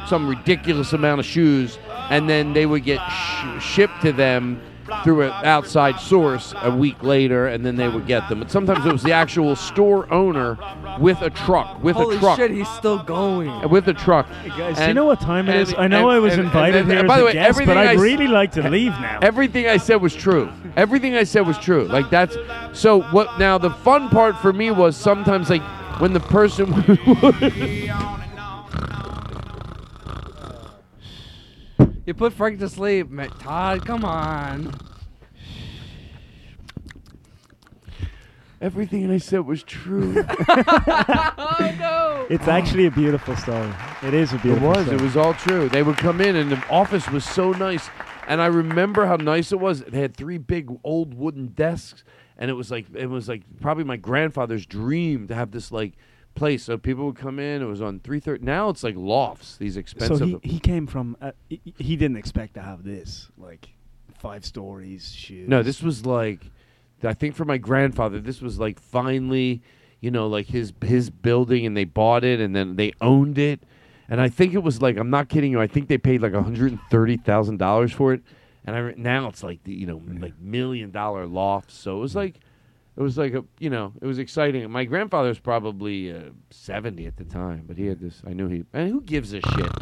some 0.07 0.28
ridiculous 0.28 0.93
amount 0.93 1.19
of 1.19 1.26
shoes, 1.26 1.80
and 2.09 2.30
then 2.30 2.53
they 2.53 2.65
would 2.65 2.84
get 2.84 2.99
sh- 3.09 3.63
shipped 3.63 4.01
to 4.01 4.11
them 4.11 4.61
through 5.04 5.24
an 5.24 5.32
outside 5.46 6.00
source 6.00 6.54
a 6.62 6.76
week 6.76 7.02
later, 7.04 7.48
and 7.48 7.66
then 7.66 7.76
they 7.76 7.88
would 7.88 8.08
get 8.08 8.28
them. 8.30 8.39
But 8.39 8.52
sometimes 8.52 8.86
it 8.86 8.91
was 8.91 9.04
the 9.04 9.12
actual 9.14 9.56
store 9.56 10.12
owner 10.14 10.58
with 11.00 11.22
a 11.22 11.30
truck, 11.30 11.82
with 11.84 11.96
Holy 11.96 12.18
a 12.18 12.20
truck, 12.20 12.38
shit, 12.38 12.52
he's 12.52 12.68
still 12.70 13.02
going. 13.04 13.50
Uh, 13.50 13.68
with 13.68 13.88
a 13.88 13.94
truck. 13.94 14.28
Guys, 14.58 14.78
do 14.78 14.88
you 14.88 14.94
know 14.94 15.06
what 15.06 15.22
time 15.22 15.50
it 15.50 15.56
is? 15.56 15.74
I 15.78 15.88
know 15.88 16.10
I 16.10 16.20
was 16.20 16.34
and- 16.34 16.41
and 16.44 16.48
invited 16.50 16.88
then- 16.88 16.98
uh, 16.98 17.02
here 17.02 17.08
by 17.08 17.14
as 17.16 17.20
the 17.20 17.24
a 17.24 17.26
way, 17.26 17.34
guest, 17.34 17.62
but 17.66 17.78
I'd 17.78 17.96
s- 17.96 18.00
really 18.00 18.28
like 18.28 18.52
to 18.54 18.70
leave 18.70 18.91
now. 18.94 19.20
Everything 19.22 19.68
I 19.68 19.78
said 19.78 20.02
was 20.02 20.14
true. 20.16 20.50
Everything 20.76 21.16
I 21.16 21.24
said 21.24 21.46
was 21.48 21.58
true. 21.58 21.86
Like 21.86 22.10
that's 22.10 22.36
so. 22.74 23.02
What 23.12 23.39
now? 23.39 23.58
The 23.58 23.70
fun 23.72 24.10
part 24.10 24.38
for 24.38 24.52
me 24.54 24.72
was 24.72 24.96
sometimes 24.98 25.50
like 25.50 25.62
when 26.00 26.14
the 26.14 26.20
person. 26.20 26.74
You 32.06 32.14
put 32.14 32.34
Frank 32.34 32.60
to 32.60 32.70
sleep, 32.70 33.10
Ma- 33.10 33.28
Todd. 33.28 33.86
Come 33.86 34.04
on. 34.04 34.74
Everything 38.60 39.12
I 39.12 39.18
said 39.18 39.45
was 39.45 39.62
true. 39.64 40.24
oh 40.49 41.76
no. 41.80 42.26
It's 42.30 42.47
actually 42.47 42.86
a 42.86 42.91
beautiful 42.91 43.36
story. 43.36 43.70
It 44.04 44.14
is 44.14 44.32
a 44.32 44.38
beautiful. 44.38 44.72
It 44.72 44.78
was. 44.78 44.86
story. 44.86 44.97
It 44.97 45.01
was 45.01 45.18
all 45.18 45.34
true. 45.34 45.68
They 45.68 45.84
would 45.84 45.97
come 45.97 46.22
in, 46.22 46.36
and 46.38 46.49
the 46.49 46.64
office 46.70 47.10
was 47.10 47.26
so 47.26 47.51
nice. 47.51 47.89
And 48.26 48.41
I 48.41 48.45
remember 48.45 49.06
how 49.06 49.18
nice 49.18 49.51
it 49.51 49.60
was. 49.60 49.82
They 49.82 49.99
had 49.99 50.16
three 50.16 50.38
big 50.38 50.70
old 50.86 51.14
wooden 51.14 51.47
desks, 51.47 52.06
and 52.38 52.49
it 52.49 52.54
was 52.54 52.72
like 52.72 52.86
it 52.95 53.08
was 53.08 53.28
like 53.28 53.41
probably 53.60 53.84
my 53.84 53.97
grandfather's 53.97 54.66
dream 54.66 55.28
to 55.28 55.36
have 55.36 55.51
this 55.51 55.70
like 55.72 55.93
place. 56.36 56.64
So 56.64 56.78
people 56.78 57.06
would 57.06 57.16
come 57.16 57.40
in. 57.40 57.62
It 57.62 57.66
was 57.66 57.82
on 57.82 58.00
three 58.00 58.20
thirty. 58.20 58.44
Now 58.44 58.70
it's 58.70 58.84
like 58.84 58.96
lofts. 58.98 59.58
These 59.58 59.78
expensive. 59.78 60.18
So 60.20 60.26
he, 60.26 60.40
he 60.44 60.60
came 60.60 60.88
from. 60.88 61.18
Uh, 61.22 61.32
he, 61.50 61.62
he 61.78 61.96
didn't 61.96 62.18
expect 62.18 62.56
to 62.56 62.62
have 62.62 62.84
this 62.84 63.30
like 63.38 63.70
five 64.20 64.46
stories 64.46 65.14
shoes. 65.14 65.48
No, 65.50 65.64
this 65.64 65.82
was 65.82 66.06
like, 66.06 66.40
I 67.04 67.14
think 67.14 67.36
for 67.36 67.46
my 67.46 67.58
grandfather, 67.58 68.20
this 68.20 68.42
was 68.42 68.60
like 68.60 68.80
finally, 68.80 69.62
you 70.00 70.12
know, 70.12 70.28
like 70.28 70.48
his 70.48 70.74
his 70.84 71.10
building, 71.10 71.66
and 71.66 71.76
they 71.76 71.84
bought 71.86 72.24
it, 72.24 72.40
and 72.40 72.56
then 72.56 72.76
they 72.76 72.94
owned 73.02 73.38
it, 73.38 73.62
and 74.10 74.22
I 74.22 74.30
think 74.30 74.54
it 74.54 74.64
was 74.64 74.82
like 74.82 74.98
I'm 74.98 75.10
not 75.10 75.30
kidding 75.30 75.52
you. 75.52 75.62
I 75.62 75.68
think 75.68 75.88
they 75.90 75.98
paid 75.98 76.22
like 76.22 76.34
130 76.34 77.18
thousand 77.18 77.58
dollars 77.58 77.92
for 77.92 78.14
it, 78.14 78.22
and 78.66 78.76
I 78.76 78.94
now 78.96 79.28
it's 79.28 79.44
like 79.44 79.64
the 79.64 79.74
you 79.74 79.86
know 79.86 80.02
like 80.20 80.40
million 80.40 80.92
dollar 80.92 81.28
lofts. 81.28 81.76
So 81.76 81.98
it 81.98 82.00
was 82.00 82.16
like. 82.16 82.36
It 82.96 83.02
was 83.02 83.18
like 83.18 83.34
a, 83.34 83.44
you 83.60 83.72
know, 83.72 83.91
it 84.02 84.06
was 84.06 84.20
exciting. 84.20 84.70
My 84.70 84.86
grandfather 84.86 85.30
was 85.30 85.39
probably 85.39 86.12
uh, 86.12 86.30
seventy 86.52 87.08
at 87.08 87.18
the 87.18 87.24
time, 87.24 87.64
but 87.68 87.76
he 87.76 87.88
had 87.88 88.00
this. 88.00 88.22
I 88.28 88.34
knew 88.34 88.48
he. 88.48 88.64
And 88.72 88.89
who 88.91 89.02
gives 89.02 89.34
a 89.34 89.41
shit? 89.41 89.72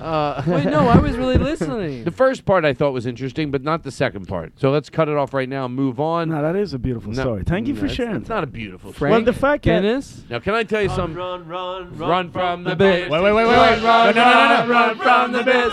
Uh, 0.00 0.42
Wait, 0.46 0.64
no, 0.64 0.88
I 0.88 0.96
was 0.98 1.14
really 1.14 1.36
listening. 1.36 2.04
The 2.10 2.10
first 2.10 2.46
part 2.46 2.64
I 2.64 2.72
thought 2.72 2.92
was 2.94 3.04
interesting, 3.04 3.50
but 3.50 3.62
not 3.62 3.82
the 3.82 3.90
second 3.90 4.26
part. 4.28 4.58
So 4.58 4.70
let's 4.70 4.88
cut 4.88 5.10
it 5.10 5.16
off 5.18 5.34
right 5.34 5.48
now 5.48 5.66
and 5.66 5.74
move 5.74 6.00
on. 6.00 6.30
No, 6.30 6.40
that 6.40 6.56
is 6.56 6.72
a 6.72 6.78
beautiful 6.78 7.12
No, 7.12 7.20
story. 7.20 7.42
Thank 7.44 7.66
you 7.68 7.74
no, 7.74 7.80
for 7.80 7.84
it's- 7.84 7.96
sharing. 7.98 8.16
It's 8.16 8.28
not 8.30 8.42
a 8.42 8.46
beautiful 8.46 8.94
Frank 8.94 9.12
Well, 9.12 9.22
the 9.24 9.34
fact 9.34 9.62
that- 9.66 9.82
Guinness. 9.82 10.24
Now, 10.30 10.38
can 10.38 10.54
I 10.54 10.62
tell 10.62 10.80
you 10.80 10.88
something? 10.88 11.14
Run, 11.18 11.46
run, 11.46 11.98
run, 11.98 12.08
Run 12.08 12.30
from 12.30 12.64
the 12.64 12.70
bit. 12.76 12.78
bit. 12.78 13.10
Wait, 13.10 13.22
wait, 13.22 13.32
wait, 13.32 13.44
wait, 13.44 13.52
Run, 13.52 13.72
wait. 13.78 13.84
run, 13.84 14.14
No, 14.14 14.22
no, 14.24 14.32
no, 14.32 14.48
no, 14.48 14.64
no. 14.64 14.70
run 14.72 14.96
from 14.96 15.32
the 15.32 15.42
biz. 15.44 15.72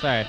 Sorry. 0.00 0.26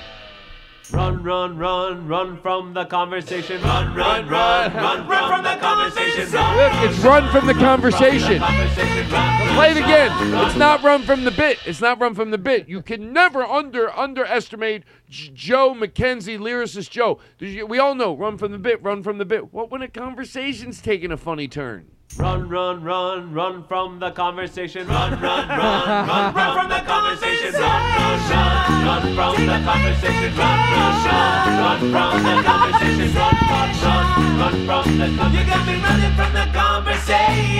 Run, 0.92 1.22
run, 1.22 1.56
run, 1.56 2.08
run 2.08 2.40
from 2.40 2.74
the 2.74 2.84
conversation. 2.84 3.62
Run, 3.62 3.94
run, 3.94 4.28
run, 4.28 4.74
run, 4.74 5.06
run 5.06 5.28
from 5.30 5.44
the 5.44 5.56
conversation. 5.60 6.24
Look, 6.32 6.90
it's 6.90 6.98
run 6.98 7.30
from 7.30 7.46
the 7.46 7.54
conversation. 7.54 8.40
conversation. 8.40 9.06
Play 9.54 9.70
it 9.70 9.76
again. 9.76 10.10
It's 10.46 10.56
not 10.56 10.82
run 10.82 11.02
from 11.02 11.24
the 11.24 11.30
bit. 11.30 11.58
It's 11.64 11.80
not 11.80 12.00
run 12.00 12.14
from 12.14 12.30
the 12.30 12.38
bit. 12.38 12.68
You 12.68 12.82
can 12.82 13.12
never 13.12 13.44
under 13.44 13.96
underestimate 13.96 14.84
J- 15.08 15.30
Joe 15.32 15.74
McKenzie, 15.74 16.38
lyricist 16.38 16.90
Joe. 16.90 17.20
We 17.40 17.78
all 17.78 17.94
know 17.94 18.16
run 18.16 18.36
from 18.36 18.50
the 18.52 18.58
bit, 18.58 18.82
run 18.82 19.02
from 19.02 19.18
the 19.18 19.24
bit. 19.24 19.52
What 19.52 19.70
when 19.70 19.82
a 19.82 19.88
conversation's 19.88 20.80
taking 20.80 21.12
a 21.12 21.16
funny 21.16 21.46
turn? 21.46 21.86
Run, 22.18 22.48
run, 22.48 22.82
run, 22.82 23.32
run 23.32 23.62
from 23.64 23.98
the 24.00 24.10
conversation. 24.10 24.86
Run, 24.88 25.12
run, 25.20 25.48
run, 25.48 25.48
run, 25.48 26.34
run 26.34 26.54
from 26.58 26.68
the 26.68 26.80
conversation. 26.84 27.52
Run, 27.54 27.62
run, 27.62 28.20
run, 28.30 29.16
run 29.16 29.34
from 29.36 29.46
the 29.46 29.58
conversation. 29.64 30.36
Run, 30.36 30.58
run, 30.72 30.96
run, 31.06 31.92
run 31.92 32.10
from 32.10 32.36
the 32.36 32.42
conversation. 32.42 33.14
Run, 33.14 33.34
run, 33.48 33.70
run, 33.80 34.36
run 34.38 34.84
from 34.84 34.98
the 34.98 35.06
conversation. 35.16 35.32
You 35.32 35.44
got 35.46 35.66
me 35.66 35.74
running 35.80 36.14
from 36.16 36.32
the 36.34 36.46
conversation. 36.52 37.56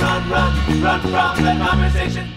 Run, 0.00 0.30
run, 0.30 0.52
run 0.82 1.00
from 1.00 1.44
the 1.44 1.54
conversation. 1.64 2.28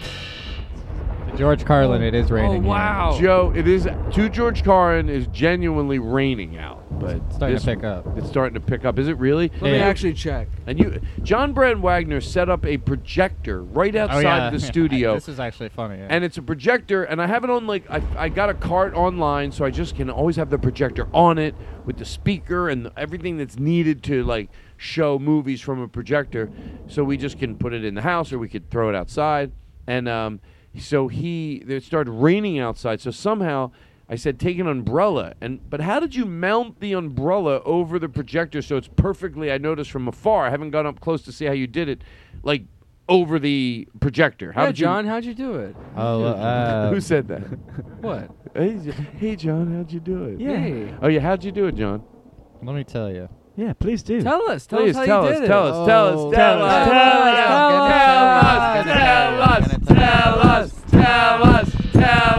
George 1.35 1.65
Carlin, 1.65 2.01
it 2.01 2.13
is 2.15 2.31
Oh 2.31 2.35
raining. 2.35 2.63
here. 2.63 2.71
wow. 2.71 3.17
Joe, 3.19 3.51
it 3.55 3.67
is 3.67 3.83
to 4.13 4.29
George 4.29 4.63
Carlin 4.63 5.09
is 5.09 5.27
genuinely 5.27 5.99
raining 5.99 6.57
out. 6.57 6.83
But 6.99 7.15
it's 7.15 7.35
starting 7.35 7.57
to 7.57 7.65
pick 7.65 7.83
up. 7.83 8.17
It's 8.17 8.27
starting 8.27 8.53
to 8.55 8.59
pick 8.59 8.85
up. 8.85 8.99
Is 8.99 9.07
it 9.07 9.17
really? 9.17 9.51
Let 9.61 9.61
me 9.61 9.79
actually 9.79 10.13
check. 10.13 10.47
And 10.65 10.79
you, 10.79 11.01
John 11.23 11.53
Brand 11.53 11.81
Wagner 11.81 12.21
set 12.21 12.49
up 12.49 12.65
a 12.65 12.77
projector 12.77 13.63
right 13.63 13.95
outside 13.95 14.17
oh, 14.17 14.21
yeah. 14.21 14.49
the 14.49 14.59
studio. 14.73 15.13
this 15.15 15.29
is 15.29 15.39
actually 15.39 15.69
funny. 15.69 15.97
Yeah. 15.97 16.07
and 16.09 16.23
it's 16.23 16.37
a 16.37 16.41
projector, 16.41 17.03
and 17.03 17.21
I 17.21 17.27
have 17.27 17.43
it 17.43 17.49
on 17.49 17.67
like 17.67 17.89
I, 17.89 18.01
I 18.17 18.29
got 18.29 18.49
a 18.49 18.53
cart 18.53 18.93
online, 18.93 19.51
so 19.51 19.65
I 19.65 19.71
just 19.71 19.95
can 19.95 20.09
always 20.09 20.35
have 20.35 20.49
the 20.49 20.57
projector 20.57 21.07
on 21.13 21.37
it 21.37 21.55
with 21.85 21.97
the 21.97 22.05
speaker 22.05 22.69
and 22.69 22.91
everything 22.97 23.37
that's 23.37 23.57
needed 23.57 24.03
to 24.03 24.23
like 24.23 24.49
show 24.77 25.19
movies 25.19 25.61
from 25.61 25.79
a 25.81 25.87
projector. 25.87 26.49
So 26.87 27.03
we 27.03 27.17
just 27.17 27.39
can 27.39 27.55
put 27.55 27.73
it 27.73 27.85
in 27.85 27.95
the 27.95 28.01
house, 28.01 28.33
or 28.33 28.39
we 28.39 28.49
could 28.49 28.69
throw 28.69 28.89
it 28.89 28.95
outside. 28.95 29.51
And 29.85 30.09
um, 30.09 30.41
so 30.77 31.07
he, 31.07 31.63
it 31.67 31.83
started 31.83 32.11
raining 32.11 32.59
outside, 32.59 33.01
so 33.01 33.11
somehow. 33.11 33.71
I 34.09 34.15
said 34.15 34.39
take 34.39 34.57
an 34.59 34.67
umbrella, 34.67 35.33
and 35.41 35.59
but 35.69 35.81
how 35.81 35.99
did 35.99 36.15
you 36.15 36.25
mount 36.25 36.79
the 36.79 36.93
umbrella 36.93 37.61
over 37.65 37.99
the 37.99 38.07
projector 38.07 38.61
so 38.61 38.77
it's 38.77 38.87
perfectly? 38.87 39.51
I 39.51 39.57
noticed 39.57 39.91
from 39.91 40.07
afar. 40.07 40.45
I 40.45 40.49
haven't 40.49 40.71
gone 40.71 40.85
up 40.85 40.99
close 41.01 41.21
to 41.23 41.31
see 41.31 41.45
how 41.45 41.51
you 41.51 41.67
did 41.67 41.89
it, 41.89 42.01
like 42.41 42.63
over 43.09 43.37
the 43.39 43.87
projector. 43.99 44.51
How 44.53 44.61
yeah, 44.63 44.67
did 44.67 44.79
you, 44.79 44.85
John, 44.85 45.05
how'd 45.07 45.25
you 45.25 45.33
do 45.33 45.55
it? 45.55 45.75
Oh, 45.97 46.23
uh, 46.23 46.89
Who 46.91 47.01
said 47.01 47.27
that? 47.27 47.41
What? 48.01 48.31
Hey, 48.55 48.77
hey, 49.17 49.35
John, 49.35 49.75
how'd 49.75 49.91
you 49.91 49.99
do 49.99 50.23
it? 50.25 50.39
Yeah. 50.39 50.57
Hey. 50.57 50.93
Oh 51.01 51.07
yeah, 51.07 51.19
how'd 51.19 51.43
you 51.43 51.51
do 51.51 51.65
it, 51.67 51.75
John? 51.75 52.03
Let 52.63 52.75
me 52.75 52.83
tell 52.85 53.11
you. 53.11 53.27
Yeah, 53.57 53.73
please 53.73 54.03
do. 54.03 54.21
Tell 54.21 54.49
us. 54.51 54.67
Tell 54.67 54.79
Please 54.79 54.95
us 54.95 55.07
how 55.07 55.21
tell 55.21 55.23
you 55.25 55.29
us, 55.31 55.39
did 55.39 55.47
tell 55.47 55.67
it. 55.67 55.71
us, 55.71 55.87
tell 55.87 56.07
us, 56.07 56.15
Oh. 56.19 56.31
tell 56.31 56.63
us, 56.63 56.87
Tell 56.87 57.01
us, 57.81 58.85
tell 58.85 59.41
us, 59.41 59.65
tell 59.87 59.87
us, 59.87 59.87
tell 59.87 60.39
us, 60.39 60.71
tell 60.91 61.43
us, 61.43 61.75
tell 61.93 62.36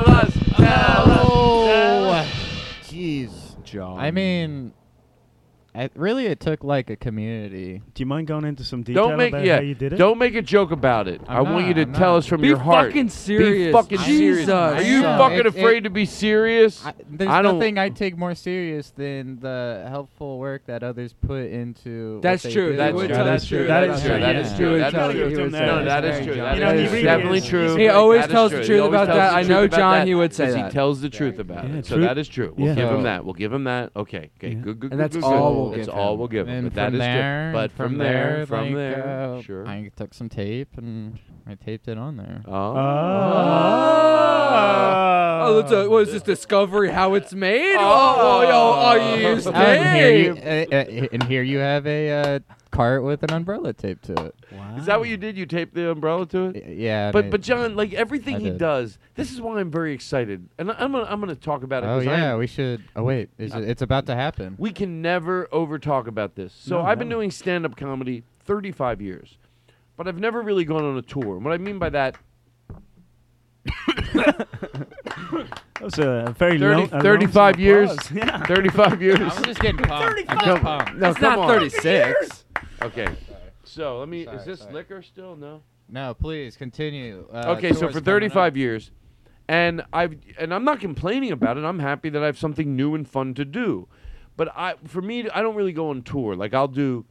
I 3.97 4.11
mean, 4.11 4.73
I, 5.79 5.91
really, 5.95 6.26
it 6.26 6.41
took 6.41 6.64
like 6.64 6.91
a 6.91 6.97
community. 6.97 7.81
Do 7.95 8.01
you 8.03 8.07
mind 8.07 8.26
going 8.26 8.45
into 8.45 8.64
some 8.64 8.83
detail 8.83 9.09
Don't 9.11 9.16
make 9.18 9.33
about 9.33 9.45
yeah. 9.45 9.57
how 9.57 9.62
you 9.62 9.74
did 9.76 9.93
it? 9.93 9.97
Don't 9.97 10.18
make 10.18 10.35
a 10.35 10.43
joke 10.43 10.72
about 10.72 11.07
it. 11.07 11.20
I'm 11.29 11.47
I 11.47 11.51
want 11.53 11.68
you 11.68 11.74
to 11.74 11.83
I'm 11.83 11.93
tell 11.93 12.12
not. 12.14 12.16
us 12.18 12.26
from 12.26 12.41
Be 12.41 12.49
your 12.49 12.59
heart. 12.59 12.89
fucking 12.89 13.11
serious. 13.11 13.68
Be 13.68 13.72
fucking 13.72 13.99
serious. 13.99 14.39
Jesus. 14.39 14.49
Are 14.51 14.83
you 14.83 15.03
So, 15.03 15.18
fucking 15.18 15.39
it- 15.39 15.47
afraid 15.47 15.76
it- 15.79 15.81
to 15.83 15.91
be 15.91 16.05
serious? 16.05 16.85
I, 16.85 16.95
there's 17.09 17.31
I 17.31 17.43
don't- 17.43 17.59
nothing 17.59 17.79
I 17.79 17.91
take 17.91 18.18
more 18.18 18.35
serious 18.35 18.91
than 18.91 19.39
the 19.41 19.87
helpful 19.89 20.39
work 20.39 20.66
that 20.66 20.83
others 20.83 21.12
put 21.12 21.45
into. 21.51 22.14
what 22.14 22.22
That's 22.22 22.43
they 22.43 22.53
true. 22.53 22.66
do. 22.66 22.70
He 22.72 22.76
That's 22.76 22.97
true. 22.99 23.09
That's 23.09 23.47
true. 23.47 23.59
true. 23.59 23.66
That's 23.68 24.01
true. 24.03 24.09
true. 24.11 24.20
That 24.20 24.35
Yeah. 24.35 24.41
is 24.41 24.51
He 24.51 24.57
true. 24.59 24.70
would 24.72 24.81
That 24.81 24.91
tell 24.93 25.09
is 25.11 25.14
you 25.14 25.20
true. 25.22 25.31
he 25.31 25.37
would 25.43 25.53
say 25.53 25.61
No, 25.66 25.76
that. 25.76 25.85
that 25.85 26.01
That's 26.01 26.24
true. 26.26 26.35
John. 26.35 26.45
That 26.45 26.55
You 26.57 26.61
know, 26.64 26.72
he 26.83 26.87
really 26.89 27.03
definitely 27.05 27.39
is- 27.39 27.47
true. 27.47 27.76
He 27.76 27.89
always 27.89 28.20
That 28.22 28.29
is 28.31 28.33
tells 28.33 28.51
the 28.51 28.57
true. 28.59 28.66
truth 28.66 28.81
always 28.81 28.95
about 28.95 29.07
tells 29.07 29.18
that. 29.18 29.31
the 29.31 29.37
I 29.37 29.41
truth 29.43 29.49
know, 29.49 29.64
about 29.64 29.76
John, 29.79 29.93
that 30.01 30.07
he 30.09 30.14
would 30.16 30.35
say 30.35 30.45
'cause 30.47 30.55
that. 30.55 30.64
He 30.66 30.70
tells 30.72 31.01
the 31.01 31.09
truth 31.11 31.39
about 31.39 31.68
Yeah, 31.68 31.76
it. 31.76 31.87
So 31.87 31.95
true- 31.97 32.05
that 32.05 32.18
is 32.18 32.29
true. 32.29 32.53
We'll 32.57 32.68
yeah. 32.68 32.74
give 32.74 32.89
him 32.91 33.03
that. 33.05 33.24
We'll 33.24 33.35
give 33.35 33.53
him 33.53 33.64
that. 33.64 33.91
Okay. 33.95 34.31
Okay. 34.43 34.55
Yeah. 34.55 34.61
Good. 34.62 34.81
Good. 34.81 34.91
And 34.93 35.01
that's 35.01 35.14
good, 35.16 35.24
all 35.24 35.68
good. 35.68 35.68
We'll 35.69 35.77
That's 35.77 35.89
give 35.89 35.95
all 35.95 36.12
him. 36.14 36.19
we'll 36.19 36.29
give 36.29 36.49
him. 36.49 36.64
But 36.64 36.75
that 36.75 36.87
from 36.87 36.95
is 36.95 36.99
there, 37.01 37.51
good. 37.53 37.57
But 37.59 37.71
from 37.73 37.89
from 37.91 37.99
there, 37.99 38.47
from 38.47 38.64
like, 38.66 38.75
there, 38.75 39.09
uh, 39.09 39.43
sure. 39.43 39.66
I 39.66 39.91
took 39.97 40.14
some 40.14 40.29
tape 40.29 40.77
and 40.77 41.19
I 41.47 41.55
taped 41.55 41.89
it 41.89 41.99
on 41.99 42.16
there. 42.16 42.43
Oh. 42.47 42.75
Oh, 45.41 45.61
that's 45.62 45.73
a, 45.73 45.89
what 45.89 46.03
is 46.07 46.12
this 46.12 46.23
discovery? 46.23 46.91
How 46.91 47.14
it's 47.14 47.33
made? 47.33 47.77
Oh. 47.79 48.14
Oh, 48.19 48.43
yo, 48.43 48.73
are 48.73 48.99
you 49.19 49.27
Oh, 49.47 49.51
and 49.53 49.97
here 49.97 50.16
you, 50.16 50.35
tape? 50.35 50.73
uh, 50.73 50.77
uh, 50.77 51.09
and 51.12 51.23
here 51.25 51.43
you 51.43 51.59
have 51.59 51.87
a 51.87 52.11
uh, 52.11 52.39
cart 52.79 53.03
with 53.03 53.24
an 53.24 53.33
umbrella 53.33 53.72
taped 53.72 54.05
to 54.05 54.12
it. 54.26 54.35
Is 54.76 54.87
that 54.87 55.01
what 55.01 55.09
you 55.09 55.16
did? 55.16 55.37
You 55.37 55.47
taped 55.47 55.74
the 55.74 55.91
umbrella 55.91 56.26
to 56.26 56.45
it? 56.51 56.55
Y- 56.64 56.74
Yeah. 56.76 57.07
and 57.07 57.12
But 57.12 57.24
I- 57.24 57.31
but 57.31 57.41
John, 57.41 57.74
like 57.74 57.93
everything 57.93 58.37
I 58.37 58.39
he 58.39 58.45
did. 58.51 58.59
does, 58.59 58.99
this 59.16 59.33
is 59.33 59.41
why 59.41 59.59
I'm 59.59 59.68
very 59.70 59.93
excited, 59.93 60.49
and 60.61 60.70
I'm 60.70 60.93
gonna 60.93 61.05
I'm 61.11 61.18
gonna 61.18 61.35
talk 61.35 61.64
about 61.64 61.83
it. 61.83 61.87
Oh 61.87 61.99
'cause 61.99 62.07
I 62.07 62.12
am- 62.12 62.20
yeah, 62.20 62.37
we 62.37 62.47
should. 62.47 62.85
Oh 62.95 63.03
wait, 63.03 63.31
is 63.37 63.53
it, 63.53 63.68
it's 63.68 63.83
about 63.83 64.07
to 64.07 64.14
happen. 64.14 64.55
we 64.59 64.70
can 64.70 65.03
never 65.03 65.49
over 65.51 65.79
talk 65.81 66.07
about 66.07 66.37
this. 66.37 66.53
So 66.55 66.79
No, 66.81 66.87
I've 66.87 67.01
been 67.01 67.09
no. 67.09 67.16
doing 67.16 67.33
stand 67.33 67.66
up 67.66 67.76
comedy 67.76 68.22
35 68.45 69.01
years, 69.03 69.39
but 69.97 70.07
I've 70.07 70.20
never 70.20 70.41
really 70.41 70.64
gone 70.64 70.85
on 70.85 70.97
a 70.97 71.03
tour. 71.03 71.35
And 71.35 71.45
what 71.45 71.53
I 71.55 71.59
mean 71.59 71.81
by 71.81 71.89
that, 71.91 72.16
That 74.14 75.85
was 75.85 75.99
a 75.99 76.35
very 76.39 76.59
30, 76.59 76.74
long, 76.74 76.89
a 76.93 77.01
35 77.03 77.55
long 77.57 77.61
years, 77.64 77.91
applause. 77.93 78.12
Yeah. 78.12 78.45
35 78.47 79.03
years. 79.03 79.20
I'm 79.20 79.45
just 79.45 79.61
getting 79.61 79.79
pumped. 79.79 80.24
I'm 80.29 80.61
pumped. 80.61 80.95
no, 80.97 81.11
It's 81.11 81.18
come 81.18 81.39
not 81.39 81.39
on. 81.39 81.49
36. 81.49 82.45
Okay. 82.83 83.09
So 83.64 83.99
let 83.99 84.09
me. 84.09 84.24
Sorry, 84.24 84.37
is 84.37 84.45
this 84.45 84.61
sorry. 84.61 84.72
liquor 84.72 85.03
still? 85.03 85.37
No. 85.37 85.62
No, 85.89 86.14
please 86.14 86.57
continue. 86.57 87.26
Uh, 87.33 87.55
okay, 87.57 87.72
so 87.72 87.91
for 87.91 88.01
35 88.01 88.37
up. 88.53 88.57
years, 88.57 88.91
and 89.49 89.83
I've 89.93 90.16
and 90.39 90.53
I'm 90.53 90.64
not 90.64 90.81
complaining 90.81 91.33
about 91.33 91.57
it. 91.57 91.64
I'm 91.64 91.79
happy 91.79 92.11
that 92.11 92.22
I 92.22 92.26
have 92.26 92.39
something 92.39 92.76
new 92.76 92.95
and 92.95 93.09
fun 93.09 93.35
to 93.35 93.45
do. 93.45 93.89
But 94.37 94.53
I, 94.57 94.74
for 94.85 95.03
me, 95.03 95.29
I 95.31 95.43
don't 95.43 95.57
really 95.57 95.72
go 95.72 95.91
on 95.91 96.03
tour. 96.03 96.37
Like 96.37 96.55
I'll 96.55 96.68
do 96.68 97.05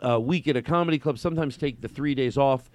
a 0.00 0.18
week 0.18 0.48
at 0.48 0.56
a 0.56 0.62
comedy 0.62 0.98
club. 0.98 1.18
Sometimes 1.18 1.56
take 1.56 1.80
the 1.80 1.88
three 1.88 2.14
days 2.14 2.36
off 2.36 2.70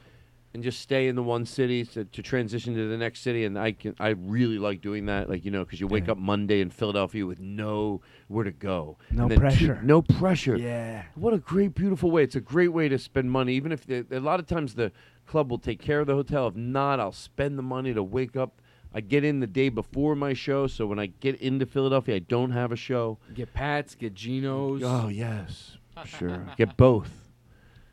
and 0.54 0.62
just 0.64 0.80
stay 0.82 1.08
in 1.08 1.16
the 1.16 1.24
one 1.24 1.46
city 1.46 1.84
to, 1.84 2.06
to 2.06 2.22
transition 2.22 2.76
to 2.76 2.88
the 2.88 2.98
next 2.98 3.22
city. 3.22 3.44
And 3.46 3.58
I 3.58 3.72
can, 3.72 3.96
I 4.00 4.10
really 4.10 4.60
like 4.60 4.82
doing 4.82 5.08
that. 5.08 5.30
Like 5.30 5.44
you 5.46 5.52
know, 5.52 5.64
because 5.66 5.80
you 5.82 5.88
wake 5.88 6.08
up 6.10 6.18
Monday 6.18 6.62
in 6.62 6.70
Philadelphia 6.70 7.26
with 7.26 7.40
no 7.40 8.02
where 8.28 8.44
to 8.44 8.52
go, 8.52 8.98
No 9.12 9.28
then 9.28 9.38
two- 9.38 9.42
pressure. 9.42 9.80
no 9.84 10.02
pressure. 10.02 10.56
Yeah. 10.58 11.04
What 11.16 11.34
a 11.34 11.40
great, 11.40 11.74
beautiful 11.74 12.12
way. 12.12 12.24
It's 12.24 12.36
a 12.36 12.42
great 12.42 12.70
way 12.74 12.88
to 12.90 13.00
spend 13.00 13.32
money. 13.32 13.54
Even 13.56 13.72
if 13.72 13.86
the, 13.86 14.06
a 14.12 14.20
lot 14.20 14.40
of 14.40 14.46
times 14.48 14.76
the 14.76 14.92
club 15.26 15.50
will 15.50 15.58
take 15.60 15.82
care 15.82 16.00
of 16.02 16.08
the 16.08 16.14
hotel. 16.16 16.48
If 16.48 16.56
not, 16.56 17.00
I'll 17.00 17.12
spend 17.12 17.58
the 17.58 17.64
money 17.64 17.94
to 17.94 18.04
wake 18.04 18.36
up. 18.36 18.60
I 18.96 19.02
get 19.02 19.24
in 19.24 19.40
the 19.40 19.48
day 19.48 19.70
before 19.70 20.16
my 20.16 20.34
show, 20.34 20.68
so 20.68 20.86
when 20.86 21.00
I 21.00 21.08
get 21.08 21.42
into 21.42 21.66
Philadelphia, 21.66 22.18
I 22.18 22.20
don't 22.20 22.52
have 22.52 22.72
a 22.72 22.76
show. 22.76 23.18
Get 23.34 23.52
Pats, 23.52 23.96
get 23.96 24.14
Genos. 24.14 24.82
Oh 24.84 25.08
yes, 25.08 25.78
sure. 26.06 26.46
get 26.58 26.78
both. 26.78 27.10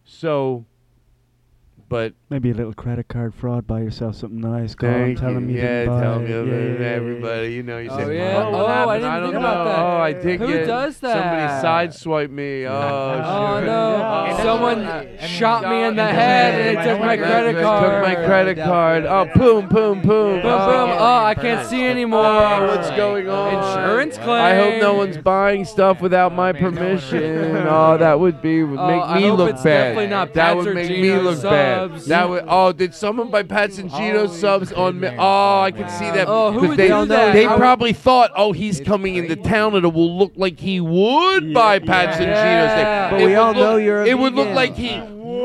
So, 0.05 0.67
but 1.91 2.15
Maybe 2.31 2.51
a 2.53 2.55
little 2.55 2.73
credit 2.73 3.09
card 3.09 3.35
fraud. 3.35 3.67
Buy 3.67 3.81
yourself 3.81 4.15
something 4.15 4.41
nice. 4.41 4.77
Call 4.77 4.89
them, 4.89 5.17
tell 5.17 5.31
you. 5.31 5.35
them 5.35 5.51
you 5.51 5.57
yeah, 5.57 5.63
didn't 5.81 5.89
buy 5.89 6.01
tell 6.01 6.15
it. 6.15 6.21
me 6.21 6.29
Yeah, 6.31 6.37
about 6.37 6.47
yeah, 6.53 6.63
yeah, 6.63 6.79
yeah. 6.79 6.87
everybody. 6.87 7.53
You 7.55 7.63
know, 7.65 7.79
you 7.79 7.91
Oh, 7.91 7.99
say, 7.99 8.17
yeah? 8.17 8.37
"Oh, 8.47 8.55
Oh, 8.55 8.89
I 8.89 8.97
didn't 8.99 9.11
I 9.11 9.17
don't 9.21 9.31
think 9.31 9.35
know. 9.35 9.41
about 9.41 9.65
that. 9.65 9.79
Oh, 9.81 9.97
I 9.99 10.13
did 10.13 10.41
Who 10.41 10.47
get 10.47 10.67
does 10.69 11.01
that? 11.01 11.13
somebody 11.13 11.67
sideswiped 11.67 12.31
me. 12.31 12.65
Oh, 12.71 13.17
shit. 13.17 13.25
Oh 13.27 13.61
no! 13.61 13.97
Yeah. 13.99 14.37
Oh. 14.39 14.43
Someone 14.45 14.85
I 14.87 15.05
mean, 15.05 15.19
shot 15.29 15.63
me 15.69 15.83
in 15.83 15.97
the 15.97 16.09
it 16.09 16.15
head 16.15 16.55
and 16.55 16.79
they 16.79 16.91
took 16.93 17.01
my 17.01 17.17
Took 17.17 17.27
credit 17.27 17.53
Took 17.55 18.03
my 18.03 18.15
credit 18.15 18.57
card. 18.59 19.07
Oh, 19.07 19.25
boom, 19.35 19.69
boom, 19.69 20.01
boom. 20.01 20.03
Boom, 20.03 20.43
boom. 20.43 20.47
Oh, 20.47 20.97
Oh, 21.01 21.25
I 21.25 21.35
can't 21.35 21.67
see 21.69 21.85
oh, 21.87 21.91
anymore. 21.91 22.25
Oh, 22.25 22.67
what's 22.69 22.91
going 22.91 23.29
on? 23.29 23.55
Insurance 23.55 24.17
claim. 24.17 24.29
I 24.31 24.55
hope 24.55 24.81
no 24.81 24.95
one's 24.95 25.19
buying 25.19 25.65
stuff 25.65 26.01
without 26.01 26.33
my 26.33 26.51
I 26.51 26.53
mean, 26.53 26.63
no 26.63 26.69
one 26.71 26.77
permission. 26.79 27.57
oh, 27.67 27.97
that 27.99 28.21
would 28.21 28.41
be 28.41 28.63
would 28.63 28.79
Oh, 28.79 28.87
make 28.87 29.23
me 29.23 29.31
look 29.33 29.57
bad. 29.57 29.63
definitely 29.65 30.07
not 30.07 30.35
that 30.35 30.57
would 30.57 30.75
make 30.75 30.89
me 30.91 31.13
look 31.17 31.43
bad. 31.43 31.80
Subs. 31.89 32.07
That 32.07 32.29
would. 32.29 32.45
Oh, 32.47 32.73
did 32.73 32.95
someone 32.95 33.31
buy 33.31 33.43
Pats 33.43 33.79
and 33.79 33.91
Geno 33.91 34.25
Oh, 34.25 34.27
subs 34.27 34.73
on 34.73 35.01
me? 35.01 35.09
Oh, 35.09 35.61
I 35.61 35.69
oh, 35.75 35.77
can 35.77 35.89
see 35.91 36.05
that. 36.11 36.27
Oh, 36.29 36.53
who 36.53 36.61
'Cause 36.61 36.69
would 36.71 36.79
they, 36.79 36.89
do 36.89 37.07
that? 37.07 37.33
They 37.33 37.45
How- 37.45 37.57
probably 37.57 37.93
thought, 37.93 38.31
oh, 38.37 38.53
he's 38.53 38.81
It's 38.81 38.89
coming 38.89 39.17
into 39.17 39.37
crazy. 39.37 39.49
town 39.51 39.75
and 39.75 39.85
it 39.85 39.93
will 39.93 40.17
look 40.19 40.33
like 40.37 40.59
he 40.61 40.81
would 40.81 41.45
Yeah, 41.49 41.53
buy 41.55 41.75
yeah. 41.75 41.81
Pats 41.87 42.17
and 42.19 42.27
Yeah. 42.31 43.09
Thing. 43.09 43.11
But 43.17 43.21
It 43.23 43.25
we 43.27 43.31
would 43.33 43.39
all 43.39 43.53
look- 43.53 43.57
know 43.57 43.77
you're 43.77 44.03
a 44.03 44.07
It 44.07 44.19
would 44.19 44.35
look 44.35 44.47
vegan. 44.49 44.57
like 44.57 44.77
he 44.77 45.01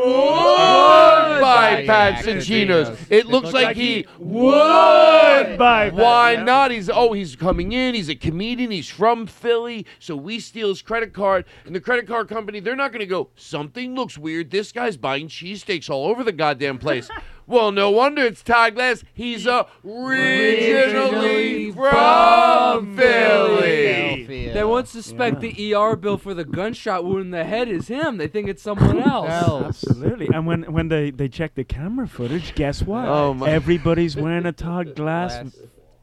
Would 0.05 1.41
buy 1.41 1.75
buy 1.75 1.85
Pats 1.85 2.05
Pats 2.15 2.27
and 2.27 2.37
and 2.37 2.45
Geno's. 2.45 2.87
Geno's. 2.87 3.07
It 3.09 3.25
looks 3.27 3.51
like 3.51 3.75
he 3.75 4.05
would 4.19 5.57
buy 5.57 5.89
Why 5.89 6.35
not? 6.35 6.71
He's 6.71 6.89
oh, 6.89 7.13
he's 7.13 7.35
coming 7.35 7.71
in. 7.71 7.95
He's 7.95 8.09
a 8.09 8.15
comedian. 8.15 8.71
He's 8.71 8.89
from 8.89 9.27
Philly, 9.27 9.85
so 9.99 10.15
we 10.15 10.39
steal 10.39 10.69
his 10.69 10.81
credit 10.81 11.13
card. 11.13 11.45
And 11.65 11.75
the 11.75 11.79
credit 11.79 12.07
card 12.07 12.27
company, 12.27 12.59
they're 12.59 12.75
not 12.75 12.91
going 12.91 12.99
to 12.99 13.05
go. 13.05 13.29
Something 13.35 13.95
looks 13.95 14.17
weird. 14.17 14.51
This 14.51 14.71
guy's 14.71 14.97
buying 14.97 15.27
cheesesteaks 15.27 15.89
all 15.89 16.07
over 16.07 16.23
the 16.23 16.31
goddamn 16.31 16.77
place. 16.77 17.09
well, 17.47 17.71
no 17.71 17.89
wonder 17.91 18.23
it's 18.23 18.41
Todd 18.43 18.75
Glass. 18.75 19.03
He's 19.13 19.45
a 19.45 19.67
originally 19.85 21.71
from 21.71 22.95
Philly. 22.97 24.51
They 24.53 24.63
won't 24.63 24.87
suspect 24.87 25.41
the 25.41 25.73
ER 25.75 25.95
bill 25.95 26.17
for 26.17 26.33
the 26.33 26.45
gunshot 26.45 27.03
wound 27.03 27.21
in 27.25 27.31
the 27.31 27.43
head 27.43 27.67
is 27.67 27.87
him. 27.87 28.17
They 28.17 28.27
think 28.27 28.47
it's 28.47 28.61
someone 28.63 28.99
else. 29.05 29.29
Absolutely. 29.29 30.29
And 30.33 30.45
when 30.47 30.63
when 30.71 30.87
they 30.87 31.11
they 31.11 31.27
check 31.27 31.55
the 31.55 31.63
camera 31.63 32.07
footage, 32.07 32.55
guess 32.55 32.81
what? 32.81 33.07
Oh, 33.07 33.33
my- 33.33 33.49
Everybody's 33.49 34.15
wearing 34.15 34.45
a 34.45 34.51
Todd 34.51 34.95
Glass. 34.95 35.43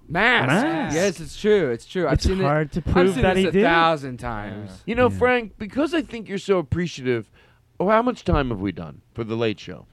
Mask. 0.09 0.49
Mask. 0.49 0.95
Yes, 0.95 1.21
it's 1.21 1.41
true. 1.41 1.71
It's 1.71 1.87
true. 1.87 2.07
I've 2.07 2.15
It's 2.15 2.25
seen 2.25 2.41
hard 2.41 2.77
it. 2.77 2.83
to 2.85 2.91
I've 2.99 3.13
seen 3.15 3.23
that 3.23 3.35
this 3.35 3.43
he 3.45 3.49
a 3.49 3.53
did 3.53 3.63
thousand 3.63 4.19
times. 4.19 4.83
You 4.85 4.95
know, 4.95 5.09
Yeah. 5.09 5.17
Frank, 5.19 5.53
because 5.59 5.95
I 5.95 6.03
think 6.03 6.29
you're 6.29 6.37
so 6.39 6.59
appreciative. 6.59 7.31
Oh, 7.81 7.89
how 7.89 8.03
much 8.03 8.23
time 8.25 8.51
have 8.51 8.61
we 8.61 8.73
done 8.73 9.01
for 9.15 9.25
the 9.25 9.37
late 9.37 9.59
show? 9.59 9.87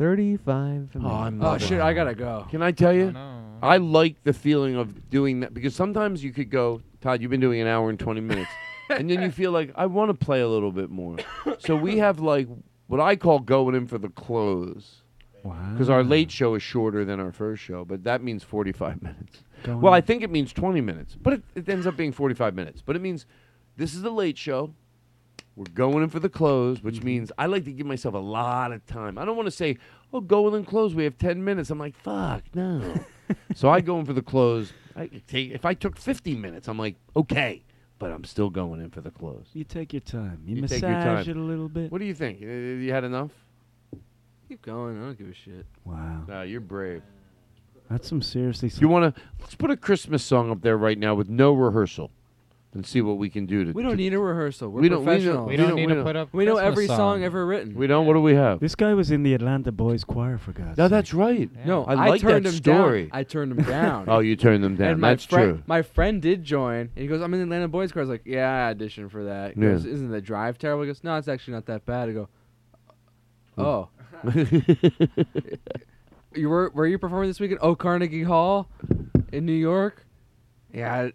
Thirty-five. 0.00 0.88
Oh, 0.96 1.06
I'm 1.06 1.42
Oh 1.42 1.44
loving 1.44 1.68
shit! 1.68 1.72
it. 1.78 1.82
I 1.82 1.92
gotta 1.92 2.14
go. 2.14 2.46
Can 2.50 2.62
I 2.62 2.72
tell 2.72 2.92
you? 2.94 3.12
No. 3.12 3.42
I 3.62 3.76
like 3.76 4.22
the 4.24 4.32
feeling 4.32 4.74
of 4.74 5.10
doing 5.10 5.40
that 5.40 5.52
because 5.52 5.74
sometimes 5.76 6.24
you 6.24 6.32
could 6.32 6.48
go, 6.48 6.80
Todd, 7.02 7.20
you've 7.20 7.30
been 7.30 7.38
doing 7.40 7.60
an 7.60 7.66
hour 7.66 7.90
and 7.90 7.98
20 7.98 8.22
minutes. 8.22 8.50
and 8.90 9.10
then 9.10 9.20
you 9.20 9.30
feel 9.30 9.52
like, 9.52 9.72
I 9.76 9.84
want 9.84 10.08
to 10.08 10.14
play 10.14 10.40
a 10.40 10.48
little 10.48 10.72
bit 10.72 10.88
more. 10.88 11.18
So 11.58 11.76
we 11.76 11.98
have 11.98 12.18
like 12.18 12.48
what 12.86 12.98
I 12.98 13.14
call 13.14 13.40
going 13.40 13.74
in 13.74 13.86
for 13.86 13.98
the 13.98 14.08
close 14.08 15.02
Wow. 15.42 15.54
because 15.74 15.90
our 15.90 16.02
late 16.02 16.30
show 16.30 16.54
is 16.54 16.62
shorter 16.62 17.04
than 17.04 17.20
our 17.20 17.30
first 17.32 17.62
show, 17.62 17.84
but 17.84 18.04
that 18.04 18.22
means 18.22 18.42
45 18.42 19.02
minutes. 19.02 19.44
Going 19.64 19.82
Well, 19.82 19.92
I 19.92 20.00
think 20.00 20.22
it 20.22 20.30
means 20.30 20.54
20 20.54 20.80
minutes, 20.80 21.14
but 21.14 21.34
it, 21.34 21.42
it 21.54 21.68
ends 21.68 21.86
up 21.86 21.98
being 21.98 22.12
45 22.12 22.54
minutes. 22.54 22.82
But 22.84 22.96
it 22.96 23.02
means 23.02 23.26
this 23.76 23.92
is 23.94 24.00
the 24.00 24.10
late 24.10 24.38
show. 24.38 24.72
We're 25.60 25.66
going 25.74 26.02
in 26.02 26.08
for 26.08 26.20
the 26.20 26.30
close, 26.30 26.82
which 26.82 27.02
means 27.02 27.30
I 27.36 27.44
like 27.44 27.66
to 27.66 27.72
give 27.72 27.84
myself 27.84 28.14
a 28.14 28.18
lot 28.18 28.72
of 28.72 28.86
time. 28.86 29.18
I 29.18 29.26
don't 29.26 29.36
want 29.36 29.46
to 29.46 29.50
say, 29.50 29.76
"Oh, 30.10 30.22
go 30.22 30.48
in 30.48 30.54
and 30.54 30.66
close. 30.66 30.94
We 30.94 31.04
have 31.04 31.18
ten 31.18 31.44
minutes." 31.44 31.68
I'm 31.68 31.78
like, 31.78 31.94
"Fuck, 31.96 32.44
no." 32.54 32.94
so 33.54 33.68
I 33.68 33.82
go 33.82 34.00
in 34.00 34.06
for 34.06 34.14
the 34.14 34.22
close. 34.22 34.72
I 34.96 35.10
take 35.28 35.50
if 35.50 35.66
I 35.66 35.74
took 35.74 35.98
50 35.98 36.34
minutes, 36.34 36.66
I'm 36.66 36.78
like, 36.78 36.96
okay, 37.14 37.62
but 37.98 38.10
I'm 38.10 38.24
still 38.24 38.48
going 38.48 38.80
in 38.80 38.88
for 38.88 39.02
the 39.02 39.10
close. 39.10 39.48
You 39.52 39.64
take 39.64 39.92
your 39.92 40.00
time. 40.00 40.40
You, 40.46 40.56
You 40.56 40.62
massage 40.62 40.80
take 40.80 40.88
your 40.88 41.02
time. 41.02 41.28
it 41.28 41.36
a 41.36 41.40
little 41.40 41.68
bit. 41.68 41.92
What 41.92 41.98
do 41.98 42.06
you 42.06 42.14
think? 42.14 42.40
Uh, 42.40 42.46
You 42.46 42.90
had 42.90 43.04
enough? 43.04 43.30
Keep 44.48 44.62
going. 44.62 44.98
I 44.98 45.04
don't 45.04 45.18
give 45.18 45.28
a 45.28 45.34
shit. 45.34 45.66
Wow. 45.84 46.24
No, 46.26 46.40
you're 46.40 46.62
brave. 46.62 47.02
That's 47.90 48.08
some 48.08 48.22
seriously. 48.22 48.70
You 48.78 48.88
want 48.88 49.14
to? 49.14 49.22
Let's 49.40 49.56
put 49.56 49.70
a 49.70 49.76
Christmas 49.76 50.24
song 50.24 50.50
up 50.50 50.62
there 50.62 50.78
right 50.78 50.96
now 50.98 51.14
with 51.14 51.28
no 51.28 51.52
rehearsal, 51.52 52.10
and 52.72 52.86
see 52.86 53.00
what 53.00 53.18
we 53.18 53.28
can 53.28 53.46
do 53.46 53.64
to. 53.64 53.72
We 53.72 53.82
don't 53.82 53.92
to- 53.92 53.96
need 53.96 54.14
a 54.14 54.18
rehearsal. 54.20 54.68
We're 54.70 54.80
We 54.82 54.88
don't- 54.88 55.00
we 55.00 55.04
don't- 55.06 55.14
professionals. 55.16 55.48
we 55.48 55.56
don't 55.56 55.74
need 55.74 55.88
to 55.88 56.04
put 56.04 56.14
up. 56.14 56.28
We 56.32 56.44
know 56.44 56.56
every 56.58 56.86
song 56.86 57.24
ever 57.24 57.44
written. 57.44 57.74
We 57.74 57.88
don't. 57.88 58.06
What 58.06 58.12
do 58.14 58.20
we 58.20 58.34
have? 58.34 58.60
This 58.60 58.76
guy 58.76 58.94
was 58.94 59.10
in 59.10 59.24
the 59.24 59.34
Atlanta 59.34 59.72
Boys 59.72 60.04
Choir 60.04 60.38
for 60.38 60.52
God's 60.52 60.78
No, 60.78 60.84
sake. 60.84 60.90
that's 60.90 61.12
right. 61.12 61.50
No, 61.66 61.84
I 61.84 61.94
I, 61.94 62.08
like 62.10 62.20
turned 62.20 62.44
that 62.46 62.50
him 62.50 62.54
story. 62.56 63.02
down. 63.06 63.10
I 63.12 63.22
turned 63.24 63.52
him 63.52 63.64
down. 63.64 64.04
Oh, 64.08 64.20
you 64.20 64.36
turned 64.36 64.62
them 64.62 64.76
down. 64.76 64.92
And 64.92 65.00
my 65.00 65.10
That's 65.10 65.24
friend, 65.24 65.54
true. 65.56 65.62
My 65.66 65.82
friend 65.82 66.22
did 66.22 66.44
join, 66.44 66.80
and 66.80 66.90
he 66.96 67.06
goes, 67.08 67.20
"I'm 67.22 67.32
in 67.34 67.40
the 67.40 67.44
Atlanta 67.44 67.66
Boys 67.68 67.90
Choir." 67.90 68.02
I 68.02 68.04
was 68.04 68.10
like, 68.10 68.22
"Yeah, 68.24 68.68
I 68.68 68.74
auditioned 68.74 69.10
for 69.10 69.24
that." 69.24 69.54
He 69.54 69.60
Yeah. 69.62 69.70
goes, 69.72 69.84
"Isn't 69.84 70.10
the 70.10 70.20
drive 70.20 70.56
terrible?" 70.58 70.82
He 70.84 70.88
goes, 70.88 71.02
"No, 71.02 71.16
it's 71.16 71.26
actually 71.28 71.54
not 71.54 71.66
that 71.66 71.84
bad." 71.86 72.08
I 72.08 72.12
go, 72.12 72.28
hmm. 73.56 73.60
"Oh." 73.62 73.88
you 76.34 76.48
were 76.48 76.70
were 76.74 76.86
you 76.86 76.98
performing 76.98 77.28
this 77.28 77.40
weekend? 77.40 77.58
Oh, 77.62 77.74
Carnegie 77.74 78.22
Hall 78.22 78.68
in 79.32 79.44
New 79.46 79.52
York. 79.52 80.06
Yeah, 80.72 81.10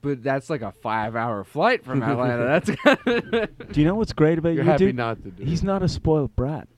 but 0.00 0.22
that's 0.22 0.48
like 0.48 0.62
a 0.62 0.72
five-hour 0.72 1.44
flight 1.44 1.84
from 1.84 2.02
Atlanta. 2.02 2.44
that's 2.44 3.50
Do 3.72 3.80
you 3.80 3.86
know 3.86 3.94
what's 3.94 4.12
great 4.12 4.38
about 4.38 4.54
You're 4.54 4.64
you? 4.64 4.70
happy 4.70 4.86
dude? 4.86 4.96
not 4.96 5.22
to 5.22 5.30
do 5.30 5.44
He's 5.44 5.62
not 5.62 5.82
a 5.82 5.88
spoiled 5.88 6.34
brat. 6.34 6.68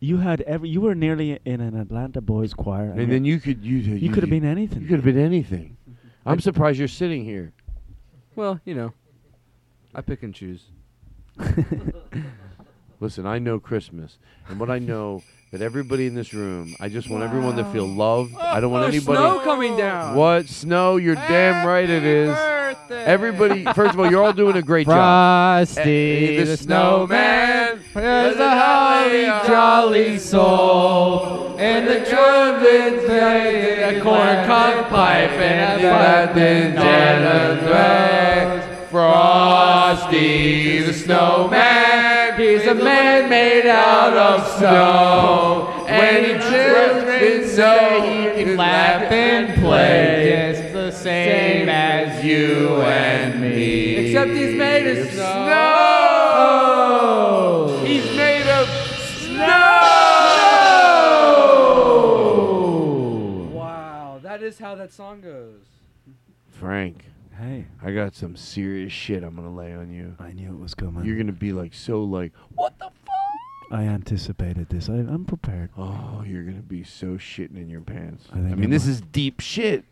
You 0.00 0.18
had 0.18 0.42
every. 0.42 0.68
You 0.68 0.80
were 0.80 0.94
nearly 0.94 1.38
in 1.44 1.60
an 1.60 1.76
Atlanta 1.76 2.20
Boys 2.20 2.54
Choir, 2.54 2.92
and 2.92 3.10
then 3.10 3.24
you 3.24 3.40
could 3.40 3.64
you 3.64 3.78
You 3.78 4.12
could 4.12 4.22
have 4.22 4.30
been 4.30 4.44
anything. 4.44 4.82
You 4.82 4.88
could 4.88 4.96
have 4.96 5.04
been 5.04 5.18
anything. 5.18 5.76
I'm 6.24 6.40
surprised 6.40 6.78
you're 6.78 6.88
sitting 6.88 7.24
here. 7.24 7.52
well, 8.36 8.60
you 8.64 8.74
know, 8.74 8.92
I 9.94 10.02
pick 10.02 10.22
and 10.22 10.34
choose. 10.34 10.66
Listen, 13.00 13.26
I 13.26 13.38
know 13.38 13.58
Christmas, 13.58 14.18
and 14.48 14.60
what 14.60 14.70
I 14.70 14.78
know 14.78 15.22
that 15.52 15.62
everybody 15.62 16.06
in 16.06 16.14
this 16.14 16.34
room, 16.34 16.74
I 16.78 16.88
just 16.88 17.08
want 17.10 17.24
everyone 17.24 17.56
to 17.56 17.64
feel 17.72 17.86
loved. 17.86 18.34
I 18.36 18.60
don't 18.60 18.70
want 18.70 18.84
oh, 18.84 18.88
anybody. 18.88 19.18
snow 19.18 19.40
coming 19.40 19.76
down. 19.76 20.14
What 20.14 20.46
snow? 20.48 20.96
You're 20.96 21.14
damn 21.14 21.66
right 21.66 21.88
it 21.88 22.04
is. 22.04 22.57
Everybody, 22.90 23.64
first 23.74 23.94
of 23.94 24.00
all, 24.00 24.10
you're 24.10 24.22
all 24.22 24.32
doing 24.32 24.56
a 24.56 24.62
great 24.62 24.86
Frosty 24.86 25.80
eh, 25.80 25.84
eh, 25.84 25.86
job. 25.86 26.38
Frosty 26.38 26.44
the 26.44 26.56
snowman 26.56 27.78
is 27.78 28.40
a 28.40 28.50
holly 28.50 29.24
jolly 29.46 30.18
soul, 30.18 31.56
and 31.58 31.86
the 31.86 32.04
trumpets 32.08 33.04
play 33.04 33.96
a 33.96 34.00
corncob 34.02 34.88
pipe 34.88 35.30
and 35.30 35.80
a 35.82 35.90
button 35.90 36.78
and 36.78 37.18
Frosty 38.90 40.80
the 40.80 40.94
snowman, 40.94 42.40
he's 42.40 42.66
a 42.66 42.74
man 42.74 43.28
made 43.28 43.66
out 43.66 44.16
of 44.16 44.48
snow, 44.56 45.84
and 45.86 46.24
he 46.24 46.32
children 46.32 47.46
say 47.46 48.34
he 48.38 48.44
can 48.44 48.56
laugh 48.56 49.12
and 49.12 49.60
play. 49.60 50.52
Just 50.54 50.72
the 50.72 50.90
same 50.90 51.57
Except 54.18 54.36
he's 54.36 54.54
made 54.56 54.98
of 54.98 55.10
snow. 55.12 55.54
He's 57.86 58.04
made 58.16 58.48
of 58.50 58.68
snow. 58.68 59.46
Wow, 63.54 64.18
that 64.24 64.42
is 64.42 64.58
how 64.58 64.74
that 64.74 64.92
song 64.92 65.20
goes. 65.20 65.60
Frank. 66.50 67.04
Hey. 67.38 67.66
I 67.80 67.92
got 67.92 68.16
some 68.16 68.34
serious 68.34 68.92
shit 68.92 69.22
I'm 69.22 69.36
gonna 69.36 69.54
lay 69.54 69.72
on 69.72 69.92
you. 69.92 70.16
I 70.18 70.32
knew 70.32 70.48
it 70.48 70.58
was 70.58 70.74
coming. 70.74 71.04
You're 71.04 71.16
gonna 71.16 71.30
be 71.30 71.52
like 71.52 71.72
so 71.72 72.02
like 72.02 72.32
what 72.56 72.76
the 72.80 72.86
fuck? 72.86 73.70
I 73.70 73.84
anticipated 73.84 74.68
this. 74.68 74.88
I, 74.88 74.94
I'm 74.94 75.26
prepared. 75.26 75.70
Oh, 75.78 76.24
you're 76.26 76.42
gonna 76.42 76.56
be 76.62 76.82
so 76.82 77.18
shitting 77.18 77.56
in 77.56 77.70
your 77.70 77.82
pants. 77.82 78.26
I 78.32 78.38
I, 78.38 78.40
mean, 78.40 78.64
I 78.64 78.66
this 78.66 78.84
might. 78.86 78.90
is 78.90 79.00
deep 79.12 79.38
shit. 79.38 79.84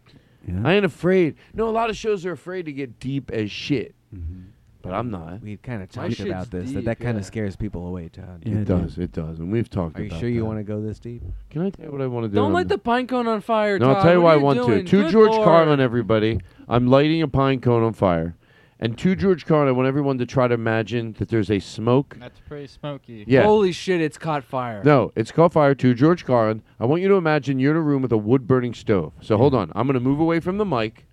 Yeah. 0.49 0.61
I 0.65 0.75
ain't 0.75 0.85
afraid. 0.85 1.35
No, 1.55 1.69
a 1.69 1.71
lot 1.71 1.91
of 1.91 1.97
shows 1.97 2.25
are 2.25 2.31
afraid 2.33 2.67
to 2.67 2.73
get 2.73 3.01
deep 3.01 3.31
as 3.33 3.51
shit, 3.51 3.96
Mm-hmm. 4.15 4.43
but 4.83 4.95
I'm 4.95 5.11
not. 5.11 5.43
We've 5.43 5.61
kind 5.61 5.83
of 5.83 5.91
talked 5.91 6.15
shit's 6.15 6.29
about 6.31 6.51
this. 6.51 6.67
deep, 6.67 6.75
that 6.77 6.85
that 6.85 7.01
kind 7.01 7.17
yeah. 7.17 7.21
of 7.21 7.27
scares 7.27 7.57
people 7.57 7.87
away, 7.87 8.09
Todd. 8.09 8.43
Yeah, 8.45 8.53
it 8.53 8.59
it 8.59 8.65
does. 8.67 8.99
It 8.99 9.13
does, 9.13 9.39
and 9.41 9.51
we've 9.51 9.69
talked 9.69 9.99
Are 9.99 10.03
you 10.03 10.09
about. 10.09 10.21
sure 10.21 10.29
you 10.29 10.41
that. 10.41 10.47
want 10.47 10.59
to 10.59 10.65
go 10.65 10.81
this 10.81 10.99
deep? 10.99 11.23
Can 11.51 11.63
I 11.63 11.71
tell 11.71 11.87
you 11.87 11.93
what 11.93 12.01
I 12.01 12.07
want 12.07 12.25
to 12.25 12.29
do? 12.29 12.35
Don't 12.37 12.47
on 12.47 12.53
light 12.53 12.69
the 12.69 12.79
pine 12.79 13.07
cone 13.07 13.27
on 13.27 13.41
fire. 13.41 13.79
No, 13.79 13.93
I'll 13.93 14.03
tell 14.03 14.13
you 14.13 14.21
What 14.21 14.35
why 14.35 14.35
I 14.35 14.37
want 14.37 14.59
doing? 14.61 14.85
to. 14.85 14.91
To 14.91 15.03
Good 15.03 15.11
George 15.13 15.31
Lord. 15.31 15.45
Carlin, 15.45 15.81
everybody. 15.81 16.41
I'm 16.69 16.87
lighting 16.89 17.23
a 17.23 17.29
pine 17.29 17.61
cone 17.61 17.83
on 17.83 17.93
fire. 17.93 18.37
And 18.79 18.99
to 18.99 19.17
George 19.17 19.47
Carlin, 19.47 19.69
I 19.69 19.73
want 19.73 19.89
everyone 19.89 20.19
to 20.19 20.27
try 20.27 20.49
to 20.49 20.53
imagine 20.55 21.15
that 21.19 21.31
there's 21.31 21.51
a 21.51 21.59
smoke. 21.61 22.15
That's 22.21 22.39
pretty 22.41 22.67
smoky. 22.67 23.25
Yeah. 23.27 23.45
Holy 23.45 23.73
shit! 23.73 24.03
It's 24.03 24.19
caught 24.19 24.45
fire. 24.45 24.83
No, 24.85 25.13
it's 25.17 25.33
caught 25.33 25.55
fire 25.55 25.75
to 25.77 25.95
George 25.95 26.27
Carlin. 26.27 26.61
I 26.79 26.85
want 26.85 27.01
you 27.01 27.09
to 27.09 27.15
imagine 27.15 27.59
you're 27.59 27.71
in 27.71 27.79
a 27.79 27.81
room 27.81 28.03
with 28.03 28.13
a 28.13 28.19
wood 28.19 28.47
burning 28.47 28.75
stove. 28.75 29.15
So 29.23 29.39
hold 29.39 29.55
on. 29.55 29.73
I'm 29.75 29.87
going 29.87 29.95
to 29.95 30.01
move 30.01 30.21
away 30.21 30.41
from 30.41 30.59
the 30.59 30.67
mic. 30.67 31.07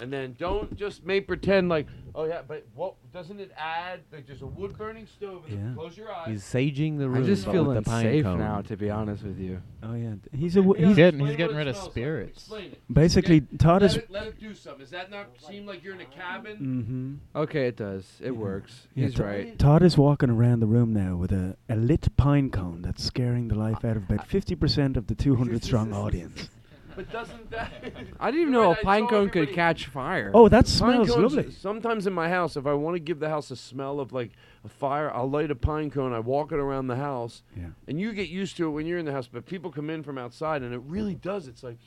And 0.00 0.12
then 0.12 0.34
don't 0.38 0.74
just 0.76 1.04
make 1.04 1.26
pretend 1.28 1.68
like, 1.68 1.86
oh 2.14 2.24
yeah, 2.24 2.42
but 2.46 2.66
what 2.74 2.94
doesn't 3.12 3.38
it 3.40 3.52
add? 3.56 4.00
Like 4.12 4.26
just 4.26 4.42
a 4.42 4.46
wood 4.46 4.76
burning 4.76 5.06
stove. 5.06 5.44
And 5.48 5.68
Yeah. 5.68 5.74
Close 5.74 5.96
your 5.96 6.12
eyes. 6.12 6.28
He's 6.28 6.42
saging 6.42 6.98
the 6.98 7.08
room 7.08 7.22
I 7.24 7.26
just 7.26 7.44
feel 7.44 7.64
with 7.64 7.76
the 7.76 7.82
pine 7.82 8.06
unsafe 8.06 8.24
cone. 8.24 8.38
now, 8.38 8.62
to 8.62 8.76
be 8.76 8.90
honest 8.90 9.22
with 9.22 9.38
you. 9.38 9.60
Oh 9.82 9.94
yeah. 9.94 10.14
He's 10.32 10.56
a. 10.56 10.60
w- 10.60 10.78
He's 10.78 10.88
He's 10.88 10.96
getting 10.96 11.20
he's 11.26 11.36
getting 11.36 11.56
rid 11.56 11.68
of 11.68 11.74
smells 11.76 11.86
like. 11.88 11.92
spirits. 11.92 12.38
Explain 12.38 12.64
it. 12.72 12.80
basically 12.92 13.40
Todd 13.58 13.82
Let 13.82 13.90
is. 13.90 13.96
it, 13.98 14.10
let 14.10 14.26
it 14.26 14.40
do 14.40 14.54
something. 14.54 14.80
Does 14.80 14.90
that 14.90 15.10
not 15.10 15.28
seem 15.38 15.66
like 15.66 15.84
you're 15.84 15.94
in 15.94 16.00
a 16.00 16.04
cabin? 16.06 17.20
Mm-hmm. 17.34 17.38
Okay, 17.42 17.66
it 17.68 17.76
does. 17.76 18.04
It 18.22 18.36
works. 18.36 18.88
Yeah, 18.94 19.06
He's 19.06 19.14
Todd- 19.14 19.26
right. 19.26 19.58
Todd 19.58 19.82
is 19.82 19.96
walking 19.98 20.30
around 20.30 20.60
the 20.60 20.66
room 20.66 20.92
now 20.92 21.16
with 21.16 21.32
a, 21.32 21.56
a 21.68 21.76
lit 21.76 22.08
pine 22.16 22.50
cone 22.50 22.82
that's 22.82 23.02
scaring 23.04 23.48
the 23.48 23.54
life 23.54 23.84
out 23.84 23.96
of 23.96 24.04
about 24.10 24.28
50% 24.28 24.96
of 24.96 25.06
the 25.06 25.14
200 25.14 25.62
strong 25.62 25.92
audience. 25.92 26.48
But 26.94 27.10
doesn't 27.10 27.50
that? 27.50 27.72
I 28.20 28.30
didn't 28.30 28.40
even 28.42 28.52
know 28.52 28.68
right, 28.70 28.76
a 28.76 28.80
I 28.80 28.82
pine 28.84 29.06
cone 29.08 29.30
could 29.30 29.52
catch 29.52 29.86
fire. 29.86 30.30
Oh, 30.34 30.48
that 30.48 30.64
Pine 30.64 30.66
smells 30.66 31.10
cones- 31.10 31.34
lovely. 31.34 31.50
Sometimes 31.52 32.06
in 32.06 32.12
my 32.12 32.28
house, 32.28 32.56
if 32.56 32.66
I 32.66 32.74
want 32.74 32.96
to 32.96 33.00
give 33.00 33.18
the 33.18 33.28
house 33.28 33.50
a 33.50 33.56
smell 33.56 34.00
of 34.00 34.12
like 34.12 34.32
a 34.64 34.68
fire, 34.68 35.10
I'll 35.10 35.30
light 35.30 35.50
a 35.50 35.54
pine 35.54 35.90
cone. 35.90 36.12
I 36.12 36.20
walk 36.20 36.52
it 36.52 36.58
around 36.58 36.86
the 36.88 36.96
house, 36.96 37.42
Yeah. 37.56 37.68
and 37.88 37.98
you 38.00 38.12
get 38.12 38.28
used 38.28 38.56
to 38.58 38.66
it 38.66 38.70
when 38.70 38.86
you're 38.86 38.98
in 38.98 39.06
the 39.06 39.12
house. 39.12 39.28
But 39.28 39.46
people 39.46 39.70
come 39.70 39.90
in 39.90 40.02
from 40.02 40.18
outside, 40.18 40.62
and 40.62 40.72
it 40.74 40.80
really 40.86 41.14
does. 41.14 41.48
It's 41.48 41.62
like, 41.62 41.78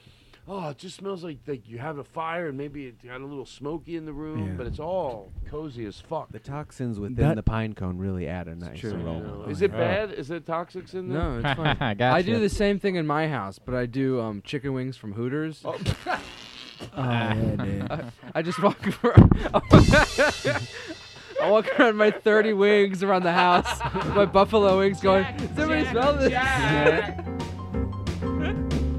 oh, 0.48 0.70
it 0.70 0.78
just 0.78 0.96
smells 0.98 1.24
like 1.24 1.38
like 1.48 1.68
you 1.68 1.78
have 1.80 1.98
a 1.98 2.04
fire, 2.04 2.48
and 2.50 2.58
maybe 2.58 2.86
it 2.88 3.04
got 3.06 3.22
a 3.22 3.26
little 3.26 3.46
smoky 3.46 3.96
in 3.96 4.06
the 4.06 4.14
room, 4.14 4.46
Yeah. 4.48 4.54
but 4.58 4.68
it's 4.68 4.80
all 4.80 5.32
cozy 5.50 5.86
as 5.86 6.00
fuck. 6.00 6.32
The 6.32 6.40
toxins 6.40 7.00
within 7.00 7.16
That- 7.16 7.36
the 7.36 7.44
pine 7.44 7.74
cone 7.74 7.98
really 7.98 8.28
add 8.28 8.48
a 8.48 8.56
nice 8.56 8.80
true. 8.80 8.92
You 8.92 8.98
aroma. 8.98 9.20
know? 9.20 9.46
Is 9.50 9.62
it 9.62 9.72
bad? 9.72 10.12
Is 10.12 10.28
there 10.28 10.40
toxics 10.40 10.94
in 10.94 11.10
there? 11.10 11.20
No, 11.20 11.40
it's 11.40 11.58
fine. 11.80 11.98
Gotcha. 11.98 12.06
I 12.16 12.22
do 12.22 12.40
the 12.40 12.50
same 12.50 12.80
thing 12.80 12.96
in 12.96 13.06
my 13.08 13.28
house, 13.28 13.60
but 13.60 13.76
I 13.76 13.86
do 13.86 14.20
um, 14.22 14.42
chicken 14.44 14.74
wings 14.74 14.98
from 14.98 15.14
Hooters. 15.14 15.62
Oh, 15.66 15.78
yeah, 16.98 17.34
dude. 17.58 17.82
I, 17.92 18.04
I 18.36 18.42
just 18.42 18.62
walk 18.62 18.78
around. 19.04 19.32
I 21.42 21.50
walk 21.50 21.80
around 21.80 21.98
my 21.98 22.12
30 22.12 22.54
wings 22.54 23.04
around 23.04 23.24
the 23.24 23.32
house, 23.34 23.80
my 24.16 24.26
buffalo 24.26 24.80
wings 24.80 25.00
going, 25.02 25.26
does 25.38 25.60
everybody 25.60 25.86
smell 25.90 26.16
this? 26.18 27.35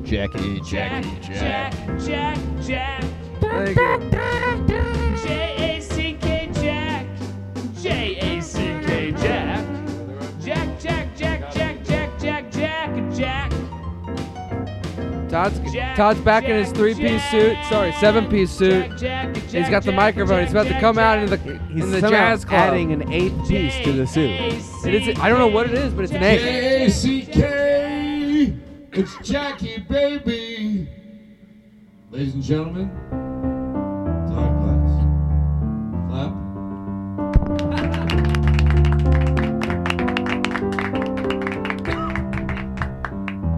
Jackie, 0.06 0.60
Jackie, 0.60 1.18
Jack. 1.20 1.74
Jack, 1.98 2.38
Jack. 2.62 3.04
Thank 3.40 3.76
you. 3.76 4.76
J 5.26 5.76
A 5.76 5.80
C 5.82 6.16
K 6.20 6.48
Jack. 6.54 7.06
J 7.82 8.16
A 8.16 8.40
C 8.40 8.58
K 8.86 9.10
Jack. 9.10 9.66
Jack, 10.40 10.78
Jack, 10.78 11.16
Jack, 11.16 11.52
Jack, 11.52 11.84
Jack, 11.84 12.18
Jack, 12.20 12.52
Jack, 12.52 13.12
Jack. 13.12 13.50
Todd's, 15.28 15.60
Todd's 15.96 16.20
back 16.20 16.44
in 16.44 16.54
his 16.54 16.70
three 16.70 16.94
piece 16.94 17.28
suit. 17.28 17.56
Sorry, 17.68 17.90
seven 17.94 18.28
piece 18.28 18.52
suit. 18.52 18.92
He's 19.50 19.68
got 19.68 19.82
the 19.82 19.90
microphone. 19.92 20.42
He's 20.42 20.52
about 20.52 20.68
to 20.68 20.78
come 20.78 20.98
out 20.98 21.18
into 21.18 21.36
the, 21.36 21.58
He's 21.72 21.82
in 21.84 21.90
the 21.90 21.98
somehow 21.98 22.30
jazz 22.30 22.44
club. 22.44 22.60
adding 22.70 22.92
an 22.92 23.12
eight 23.12 23.32
piece 23.48 23.76
to 23.84 23.92
the 23.92 24.06
suit. 24.06 24.30
It 24.86 24.94
is, 24.94 25.18
I 25.18 25.28
don't 25.28 25.40
know 25.40 25.48
what 25.48 25.66
it 25.66 25.74
is, 25.74 25.92
but 25.92 26.04
it's 26.04 26.12
an 26.12 26.22
eight. 26.22 26.38
J 26.38 26.84
A 26.86 26.90
C 26.90 27.22
K 27.26 27.55
it's 28.96 29.16
Jackie, 29.28 29.78
baby. 29.88 30.88
Ladies 32.10 32.34
and 32.34 32.42
gentlemen, 32.42 32.88
Todd 34.28 34.52
Glass. 34.62 34.92
Clap. 36.10 37.36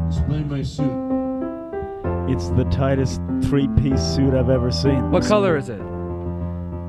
Explain 0.09 0.49
my 0.49 0.63
suit. 0.63 0.93
It's 2.31 2.49
the 2.51 2.65
tightest 2.71 3.21
three 3.43 3.69
piece 3.81 4.03
suit 4.03 4.35
I've 4.35 4.51
ever 4.51 4.71
seen. 4.71 5.11
What 5.11 5.25
color 5.25 5.57
is 5.57 5.69
it? 5.69 5.81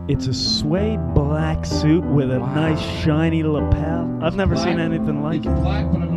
It's 0.07 0.27
a 0.27 0.33
suede 0.33 0.99
black 1.13 1.65
suit 1.65 2.03
with 2.03 2.31
a 2.31 2.39
nice 2.39 2.79
shiny 3.03 3.43
lapel. 3.43 4.19
I've 4.21 4.35
never 4.35 4.55
seen 4.55 4.75
Black. 4.75 4.85
anything 4.91 5.21
like 5.21 5.37
It's 5.37 5.47
it. 5.47 5.55
black, 5.55 5.91
but 5.91 6.01
I'm 6.01 6.08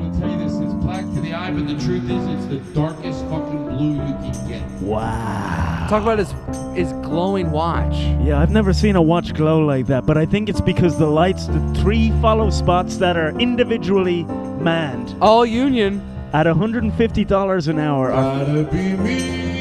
the 1.22 1.32
eye, 1.34 1.50
but 1.52 1.66
the 1.66 1.74
truth 1.84 2.08
is, 2.10 2.26
it's 2.26 2.46
the 2.46 2.58
darkest 2.74 3.20
fucking 3.26 3.68
blue 3.68 3.92
you 3.94 4.14
can 4.32 4.48
get. 4.48 4.62
Wow. 4.82 5.86
Talk 5.88 6.02
about 6.02 6.18
his 6.18 6.32
his 6.74 6.92
glowing 7.06 7.50
watch. 7.50 7.94
Yeah, 8.24 8.40
I've 8.40 8.50
never 8.50 8.72
seen 8.72 8.96
a 8.96 9.02
watch 9.02 9.34
glow 9.34 9.60
like 9.60 9.86
that, 9.86 10.06
but 10.06 10.16
I 10.18 10.26
think 10.26 10.48
it's 10.48 10.60
because 10.60 10.98
the 10.98 11.06
lights, 11.06 11.46
the 11.46 11.60
three 11.80 12.10
follow 12.20 12.50
spots 12.50 12.96
that 12.98 13.16
are 13.16 13.30
individually 13.38 14.24
manned 14.24 15.14
All 15.20 15.44
union. 15.46 16.00
at 16.32 16.46
$150 16.46 17.68
an 17.68 17.78
hour 17.78 18.08
Gotta 18.10 18.62
be 18.64 18.96
me. 18.96 19.51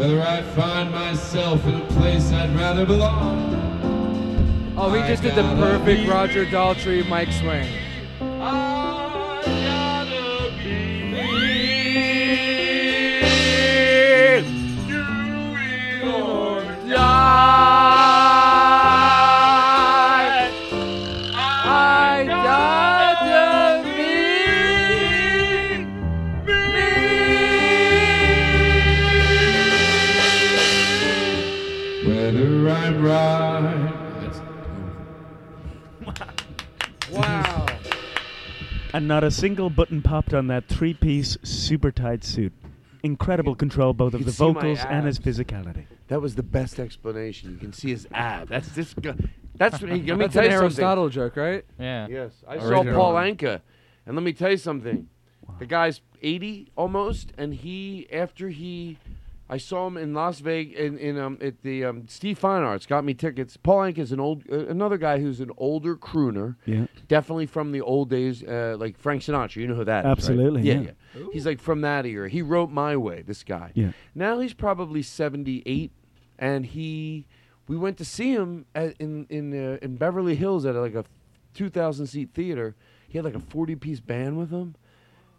Whether 0.00 0.22
I 0.22 0.40
find 0.40 0.90
myself 0.90 1.62
in 1.66 1.74
a 1.74 1.86
place 1.88 2.32
I'd 2.32 2.56
rather 2.56 2.86
belong. 2.86 4.72
Oh, 4.74 4.90
he 4.94 5.00
I 5.00 5.06
just 5.06 5.22
did 5.22 5.34
the 5.34 5.42
perfect 5.42 6.08
Roger 6.08 6.46
Daltrey 6.46 7.06
mic 7.06 7.30
swing. 7.34 7.89
And 39.00 39.08
not 39.08 39.24
a 39.24 39.30
single 39.30 39.70
button 39.70 40.02
popped 40.02 40.34
on 40.34 40.48
that 40.48 40.68
three 40.68 40.92
piece 40.92 41.38
super 41.42 41.90
tight 41.90 42.22
suit. 42.22 42.52
Incredible 43.02 43.54
control 43.54 43.94
both 43.94 44.12
of 44.12 44.20
the 44.20 44.24
can 44.24 44.32
see 44.34 44.44
my 44.44 44.52
vocals 44.52 44.78
and 44.80 45.06
his 45.06 45.18
physicality. 45.18 45.86
That 46.08 46.20
was 46.20 46.34
the 46.34 46.42
best 46.42 46.78
explanation. 46.78 47.50
You 47.50 47.56
can 47.56 47.72
see 47.72 47.88
his 47.88 48.06
ab. 48.12 48.48
That's 48.48 48.68
this 48.72 48.92
guy. 48.92 49.14
That's 49.54 49.80
what 49.80 49.90
he. 49.90 50.02
Let 50.02 50.18
me 50.18 50.24
That's 50.26 50.34
tell 50.34 50.44
an 50.44 50.50
you 50.50 50.58
something. 50.58 50.64
Aristotle 50.64 51.08
joke, 51.08 51.36
right? 51.36 51.64
Yeah. 51.78 52.08
Yes, 52.10 52.44
I 52.46 52.56
Original. 52.56 52.84
saw 52.84 52.92
Paul 52.92 53.14
Anka, 53.14 53.62
and 54.04 54.16
let 54.16 54.22
me 54.22 54.34
tell 54.34 54.50
you 54.50 54.58
something. 54.58 55.08
The 55.58 55.64
guy's 55.64 56.02
80 56.20 56.70
almost, 56.76 57.32
and 57.38 57.54
he 57.54 58.06
after 58.12 58.50
he, 58.50 58.98
I 59.50 59.58
saw 59.58 59.88
him 59.88 59.96
in 59.96 60.14
Las 60.14 60.38
Vegas 60.38 60.78
in, 60.78 60.96
in 60.96 61.18
um 61.18 61.36
at 61.40 61.62
the 61.62 61.84
um, 61.84 62.06
Steve 62.06 62.38
Fine 62.38 62.62
Arts 62.62 62.86
got 62.86 63.04
me 63.04 63.14
tickets. 63.14 63.56
Paul 63.56 63.78
Anka's 63.80 64.12
an 64.12 64.20
old 64.20 64.44
uh, 64.50 64.66
another 64.66 64.96
guy 64.96 65.18
who's 65.18 65.40
an 65.40 65.50
older 65.56 65.96
crooner. 65.96 66.54
Yeah. 66.66 66.86
Definitely 67.08 67.46
from 67.46 67.72
the 67.72 67.80
old 67.80 68.08
days, 68.08 68.44
uh, 68.44 68.76
like 68.78 68.96
Frank 68.96 69.22
Sinatra. 69.22 69.56
You 69.56 69.66
know 69.66 69.74
who 69.74 69.84
that 69.84 70.00
is, 70.00 70.04
right? 70.04 70.12
Absolutely, 70.12 70.62
Yeah, 70.62 70.80
yeah. 70.80 71.24
He's 71.32 71.46
like 71.46 71.60
from 71.60 71.80
that 71.80 72.06
era. 72.06 72.30
He 72.30 72.42
wrote 72.42 72.70
My 72.70 72.96
Way. 72.96 73.22
This 73.22 73.42
guy. 73.42 73.72
Yeah. 73.74 73.90
Now 74.14 74.38
he's 74.38 74.54
probably 74.54 75.02
78, 75.02 75.90
and 76.38 76.64
he, 76.66 77.26
we 77.66 77.76
went 77.76 77.98
to 77.98 78.04
see 78.04 78.30
him 78.30 78.66
at, 78.74 78.94
in 79.00 79.26
in 79.28 79.52
uh, 79.52 79.78
in 79.82 79.96
Beverly 79.96 80.36
Hills 80.36 80.64
at 80.64 80.76
like 80.76 80.94
a 80.94 81.04
2,000 81.54 82.06
seat 82.06 82.30
theater. 82.32 82.76
He 83.08 83.18
had 83.18 83.24
like 83.24 83.34
a 83.34 83.40
40 83.40 83.74
piece 83.74 83.98
band 83.98 84.38
with 84.38 84.50
him. 84.50 84.76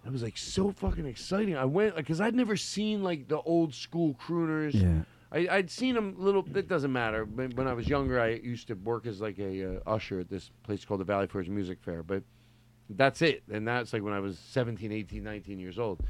It 0.05 0.11
was 0.11 0.23
like 0.23 0.37
so 0.37 0.71
fucking 0.71 1.05
exciting. 1.05 1.55
I 1.55 1.65
went 1.65 1.95
because 1.95 2.21
I'd 2.21 2.35
never 2.35 2.57
seen 2.57 3.03
like 3.03 3.27
the 3.27 3.39
old 3.41 3.73
school 3.73 4.15
crooners. 4.15 4.73
Yeah. 4.73 5.03
I, 5.31 5.57
I'd 5.57 5.69
seen 5.69 5.95
them 5.95 6.15
little. 6.17 6.45
It 6.55 6.67
doesn't 6.67 6.91
matter. 6.91 7.25
When 7.25 7.51
when 7.51 7.67
I 7.67 7.73
was 7.73 7.87
younger, 7.87 8.19
I 8.19 8.29
used 8.29 8.67
to 8.67 8.73
work 8.73 9.05
as 9.05 9.21
like 9.21 9.37
a 9.39 9.77
uh, 9.77 9.79
usher 9.85 10.19
at 10.19 10.29
this 10.29 10.51
place 10.63 10.83
called 10.83 10.99
the 10.99 11.05
Valley 11.05 11.27
Forge 11.27 11.49
Music 11.49 11.77
Fair. 11.81 12.03
But 12.03 12.23
that's 12.89 13.21
it. 13.21 13.43
And 13.51 13.67
that's 13.67 13.93
like 13.93 14.03
when 14.03 14.13
I 14.13 14.19
was 14.19 14.37
17, 14.37 14.91
18, 14.91 15.23
19 15.23 15.59
years 15.59 15.79
old. 15.79 16.01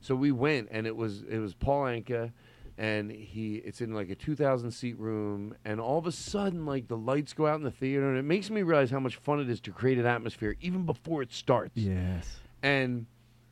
So 0.00 0.14
we 0.14 0.32
went, 0.32 0.68
and 0.70 0.86
it 0.86 0.96
was 0.96 1.22
it 1.24 1.38
was 1.38 1.54
Paul 1.54 1.84
Anka, 1.84 2.32
and 2.78 3.10
he 3.10 3.56
it's 3.56 3.80
in 3.80 3.92
like 3.92 4.08
a 4.10 4.14
2,000 4.14 4.70
seat 4.70 4.98
room, 4.98 5.54
and 5.64 5.80
all 5.80 5.98
of 5.98 6.06
a 6.06 6.12
sudden 6.12 6.64
like 6.64 6.88
the 6.88 6.96
lights 6.96 7.32
go 7.32 7.46
out 7.46 7.56
in 7.56 7.64
the 7.64 7.70
theater, 7.70 8.08
and 8.08 8.18
it 8.18 8.24
makes 8.24 8.48
me 8.48 8.62
realize 8.62 8.90
how 8.90 9.00
much 9.00 9.16
fun 9.16 9.40
it 9.40 9.50
is 9.50 9.60
to 9.62 9.72
create 9.72 9.98
an 9.98 10.06
atmosphere 10.06 10.56
even 10.60 10.86
before 10.86 11.20
it 11.20 11.32
starts. 11.32 11.76
Yes. 11.76 12.26
And 12.62 13.06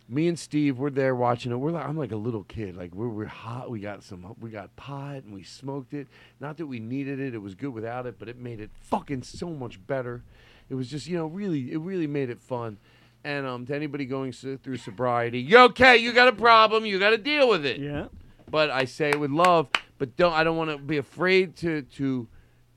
me 0.08 0.26
and 0.26 0.38
Steve 0.38 0.78
were 0.78 0.90
there 0.90 1.14
watching 1.14 1.52
it. 1.52 1.56
We're 1.56 1.70
like, 1.70 1.86
I'm 1.86 1.96
like 1.96 2.12
a 2.12 2.16
little 2.16 2.44
kid. 2.44 2.76
Like 2.76 2.94
we're, 2.94 3.08
we're 3.08 3.26
hot. 3.26 3.70
We 3.70 3.80
got 3.80 4.02
some. 4.02 4.34
We 4.40 4.50
got 4.50 4.74
pot 4.76 5.24
and 5.24 5.34
we 5.34 5.42
smoked 5.42 5.92
it. 5.92 6.08
Not 6.40 6.56
that 6.56 6.66
we 6.66 6.78
needed 6.80 7.20
it. 7.20 7.34
It 7.34 7.38
was 7.38 7.54
good 7.54 7.74
without 7.74 8.06
it, 8.06 8.18
but 8.18 8.28
it 8.28 8.38
made 8.38 8.60
it 8.60 8.70
fucking 8.80 9.22
so 9.22 9.50
much 9.50 9.84
better. 9.86 10.22
It 10.70 10.74
was 10.74 10.88
just 10.88 11.06
you 11.06 11.16
know 11.16 11.26
really 11.26 11.72
it 11.72 11.78
really 11.78 12.06
made 12.06 12.30
it 12.30 12.40
fun. 12.40 12.78
And 13.24 13.46
um, 13.46 13.66
to 13.66 13.74
anybody 13.74 14.06
going 14.06 14.32
so- 14.32 14.56
through 14.56 14.78
sobriety, 14.78 15.40
you 15.40 15.58
okay? 15.58 15.96
You 15.96 16.12
got 16.12 16.28
a 16.28 16.32
problem? 16.32 16.86
You 16.86 16.98
got 16.98 17.10
to 17.10 17.18
deal 17.18 17.48
with 17.48 17.66
it. 17.66 17.78
Yeah. 17.78 18.06
But 18.50 18.70
I 18.70 18.86
say 18.86 19.10
it 19.10 19.20
with 19.20 19.30
love. 19.30 19.68
But 19.98 20.16
don't. 20.16 20.32
I 20.32 20.44
don't 20.44 20.56
want 20.56 20.70
to 20.70 20.78
be 20.78 20.96
afraid 20.96 21.56
to 21.56 21.82
to 21.82 22.28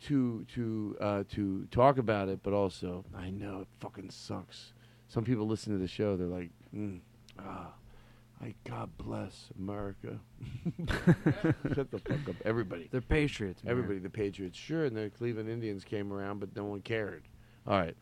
to 0.07 0.45
to 0.55 0.97
uh, 0.99 1.23
to 1.29 1.67
talk 1.71 1.97
about 1.97 2.27
it. 2.27 2.39
But 2.43 2.53
also, 2.53 3.05
I 3.15 3.29
know 3.29 3.61
it 3.61 3.67
fucking 3.79 4.09
sucks. 4.09 4.73
Some 5.07 5.23
people 5.23 5.47
listen 5.47 5.71
to 5.73 5.79
the 5.79 5.87
show. 5.87 6.17
They're 6.17 6.27
like, 6.27 6.49
mm, 6.75 6.99
ah, 7.45 7.73
I 8.41 8.53
God 8.67 8.89
bless 8.97 9.49
America. 9.59 10.19
Shut 11.75 11.91
the 11.91 11.99
fuck 11.99 12.29
up, 12.29 12.35
everybody. 12.45 12.87
They're 12.91 13.01
patriots. 13.01 13.63
man. 13.63 13.71
Everybody, 13.71 13.99
the 13.99 14.09
Patriots, 14.09 14.57
sure, 14.57 14.85
and 14.85 14.95
the 14.95 15.09
Cleveland 15.17 15.49
Indians 15.49 15.83
came 15.83 16.11
around, 16.11 16.39
but 16.39 16.55
no 16.55 16.63
one 16.65 16.81
cared. 16.81 17.23
All 17.67 17.77
right. 17.79 17.95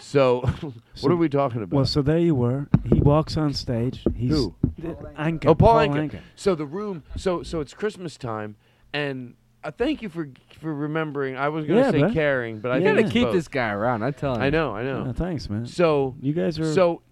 So, 0.00 0.40
what 0.60 0.72
So- 0.94 1.10
are 1.10 1.16
we 1.16 1.28
talking 1.28 1.62
about? 1.62 1.76
Well, 1.76 1.84
so 1.86 2.00
there 2.02 2.18
you 2.18 2.34
were. 2.34 2.68
He 2.92 3.00
walks 3.00 3.36
on 3.36 3.52
stage. 3.52 4.02
He's 4.16 4.30
Who? 4.30 4.54
the- 4.78 4.94
Anka. 5.18 5.46
Oh, 5.46 5.54
Paul, 5.54 5.74
Paul 5.74 5.78
Anka. 5.88 6.10
Anka. 6.10 6.20
So 6.36 6.54
the 6.54 6.64
room. 6.66 7.02
So 7.16 7.42
so 7.42 7.60
it's 7.60 7.74
Christmas 7.74 8.16
time, 8.16 8.56
and 8.94 9.34
uh, 9.64 9.70
thank 9.70 10.00
you 10.00 10.08
for 10.08 10.28
for 10.60 10.74
remembering. 10.74 11.36
I 11.36 11.50
was 11.50 11.66
going 11.66 11.78
to 11.80 11.84
Yeah, 11.84 11.90
say 11.90 12.00
man. 12.02 12.14
caring, 12.14 12.60
but 12.60 12.70
I 12.72 12.78
Yeah, 12.78 12.84
think 12.84 12.96
gotta 12.96 13.04
it's 13.06 13.12
keep 13.12 13.24
both. 13.24 13.34
this 13.34 13.48
guy 13.48 13.70
around. 13.72 14.02
I 14.02 14.10
tell 14.12 14.34
him. 14.36 14.42
I 14.42 14.48
know, 14.50 14.74
I 14.74 14.82
know. 14.82 15.06
Oh, 15.08 15.12
thanks, 15.12 15.50
man. 15.50 15.66
So 15.66 16.16
you 16.20 16.32
guys 16.32 16.58
are 16.58 16.72
so 16.72 16.92
it's- 16.92 17.11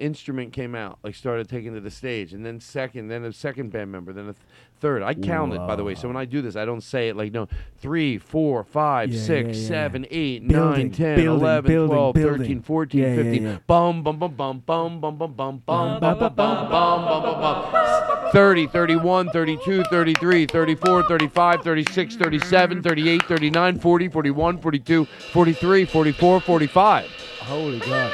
instrument 0.00 0.52
came 0.52 0.74
out, 0.74 0.98
like 1.04 1.14
started 1.14 1.48
taking 1.48 1.74
to 1.74 1.80
the 1.80 1.90
stage, 1.90 2.32
and 2.32 2.44
then 2.44 2.58
second, 2.60 3.08
then 3.08 3.24
a 3.24 3.32
second 3.32 3.70
band 3.70 3.92
member, 3.92 4.12
then 4.12 4.24
a 4.28 4.32
th- 4.32 4.36
third. 4.80 5.02
I 5.02 5.14
counted, 5.14 5.58
by 5.66 5.76
the 5.76 5.84
way. 5.84 5.94
So 5.94 6.08
when 6.08 6.16
I 6.16 6.24
do 6.24 6.40
this, 6.42 6.56
I 6.56 6.64
don't 6.64 6.80
say 6.80 7.08
it 7.08 7.16
like 7.16 7.32
no, 7.32 7.48
three, 7.78 8.16
four, 8.18 8.64
five, 8.64 9.10
Yeah, 9.10 9.20
six, 9.22 9.56
yeah, 9.56 9.62
yeah. 9.62 9.68
seven, 9.68 10.06
eight, 10.10 10.48
Building, 10.48 10.86
nine, 10.88 10.90
10, 10.90 11.16
building, 11.16 11.40
11, 11.40 11.68
building, 11.68 11.96
12, 11.96 12.14
building. 12.14 12.38
13, 12.38 12.62
14, 12.62 13.00
Yeah, 13.00 13.08
yeah, 13.08 13.16
15. 13.16 13.42
yeah. 13.42 13.58
Bum 13.66 14.02
bum 14.02 14.18
bum 14.18 14.34
bum 14.34 14.62
bum 14.64 15.00
bum 15.00 15.16
bum 15.18 15.32
bum 15.34 15.34
bum 15.36 15.62
bum 15.66 16.00
bum 16.00 16.18
bum 16.18 16.18
bum 16.18 16.34
bum 16.36 17.32
bum 17.32 17.72
bum 17.72 18.30
30, 18.32 18.66
31, 18.68 19.28
32, 19.30 19.82
33, 19.84 20.46
34, 20.46 21.02
35, 21.02 21.62
36, 21.62 22.16
37, 22.16 22.82
38, 22.82 23.22
39, 23.24 23.78
40, 23.80 24.08
41, 24.08 24.58
42, 24.58 25.04
43, 25.04 25.84
44, 25.84 26.40
45. 26.40 27.04
Holy 27.40 27.78
God. 27.80 28.12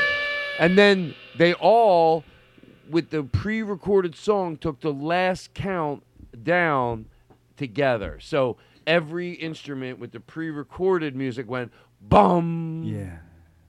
And 0.59 0.77
then 0.79 1.15
they 1.39 1.55
all, 1.55 2.25
with 2.89 3.11
the 3.11 3.23
pre 3.23 3.63
recorded 3.63 4.15
song, 4.15 4.57
took 4.57 4.81
the 4.81 4.93
last 4.93 5.55
count 5.55 6.03
down 6.43 7.07
together. 7.57 8.19
So 8.21 8.57
every 8.87 9.33
instrument 9.33 9.99
with 9.99 10.13
the 10.13 10.21
pre 10.21 10.51
recorded 10.51 11.17
music 11.17 11.49
went 11.49 11.73
bum. 12.01 12.83
Yeah. 12.85 13.19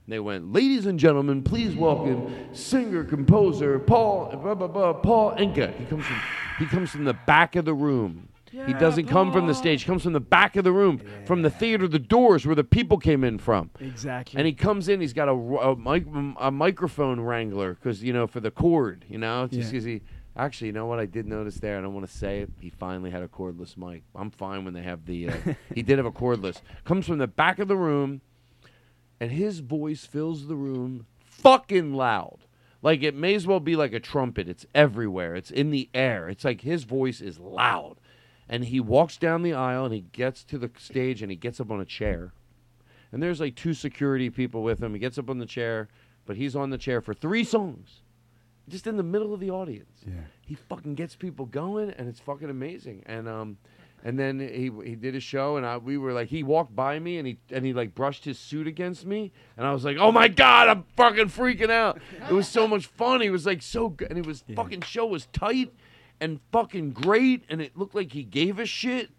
They 0.09 0.19
went, 0.19 0.53
ladies 0.53 0.85
and 0.85 0.97
gentlemen, 0.97 1.43
please 1.43 1.75
welcome 1.75 2.33
singer 2.53 3.03
composer 3.03 3.77
Paul 3.77 4.37
blah, 4.37 4.55
blah, 4.55 4.67
blah, 4.67 4.93
Paul 4.93 5.33
Anka. 5.33 5.77
He 5.77 5.85
comes 5.85 6.05
from 6.05 6.21
he 6.59 6.65
comes 6.65 6.91
from 6.91 7.03
the 7.03 7.13
back 7.13 7.55
of 7.55 7.65
the 7.65 7.73
room. 7.73 8.26
He 8.51 8.73
doesn't 8.73 9.07
come 9.07 9.31
from 9.31 9.47
the 9.47 9.53
stage. 9.53 9.83
He 9.83 9.87
comes 9.87 10.03
from 10.03 10.13
the 10.13 10.19
back 10.19 10.55
of 10.55 10.63
the 10.63 10.71
room, 10.71 11.01
from 11.25 11.41
the 11.41 11.49
theater, 11.49 11.87
the 11.87 11.99
doors 11.99 12.45
where 12.45 12.55
the 12.55 12.63
people 12.63 12.97
came 12.97 13.23
in 13.23 13.37
from. 13.37 13.69
Exactly. 13.79 14.37
And 14.37 14.47
he 14.47 14.53
comes 14.53 14.87
in. 14.87 15.01
He's 15.01 15.13
got 15.13 15.27
a, 15.27 15.31
a, 15.33 15.75
mic, 15.75 16.05
a 16.39 16.51
microphone 16.51 17.19
wrangler 17.21 17.73
because 17.75 18.03
you 18.03 18.13
know 18.13 18.27
for 18.27 18.39
the 18.39 18.51
cord. 18.51 19.05
You 19.09 19.17
know, 19.17 19.47
just 19.47 19.71
Yeah. 19.73 19.79
'cause 19.79 19.85
he. 19.85 20.01
Actually, 20.39 20.67
you 20.67 20.73
know 20.73 20.85
what 20.85 20.99
I 20.99 21.07
did 21.07 21.25
notice 21.25 21.55
there? 21.55 21.79
I 21.79 21.81
don't 21.81 21.95
want 21.95 22.07
to 22.07 22.15
say 22.15 22.41
it. 22.41 22.51
He 22.59 22.69
finally 22.69 23.09
had 23.09 23.23
a 23.23 23.27
cordless 23.27 23.75
mic. 23.75 24.03
I'm 24.13 24.29
fine 24.29 24.65
when 24.65 24.75
they 24.75 24.83
have 24.83 25.03
the. 25.05 25.29
Uh, 25.29 25.33
he 25.73 25.81
did 25.81 25.97
have 25.97 26.05
a 26.05 26.11
cordless. 26.11 26.61
Comes 26.85 27.07
from 27.07 27.17
the 27.17 27.25
back 27.25 27.57
of 27.57 27.67
the 27.67 27.75
room, 27.75 28.21
and 29.19 29.31
his 29.31 29.59
voice 29.59 30.05
fills 30.05 30.47
the 30.47 30.55
room 30.55 31.07
fucking 31.25 31.93
loud. 31.95 32.37
Like 32.83 33.01
it 33.01 33.15
may 33.15 33.33
as 33.33 33.47
well 33.47 33.59
be 33.59 33.75
like 33.75 33.93
a 33.93 33.99
trumpet. 33.99 34.47
It's 34.47 34.65
everywhere. 34.75 35.33
It's 35.35 35.49
in 35.49 35.71
the 35.71 35.89
air. 35.95 36.29
It's 36.29 36.45
like 36.45 36.61
his 36.61 36.83
voice 36.83 37.19
is 37.19 37.39
loud. 37.39 37.97
And 38.49 38.65
he 38.65 38.79
walks 38.79 39.17
down 39.17 39.41
the 39.41 39.53
aisle 39.53 39.85
and 39.85 39.93
he 39.93 40.05
gets 40.11 40.43
to 40.45 40.57
the 40.57 40.71
stage 40.77 41.21
and 41.21 41.29
he 41.29 41.37
gets 41.37 41.59
up 41.59 41.69
on 41.69 41.81
a 41.81 41.85
chair. 41.85 42.33
And 43.11 43.21
there's 43.21 43.39
like 43.39 43.55
two 43.55 43.73
security 43.73 44.29
people 44.29 44.63
with 44.63 44.81
him. 44.81 44.93
He 44.93 44.99
gets 44.99 45.17
up 45.17 45.29
on 45.29 45.39
the 45.39 45.45
chair, 45.45 45.87
but 46.25 46.37
he's 46.37 46.55
on 46.55 46.69
the 46.69 46.77
chair 46.77 47.01
for 47.01 47.13
three 47.13 47.43
songs. 47.43 48.01
Just 48.69 48.85
in 48.85 48.97
the 48.97 49.03
middle 49.03 49.33
of 49.33 49.39
the 49.39 49.49
audience. 49.49 50.01
Yeah. 50.05 50.13
He 50.41 50.55
fucking 50.55 50.95
gets 50.95 51.15
people 51.15 51.45
going 51.45 51.91
and 51.91 52.07
it's 52.09 52.19
fucking 52.19 52.49
amazing. 52.49 53.03
And 53.05 53.27
um 53.27 53.57
and 54.03 54.19
then 54.19 54.39
he 54.39 54.71
he 54.85 54.95
did 54.95 55.15
a 55.15 55.19
show 55.19 55.57
and 55.57 55.65
I 55.65 55.77
we 55.77 55.97
were 55.97 56.13
like 56.13 56.27
he 56.27 56.43
walked 56.43 56.75
by 56.75 56.99
me 56.99 57.17
and 57.17 57.27
he 57.27 57.37
and 57.51 57.65
he 57.65 57.73
like 57.73 57.95
brushed 57.95 58.25
his 58.25 58.37
suit 58.37 58.67
against 58.67 59.05
me 59.05 59.31
and 59.57 59.65
I 59.65 59.73
was 59.73 59.83
like, 59.85 59.97
"Oh 59.97 60.11
my 60.11 60.27
god, 60.27 60.67
I'm 60.69 60.83
fucking 60.95 61.29
freaking 61.29 61.71
out." 61.71 61.99
It 62.29 62.33
was 62.33 62.47
so 62.47 62.67
much 62.67 62.85
fun. 62.85 63.21
He 63.21 63.29
was 63.29 63.45
like 63.45 63.61
so 63.61 63.89
good 63.89 64.09
and 64.09 64.19
it 64.19 64.25
was 64.25 64.43
fucking 64.55 64.81
show 64.81 65.05
was 65.05 65.27
tight 65.27 65.73
and 66.19 66.39
fucking 66.51 66.91
great 66.91 67.43
and 67.49 67.61
it 67.61 67.77
looked 67.77 67.95
like 67.95 68.13
he 68.13 68.23
gave 68.23 68.59
a 68.59 68.65
shit. 68.65 69.11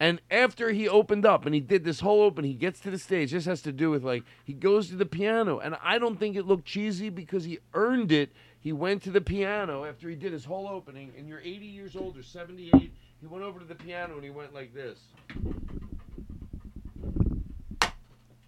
And 0.00 0.20
after 0.30 0.70
he 0.70 0.88
opened 0.88 1.26
up 1.26 1.44
and 1.44 1.54
he 1.54 1.60
did 1.60 1.82
this 1.84 2.00
whole 2.00 2.22
open, 2.22 2.44
he 2.44 2.54
gets 2.54 2.78
to 2.80 2.90
the 2.90 2.98
stage. 2.98 3.32
This 3.32 3.46
has 3.46 3.62
to 3.62 3.72
do 3.72 3.90
with 3.90 4.04
like 4.04 4.22
he 4.44 4.52
goes 4.52 4.88
to 4.90 4.96
the 4.96 5.06
piano, 5.06 5.58
and 5.58 5.76
I 5.82 5.98
don't 5.98 6.18
think 6.18 6.36
it 6.36 6.46
looked 6.46 6.66
cheesy 6.66 7.10
because 7.10 7.44
he 7.44 7.58
earned 7.74 8.12
it. 8.12 8.30
He 8.60 8.72
went 8.72 9.02
to 9.04 9.10
the 9.10 9.20
piano 9.20 9.84
after 9.84 10.08
he 10.08 10.14
did 10.14 10.32
his 10.32 10.44
whole 10.44 10.68
opening, 10.68 11.12
and 11.18 11.28
you're 11.28 11.40
80 11.40 11.66
years 11.66 11.96
old 11.96 12.16
or 12.16 12.22
78. 12.22 12.92
He 13.20 13.26
went 13.26 13.44
over 13.44 13.58
to 13.58 13.64
the 13.64 13.74
piano 13.74 14.14
and 14.14 14.22
he 14.22 14.30
went 14.30 14.54
like 14.54 14.72
this, 14.72 15.00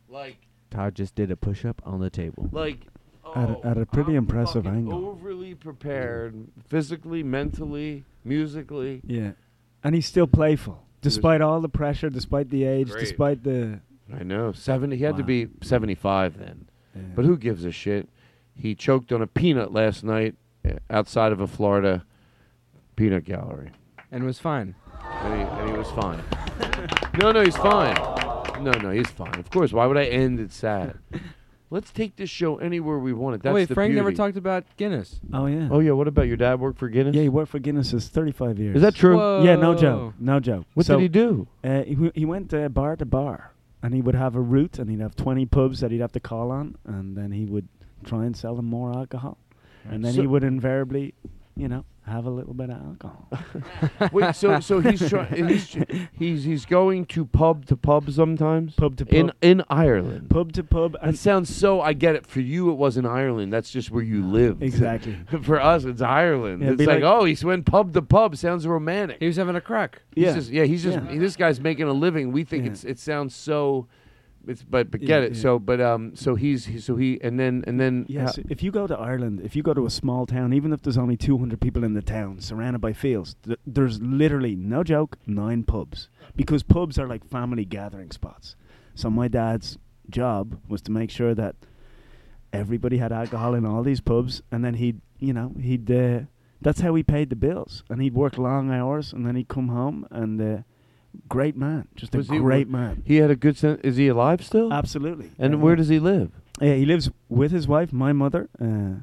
like 0.08 0.36
Todd 0.70 0.94
just 0.94 1.16
did 1.16 1.30
a 1.32 1.36
push 1.36 1.64
up 1.64 1.82
on 1.84 2.00
the 2.00 2.10
table. 2.10 2.48
like 2.52 2.86
At 3.34 3.50
a, 3.50 3.66
at 3.66 3.78
a 3.78 3.86
pretty 3.86 4.14
impressive 4.14 4.64
fucking 4.64 4.78
angle. 4.78 5.06
overly 5.06 5.54
prepared, 5.54 6.48
physically, 6.68 7.22
mentally, 7.22 8.04
musically. 8.24 9.00
Yeah. 9.06 9.32
And 9.84 9.94
he's 9.94 10.06
still 10.06 10.26
playful. 10.26 10.84
Despite 11.00 11.40
all 11.40 11.60
the 11.60 11.68
pressure, 11.68 12.10
despite 12.10 12.50
the 12.50 12.64
age, 12.64 12.90
Great. 12.90 13.00
despite 13.00 13.42
the. 13.44 13.80
I 14.12 14.22
know. 14.22 14.52
70 14.52 14.96
he 14.96 15.04
had 15.04 15.16
to 15.16 15.22
be 15.22 15.48
75 15.62 16.38
then. 16.38 16.68
But 17.14 17.24
who 17.24 17.36
gives 17.36 17.64
a 17.64 17.70
shit? 17.70 18.08
He 18.54 18.74
choked 18.74 19.12
on 19.12 19.22
a 19.22 19.26
peanut 19.26 19.72
last 19.72 20.04
night 20.04 20.34
uh, 20.68 20.72
outside 20.90 21.32
of 21.32 21.40
a 21.40 21.46
Florida 21.46 22.04
peanut 22.96 23.24
gallery. 23.24 23.70
And 24.12 24.24
was 24.24 24.38
fine. 24.38 24.74
And 25.02 25.34
he, 25.34 25.40
and 25.40 25.70
he 25.70 25.76
was 25.76 25.88
fine. 25.92 26.22
no, 27.20 27.32
no, 27.32 27.42
he's 27.42 27.56
fine. 27.56 27.94
No, 28.62 28.72
no, 28.72 28.90
he's 28.90 29.08
fine. 29.08 29.38
Of 29.38 29.48
course. 29.50 29.72
Why 29.72 29.86
would 29.86 29.96
I 29.96 30.04
end 30.04 30.40
it 30.40 30.52
sad? 30.52 30.98
Let's 31.72 31.92
take 31.92 32.16
this 32.16 32.28
show 32.28 32.56
anywhere 32.58 32.98
we 32.98 33.12
want 33.12 33.36
it. 33.36 33.42
That's 33.42 33.54
wait, 33.54 33.68
the 33.68 33.74
Frank 33.74 33.94
never 33.94 34.08
beauty. 34.10 34.16
talked 34.16 34.36
about 34.36 34.64
Guinness. 34.76 35.20
Oh, 35.32 35.46
yeah. 35.46 35.68
Oh 35.70 35.78
yeah. 35.78 35.92
What 35.92 36.08
about 36.08 36.26
your 36.26 36.36
dad? 36.36 36.58
Worked 36.58 36.78
for 36.80 36.88
Guinness? 36.88 37.14
Yeah, 37.14 37.22
he 37.22 37.28
worked 37.28 37.50
for 37.52 37.60
Guinness's 37.60 38.08
35 38.08 38.58
years. 38.58 38.76
Is 38.76 38.82
that 38.82 38.94
true? 38.96 39.44
Yeah, 39.44 39.54
no 39.56 39.74
joke. 39.76 40.14
No 40.18 40.40
joke. 40.40 40.64
What 40.74 40.86
So, 40.86 40.96
did 40.96 41.02
he 41.02 41.08
do? 41.08 41.46
Uh, 41.62 41.82
he, 41.82 41.94
w- 41.94 42.12
he 42.14 42.24
went 42.24 42.52
uh, 42.52 42.68
bar 42.68 42.96
to 42.96 43.04
bar, 43.06 43.52
and 43.84 43.94
he 43.94 44.00
would 44.02 44.16
have 44.16 44.34
a 44.34 44.40
route, 44.40 44.78
and 44.80 44.90
he'd 44.90 45.00
have 45.00 45.14
20 45.14 45.46
pubs 45.46 45.78
that 45.80 45.92
he'd 45.92 46.00
have 46.00 46.12
to 46.12 46.20
call 46.20 46.50
on, 46.50 46.76
and 46.84 47.16
then 47.16 47.30
he 47.30 47.44
would 47.46 47.68
try 48.04 48.24
and 48.24 48.36
sell 48.36 48.56
them 48.56 48.66
more 48.66 48.92
alcohol. 48.92 49.38
And 49.88 50.04
then 50.04 50.12
So- 50.14 50.22
he 50.22 50.26
would 50.26 50.42
invariably, 50.42 51.14
you 51.56 51.68
know, 51.68 51.84
have 52.06 52.24
a 52.26 52.30
little 52.30 52.54
bit 52.54 52.70
of 52.70 52.76
alcohol. 52.82 53.28
Wait, 54.12 54.34
so 54.34 54.58
so 54.60 54.80
he's 54.80 55.08
trying. 55.08 55.48
He's 55.48 55.76
he's 56.12 56.44
he's 56.44 56.64
going 56.66 57.04
to 57.06 57.24
pub 57.24 57.66
to 57.66 57.76
pub 57.76 58.10
sometimes. 58.10 58.74
Pub 58.74 58.96
to 58.96 59.04
in 59.14 59.28
pub. 59.28 59.36
in 59.42 59.50
in 59.60 59.64
Ireland. 59.68 60.28
Pub 60.30 60.52
to 60.54 60.64
pub. 60.64 60.96
That 61.02 61.16
sounds 61.16 61.54
so. 61.54 61.80
I 61.80 61.92
get 61.92 62.16
it. 62.16 62.26
For 62.26 62.40
you, 62.40 62.70
it 62.70 62.74
was 62.74 62.96
in 62.96 63.06
Ireland. 63.06 63.52
That's 63.52 63.70
just 63.70 63.90
where 63.90 64.02
you 64.02 64.24
live. 64.24 64.62
Exactly. 64.62 65.16
For 65.42 65.60
us, 65.60 65.84
it's 65.84 66.00
Ireland. 66.02 66.62
Yeah, 66.62 66.70
it's 66.70 66.78
be 66.78 66.86
like, 66.86 67.02
like- 67.02 67.04
oh, 67.04 67.24
he's 67.24 67.44
went 67.44 67.66
pub 67.66 67.92
to 67.94 68.02
pub. 68.02 68.36
Sounds 68.36 68.66
romantic. 68.66 69.18
He 69.20 69.26
was 69.26 69.36
having 69.36 69.56
a 69.56 69.60
crack. 69.60 70.02
He's 70.14 70.24
Yeah. 70.24 70.34
just, 70.34 70.50
yeah. 70.50 70.64
He's 70.64 70.82
just. 70.82 70.98
Yeah. 70.98 71.18
This 71.18 71.36
guy's 71.36 71.60
making 71.60 71.86
a 71.86 71.92
living. 71.92 72.32
We 72.32 72.44
think 72.44 72.64
Yeah. 72.64 72.72
it's. 72.72 72.84
It 72.84 72.98
sounds 72.98 73.34
so. 73.34 73.86
It's 74.46 74.62
but 74.62 74.90
but 74.90 75.00
Yeah, 75.02 75.06
get 75.06 75.22
it. 75.24 75.32
yeah. 75.34 75.42
So 75.42 75.58
but 75.58 75.80
um 75.80 76.16
so 76.16 76.34
he's 76.34 76.66
he, 76.66 76.80
so 76.80 76.96
he 76.96 77.20
and 77.22 77.38
then 77.38 77.62
and 77.66 77.78
then 77.78 78.06
Yes, 78.08 78.38
if 78.48 78.62
you 78.62 78.70
go 78.70 78.86
to 78.86 78.96
Ireland, 78.98 79.40
if 79.44 79.54
you 79.54 79.62
go 79.62 79.74
to 79.74 79.84
a 79.86 79.90
small 79.90 80.26
town, 80.26 80.52
even 80.52 80.72
if 80.72 80.82
there's 80.82 80.96
only 80.98 81.16
200 81.16 81.60
people 81.60 81.84
in 81.84 81.94
the 81.94 82.02
town, 82.02 82.40
surrounded 82.40 82.80
by 82.80 82.92
fields, 82.92 83.36
th- 83.44 83.58
there's 83.66 84.00
literally, 84.00 84.56
no 84.56 84.82
joke, 84.82 85.18
nine 85.26 85.62
pubs. 85.64 86.08
Because 86.36 86.62
pubs 86.62 86.98
are 86.98 87.06
like 87.06 87.24
family 87.24 87.64
gathering 87.64 88.10
spots. 88.10 88.56
So 88.94 89.10
my 89.10 89.28
dad's 89.28 89.78
job 90.08 90.58
was 90.68 90.80
to 90.82 90.90
make 90.90 91.10
sure 91.10 91.34
that 91.34 91.54
everybody 92.52 92.98
had 92.98 93.12
alcohol 93.12 93.54
in 93.54 93.64
all 93.64 93.82
these 93.82 94.00
pubs, 94.00 94.42
and 94.50 94.64
then 94.64 94.74
he'd, 94.74 95.00
you 95.18 95.32
know, 95.32 95.52
he'd, 95.60 95.90
uh, 95.90 96.20
that's 96.60 96.80
how 96.80 96.94
he 96.94 97.02
paid 97.02 97.30
the 97.30 97.36
bills. 97.36 97.84
And 97.88 98.02
he'd 98.02 98.14
work 98.14 98.36
long 98.38 98.70
hours, 98.70 99.12
and 99.12 99.26
then 99.26 99.36
he'd 99.36 99.48
come 99.48 99.68
home, 99.68 100.06
and 100.10 100.40
uh, 100.40 100.62
great 101.28 101.56
man, 101.56 101.88
just 101.96 102.14
Was 102.14 102.28
a 102.30 102.34
he- 102.34 102.38
great 102.38 102.68
man. 102.68 103.02
he 103.04 103.16
had 103.16 103.30
a 103.30 103.36
good 103.36 103.56
sense. 103.56 103.80
Is 103.82 103.96
he 103.96 104.08
alive 104.08 104.44
still? 104.44 104.72
Absolutely. 104.72 105.30
And 105.38 105.54
Yeah. 105.54 105.58
where 105.60 105.76
does 105.76 105.88
he 105.88 105.98
live? 105.98 106.30
Yeah, 106.60 106.74
he 106.74 106.84
lives 106.84 107.10
with 107.28 107.52
his 107.52 107.66
wife, 107.66 107.92
my 107.92 108.12
mother. 108.12 108.48
Uh, 108.60 109.02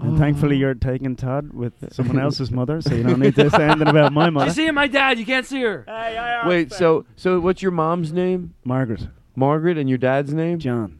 and 0.00 0.18
thankfully, 0.18 0.56
you're 0.56 0.74
taking 0.74 1.14
Todd 1.16 1.52
with 1.52 1.72
someone 1.92 2.18
else's 2.18 2.50
mother, 2.50 2.80
so 2.80 2.94
you 2.94 3.02
don't 3.04 3.20
need 3.20 3.36
to 3.36 3.48
say 3.50 3.64
anything 3.68 3.88
about 3.88 4.12
my 4.12 4.30
mother. 4.30 4.46
You 4.46 4.48
mother. 4.48 4.50
see 4.52 4.70
my 4.70 4.88
dad? 4.88 5.18
You 5.18 5.26
can't 5.26 5.46
see 5.46 5.60
her. 5.62 5.84
Hey, 5.86 6.40
Wait, 6.46 6.72
so 6.72 7.04
so 7.16 7.38
what's 7.40 7.62
your 7.62 7.70
mom's 7.72 8.12
name? 8.12 8.54
Margaret. 8.64 9.06
Margaret, 9.36 9.78
and 9.78 9.88
your 9.88 9.98
dad's 9.98 10.32
name? 10.34 10.58
John. 10.58 10.98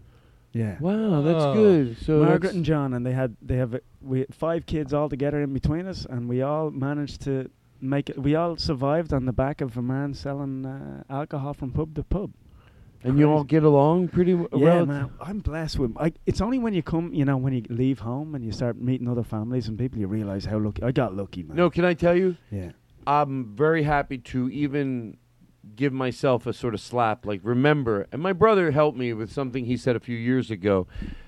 Yeah. 0.52 0.76
Wow, 0.78 1.22
that's 1.22 1.42
Oh. 1.44 1.54
good. 1.54 1.96
So 1.98 2.22
Margaret 2.22 2.54
and 2.54 2.64
John, 2.64 2.94
and 2.94 3.04
they 3.04 3.12
had 3.12 3.34
they 3.42 3.56
have 3.56 3.74
uh, 3.74 3.78
we 4.00 4.20
had 4.20 4.32
five 4.34 4.66
kids 4.66 4.92
all 4.94 5.08
together 5.08 5.42
in 5.42 5.52
between 5.52 5.86
us, 5.88 6.06
and 6.08 6.28
we 6.28 6.42
all 6.42 6.70
managed 6.70 7.22
to 7.22 7.50
make 7.84 8.10
it. 8.10 8.18
We 8.18 8.34
all 8.34 8.56
survived 8.56 9.12
on 9.12 9.26
the 9.26 9.32
back 9.32 9.60
of 9.60 9.76
a 9.76 9.82
man 9.82 10.14
selling 10.14 10.64
uh, 10.66 11.02
alcohol 11.10 11.54
from 11.54 11.70
pub 11.72 11.94
to 11.96 12.02
pub. 12.02 12.32
and 13.02 13.18
you 13.18 13.30
all 13.30 13.44
get 13.44 13.62
along 13.62 14.08
pretty 14.08 14.32
w- 14.32 14.48
Yeah, 14.52 14.58
well. 14.76 14.86
man, 14.86 15.10
I'm 15.20 15.40
blessed 15.40 15.78
with. 15.78 15.94
I, 15.98 16.12
it's 16.26 16.40
only 16.40 16.58
when 16.58 16.72
you 16.74 16.82
come, 16.82 17.12
you 17.12 17.24
know, 17.24 17.36
when 17.36 17.52
you 17.52 17.62
leave 17.68 17.98
home 18.00 18.34
and 18.34 18.42
you 18.44 18.50
start 18.52 18.80
meeting 18.80 19.08
other 19.08 19.22
families 19.22 19.68
and 19.68 19.78
people, 19.78 19.98
you 19.98 20.06
realize 20.06 20.44
how 20.46 20.58
lucky. 20.58 20.82
I 20.82 20.90
got 20.92 21.14
lucky, 21.14 21.42
man. 21.42 21.56
No, 21.56 21.68
can 21.70 21.84
I 21.84 21.94
tell 21.94 22.16
you? 22.16 22.36
Yeah. 22.50 22.70
I'm 23.06 23.54
very 23.54 23.82
happy 23.82 24.16
to 24.18 24.48
even 24.50 25.18
give 25.76 25.92
myself 25.92 26.46
a 26.46 26.52
sort 26.54 26.72
of 26.74 26.80
slap. 26.80 27.26
Like, 27.26 27.40
remember, 27.42 28.06
and 28.12 28.22
my 28.22 28.32
brother 28.32 28.70
helped 28.70 28.96
me 28.96 29.12
with 29.12 29.30
something 29.30 29.66
he 29.66 29.76
said 29.76 29.96
a 29.96 30.00
few 30.00 30.16
years 30.16 30.50
ago. 30.50 30.86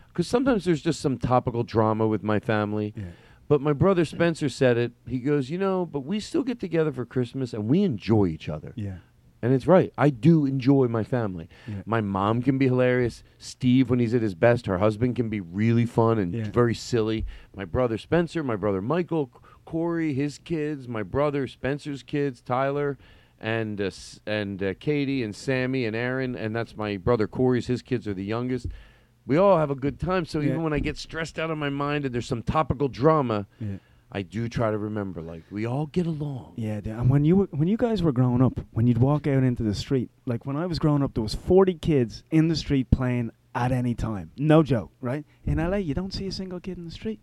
Because 0.08 0.26
sometimes 0.26 0.64
there's 0.64 0.80
just 0.80 1.00
some 1.00 1.18
topical 1.18 1.62
drama 1.62 2.06
with 2.06 2.22
my 2.22 2.40
family. 2.40 2.94
Yeah. 2.96 3.04
But 3.48 3.60
my 3.60 3.72
brother 3.72 4.04
Spencer 4.04 4.48
said 4.48 4.76
it. 4.76 4.92
He 5.06 5.18
goes, 5.18 5.50
You 5.50 5.58
know, 5.58 5.86
but 5.86 6.00
we 6.00 6.20
still 6.20 6.42
get 6.42 6.58
together 6.60 6.92
for 6.92 7.04
Christmas 7.04 7.52
and 7.52 7.68
we 7.68 7.82
enjoy 7.82 8.26
each 8.26 8.48
other. 8.48 8.72
Yeah. 8.76 8.96
And 9.42 9.52
it's 9.54 9.66
right. 9.66 9.92
I 9.98 10.10
do 10.10 10.46
enjoy 10.46 10.88
my 10.88 11.04
family. 11.04 11.48
Yeah. 11.68 11.82
My 11.84 12.00
mom 12.00 12.42
can 12.42 12.58
be 12.58 12.66
hilarious. 12.66 13.22
Steve, 13.38 13.90
when 13.90 13.98
he's 14.00 14.14
at 14.14 14.22
his 14.22 14.34
best, 14.34 14.66
her 14.66 14.78
husband 14.78 15.14
can 15.14 15.28
be 15.28 15.40
really 15.40 15.86
fun 15.86 16.18
and 16.18 16.32
Yeah. 16.34 16.50
very 16.50 16.74
silly. 16.74 17.26
My 17.54 17.64
brother 17.64 17.98
Spencer, 17.98 18.42
my 18.42 18.56
brother 18.56 18.80
Michael, 18.82 19.30
Corey, 19.64 20.14
his 20.14 20.38
kids, 20.38 20.88
my 20.88 21.02
brother 21.02 21.46
Spencer's 21.46 22.02
kids, 22.02 22.40
Tyler, 22.40 22.96
and 23.38 23.80
uh, 23.80 23.90
and 24.26 24.62
uh, 24.62 24.72
Katie 24.80 25.22
and 25.22 25.36
Sammy 25.36 25.84
and 25.84 25.94
Aaron, 25.94 26.34
and 26.34 26.56
that's 26.56 26.74
my 26.74 26.96
brother 26.96 27.28
Corey's. 27.28 27.66
His 27.66 27.82
kids 27.82 28.08
are 28.08 28.14
the 28.14 28.24
youngest. 28.24 28.66
We 29.26 29.36
all 29.36 29.58
have 29.58 29.70
a 29.70 29.74
good 29.74 29.98
time. 29.98 30.24
So 30.24 30.40
Yeah. 30.40 30.50
even 30.50 30.62
when 30.62 30.72
I 30.72 30.78
get 30.78 30.96
stressed 30.96 31.38
out 31.38 31.50
of 31.50 31.58
my 31.58 31.68
mind 31.70 32.04
and 32.04 32.14
there's 32.14 32.26
some 32.26 32.42
topical 32.42 32.88
drama, 32.88 33.46
Yeah. 33.60 33.78
I 34.12 34.22
do 34.22 34.48
try 34.48 34.70
to 34.70 34.78
remember 34.78 35.20
like 35.20 35.42
we 35.50 35.66
all 35.66 35.86
get 35.86 36.06
along. 36.06 36.52
Yeah, 36.56 36.80
the- 36.80 36.90
and 36.92 37.10
when 37.10 37.24
you 37.24 37.34
were, 37.36 37.48
when 37.50 37.66
you 37.66 37.76
guys 37.76 38.02
were 38.04 38.12
growing 38.12 38.40
up, 38.40 38.60
when 38.72 38.86
you'd 38.86 38.98
walk 38.98 39.26
out 39.26 39.42
into 39.42 39.64
the 39.64 39.74
street, 39.74 40.10
like 40.26 40.46
when 40.46 40.56
I 40.56 40.66
was 40.66 40.78
growing 40.78 41.02
up, 41.02 41.14
there 41.14 41.22
was 41.24 41.34
forty 41.34 41.74
kids 41.74 42.22
in 42.30 42.46
the 42.48 42.54
street 42.56 42.90
playing 42.92 43.30
at 43.54 43.72
any 43.72 43.94
time. 43.94 44.30
No 44.36 44.62
joke, 44.62 44.92
right? 45.00 45.24
In 45.44 45.58
LA, 45.58 45.78
you 45.78 45.92
don't 45.92 46.12
see 46.14 46.26
a 46.28 46.32
single 46.32 46.60
kid 46.60 46.78
in 46.78 46.84
the 46.84 46.90
street. 46.92 47.18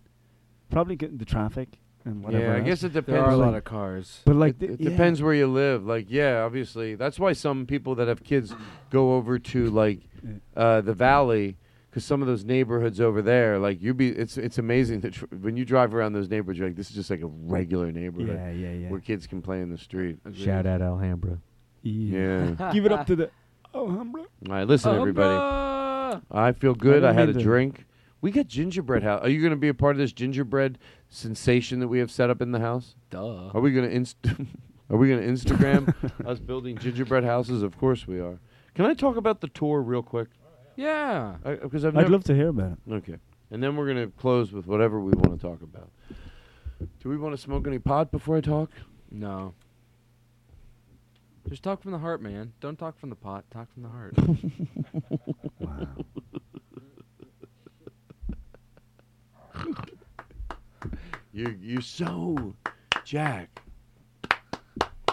Probably 0.70 0.96
get 0.98 1.18
the 1.18 1.26
traffic 1.26 1.80
and 2.04 2.22
whatever. 2.24 2.44
Yeah, 2.44 2.54
I 2.54 2.58
else. 2.58 2.66
guess 2.66 2.84
it 2.84 2.94
depends. 2.94 3.16
There 3.18 3.24
are 3.24 3.32
a 3.32 3.38
lot 3.38 3.54
of 3.54 3.64
cars. 3.64 4.22
But 4.26 4.36
like, 4.36 4.62
it, 4.62 4.72
it 4.72 4.82
yeah. 4.82 4.90
depends 4.90 5.22
where 5.22 5.34
you 5.34 5.48
live. 5.48 5.86
Like, 5.86 6.08
yeah, 6.10 6.42
obviously, 6.44 6.96
that's 6.96 7.18
why 7.18 7.32
some 7.34 7.66
people 7.66 7.96
that 7.96 8.08
have 8.10 8.24
kids 8.24 8.54
go 8.90 9.14
over 9.14 9.40
to 9.40 9.70
like 9.70 10.02
uh, 10.56 10.82
the 10.82 10.94
valley 10.94 11.58
because 11.94 12.04
some 12.06 12.24
of 12.24 12.28
those 12.28 12.44
neighborhoods 12.44 13.00
over 13.00 13.22
there, 13.22 13.60
like 13.60 13.80
you 13.80 13.94
be, 13.94 14.10
it's 14.10 14.36
it's 14.36 14.58
amazing 14.58 15.02
that 15.02 15.14
tr- 15.14 15.26
when 15.42 15.56
you 15.56 15.64
drive 15.64 15.94
around 15.94 16.14
those 16.14 16.28
neighborhoods, 16.28 16.58
you're 16.58 16.68
like, 16.68 16.76
this 16.76 16.90
is 16.90 16.96
just 16.96 17.12
like 17.12 17.22
a 17.22 17.28
regular 17.28 17.92
neighborhood. 17.92 18.36
Yeah, 18.36 18.50
yeah, 18.50 18.72
yeah. 18.72 18.90
Where 18.90 19.00
kids 19.00 19.28
can 19.28 19.44
play 19.44 19.62
in 19.62 19.70
the 19.70 19.78
street. 19.78 20.18
Shout 20.34 20.66
out 20.66 20.82
Alhambra. 20.82 21.38
Yeah. 21.84 22.72
Give 22.74 22.88
it 22.88 22.92
up 22.92 23.06
to 23.06 23.16
the 23.16 23.30
Alhambra. 23.76 24.22
All 24.22 24.28
right, 24.56 24.68
listen, 24.68 24.96
everybody. 24.96 26.20
I 26.32 26.52
feel 26.54 26.74
good. 26.74 27.04
I 27.04 27.10
I, 27.10 27.14
had 27.14 27.30
a 27.30 27.34
to- 27.34 27.40
drink. 27.44 27.86
We 28.22 28.32
got 28.32 28.48
gingerbread 28.48 29.04
house. 29.04 29.22
Are 29.22 29.30
you 29.30 29.40
going 29.42 29.52
to 29.52 29.58
be 29.58 29.68
a 29.68 29.74
part 29.76 29.92
of 29.92 30.00
this 30.00 30.14
gingerbread 30.14 30.80
sensation 31.10 31.80
that 31.82 31.90
we 31.90 32.00
have 32.00 32.10
set 32.10 32.32
up 32.32 32.42
in 32.42 32.54
the 32.54 32.60
house? 32.60 32.96
Duh. 33.12 33.50
Are 33.54 33.60
we 33.62 33.72
going 33.72 33.88
to 33.88 33.94
inst- 33.96 34.18
Are 34.90 34.98
we 34.98 35.10
going 35.10 35.22
to 35.22 35.28
Instagram 35.28 35.94
us 36.26 36.40
building 36.40 36.78
gingerbread 36.78 37.24
houses? 37.24 37.62
Of 37.62 37.78
course 37.78 38.08
we 38.08 38.20
are. 38.20 38.40
Can 38.74 38.86
I 38.86 38.94
talk 38.96 39.18
about 39.18 39.42
the 39.42 39.48
tour 39.50 39.82
real 39.82 40.02
quick? 40.02 40.30
Yeah. 40.76 41.36
Because 41.44 41.86
I've 41.86 41.96
I'd 41.96 42.02
never- 42.02 42.10
love 42.10 42.24
to 42.26 42.36
hear 42.36 42.50
about 42.50 42.72
it. 42.88 42.94
Okay. 42.94 43.18
And 43.52 43.62
then 43.62 43.76
we're 43.76 43.86
going 43.86 44.04
to 44.06 44.12
close 44.18 44.52
with 44.52 44.66
whatever 44.68 45.00
we 45.00 45.12
want 45.12 45.40
to 45.40 45.48
talk 45.48 45.62
about. 45.62 45.90
Do 47.00 47.10
we 47.10 47.18
want 47.18 47.36
to 47.36 47.42
smoke 47.42 47.68
any 47.68 47.80
pot 47.80 48.12
before 48.12 48.38
I 48.38 48.42
talk? 48.42 48.72
No. 49.12 49.54
Just 51.50 51.62
talk 51.62 51.82
from 51.84 51.92
the 51.92 52.00
heart, 52.00 52.22
man. 52.22 52.54
Don't 52.62 52.78
talk 52.80 52.98
from 53.00 53.10
the 53.10 53.16
pot. 53.16 53.46
Talk 53.52 53.68
from 53.74 53.84
the 53.84 53.90
heart. 53.90 54.16
Wow. 55.60 55.88
You 61.36 61.58
you 61.60 61.82
so 61.82 62.54
Jack. 63.06 63.63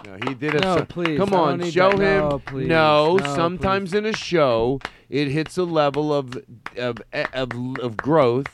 No, 0.07 0.17
he 0.29 0.35
did 0.35 0.55
it. 0.55 0.63
No, 0.63 0.77
so- 0.79 0.85
please, 0.85 1.19
Come 1.19 1.35
I 1.35 1.37
on, 1.39 1.59
need 1.59 1.73
show 1.73 1.91
that. 1.93 2.01
him. 2.01 2.29
No, 2.29 2.39
please. 2.39 2.69
No, 2.69 3.19
sometimes 3.23 3.95
in 3.95 4.07
a 4.07 4.13
show, 4.15 4.81
it 5.09 5.29
hits 5.29 5.57
a 5.59 5.65
level 5.65 6.13
of 6.15 6.37
of 6.77 6.99
of, 7.13 7.51
of 7.81 7.97
growth 7.97 8.47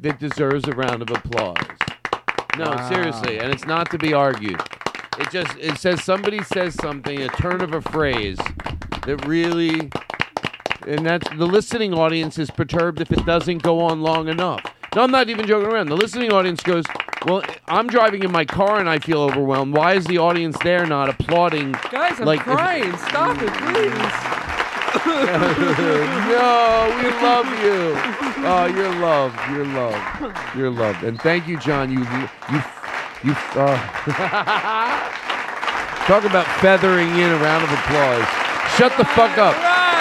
that 0.00 0.18
deserves 0.18 0.66
a 0.68 0.72
round 0.72 1.02
of 1.02 1.10
applause. 1.10 1.56
No, 2.56 2.70
Wow. 2.70 2.88
seriously, 2.88 3.38
and 3.38 3.52
it's 3.52 3.66
not 3.66 3.90
to 3.92 3.98
be 3.98 4.12
argued. 4.12 4.60
It 5.18 5.30
just 5.30 5.56
it 5.58 5.78
says 5.78 6.02
somebody 6.02 6.42
says 6.42 6.74
something, 6.74 7.20
a 7.22 7.28
turn 7.28 7.60
of 7.60 7.72
a 7.74 7.80
phrase 7.80 8.38
that 9.06 9.24
really 9.26 9.90
and 10.86 11.04
that's 11.04 11.28
the 11.36 11.46
listening 11.46 11.92
audience 11.92 12.38
is 12.38 12.50
perturbed 12.50 13.00
if 13.00 13.12
it 13.12 13.24
doesn't 13.26 13.62
go 13.62 13.80
on 13.80 14.00
long 14.00 14.28
enough. 14.28 14.60
No, 14.96 15.02
I'm 15.02 15.10
not 15.10 15.28
even 15.28 15.46
joking 15.46 15.70
around. 15.70 15.88
The 15.88 15.96
listening 15.96 16.32
audience 16.32 16.62
goes, 16.62 16.84
"Well, 17.26 17.42
I'm 17.66 17.86
driving 17.86 18.22
in 18.22 18.32
my 18.32 18.44
car 18.44 18.78
and 18.78 18.88
I 18.88 18.98
feel 18.98 19.20
overwhelmed. 19.20 19.74
Why 19.74 19.94
is 19.94 20.04
the 20.06 20.18
audience 20.18 20.56
there 20.62 20.86
not 20.86 21.08
applauding?" 21.08 21.72
Guys, 21.90 22.20
I'm 22.20 22.26
like, 22.26 22.40
crying. 22.40 22.96
Stop 22.96 23.40
it, 23.42 23.52
please. 23.52 24.38
no, 25.04 26.88
we 26.96 27.10
love 27.20 27.46
you. 27.62 27.92
Oh, 28.46 28.72
you're 28.74 28.94
loved. 29.00 29.38
You're 29.50 29.66
loved. 29.66 30.56
You're 30.56 30.70
loved. 30.70 31.04
And 31.04 31.20
thank 31.20 31.46
you, 31.46 31.58
John. 31.58 31.90
You, 31.90 32.00
you, 32.00 32.62
you. 33.24 33.36
Uh, 33.52 33.76
talk 36.08 36.24
about 36.24 36.46
feathering 36.62 37.10
in 37.20 37.30
a 37.30 37.36
round 37.36 37.64
of 37.64 37.70
applause. 37.70 38.24
Shut 38.78 38.96
the 38.96 39.04
fuck 39.12 39.36
up, 39.36 39.54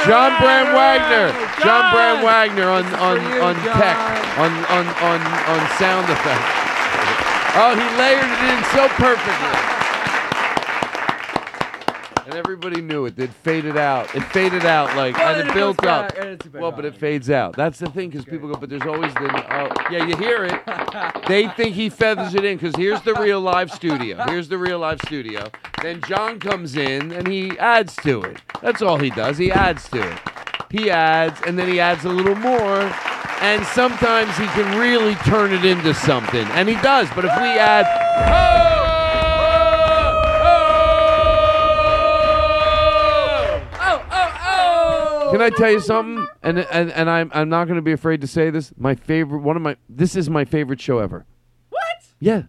John 0.08 0.40
Brand 0.40 0.72
Wagner. 0.72 1.36
John 1.62 1.92
Brand 1.92 2.24
Wagner 2.24 2.70
on 2.70 2.86
on 2.96 3.20
on 3.44 3.56
tech 3.76 3.98
on 4.40 4.52
on 4.72 4.88
on 4.88 5.20
on 5.52 5.60
sound 5.78 6.10
effects. 6.10 6.57
Oh, 7.56 7.74
he 7.74 7.98
layered 7.98 8.24
it 8.24 8.44
in 8.54 8.64
so 8.76 8.88
perfectly. 8.90 9.74
And 12.26 12.36
everybody 12.36 12.82
knew 12.82 13.06
it. 13.06 13.18
It 13.18 13.30
faded 13.30 13.78
out. 13.78 14.14
It 14.14 14.22
faded 14.22 14.66
out 14.66 14.94
like, 14.98 15.16
Well, 15.18 15.30
and 15.30 15.40
it 15.40 15.48
it 15.48 15.54
built 15.54 15.78
up. 15.86 16.10
back, 16.10 16.18
and 16.20 16.30
it's 16.32 16.46
back 16.46 16.62
Well, 16.62 16.74
but 16.74 16.84
it 16.84 16.94
fades 16.98 17.30
out. 17.30 17.56
That's 17.56 17.80
the 17.80 17.90
thing, 17.90 18.10
because 18.10 18.26
people 18.26 18.50
go, 18.52 18.60
but 18.60 18.70
there's 18.70 18.82
always 18.82 19.14
the, 19.14 19.32
oh, 19.56 19.70
yeah, 19.90 20.06
you 20.06 20.16
hear 20.18 20.44
it. 20.44 21.26
they 21.28 21.48
think 21.48 21.74
he 21.74 21.88
feathers 21.90 22.36
it 22.36 22.44
in, 22.44 22.58
because 22.58 22.76
here's 22.76 23.02
the 23.04 23.14
real 23.14 23.40
live 23.40 23.72
studio. 23.72 24.26
Here's 24.28 24.50
the 24.50 24.58
real 24.58 24.80
live 24.80 25.00
studio. 25.06 25.50
Then 25.82 26.02
John 26.02 26.38
comes 26.40 26.76
in 26.76 27.14
and 27.14 27.26
he 27.30 27.58
adds 27.60 27.96
to 28.04 28.22
it. 28.24 28.42
That's 28.62 28.82
all 28.82 28.98
he 28.98 29.10
does. 29.10 29.38
He 29.38 29.50
adds 29.50 29.88
to 29.90 30.02
it. 30.06 30.20
He 30.70 30.92
adds, 30.92 31.40
and 31.48 31.58
then 31.58 31.70
he 31.70 31.80
adds 31.80 32.04
a 32.04 32.10
little 32.10 32.36
more. 32.36 32.92
And 33.42 33.66
sometimes 33.68 34.36
he 34.38 34.46
can 34.48 34.78
really 34.80 35.16
turn 35.16 35.54
it 35.54 35.64
into 35.64 35.94
something. 35.94 36.46
And 36.50 36.68
he 36.68 36.76
does. 36.76 37.08
But 37.16 37.26
if 37.26 37.32
we 37.40 37.48
add, 37.48 37.86
Oh, 43.80 44.04
oh, 44.12 45.28
oh. 45.28 45.30
Can 45.32 45.42
I 45.42 45.50
tell 45.50 45.72
you 45.72 45.80
something? 45.80 46.26
And 46.44 46.60
and, 46.60 46.92
and 46.92 47.10
I'm 47.10 47.32
I'm 47.34 47.50
not 47.50 47.66
going 47.66 47.76
to 47.78 47.82
be 47.82 47.92
afraid 47.92 48.22
to 48.22 48.28
say 48.28 48.50
this. 48.50 48.74
My 48.78 48.96
favorite, 48.96 49.40
one 49.40 49.56
of 49.56 49.62
my, 49.62 49.78
this 49.90 50.16
is 50.16 50.30
my 50.30 50.46
favorite 50.46 50.82
show 50.82 51.00
ever. 51.00 51.26
What? 51.70 51.82
Yeah, 52.20 52.44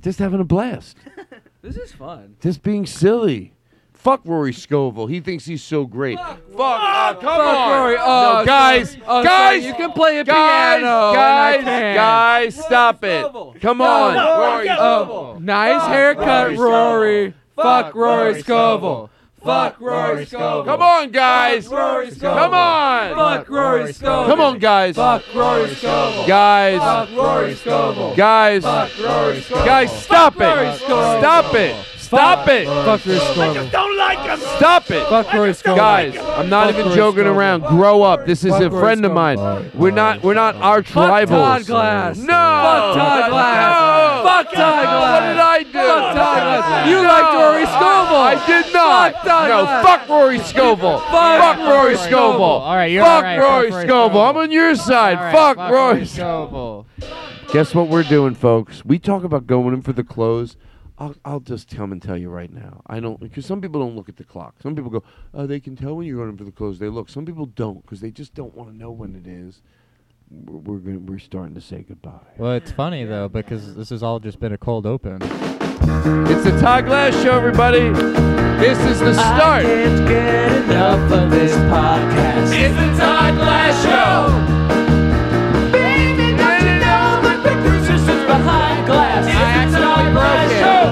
just 0.00 0.18
having 0.18 0.40
a 0.40 0.44
blast, 0.44 0.96
This 1.62 1.76
is 1.76 1.92
fun. 1.92 2.36
just 2.40 2.62
being 2.62 2.86
silly. 2.86 3.54
Fuck 4.02 4.22
Rory 4.24 4.52
Scovel. 4.52 5.06
He 5.08 5.20
thinks 5.20 5.44
he's 5.44 5.62
so 5.62 5.84
great. 5.86 6.18
Fuck, 6.18 6.40
oh, 6.56 7.16
come 7.20 7.20
Fuck 7.20 7.56
on, 7.56 7.70
Rory. 7.80 7.94
no, 7.96 8.02
Oh, 8.04 8.36
so- 8.40 8.46
guys, 8.46 8.96
oh, 9.06 9.22
so 9.22 9.28
guys, 9.28 9.64
you 9.64 9.74
can 9.74 9.92
play 9.92 10.18
a 10.18 10.24
guys, 10.24 10.80
piano 10.80 11.12
guys, 11.14 11.64
guys, 11.94 12.64
stop 12.64 13.04
it. 13.04 13.24
Come 13.60 13.80
on, 13.80 14.14
No, 14.14 14.38
Rory. 14.40 14.68
Oh, 14.70 15.38
nice 15.40 15.86
haircut, 15.86 16.56
Rory. 16.56 17.32
Fuck 17.54 17.94
Rory 17.94 18.42
Scovel. 18.42 19.08
Fuck 19.44 19.80
Rory 19.80 20.24
Scovel. 20.26 20.64
Come 20.64 20.82
on, 20.82 21.10
guys. 21.10 21.64
Fuck 21.66 21.72
Rory 21.78 22.10
Scovel. 22.10 22.38
Come 22.42 22.54
on. 22.54 23.14
Fuck 23.14 23.48
Rory 23.50 23.92
Scovel. 23.92 24.26
Come 24.26 24.40
on, 24.40 24.58
guys. 24.58 24.94
Fuck 24.96 25.22
Rory 25.34 25.68
Scovel. 25.74 26.26
Guys. 26.26 26.78
Fuck 26.80 27.08
Rory 27.16 27.54
Scovel. 27.54 28.14
Guys. 28.16 28.62
Fuck 28.62 28.90
Rory 28.98 29.40
Scovel. 29.40 29.64
Guys, 29.64 30.02
stop 30.04 30.34
it. 30.40 30.76
Stop 30.78 31.54
it. 31.54 31.76
Stop 32.18 32.48
it. 32.48 32.66
Fuck 32.66 33.06
Rory 33.06 33.18
Scovel. 33.18 33.68
Don't 33.70 33.96
like 33.98 34.18
him. 34.18 34.38
Stop 34.56 34.90
it. 34.90 35.06
Fuck 35.08 35.32
Rory 35.32 35.54
Scovel. 35.54 35.76
Guys, 35.76 36.16
I'm 36.16 36.48
not 36.48 36.66
Fuck 36.66 36.74
even 36.74 36.84
Rory 36.86 36.96
joking 36.96 37.22
Scovel. 37.24 37.38
around. 37.38 37.60
Grow 37.62 38.02
up. 38.02 38.26
This 38.26 38.44
is 38.44 38.52
Fuck 38.52 38.62
a 38.62 38.70
Rory 38.70 38.82
friend 38.82 39.04
of 39.06 39.12
Scovel. 39.12 39.44
mine. 39.44 39.70
We're 39.74 39.90
not 39.90 40.22
we're 40.22 40.34
not 40.34 40.56
arch 40.56 40.88
Fuck 40.90 41.08
rivals. 41.08 41.38
Todd 41.40 41.66
Glass. 41.66 42.16
No. 42.18 42.26
Fuck 42.26 42.94
Todd 42.96 43.30
Glass. 43.30 44.22
No. 44.22 44.28
Fuck 44.30 44.46
Todd 44.52 44.82
Glass. 44.84 45.12
What 45.12 45.28
did 45.28 45.38
I 45.40 45.62
do? 45.62 45.72
Fuck 45.72 46.14
Todd 46.14 46.42
Glass. 46.42 46.88
You 46.88 46.96
No. 46.96 47.08
liked 47.08 47.34
Rory 47.34 47.66
Scovel. 47.66 48.16
I 48.16 48.46
did 48.46 48.72
not. 48.72 49.12
Fuck 49.14 49.24
Todd 49.24 49.48
no, 49.48 49.62
Glass. 49.64 49.84
fuck 49.84 50.08
Rory 50.08 50.38
Scovel. 50.38 50.98
Fuck 51.00 51.10
fuck 51.10 51.58
Rory 51.58 51.68
Rory 51.70 51.96
Scovel. 51.96 52.08
Scovel. 52.08 52.42
All 52.44 52.74
right, 52.76 52.90
you're 52.90 53.04
fuck 53.04 53.12
all 53.16 53.22
right. 53.22 53.38
Rory 53.38 53.70
Fuck 53.70 53.72
Rory 53.72 53.86
Scovel. 53.86 54.10
Scovel. 54.10 54.20
I'm 54.30 54.36
on 54.36 54.50
your 54.52 54.74
side. 54.74 55.16
All 55.18 55.24
right, 55.24 55.32
fuck, 55.34 55.56
fuck 55.56 55.70
Rory 55.72 55.94
Rory 55.94 56.06
Scovel. 56.06 56.86
Scovel. 57.00 57.52
Guess 57.52 57.74
what 57.74 57.88
we're 57.88 58.02
doing, 58.02 58.34
folks? 58.34 58.84
We 58.84 58.98
talk 58.98 59.24
about 59.24 59.46
going 59.46 59.74
in 59.74 59.82
for 59.82 59.92
the 59.92 60.04
close. 60.04 60.56
I'll, 61.02 61.16
I'll 61.24 61.40
just 61.40 61.68
come 61.68 61.90
and 61.90 62.00
tell 62.00 62.16
you 62.16 62.30
right 62.30 62.52
now. 62.52 62.80
I 62.86 63.00
don't 63.00 63.18
because 63.18 63.44
some 63.44 63.60
people 63.60 63.80
don't 63.80 63.96
look 63.96 64.08
at 64.08 64.16
the 64.16 64.24
clock. 64.24 64.54
Some 64.62 64.76
people 64.76 64.88
go, 64.88 65.02
oh, 65.34 65.48
they 65.48 65.58
can 65.58 65.74
tell 65.74 65.96
when 65.96 66.06
you're 66.06 66.18
going 66.18 66.30
in 66.30 66.36
for 66.36 66.44
the 66.44 66.52
close. 66.52 66.78
They 66.78 66.88
look. 66.88 67.08
Some 67.08 67.26
people 67.26 67.46
don't 67.46 67.82
because 67.82 68.00
they 68.00 68.12
just 68.12 68.34
don't 68.34 68.54
want 68.54 68.70
to 68.70 68.76
know 68.76 68.92
when 68.92 69.16
it 69.16 69.26
is. 69.26 69.62
We're 70.30 70.58
we're, 70.58 70.78
gonna, 70.78 70.98
we're 71.00 71.18
starting 71.18 71.56
to 71.56 71.60
say 71.60 71.82
goodbye. 71.82 72.20
Well, 72.38 72.52
it's 72.52 72.70
funny 72.70 73.04
though 73.04 73.28
because 73.28 73.74
this 73.74 73.90
has 73.90 74.04
all 74.04 74.20
just 74.20 74.38
been 74.38 74.52
a 74.52 74.58
cold 74.58 74.86
open. 74.86 75.18
It's 75.22 76.44
the 76.44 76.56
Todd 76.60 76.86
Glass 76.86 77.20
Show, 77.20 77.36
everybody. 77.36 77.88
This 78.60 78.78
is 78.78 79.00
the 79.00 79.14
start. 79.14 79.64
I 79.64 79.68
can't 79.68 80.08
get 80.08 80.52
enough 80.52 81.10
of 81.10 81.30
this 81.32 81.52
podcast. 81.52 82.52
It's 82.54 82.76
the 82.76 83.04
Todd 83.04 83.34
Glass 83.34 83.82
Show. 83.82 84.30
Baby, 85.72 86.36
don't 86.36 86.64
you 86.64 86.78
know 86.78 87.22
the 87.22 87.40
producer 87.50 87.98
sits 87.98 88.24
behind 88.26 88.61
glass? 88.86 89.24
The 89.26 89.78
Todd 89.78 90.12
Glass 90.12 90.50
Show. 90.60 90.82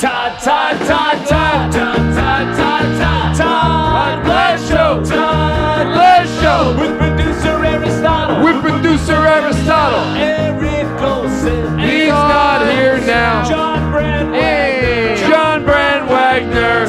Todd, 0.00 0.32
Todd, 0.40 0.78
Todd, 0.86 1.28
Todd, 1.28 1.72
Todd, 1.72 2.14
Todd, 2.14 2.56
Todd, 2.56 2.98
Todd, 2.98 3.36
Todd 3.36 4.24
Glass 4.24 4.68
Show. 4.68 5.04
Todd 5.04 5.86
Glass 5.94 6.28
Show 6.40 6.76
with 6.80 6.98
producer 6.98 7.64
Aristotle. 7.64 8.44
With 8.44 8.60
producer 8.62 9.16
Aristotle. 9.16 10.04
Eric 10.16 11.00
Olson. 11.02 11.78
He's 11.78 12.08
not 12.08 12.66
here 12.72 12.98
now. 13.06 13.48
John 13.48 13.90
Brand 13.90 14.34
Hey, 14.34 15.16
John 15.28 15.64
Brand 15.64 16.08
Wagner. 16.08 16.86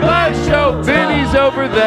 Glass 0.00 0.46
Show. 0.46 0.82
Vinny's 0.82 1.34
over 1.34 1.68
there. 1.68 1.85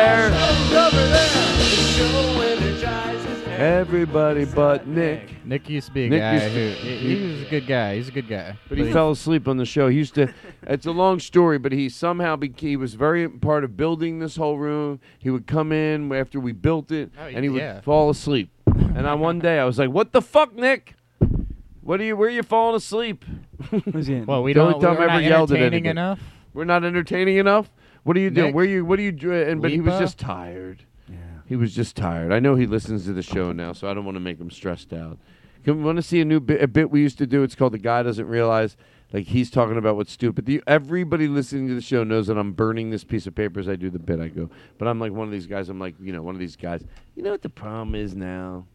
Everybody 3.70 4.46
but 4.46 4.88
Nick. 4.88 5.46
Nick 5.46 5.70
used 5.70 5.88
to 5.88 5.94
be 5.94 6.06
a 6.06 6.10
Nick 6.10 6.20
guy 6.22 6.34
used 6.34 6.46
to- 6.46 6.52
who 6.52 6.88
he, 6.90 6.98
he- 6.98 7.16
he 7.20 7.32
was 7.34 7.42
a 7.44 7.46
good 7.46 7.68
guy. 7.68 7.96
He's 7.96 8.08
a 8.08 8.12
good 8.12 8.28
guy. 8.28 8.56
But 8.68 8.80
he 8.80 8.92
fell 8.92 9.12
asleep 9.12 9.48
on 9.48 9.58
the 9.58 9.66
show. 9.66 9.90
He 9.90 9.98
used 9.98 10.16
to. 10.16 10.34
It's 10.64 10.88
a 10.88 10.92
long 10.92 11.20
story, 11.20 11.60
but 11.60 11.72
he 11.72 11.88
somehow 11.88 12.36
beca- 12.36 12.60
he 12.60 12.76
was 12.76 12.96
very 12.96 13.30
part 13.30 13.64
of 13.64 13.78
building 13.78 14.18
this 14.20 14.36
whole 14.38 14.58
room. 14.58 15.00
He 15.20 15.30
would 15.30 15.46
come 15.46 15.72
in 15.72 16.12
after 16.12 16.40
we 16.40 16.52
built 16.52 16.92
it, 16.92 17.12
Oh, 17.20 17.28
and 17.28 17.44
he 17.44 17.50
would 17.50 17.62
yeah. 17.62 17.82
fall 17.82 18.10
asleep. 18.10 18.50
and 18.66 19.06
on 19.06 19.20
one 19.20 19.38
day, 19.40 19.60
I 19.60 19.66
was 19.66 19.78
like, 19.78 19.92
"What 19.92 20.14
the 20.14 20.22
fuck, 20.22 20.56
Nick? 20.56 20.96
What 21.82 22.00
are 22.02 22.04
you? 22.04 22.18
Where 22.18 22.28
are 22.28 22.32
you 22.32 22.44
falling 22.44 22.76
asleep?" 22.76 23.24
Well, 23.72 24.42
we 24.42 24.54
The 24.54 24.62
only 24.62 24.74
don't. 24.74 24.82
time 24.82 24.96
we're 24.96 25.04
ever 25.04 25.14
not 25.14 25.24
yelled 25.24 25.52
at 25.52 25.58
entertaining 25.58 25.86
anybody. 25.86 25.90
enough. 25.90 26.20
We're 26.56 26.66
not 26.66 26.84
entertaining 26.84 27.38
enough. 27.38 27.70
What 28.04 28.18
are 28.18 28.20
you 28.20 28.32
doing? 28.32 28.48
Nick? 28.48 28.56
Where 28.56 28.66
you? 28.66 28.84
What 28.84 28.98
are 28.98 29.04
you? 29.04 29.12
doing?" 29.12 29.48
And 29.48 29.62
but 29.62 29.70
he 29.72 29.80
was 29.80 29.94
Lipa? 29.94 30.04
just 30.06 30.18
tired. 30.18 30.84
He 31.50 31.56
was 31.56 31.74
just 31.74 31.96
tired. 31.96 32.32
I 32.32 32.40
know 32.40 32.54
he 32.54 32.68
listens 32.68 33.06
to 33.06 33.14
the 33.14 33.24
show 33.24 33.52
now, 33.52 33.74
so 33.74 33.90
I 33.90 33.96
don't 33.96 34.06
want 34.06 34.16
to 34.18 34.22
make 34.22 34.40
him 34.40 34.52
stressed 34.52 34.94
out. 34.94 35.18
Can 35.64 35.80
we 35.80 35.84
want 35.84 35.96
to 35.96 36.04
see 36.04 36.22
a 36.22 36.26
new 36.26 36.40
bit, 36.40 36.62
a 36.62 36.68
bit 36.68 36.92
we 36.92 37.02
used 37.02 37.18
to 37.18 37.26
do? 37.26 37.42
It's 37.42 37.56
called 37.56 37.74
"The 37.74 37.80
Guy 37.80 38.04
Doesn't 38.04 38.28
Realize." 38.28 38.78
Like 39.12 39.26
he's 39.26 39.50
talking 39.50 39.76
about 39.76 39.96
what's 39.96 40.12
stupid. 40.12 40.46
The, 40.46 40.62
everybody 40.68 41.28
listening 41.28 41.68
to 41.70 41.74
the 41.74 41.82
show 41.82 42.04
knows 42.04 42.28
that 42.28 42.38
I'm 42.38 42.52
burning 42.52 42.92
this 42.92 43.04
piece 43.04 43.26
of 43.26 43.34
paper 43.34 43.60
as 43.60 43.68
I 43.68 43.76
do 43.76 43.90
the 43.90 43.98
bit. 43.98 44.20
I 44.20 44.28
go, 44.28 44.48
but 44.78 44.88
I'm 44.88 45.00
like 45.00 45.12
one 45.12 45.28
of 45.28 45.32
these 45.32 45.48
guys. 45.48 45.70
I'm 45.70 45.80
like, 45.80 45.96
you 46.00 46.14
know, 46.14 46.22
one 46.22 46.36
of 46.36 46.40
these 46.40 46.56
guys. 46.56 46.84
You 47.16 47.24
know 47.24 47.32
what 47.32 47.42
the 47.42 47.50
problem 47.50 47.96
is 47.96 48.14
now? 48.14 48.68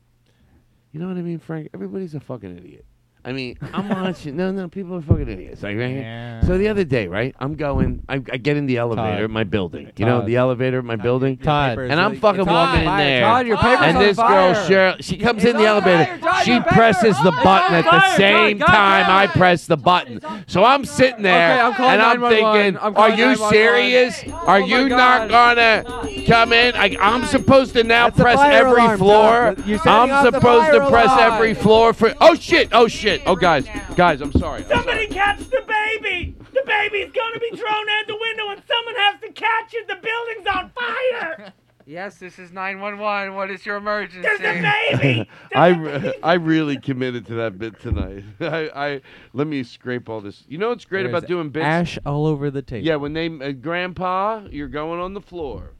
You 0.90 0.98
know 0.98 1.06
what 1.06 1.16
I 1.16 1.22
mean, 1.22 1.38
Frank? 1.38 1.70
Everybody's 1.74 2.16
a 2.16 2.20
fucking 2.20 2.56
idiot. 2.56 2.84
I 3.24 3.32
mean, 3.32 3.58
I'm 3.72 3.88
watching. 3.88 4.36
No, 4.36 4.52
no, 4.52 4.68
people 4.68 4.96
are 4.96 5.02
fucking 5.02 5.28
idiots. 5.28 5.62
Like, 5.62 5.76
right? 5.76 5.96
Yeah. 5.96 6.42
So 6.42 6.58
the 6.58 6.68
other 6.68 6.84
day, 6.84 7.08
right? 7.08 7.34
I'm 7.38 7.54
going. 7.54 8.02
I, 8.08 8.14
I 8.16 8.18
get 8.18 8.56
in 8.56 8.66
the 8.66 8.76
elevator 8.76 9.24
at 9.24 9.30
my 9.30 9.44
building. 9.44 9.90
You 9.96 10.04
know, 10.04 10.18
Todd. 10.18 10.28
the 10.28 10.36
elevator 10.36 10.78
at 10.78 10.84
my 10.84 10.96
building. 10.96 11.38
Todd. 11.38 11.78
And 11.78 12.00
I'm 12.00 12.18
fucking 12.20 12.44
walking 12.44 12.80
in 12.80 12.96
there. 12.96 13.22
Todd, 13.22 13.46
your 13.46 13.56
paper's 13.56 13.86
and 13.86 13.96
on 13.96 14.02
this 14.02 14.16
girl, 14.16 14.54
fire. 14.54 14.68
Cheryl, 14.68 14.96
she 15.02 15.16
comes 15.16 15.44
in 15.44 15.56
the 15.56 15.64
elevator. 15.64 16.20
She 16.44 16.60
presses 16.60 17.16
the 17.22 17.32
button 17.42 17.74
at 17.74 17.84
the 17.84 18.16
same 18.16 18.58
time 18.58 19.06
I 19.08 19.26
press 19.26 19.66
the 19.66 19.76
button. 19.76 20.20
So 20.46 20.64
I'm 20.64 20.84
sitting 20.84 21.22
there 21.22 21.54
Okay, 21.54 21.60
I'm 21.60 21.74
calling 21.74 21.92
and 21.92 22.02
I'm 22.02 22.20
thinking, 22.30 22.76
are 22.78 23.10
you 23.10 23.36
serious? 23.50 24.22
Are 24.32 24.60
Oh 24.60 24.66
you 24.66 24.88
not 24.88 25.28
gonna 25.28 25.84
come 26.26 26.52
in? 26.52 26.74
I, 26.74 26.96
I'm 27.00 27.24
supposed 27.26 27.72
to 27.74 27.84
now 27.84 28.10
press 28.10 28.38
every 28.40 28.96
floor. 28.98 29.54
Todd. 29.54 29.66
You're 29.66 29.78
setting 29.78 30.12
off 30.12 30.24
I'm 30.26 30.32
supposed 30.32 30.72
to 30.72 30.88
press 30.88 31.10
every 31.18 31.54
floor 31.54 31.92
for. 31.92 32.14
Oh 32.20 32.34
shit! 32.34 32.68
Oh 32.72 32.88
shit! 32.88 33.13
Oh 33.26 33.36
guys, 33.36 33.66
guys, 33.96 34.20
I'm 34.20 34.32
sorry. 34.32 34.62
I'm 34.62 34.68
sorry. 34.68 34.76
Somebody 34.76 35.06
catch 35.08 35.38
the 35.38 35.62
baby! 35.66 36.36
The 36.52 36.62
baby's 36.66 37.12
gonna 37.12 37.38
be 37.40 37.50
thrown 37.56 37.88
out 37.88 38.06
the 38.06 38.16
window 38.18 38.48
and 38.50 38.62
someone 38.66 38.94
has 38.96 39.20
to 39.22 39.32
catch 39.32 39.74
it! 39.74 39.86
The 39.88 39.96
building's 39.96 40.46
on 40.46 40.70
fire! 40.70 41.52
Yes, 41.86 42.16
this 42.16 42.38
is 42.38 42.50
911. 42.50 43.34
What 43.34 43.50
is 43.50 43.66
your 43.66 43.76
emergency? 43.76 44.22
There's 44.22 44.40
a 44.40 44.62
baby! 44.62 45.28
I, 45.54 45.68
re- 45.68 46.14
I 46.22 46.34
really 46.34 46.78
committed 46.78 47.26
to 47.26 47.34
that 47.34 47.58
bit 47.58 47.78
tonight. 47.78 48.24
I, 48.40 48.70
I 48.74 49.00
let 49.34 49.46
me 49.46 49.62
scrape 49.62 50.08
all 50.08 50.22
this. 50.22 50.44
You 50.48 50.56
know 50.56 50.70
what's 50.70 50.86
great 50.86 51.02
There's 51.02 51.12
about 51.14 51.28
doing 51.28 51.50
bits? 51.50 51.66
ash 51.66 51.98
all 52.06 52.26
over 52.26 52.50
the 52.50 52.62
table. 52.62 52.86
Yeah, 52.86 52.96
when 52.96 53.12
they 53.12 53.26
uh, 53.26 53.52
Grandpa, 53.52 54.46
you're 54.50 54.68
going 54.68 54.98
on 54.98 55.12
the 55.12 55.20
floor. 55.20 55.72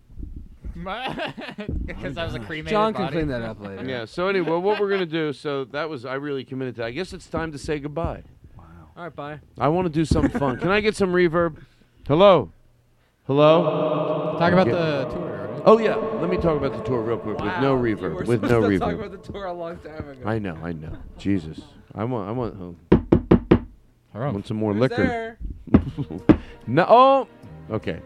Oh 0.77 1.67
because 1.87 2.17
I 2.19 2.25
was 2.25 2.35
a 2.35 2.41
cremated 2.41 2.71
John 2.71 2.93
can 2.95 3.05
body. 3.05 3.17
clean 3.17 3.29
that 3.29 3.43
up 3.43 3.61
later. 3.61 3.85
Yeah. 3.85 4.05
So 4.07 4.29
anyway, 4.29 4.57
what 4.59 4.81
we're 4.81 4.91
gonna 4.91 5.07
do? 5.07 5.33
So 5.33 5.65
that 5.67 5.89
was 5.89 6.05
I 6.05 6.15
really 6.15 6.45
committed 6.45 6.77
to. 6.77 6.85
I 6.85 6.91
guess 6.91 7.13
it's 7.13 7.27
time 7.29 7.53
to 7.53 7.59
say 7.59 7.79
goodbye. 7.79 8.23
Wow. 8.57 8.65
All 8.97 9.03
right, 9.05 9.15
bye. 9.15 9.41
I 9.59 9.69
want 9.69 9.87
to 9.87 9.93
do 9.93 10.05
something 10.05 10.39
fun. 10.39 10.59
Can 10.59 10.71
I 10.71 10.81
get 10.81 10.97
some 10.97 11.13
reverb? 11.13 11.59
Hello. 12.09 12.51
Hello. 13.27 14.37
Talk 14.39 14.53
about 14.53 14.67
Yeah. 14.67 14.73
the 14.73 15.05
tour, 15.11 15.49
right? 15.55 15.63
Oh 15.65 15.79
yeah. 15.79 15.95
Let 15.95 16.29
me 16.31 16.37
talk 16.39 16.57
about 16.57 16.73
the 16.77 16.83
tour 16.83 17.03
real 17.03 17.19
quick 17.19 17.37
with 17.39 17.45
no 17.61 17.75
Wow, 17.77 17.85
you 17.85 17.97
reverb. 17.97 18.01
were 18.15 18.25
With 18.25 18.43
no 18.43 18.49
supposed 18.49 18.51
to 18.51 18.69
reverb. 18.71 18.81
Talk 18.81 18.95
about 18.95 19.23
the 19.25 19.33
tour 19.33 19.45
a 19.47 19.53
long 19.53 19.77
time 19.79 20.09
ago. 20.09 20.29
I 20.29 20.39
know. 20.39 20.59
I 20.63 20.73
know. 20.73 20.97
Jesus. 21.19 21.61
I 21.95 22.05
want. 22.05 22.29
I 22.29 22.33
want. 22.33 22.77
Oh. 22.93 23.59
I 24.15 24.19
want 24.31 24.47
some 24.47 24.57
more 24.57 24.73
Who's 24.73 24.81
liquor. 24.81 25.05
there? 25.05 25.39
no. 26.67 26.87
Oh. 26.89 27.29
Okay. 27.71 28.01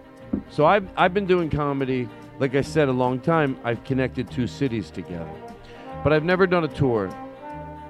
So 0.50 0.66
I've 0.66 0.86
I've 0.96 1.14
been 1.14 1.26
doing 1.26 1.48
comedy, 1.50 2.08
like 2.38 2.54
I 2.54 2.60
said, 2.60 2.88
a 2.88 2.92
long 2.92 3.20
time. 3.20 3.58
I've 3.64 3.82
connected 3.84 4.30
two 4.30 4.46
cities 4.46 4.90
together, 4.90 5.30
but 6.04 6.12
I've 6.12 6.24
never 6.24 6.46
done 6.46 6.64
a 6.64 6.68
tour. 6.68 7.10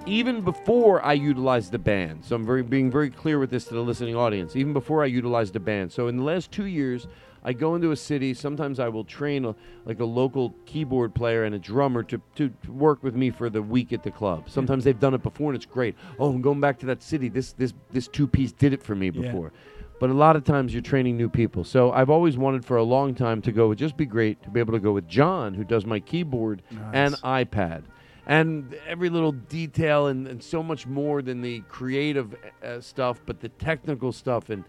Even 0.06 0.40
before 0.40 1.04
I 1.04 1.12
utilized 1.12 1.70
the 1.70 1.78
band, 1.78 2.24
so 2.24 2.34
I'm 2.34 2.46
very 2.46 2.62
being 2.62 2.90
very 2.90 3.10
clear 3.10 3.38
with 3.38 3.50
this 3.50 3.66
to 3.66 3.74
the 3.74 3.82
listening 3.82 4.16
audience. 4.16 4.56
Even 4.56 4.72
before 4.72 5.02
I 5.02 5.06
utilized 5.06 5.52
the 5.52 5.60
band, 5.60 5.92
so 5.92 6.08
in 6.08 6.16
the 6.16 6.22
last 6.22 6.50
two 6.50 6.64
years, 6.64 7.06
I 7.44 7.52
go 7.52 7.74
into 7.74 7.92
a 7.92 7.96
city. 7.96 8.34
Sometimes 8.34 8.80
I 8.80 8.88
will 8.88 9.04
train 9.04 9.44
a, 9.44 9.54
like 9.84 10.00
a 10.00 10.04
local 10.04 10.54
keyboard 10.66 11.14
player 11.14 11.44
and 11.44 11.54
a 11.54 11.58
drummer 11.58 12.02
to, 12.04 12.20
to 12.36 12.52
work 12.68 13.02
with 13.02 13.14
me 13.14 13.30
for 13.30 13.48
the 13.48 13.62
week 13.62 13.92
at 13.92 14.02
the 14.02 14.10
club. 14.10 14.44
Hmm. 14.44 14.50
Sometimes 14.50 14.84
they've 14.84 14.98
done 14.98 15.14
it 15.14 15.22
before 15.22 15.50
and 15.50 15.56
it's 15.56 15.66
great. 15.66 15.94
Oh, 16.18 16.30
I'm 16.30 16.40
going 16.42 16.60
back 16.60 16.78
to 16.80 16.86
that 16.86 17.02
city. 17.02 17.28
This 17.28 17.52
this 17.52 17.74
this 17.90 18.08
two 18.08 18.26
piece 18.26 18.52
did 18.52 18.72
it 18.72 18.82
for 18.82 18.94
me 18.94 19.10
Yeah. 19.58 19.60
But 20.00 20.10
a 20.10 20.14
lot 20.14 20.36
of 20.36 20.44
times 20.44 20.72
you're 20.72 20.82
training 20.82 21.16
new 21.16 21.28
people. 21.28 21.64
So 21.64 21.90
I've 21.92 22.10
always 22.10 22.36
wanted 22.38 22.64
for 22.64 22.76
a 22.76 22.82
long 22.84 23.14
time 23.14 23.42
to 23.42 23.52
go. 23.52 23.66
It'd 23.66 23.78
just 23.78 23.96
be 23.96 24.06
great 24.06 24.40
to 24.44 24.50
be 24.50 24.60
able 24.60 24.72
to 24.74 24.78
go 24.78 24.92
with 24.92 25.08
John, 25.08 25.54
who 25.54 25.64
does 25.64 25.84
my 25.84 25.98
keyboard 26.00 26.62
and 26.92 27.14
iPad, 27.16 27.82
and 28.26 28.74
every 28.86 29.08
little 29.10 29.32
detail 29.32 30.06
and, 30.06 30.28
and 30.28 30.42
so 30.42 30.62
much 30.62 30.86
more 30.86 31.20
than 31.22 31.40
the 31.42 31.60
creative 31.68 32.36
uh, 32.62 32.80
stuff, 32.80 33.20
but 33.26 33.40
the 33.40 33.48
technical 33.48 34.12
stuff 34.12 34.50
and 34.50 34.62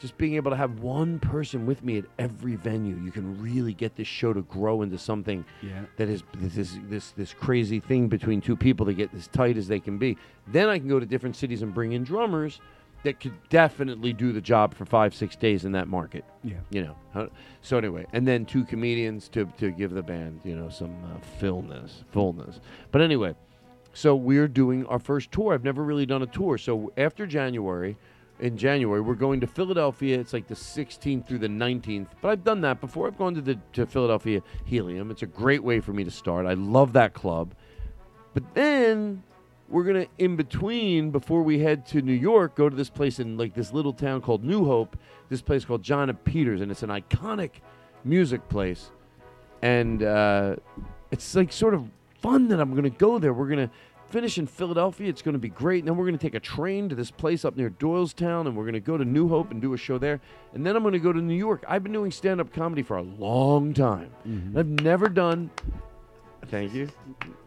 just 0.00 0.18
being 0.18 0.34
able 0.34 0.50
to 0.50 0.56
have 0.56 0.80
one 0.80 1.20
person 1.20 1.64
with 1.64 1.84
me 1.84 1.96
at 1.98 2.04
every 2.18 2.56
venue. 2.56 2.96
You 2.96 3.12
can 3.12 3.40
really 3.40 3.72
get 3.72 3.94
this 3.94 4.08
show 4.08 4.32
to 4.32 4.42
grow 4.42 4.82
into 4.82 4.98
something 4.98 5.44
Yeah. 5.62 5.82
that 5.96 6.08
is 6.08 6.24
this 6.34 6.76
this 6.88 7.12
this 7.12 7.32
crazy 7.32 7.78
thing 7.78 8.08
between 8.08 8.40
two 8.40 8.56
people 8.56 8.84
to 8.86 8.94
get 8.94 9.14
as 9.14 9.28
tight 9.28 9.56
as 9.56 9.68
they 9.68 9.78
can 9.78 9.98
be. 9.98 10.16
Then 10.48 10.68
I 10.68 10.80
can 10.80 10.88
go 10.88 10.98
to 10.98 11.06
different 11.06 11.36
cities 11.36 11.62
and 11.62 11.72
bring 11.72 11.92
in 11.92 12.02
drummers 12.02 12.60
that 13.04 13.20
could 13.20 13.34
definitely 13.48 14.12
do 14.12 14.32
the 14.32 14.40
job 14.40 14.74
for 14.74 14.84
five 14.84 15.14
six 15.14 15.36
days 15.36 15.64
in 15.64 15.72
that 15.72 15.88
market. 15.88 16.24
Yeah. 16.44 16.56
You 16.70 16.94
know. 17.14 17.30
So 17.60 17.78
anyway, 17.78 18.06
and 18.12 18.26
then 18.26 18.44
two 18.44 18.64
comedians 18.64 19.28
to 19.30 19.46
to 19.58 19.70
give 19.70 19.92
the 19.92 20.02
band 20.02 20.40
you 20.44 20.56
know 20.56 20.68
some 20.68 20.96
uh, 21.04 21.18
fullness 21.38 22.04
fullness. 22.10 22.60
But 22.90 23.02
anyway, 23.02 23.34
so 23.92 24.14
we're 24.14 24.48
doing 24.48 24.86
our 24.86 24.98
first 24.98 25.32
tour. 25.32 25.54
I've 25.54 25.64
never 25.64 25.82
really 25.82 26.06
done 26.06 26.22
a 26.22 26.26
tour. 26.26 26.58
So 26.58 26.92
after 26.96 27.26
January, 27.26 27.96
in 28.40 28.56
January, 28.56 29.00
we're 29.00 29.14
going 29.14 29.40
to 29.40 29.46
Philadelphia. 29.46 30.18
It's 30.18 30.32
like 30.32 30.48
the 30.48 30.54
16th 30.54 31.26
through 31.26 31.38
the 31.38 31.48
19th. 31.48 32.08
But 32.20 32.30
I've 32.30 32.44
done 32.44 32.60
that 32.62 32.80
before. 32.80 33.06
I've 33.06 33.18
gone 33.18 33.34
to 33.34 33.40
the 33.40 33.58
to 33.74 33.86
Philadelphia 33.86 34.42
Helium. 34.64 35.10
It's 35.10 35.22
a 35.22 35.26
great 35.26 35.62
way 35.62 35.80
for 35.80 35.92
me 35.92 36.04
to 36.04 36.10
start. 36.10 36.46
I 36.46 36.54
love 36.54 36.92
that 36.94 37.14
club. 37.14 37.54
But 38.34 38.54
then 38.54 39.22
we're 39.72 39.84
gonna 39.84 40.06
in 40.18 40.36
between 40.36 41.10
before 41.10 41.42
we 41.42 41.58
head 41.58 41.86
to 41.86 42.02
New 42.02 42.12
York, 42.12 42.54
go 42.54 42.68
to 42.68 42.76
this 42.76 42.90
place 42.90 43.18
in 43.18 43.38
like 43.38 43.54
this 43.54 43.72
little 43.72 43.94
town 43.94 44.20
called 44.20 44.44
New 44.44 44.64
Hope. 44.66 44.96
This 45.30 45.40
place 45.40 45.64
called 45.64 45.82
John 45.82 46.10
and 46.10 46.24
Peters, 46.24 46.60
and 46.60 46.70
it's 46.70 46.82
an 46.82 46.90
iconic 46.90 47.50
music 48.04 48.46
place. 48.50 48.90
And 49.62 50.02
uh, 50.02 50.56
it's 51.10 51.34
like 51.34 51.52
sort 51.52 51.72
of 51.72 51.88
fun 52.20 52.48
that 52.48 52.60
I'm 52.60 52.74
gonna 52.74 52.90
go 52.90 53.18
there. 53.18 53.32
We're 53.32 53.48
gonna 53.48 53.70
finish 54.08 54.36
in 54.36 54.46
Philadelphia. 54.46 55.08
It's 55.08 55.22
gonna 55.22 55.38
be 55.38 55.48
great. 55.48 55.78
And 55.78 55.88
then 55.88 55.96
we're 55.96 56.04
gonna 56.04 56.18
take 56.18 56.34
a 56.34 56.40
train 56.40 56.90
to 56.90 56.94
this 56.94 57.10
place 57.10 57.44
up 57.46 57.56
near 57.56 57.70
Doylestown, 57.70 58.46
and 58.46 58.54
we're 58.54 58.66
gonna 58.66 58.78
go 58.78 58.98
to 58.98 59.06
New 59.06 59.26
Hope 59.26 59.52
and 59.52 59.62
do 59.62 59.72
a 59.72 59.78
show 59.78 59.96
there. 59.96 60.20
And 60.52 60.66
then 60.66 60.76
I'm 60.76 60.82
gonna 60.82 60.98
go 60.98 61.14
to 61.14 61.20
New 61.20 61.34
York. 61.34 61.64
I've 61.66 61.82
been 61.82 61.92
doing 61.92 62.10
stand-up 62.10 62.52
comedy 62.52 62.82
for 62.82 62.98
a 62.98 63.02
long 63.02 63.72
time. 63.72 64.10
And 64.24 64.58
I've 64.58 64.68
never 64.68 65.08
done. 65.08 65.50
Thank 66.46 66.74
you. 66.74 66.88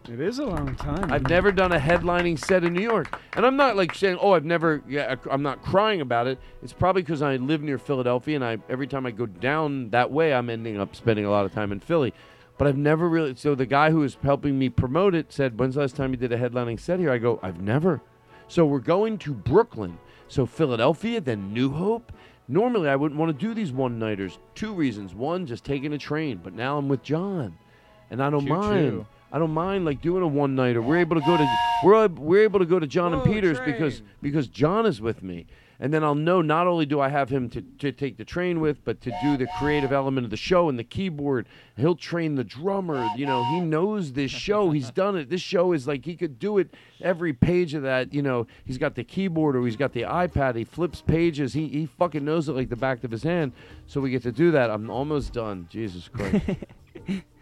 It 0.09 0.19
is 0.19 0.39
a 0.39 0.45
long 0.45 0.75
time. 0.75 1.11
I've 1.11 1.27
never 1.29 1.51
done 1.51 1.71
a 1.71 1.79
headlining 1.79 2.37
set 2.39 2.63
in 2.63 2.73
New 2.73 2.81
York, 2.81 3.19
and 3.35 3.45
I'm 3.45 3.55
not 3.55 3.75
like 3.75 3.93
saying, 3.93 4.17
"Oh, 4.19 4.33
I've 4.33 4.45
never." 4.45 4.81
Yeah, 4.87 5.15
I'm 5.30 5.43
not 5.43 5.61
crying 5.61 6.01
about 6.01 6.27
it. 6.27 6.39
It's 6.63 6.73
probably 6.73 7.01
because 7.01 7.22
I 7.22 7.35
live 7.38 7.61
near 7.61 7.77
Philadelphia, 7.77 8.35
and 8.35 8.45
I 8.45 8.57
every 8.69 8.88
time 8.88 9.05
I 9.05 9.11
go 9.11 9.26
down 9.26 9.89
that 9.91 10.11
way, 10.11 10.34
I'm 10.34 10.49
ending 10.49 10.80
up 10.80 10.95
spending 10.95 11.26
a 11.26 11.30
lot 11.30 11.45
of 11.45 11.53
time 11.53 11.72
in 11.72 11.80
Philly. 11.80 12.13
But 12.57 12.67
I've 12.67 12.77
never 12.77 13.09
really. 13.09 13.35
So 13.35 13.53
the 13.53 13.65
guy 13.65 13.91
who 13.91 13.99
was 13.99 14.17
helping 14.23 14.57
me 14.57 14.69
promote 14.69 15.13
it 15.13 15.31
said, 15.31 15.59
"When's 15.59 15.76
the 15.76 15.81
last 15.81 15.95
time 15.95 16.11
you 16.11 16.17
did 16.17 16.31
a 16.31 16.38
headlining 16.38 16.80
set 16.80 16.99
here?" 16.99 17.11
I 17.11 17.17
go, 17.17 17.39
"I've 17.43 17.61
never." 17.61 18.01
So 18.47 18.65
we're 18.65 18.80
going 18.80 19.17
to 19.19 19.34
Brooklyn. 19.34 19.97
So 20.27 20.45
Philadelphia, 20.45 21.19
then 21.19 21.53
New 21.53 21.72
Hope. 21.72 22.11
Normally, 22.47 22.89
I 22.89 22.95
wouldn't 22.95 23.19
want 23.19 23.38
to 23.38 23.45
do 23.45 23.53
these 23.53 23.72
one 23.72 23.99
nighters. 23.99 24.39
Two 24.53 24.73
reasons: 24.73 25.13
one, 25.15 25.45
just 25.45 25.63
taking 25.65 25.93
a 25.93 25.97
train, 25.97 26.39
but 26.43 26.53
now 26.53 26.77
I'm 26.77 26.88
with 26.88 27.01
John, 27.03 27.57
and 28.15 28.23
I 28.23 28.29
don't 28.29 28.41
Choo-choo. 28.47 28.53
mind. 28.53 29.05
I 29.33 29.37
don't 29.39 29.51
mind 29.51 29.83
like 29.83 30.01
doing 30.01 30.23
a 30.23 30.27
one 30.27 30.55
nighter. 30.55 30.81
We're 30.81 30.99
able 30.99 31.19
to 31.19 31.25
go 31.25 31.35
to 31.35 31.45
we're 31.83 32.07
we're 32.07 32.43
able 32.43 32.59
to 32.59 32.65
go 32.65 32.79
to 32.79 32.87
John 32.87 33.13
and 33.13 33.21
Whoa, 33.21 33.33
Peters 33.33 33.59
because 33.59 34.01
because 34.21 34.47
John 34.47 34.85
is 34.85 35.01
with 35.01 35.21
me, 35.21 35.47
and 35.77 35.93
then 35.93 36.05
I'll 36.05 36.15
know 36.15 36.41
not 36.41 36.67
only 36.67 36.85
do 36.85 37.01
I 37.01 37.09
have 37.09 37.27
him 37.29 37.49
to, 37.49 37.61
to 37.79 37.91
take 37.91 38.15
the 38.15 38.23
train 38.23 38.61
with, 38.61 38.85
but 38.85 39.01
to 39.01 39.11
do 39.21 39.35
the 39.35 39.47
creative 39.59 39.91
element 39.91 40.23
of 40.23 40.31
the 40.31 40.37
show 40.37 40.69
and 40.69 40.79
the 40.79 40.85
keyboard. 40.85 41.47
He'll 41.75 41.97
train 41.97 42.35
the 42.35 42.45
drummer. 42.45 43.05
You 43.17 43.25
know, 43.25 43.43
he 43.51 43.59
knows 43.59 44.13
this 44.13 44.31
show. 44.47 44.71
He's 44.71 44.89
done 44.89 45.17
it. 45.17 45.29
This 45.29 45.41
show 45.41 45.73
is 45.73 45.85
like 45.85 46.05
he 46.05 46.15
could 46.15 46.39
do 46.39 46.57
it 46.59 46.73
every 47.01 47.33
page 47.33 47.73
of 47.73 47.83
that. 47.83 48.13
You 48.13 48.21
know, 48.21 48.47
he's 48.63 48.77
got 48.77 48.95
the 48.95 49.03
keyboard 49.03 49.57
or 49.57 49.65
he's 49.65 49.75
got 49.75 49.91
the 49.91 50.03
iPad. 50.03 50.55
He 50.55 50.63
flips 50.63 51.01
pages. 51.01 51.51
He 51.51 51.67
he 51.67 51.87
fucking 51.87 52.23
knows 52.23 52.47
it 52.47 52.53
like 52.53 52.69
the 52.69 52.77
back 52.77 53.03
of 53.03 53.11
his 53.11 53.23
hand. 53.23 53.51
So 53.85 53.99
we 53.99 54.11
get 54.11 54.23
to 54.23 54.31
do 54.31 54.51
that. 54.51 54.69
I'm 54.69 54.89
almost 54.89 55.33
done. 55.33 55.67
Jesus 55.69 56.07
Christ. 56.07 56.45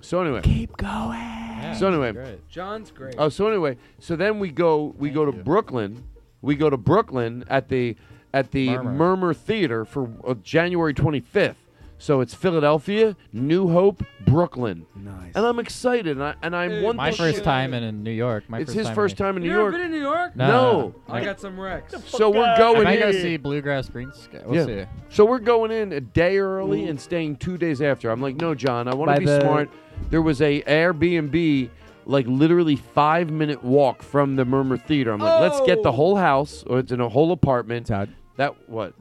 so 0.00 0.20
anyway. 0.20 0.40
Keep 0.42 0.76
going. 0.76 1.18
Yeah, 1.18 1.74
So 1.74 1.88
anyway, 1.88 2.12
great. 2.12 2.48
John's 2.48 2.90
great. 2.90 3.14
Oh, 3.18 3.28
so 3.28 3.46
anyway, 3.48 3.76
so 3.98 4.16
then 4.16 4.38
we 4.38 4.50
go 4.50 4.94
we 4.98 5.10
go 5.10 5.24
to 5.24 5.32
Brooklyn. 5.32 6.04
We 6.42 6.54
go 6.56 6.70
to 6.70 6.76
Brooklyn 6.76 7.44
at 7.48 7.68
the 7.68 7.96
at 8.32 8.52
the 8.52 8.68
Murmrr. 8.68 8.96
Murmrr, 8.96 9.36
Theater 9.36 9.84
for 9.84 10.10
uh, 10.26 10.34
January 10.34 10.94
25th. 10.94 11.56
So 12.02 12.22
it's 12.22 12.32
Philadelphia, 12.32 13.14
New 13.30 13.68
Hope, 13.68 14.02
Brooklyn. 14.26 14.86
Nice. 14.96 15.32
And 15.34 15.44
I'm 15.44 15.58
excited. 15.58 16.16
And 16.16 16.24
I 16.24 16.34
and 16.42 16.56
I 16.56 16.80
want 16.80 16.96
My 16.96 17.10
this 17.10 17.18
first 17.18 17.44
time 17.44 17.74
in, 17.74 17.82
in 17.82 18.02
New 18.02 18.10
York. 18.10 18.48
My 18.48 18.60
it's 18.60 18.70
first 18.70 18.78
his 18.78 18.86
time 18.86 18.94
first 18.94 19.12
in 19.12 19.18
time 19.18 19.36
in 19.36 19.42
New 19.42 19.50
You 19.50 19.54
York. 19.58 19.68
ever 19.74 19.76
been 19.84 19.86
in 19.86 19.92
New 19.92 20.00
York? 20.06 20.34
No. 20.34 20.46
No. 20.48 20.94
I 21.14 21.22
got 21.22 21.38
some 21.38 21.60
wrecks. 21.60 21.94
So 22.06 22.30
we're 22.30 22.42
I 22.42 22.56
going 22.56 22.84
might 22.84 22.98
go 23.00 23.08
in. 23.10 23.12
see 23.20 23.36
Bluegrass 23.36 23.90
Greens. 23.90 24.30
We'll 24.46 24.68
yeah. 24.68 24.84
see. 24.84 24.90
So 25.10 25.26
we're 25.26 25.40
going 25.40 25.72
in 25.72 25.92
a 25.92 26.00
day 26.00 26.38
early 26.38 26.86
and 26.88 26.98
staying 26.98 27.36
two 27.36 27.58
days 27.58 27.82
after. 27.82 28.10
I'm 28.10 28.22
like, 28.22 28.36
no, 28.36 28.54
John, 28.54 28.88
I 28.88 28.94
want 28.94 29.08
By 29.08 29.14
to 29.16 29.20
be 29.20 29.26
the- 29.26 29.40
smart. 29.42 29.68
There 30.08 30.22
was 30.22 30.40
a 30.40 30.62
Airbnb, 30.62 31.68
like 32.06 32.26
literally 32.26 32.76
five 32.76 33.30
minute 33.30 33.62
walk 33.62 34.02
from 34.02 34.36
the 34.36 34.44
Murmrr 34.46 34.82
Theater. 34.82 35.12
I'm 35.12 35.18
like, 35.20 35.40
let's 35.42 35.60
get 35.66 35.82
the 35.82 35.90
Oh. 35.90 35.92
whole 35.92 36.16
house, 36.16 36.64
or 36.66 36.78
it's 36.78 36.92
in 36.92 37.00
a 37.02 37.10
whole 37.10 37.30
apartment. 37.32 37.88
Todd, 37.88 38.08
That 38.40 38.54
what? 38.70 38.94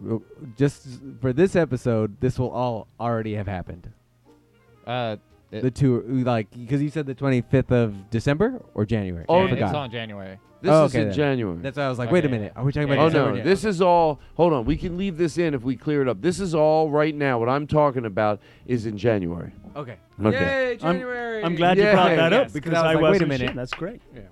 just 0.57 0.86
for 1.22 1.32
this 1.32 1.56
episode, 1.56 2.20
this 2.20 2.38
will 2.38 2.49
all 2.52 2.88
already 2.99 3.36
have 3.36 3.48
happened. 3.48 3.90
Uh, 4.86 5.16
it- 5.49 5.61
The 5.61 5.72
tour, 5.72 6.03
like, 6.06 6.52
because 6.52 6.82
you 6.84 6.90
said 6.90 7.06
the 7.06 7.16
25th 7.16 7.72
of 7.72 8.10
December 8.10 8.61
or 8.74 8.86
January. 8.86 9.24
Oh, 9.30 9.48
I 9.48 9.52
it's 9.52 9.61
on 9.74 9.90
January. 9.91 10.40
This 10.61 10.72
Oh, 10.74 10.84
is 10.86 10.94
in 10.95 11.06
then. 11.06 11.14
January. 11.14 11.57
That's 11.61 11.78
why 11.78 11.84
I 11.86 11.90
was 11.90 11.98
like, 11.98 12.11
wait 12.11 12.26
a 12.26 12.30
minute. 12.30 12.52
Are 12.57 12.66
we 12.66 12.74
talking 12.74 12.90
Yeah, 12.90 12.95
about 12.95 13.16
Oh 13.16 13.30
no, 13.30 13.36
yet? 13.36 13.45
this 13.45 13.64
is 13.64 13.82
all. 13.82 14.20
Hold 14.36 14.52
on, 14.52 14.66
we 14.66 14.76
can 14.76 14.98
leave 14.98 15.18
this 15.18 15.38
in 15.38 15.53
if 15.53 15.64
we 15.64 15.78
clear 15.78 16.02
it 16.02 16.10
up. 16.10 16.22
This 16.22 16.41
is 16.41 16.53
all 16.53 16.90
right 16.91 17.16
now. 17.16 17.40
What 17.40 17.48
I'm 17.48 17.66
talking 17.66 18.03
about 18.03 18.41
is 18.66 18.86
in 18.86 18.98
January. 18.98 19.53
Okay. 19.74 19.95
Okay. 20.22 20.38
Yay, 20.38 20.70
I'm- 20.72 20.80
January. 20.80 21.44
I'm 21.45 21.56
glad 21.56 21.78
Yeah, 21.78 21.91
you 21.91 21.95
brought 21.95 22.16
that 22.18 22.32
yes, 22.34 22.41
up 22.41 22.44
'cause 22.48 22.53
because 22.53 22.74
I 22.74 22.76
was 22.76 22.84
I 22.84 22.94
like, 23.02 23.11
wait 23.14 23.22
a 23.22 23.26
minute. 23.26 23.48
sure. 23.48 23.56
That's 23.56 23.74
great. 23.74 24.02
Yeah. 24.14 24.24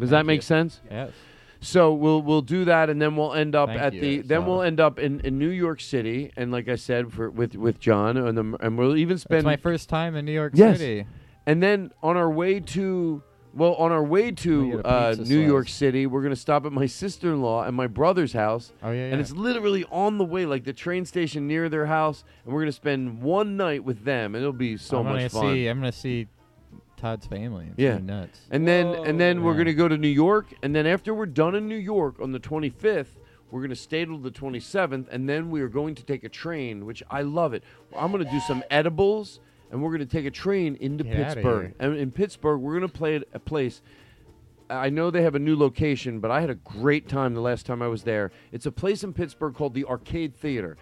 Does 0.00 0.10
that 0.10 0.26
make 0.26 0.42
sense? 0.42 0.80
Yes. 0.90 1.12
So 1.60 1.92
we'll 1.92 2.22
we'll 2.22 2.42
do 2.42 2.64
that, 2.66 2.88
and 2.88 3.02
then 3.02 3.16
we'll 3.16 3.34
end 3.34 3.54
up 3.56 3.68
Thank 3.68 3.80
at 3.80 3.92
you, 3.94 4.00
the. 4.00 4.18
Then 4.22 4.46
we'll 4.46 4.62
end 4.62 4.78
up 4.78 4.98
in, 4.98 5.20
in 5.20 5.38
New 5.38 5.48
York 5.48 5.80
City, 5.80 6.30
and 6.36 6.52
like 6.52 6.68
I 6.68 6.76
said, 6.76 7.12
for 7.12 7.30
with 7.30 7.56
with 7.56 7.80
John, 7.80 8.16
and 8.16 8.38
the, 8.38 8.56
and 8.60 8.78
we'll 8.78 8.96
even 8.96 9.14
It's 9.14 9.22
spend. 9.24 9.44
my 9.44 9.56
first 9.56 9.88
time 9.88 10.14
in 10.14 10.24
New 10.24 10.32
York 10.32 10.52
Yes. 10.54 10.78
City. 10.78 11.06
and 11.46 11.60
then 11.62 11.90
on 12.02 12.16
our 12.16 12.30
way 12.30 12.60
to. 12.60 13.22
Well, 13.54 13.74
on 13.74 13.90
our 13.90 14.04
way 14.04 14.30
to 14.30 14.82
uh, 14.84 15.16
New 15.18 15.40
York. 15.40 15.68
City, 15.68 16.06
we're 16.06 16.22
gonna 16.22 16.36
stop 16.36 16.64
at 16.66 16.70
my 16.70 16.86
sister-in-law 16.86 17.64
and 17.64 17.74
my 17.74 17.86
brother's 17.88 18.34
house, 18.34 18.72
Oh 18.82 18.90
yeah, 18.92 19.06
yeah. 19.06 19.12
and 19.12 19.20
it's 19.20 19.32
literally 19.32 19.84
on 19.90 20.18
the 20.18 20.24
way, 20.24 20.44
like 20.46 20.62
the 20.64 20.74
train 20.74 21.06
station 21.06 21.48
near 21.48 21.68
their 21.70 21.86
house, 21.86 22.22
and 22.44 22.54
we're 22.54 22.60
gonna 22.60 22.70
spend 22.72 23.20
one 23.22 23.56
night 23.56 23.82
with 23.84 24.04
them, 24.04 24.34
and 24.34 24.42
it'll 24.42 24.52
be 24.52 24.76
so 24.76 24.98
I'm 24.98 25.06
much 25.06 25.32
fun. 25.32 25.54
See, 25.54 25.66
I'm 25.66 25.78
gonna 25.78 25.90
see 25.90 26.28
Todd's 26.98 27.26
family. 27.26 27.66
It's 27.70 27.78
Yeah. 27.78 27.98
nuts. 27.98 28.40
And 28.50 28.66
then 28.68 28.86
and 29.06 29.18
then 29.18 29.42
we're 29.42 29.56
gonna 29.56 29.72
go 29.72 29.88
to 29.88 29.96
New 29.96 30.08
York, 30.08 30.52
and 30.62 30.74
then 30.74 30.86
after 30.86 31.14
we're 31.14 31.26
done 31.26 31.54
in 31.54 31.68
New 31.68 31.76
York 31.76 32.16
on 32.20 32.32
the 32.32 32.40
25th, 32.40 33.18
we're 33.50 33.62
gonna 33.62 33.74
stay 33.74 34.04
till 34.04 34.18
the 34.18 34.30
27th, 34.30 35.06
and 35.10 35.28
then 35.28 35.50
we 35.50 35.60
are 35.62 35.68
going 35.68 35.94
to 35.94 36.04
take 36.04 36.24
a 36.24 36.28
train, 36.28 36.84
which 36.84 37.02
I 37.10 37.22
love 37.22 37.54
it. 37.54 37.64
I'm 37.96 38.12
gonna 38.12 38.30
do 38.30 38.40
some 38.40 38.62
edibles, 38.70 39.40
and 39.70 39.82
we're 39.82 39.92
gonna 39.92 40.04
take 40.06 40.26
a 40.26 40.30
train 40.30 40.76
into 40.80 41.04
Get 41.04 41.14
outta 41.20 41.34
Pittsburgh. 41.36 41.74
And 41.78 41.96
in 41.96 42.10
Pittsburgh, 42.10 42.60
we're 42.60 42.74
gonna 42.74 42.88
play 42.88 43.16
at 43.16 43.24
a 43.32 43.38
place. 43.38 43.80
I 44.70 44.90
know 44.90 45.10
they 45.10 45.22
have 45.22 45.34
a 45.34 45.38
new 45.38 45.56
location, 45.56 46.20
but 46.20 46.30
I 46.30 46.42
had 46.42 46.50
a 46.50 46.54
great 46.56 47.08
time 47.08 47.32
the 47.32 47.40
last 47.40 47.64
time 47.64 47.80
I 47.80 47.88
was 47.88 48.02
there. 48.02 48.30
It's 48.52 48.66
a 48.66 48.72
place 48.72 49.02
in 49.02 49.14
Pittsburgh 49.14 49.54
called 49.54 49.72
the 49.72 49.86
Arcade 49.86 50.34
Theater. 50.34 50.76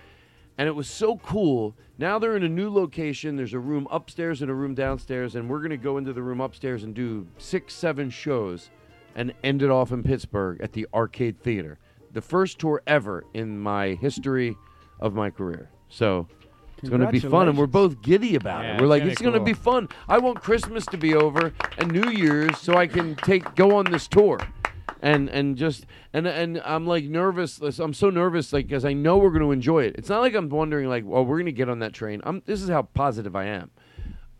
And 0.58 0.68
it 0.68 0.74
was 0.74 0.88
so 0.88 1.18
cool. 1.18 1.76
Now 1.98 2.18
they're 2.18 2.36
in 2.36 2.42
a 2.42 2.48
new 2.48 2.70
location. 2.70 3.36
There's 3.36 3.52
a 3.52 3.58
room 3.58 3.86
upstairs 3.90 4.40
and 4.42 4.50
a 4.50 4.54
room 4.54 4.74
downstairs, 4.74 5.34
and 5.34 5.50
we're 5.50 5.58
going 5.58 5.70
to 5.70 5.76
go 5.76 5.98
into 5.98 6.12
the 6.12 6.22
room 6.22 6.40
upstairs 6.40 6.82
and 6.82 6.94
do 6.94 7.26
six, 7.38 7.74
seven 7.74 8.08
shows 8.10 8.70
and 9.14 9.32
end 9.44 9.62
it 9.62 9.70
off 9.70 9.92
in 9.92 10.02
Pittsburgh 10.02 10.60
at 10.60 10.72
the 10.72 10.86
Arcade 10.94 11.40
Theater. 11.42 11.78
The 12.12 12.20
first 12.20 12.58
tour 12.58 12.82
ever 12.86 13.24
in 13.34 13.58
my 13.58 13.94
history 13.94 14.56
of 15.00 15.14
my 15.14 15.30
career. 15.30 15.70
So 15.88 16.26
it's 16.78 16.88
going 16.88 17.00
to 17.00 17.10
be 17.10 17.20
fun, 17.20 17.48
and 17.48 17.56
we're 17.56 17.66
both 17.66 18.00
giddy 18.02 18.34
about 18.34 18.64
Yeah, 18.64 18.76
it. 18.76 18.80
We're 18.80 18.86
like, 18.86 19.02
it's 19.02 19.20
be 19.20 19.24
going 19.24 19.38
to 19.38 19.44
be 19.44 19.54
fun. 19.54 19.88
I 20.08 20.18
want 20.18 20.40
Christmas 20.42 20.84
to 20.86 20.96
be 20.96 21.14
over 21.14 21.52
and 21.78 21.90
New 21.90 22.10
Year's 22.10 22.58
so 22.58 22.74
I 22.74 22.86
can 22.86 23.14
take 23.16 23.54
go 23.54 23.74
on 23.76 23.90
this 23.90 24.06
tour. 24.06 24.38
And 25.02 25.28
and 25.28 25.56
just 25.56 25.84
and 26.12 26.26
and 26.26 26.60
I'm 26.64 26.86
like 26.86 27.04
nervous. 27.04 27.60
I'm 27.60 27.92
so 27.92 28.08
nervous, 28.08 28.52
like 28.52 28.66
because 28.66 28.84
I 28.84 28.92
know 28.92 29.18
we're 29.18 29.30
going 29.30 29.42
to 29.42 29.52
enjoy 29.52 29.84
it. 29.84 29.96
It's 29.98 30.08
not 30.08 30.20
like 30.20 30.34
I'm 30.34 30.48
wondering, 30.48 30.88
like, 30.88 31.04
well, 31.04 31.24
we're 31.24 31.36
going 31.36 31.46
to 31.46 31.52
get 31.52 31.68
on 31.68 31.80
that 31.80 31.92
train. 31.92 32.20
I'm. 32.24 32.42
This 32.46 32.62
is 32.62 32.68
how 32.68 32.82
positive 32.82 33.36
I 33.36 33.46
am. 33.46 33.70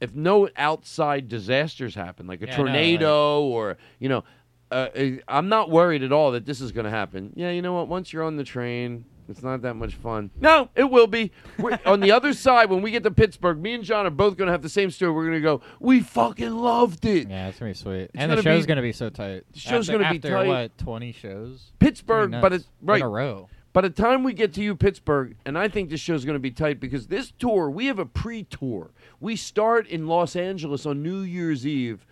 If 0.01 0.15
no 0.15 0.49
outside 0.57 1.29
disasters 1.29 1.95
happen, 1.95 2.27
like 2.27 2.43
a 2.43 2.47
Yeah, 2.47 2.55
I 2.55 2.57
know, 2.57 2.65
tornado 2.65 3.43
or 3.43 3.77
you 3.99 4.09
know, 4.09 4.25
uh, 4.71 4.89
uh, 4.97 5.11
I'm 5.29 5.49
not 5.49 5.71
worried 5.71 6.03
at 6.03 6.13
all 6.13 6.33
that 6.33 6.47
this 6.47 6.61
is 6.61 6.73
going 6.73 6.85
to 6.85 6.91
happen. 6.91 7.33
Yeah, 7.35 7.51
you 7.51 7.63
know 7.63 7.75
what? 7.75 7.89
Once 7.89 8.13
you're 8.13 8.25
on 8.25 8.37
the 8.37 8.45
train, 8.45 9.05
it's 9.29 9.43
not 9.43 9.63
that 9.63 9.75
much 9.75 9.95
fun. 9.95 10.31
No, 10.41 10.69
it 10.75 10.91
will 10.91 11.07
be. 11.07 11.33
We're, 11.59 11.79
on 11.85 12.01
the 12.01 12.13
other 12.13 12.33
side, 12.33 12.71
when 12.71 12.83
we 12.83 12.91
get 12.91 13.03
to 13.05 13.11
Pittsburgh, 13.11 13.61
me 13.61 13.75
and 13.75 13.85
John 13.85 14.07
are 14.07 14.11
both 14.11 14.37
going 14.37 14.47
to 14.47 14.53
have 14.53 14.63
the 14.63 14.69
same 14.69 14.91
story. 14.91 15.13
We're 15.13 15.25
going 15.27 15.35
to 15.35 15.41
go, 15.41 15.61
we 15.81 16.01
fucking 16.01 16.55
loved 16.55 17.05
it. 17.05 17.29
Yeah, 17.29 17.49
it's 17.49 17.59
gonna 17.59 17.71
be 17.71 17.75
sweet. 17.75 17.95
It's 18.03 18.11
and 18.15 18.31
the 18.31 18.37
gonna 18.37 18.43
show's 18.43 18.67
gonna 18.67 18.83
be 18.83 18.93
so 18.93 19.11
tight. 19.11 19.45
The 19.53 19.59
show's 19.59 19.89
After- 19.89 19.99
gonna 19.99 20.11
be 20.13 20.17
after, 20.19 20.31
tight. 20.31 20.47
What 20.49 20.79
twenty 20.79 21.13
shows? 21.13 21.73
Pittsburgh, 21.79 22.31
but 22.33 22.53
it's 22.53 22.69
right 22.83 23.01
in 23.01 23.07
a 23.07 23.09
row. 23.09 23.49
By 23.73 23.83
the 23.83 23.91
time 23.91 24.23
we 24.23 24.33
get 24.33 24.55
to 24.55 24.63
you, 24.63 24.75
Pittsburgh, 24.75 25.37
and 25.45 25.59
I 25.59 25.69
think 25.69 25.91
this 25.91 26.01
show's 26.01 26.25
going 26.25 26.35
to 26.37 26.41
be 26.41 26.51
tight 26.51 26.81
because 26.81 27.09
this 27.09 27.31
tour, 27.39 27.69
we 27.69 27.87
have 27.87 27.99
a 27.99 28.07
pre-tour. 28.07 28.91
We 29.21 29.37
start 29.37 29.87
in 29.87 30.07
Los 30.07 30.35
Angeles 30.35 30.87
on 30.87 31.03
New 31.03 31.21
Year's 31.21 31.67
Eve, 31.67 32.07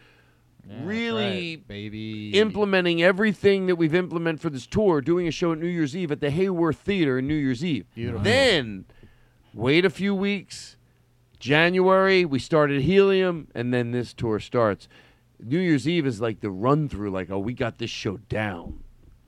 Yeah, 0.68 0.76
really 0.84 1.56
right, 1.56 1.68
baby. 1.68 2.38
implementing 2.38 3.02
everything 3.02 3.66
that 3.66 3.76
we've 3.76 3.94
implemented 3.94 4.40
for 4.40 4.50
this 4.50 4.66
tour, 4.66 5.00
doing 5.00 5.28
a 5.28 5.30
show 5.30 5.52
at 5.52 5.58
New 5.58 5.66
Year's 5.66 5.94
Eve 5.94 6.10
at 6.10 6.20
the 6.20 6.30
Hayworth 6.30 6.76
Theater 6.76 7.18
in 7.18 7.26
New 7.26 7.34
Year's 7.34 7.64
Eve. 7.64 7.86
Beautiful. 7.94 8.22
Then, 8.22 8.86
wait 9.52 9.84
a 9.84 9.90
few 9.90 10.14
weeks. 10.14 10.76
January, 11.38 12.24
we 12.24 12.38
started 12.38 12.82
Helium, 12.82 13.48
and 13.54 13.74
then 13.74 13.90
this 13.90 14.14
tour 14.14 14.40
starts. 14.40 14.88
New 15.38 15.58
Year's 15.58 15.86
Eve 15.86 16.06
is 16.06 16.20
like 16.20 16.40
the 16.40 16.50
run 16.50 16.88
through, 16.88 17.10
like, 17.10 17.30
oh, 17.30 17.38
we 17.38 17.52
got 17.52 17.76
this 17.78 17.90
show 17.90 18.16
down. 18.16 18.80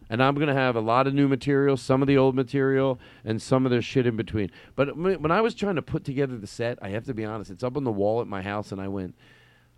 And 0.08 0.22
I'm 0.22 0.36
going 0.36 0.46
to 0.48 0.54
have 0.54 0.76
a 0.76 0.80
lot 0.80 1.06
of 1.06 1.14
new 1.14 1.26
material, 1.26 1.76
some 1.76 2.00
of 2.00 2.08
the 2.08 2.16
old 2.16 2.34
material, 2.36 3.00
and 3.24 3.42
some 3.42 3.66
of 3.66 3.72
the 3.72 3.82
shit 3.82 4.06
in 4.06 4.16
between. 4.16 4.50
But 4.76 4.96
when 4.96 5.20
when 5.20 5.32
I 5.32 5.40
was 5.40 5.54
trying 5.54 5.74
to 5.74 5.82
put 5.82 6.04
together 6.04 6.36
the 6.38 6.46
set, 6.46 6.78
I 6.80 6.90
have 6.90 7.04
to 7.06 7.14
be 7.14 7.24
honest, 7.24 7.50
it's 7.50 7.64
up 7.64 7.76
on 7.76 7.84
the 7.84 7.92
wall 7.92 8.20
at 8.20 8.28
my 8.28 8.40
house, 8.40 8.70
and 8.70 8.80
I 8.80 8.86
went, 8.86 9.16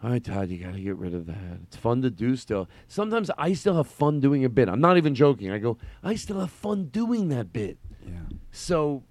all 0.02 0.10
right, 0.10 0.22
Todd, 0.22 0.48
you 0.48 0.58
got 0.58 0.74
to 0.74 0.80
get 0.80 0.96
rid 0.96 1.14
of 1.14 1.26
that. 1.26 1.58
It's 1.64 1.76
fun 1.76 2.02
to 2.02 2.10
do 2.10 2.36
still. 2.36 2.68
Sometimes 2.86 3.30
I 3.36 3.52
still 3.52 3.74
have 3.74 3.88
fun 3.88 4.20
doing 4.20 4.44
a 4.44 4.48
bit. 4.48 4.68
I'm 4.68 4.80
not 4.80 4.96
even 4.96 5.14
joking. 5.14 5.50
I 5.50 5.58
go, 5.58 5.76
I 6.04 6.14
still 6.14 6.38
have 6.38 6.52
fun 6.52 6.86
doing 6.86 7.28
that 7.30 7.52
bit. 7.52 7.78
Yeah. 8.06 8.36
So, 8.52 9.02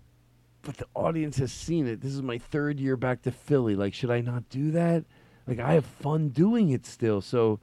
but 0.61 0.77
the 0.77 0.87
audience 0.95 1.37
has 1.37 1.51
seen 1.51 1.87
it. 1.87 1.99
This 2.01 2.13
is 2.13 2.21
my 2.21 2.37
third 2.37 2.79
year 2.79 2.95
back 2.95 3.21
to 3.23 3.31
Philly. 3.31 3.75
Like, 3.75 3.93
should 3.93 4.11
I 4.11 4.21
not 4.21 4.47
do 4.49 4.71
that? 4.71 5.03
Like, 5.45 5.59
I 5.59 5.73
have 5.73 5.85
fun 5.85 6.29
doing 6.29 6.69
it 6.69 6.85
still. 6.85 7.19
So, 7.19 7.59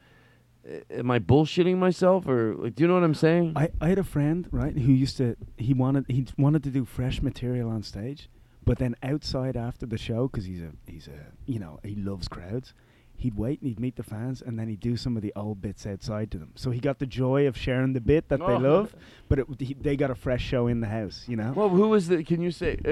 am 0.90 1.10
I 1.10 1.18
bullshitting 1.18 1.76
myself, 1.76 2.26
or 2.26 2.55
like, 2.56 2.74
do 2.74 2.84
you 2.84 2.88
know 2.88 2.94
what 2.94 3.05
I'm 3.05 3.14
saying? 3.14 3.52
I, 3.56 3.70
I 3.80 3.88
had 3.88 3.98
a 3.98 4.05
friend 4.05 4.48
right 4.51 4.76
who 4.76 4.92
used 4.92 5.16
to 5.18 5.36
he 5.56 5.74
wanted 5.74 6.06
he 6.09 6.26
wanted 6.38 6.62
to 6.64 6.70
do 6.70 6.84
fresh 6.84 7.22
material 7.22 7.70
on 7.70 7.82
stage, 7.82 8.28
but 8.64 8.78
then 8.78 8.96
outside 9.02 9.56
after 9.56 9.86
the 9.86 9.98
show 9.98 10.28
because 10.28 10.44
he's 10.44 10.62
a 10.62 10.72
he's 10.86 11.09
a 11.09 11.32
you 11.46 11.59
know 11.59 11.80
he 11.82 11.94
loves 11.94 12.28
crowds. 12.28 12.74
He'd 13.16 13.36
wait 13.36 13.61
and 13.61 13.69
he'd 13.69 13.81
meet 13.81 13.97
the 13.97 14.03
fans 14.03 14.43
and 14.43 14.59
then 14.59 14.69
he'd 14.69 14.81
do 14.81 14.97
some 14.97 15.16
of 15.16 15.23
the 15.23 15.32
old 15.35 15.62
bits 15.62 15.86
outside 15.86 16.31
to 16.32 16.39
them. 16.39 16.51
So 16.57 16.70
he 16.70 16.78
got 16.81 16.99
the 16.99 17.07
joy 17.07 17.47
of 17.47 17.57
sharing 17.57 17.95
the 17.95 18.01
bit 18.01 18.28
that 18.28 18.41
Oh. 18.43 18.47
they 18.49 18.59
love, 18.69 18.95
but 19.28 19.39
it, 19.39 19.47
he, 19.61 19.73
they 19.74 19.97
got 19.97 20.11
a 20.11 20.15
fresh 20.15 20.43
show 20.45 20.66
in 20.66 20.81
the 20.81 20.89
house, 20.89 21.24
you 21.27 21.36
know. 21.36 21.53
well, 21.57 21.70
who 21.70 21.89
was 21.89 22.09
the? 22.09 22.23
Can 22.23 22.43
you 22.43 22.51
say? 22.51 22.78
Uh, 22.85 22.91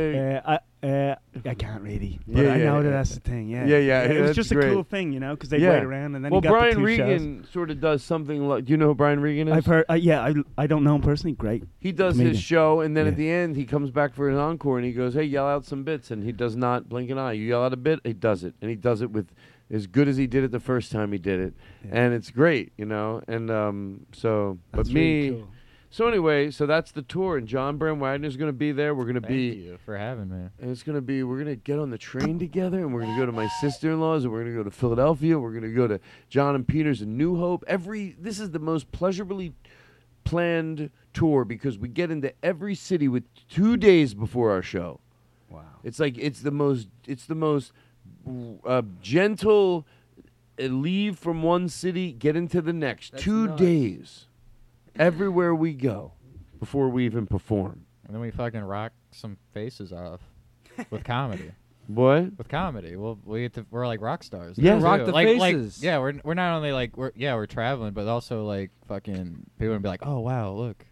Uh, 0.49 0.59
I 0.82 0.86
uh, 0.86 1.15
I 1.44 1.55
can't 1.55 1.82
really, 1.82 2.19
but 2.27 2.43
Yeah, 2.44 2.53
I 2.55 2.57
yeah, 2.57 2.65
know 2.65 2.82
that 2.82 2.90
that's 2.90 3.15
the 3.15 3.20
thing. 3.20 3.49
Yeah, 3.49 3.66
Yeah, 3.66 3.78
yeah, 3.78 4.03
It 4.05 4.20
was 4.20 4.35
just 4.35 4.51
a 4.51 4.55
great. 4.55 4.73
cool 4.73 4.82
thing, 4.82 5.12
you 5.12 5.20
know, 5.20 5.35
because 5.35 5.49
they 5.51 5.59
yeah. 5.59 5.70
wait 5.74 5.85
around 5.85 6.16
and 6.16 6.24
then 6.24 6.32
well, 6.32 6.40
he 6.40 6.49
got 6.49 6.53
Brian 6.55 6.70
the 6.74 6.81
two 6.81 6.85
Regan 6.86 7.43
shows. 7.43 7.51
sort 7.53 7.70
of 7.70 7.81
does 7.81 8.03
something 8.03 8.49
like. 8.49 8.65
Do 8.65 8.70
you 8.73 8.77
know 8.78 8.86
who 8.89 8.94
Brian 8.94 9.20
Regan 9.20 9.49
is? 9.49 9.55
I've 9.55 9.66
heard. 9.66 9.85
Uh, 9.90 9.94
yeah, 9.94 10.23
I 10.24 10.35
I 10.57 10.66
don't 10.66 10.82
know 10.82 10.94
him 10.97 11.03
personally. 11.03 11.35
Great. 11.36 11.65
He 11.78 11.93
does 11.93 12.15
comedian. 12.15 12.35
his 12.35 12.43
show, 12.43 12.81
and 12.81 12.97
then 12.97 13.05
Yeah. 13.07 13.11
at 13.12 13.16
the 13.16 13.31
end, 13.31 13.57
he 13.57 13.65
comes 13.65 13.90
back 13.90 14.15
for 14.15 14.28
an 14.31 14.36
encore, 14.36 14.78
and 14.78 14.86
he 14.86 14.93
goes, 14.93 15.15
"Hey, 15.15 15.24
yell 15.24 15.47
out 15.47 15.65
some 15.66 15.85
bits," 15.85 16.11
and 16.11 16.24
he 16.24 16.32
does 16.32 16.57
not 16.57 16.89
blink 16.89 17.11
an 17.11 17.19
eye. 17.19 17.32
You 17.32 17.44
yell 17.47 17.62
out 17.65 17.73
a 17.73 17.77
bit, 17.77 18.01
he 18.05 18.12
does 18.15 18.43
it, 18.44 18.55
and 18.61 18.70
he 18.70 18.77
does 18.77 19.03
it 19.03 19.11
with 19.11 19.28
as 19.73 19.86
good 19.89 20.07
as 20.07 20.16
he 20.19 20.27
did 20.28 20.44
it 20.44 20.53
the 20.53 20.61
first 20.61 20.93
time 20.93 21.11
he 21.12 21.19
did 21.19 21.40
it, 21.40 21.55
Yeah. 21.85 21.90
and 22.05 22.15
it's 22.15 22.31
great, 22.31 22.73
you 22.77 22.85
know. 22.85 23.23
And 23.27 23.51
um, 23.51 24.07
so, 24.12 24.59
That's 24.73 24.89
but 24.90 24.94
me, 24.94 25.28
really 25.31 25.40
cool. 25.40 25.49
so 25.90 26.07
anyway, 26.09 26.51
so 26.51 26.66
that's 26.66 26.93
the 26.93 27.01
tour, 27.03 27.39
and 27.39 27.49
John 27.49 27.78
Brand 27.78 28.01
Wagner's 28.01 28.36
going 28.36 28.51
to 28.51 28.57
be 28.57 28.70
there. 28.73 28.94
We're 28.94 29.05
going 29.05 29.15
to 29.15 29.20
Thank 29.23 29.32
be. 29.32 29.44
you 29.65 29.78
for 29.85 29.97
having 29.97 30.28
me. 30.28 30.49
And 30.61 30.70
it's 30.70 30.82
gonna 30.82 31.01
be 31.01 31.23
we're 31.23 31.39
gonna 31.39 31.57
get 31.57 31.78
on 31.78 31.90
the 31.90 31.99
train 31.99 32.39
together 32.39 32.78
and 32.78 32.93
we're 32.94 33.01
gonna 33.01 33.19
go 33.19 33.27
to 33.27 33.32
my 33.32 33.49
sister 33.61 33.90
in 33.90 33.99
law's 34.01 34.24
and 34.24 34.32
we're 34.32 34.44
gonna 34.44 34.55
go 34.57 34.62
to 34.62 34.70
Philadelphia. 34.70 35.39
We're 35.39 35.53
gonna 35.55 35.70
go 35.73 35.89
to 35.89 35.99
John 36.28 36.55
and 36.55 36.69
Peter's 36.69 37.03
in 37.03 37.16
New 37.16 37.36
Hope. 37.39 37.65
Every 37.66 38.15
this 38.20 38.39
is 38.39 38.51
the 38.53 38.59
most 38.61 38.93
pleasurably 38.93 39.55
planned 40.24 40.90
tour 41.12 41.44
because 41.44 41.78
we 41.78 41.89
get 41.89 42.11
into 42.11 42.32
every 42.44 42.74
city 42.74 43.09
with 43.09 43.24
two 43.49 43.77
days 43.77 44.15
before 44.15 44.51
our 44.51 44.62
show. 44.62 45.01
Wow. 45.51 45.62
It's 45.82 45.99
like 45.99 46.16
it's 46.19 46.40
the 46.40 46.51
most 46.53 46.89
it's 47.07 47.27
the 47.27 47.35
most 47.35 47.73
uh, 48.65 48.82
gentle 49.01 49.86
leave 50.59 51.19
from 51.19 51.43
one 51.43 51.69
city, 51.69 52.12
get 52.12 52.36
into 52.36 52.61
the 52.62 52.73
next. 52.73 53.12
That's 53.12 53.23
two 53.24 53.47
nuts. 53.49 53.61
days 53.61 54.27
everywhere 54.99 55.55
we 55.55 55.73
go 55.74 56.12
before 56.59 56.89
we 56.89 57.05
even 57.05 57.27
perform. 57.27 57.86
And 58.05 58.15
then 58.15 58.20
we 58.20 58.31
fucking 58.31 58.61
rock 58.62 58.93
some 59.11 59.36
faces 59.53 59.93
off 59.93 60.20
with 60.90 61.05
comedy. 61.05 61.53
What? 61.89 62.39
With 62.39 62.49
comedy, 62.49 62.94
well, 62.97 63.19
we 63.24 63.43
get 63.43 63.55
to, 63.55 63.66
we're 63.70 63.86
like 63.86 64.01
rock 64.01 64.23
stars. 64.23 64.57
Yeah. 64.57 64.78
too. 64.78 64.85
Rock 64.85 65.05
the 65.05 65.12
like, 65.12 65.36
like- 65.36 65.57
faces. 65.57 65.82
yeah, 65.82 65.99
we're 65.99 66.15
we're 66.23 66.35
not 66.35 66.55
only 66.57 66.73
like 66.73 66.97
we're 66.97 67.11
yeah 67.16 67.35
we're 67.35 67.47
traveling, 67.47 67.93
but 67.93 68.07
also 68.07 68.44
like 68.44 68.70
fucking 68.86 69.47
people 69.59 69.73
would 69.74 69.82
be 69.82 69.89
like, 69.89 70.07
oh 70.07 70.20
wow, 70.20 70.53
look, 70.53 70.86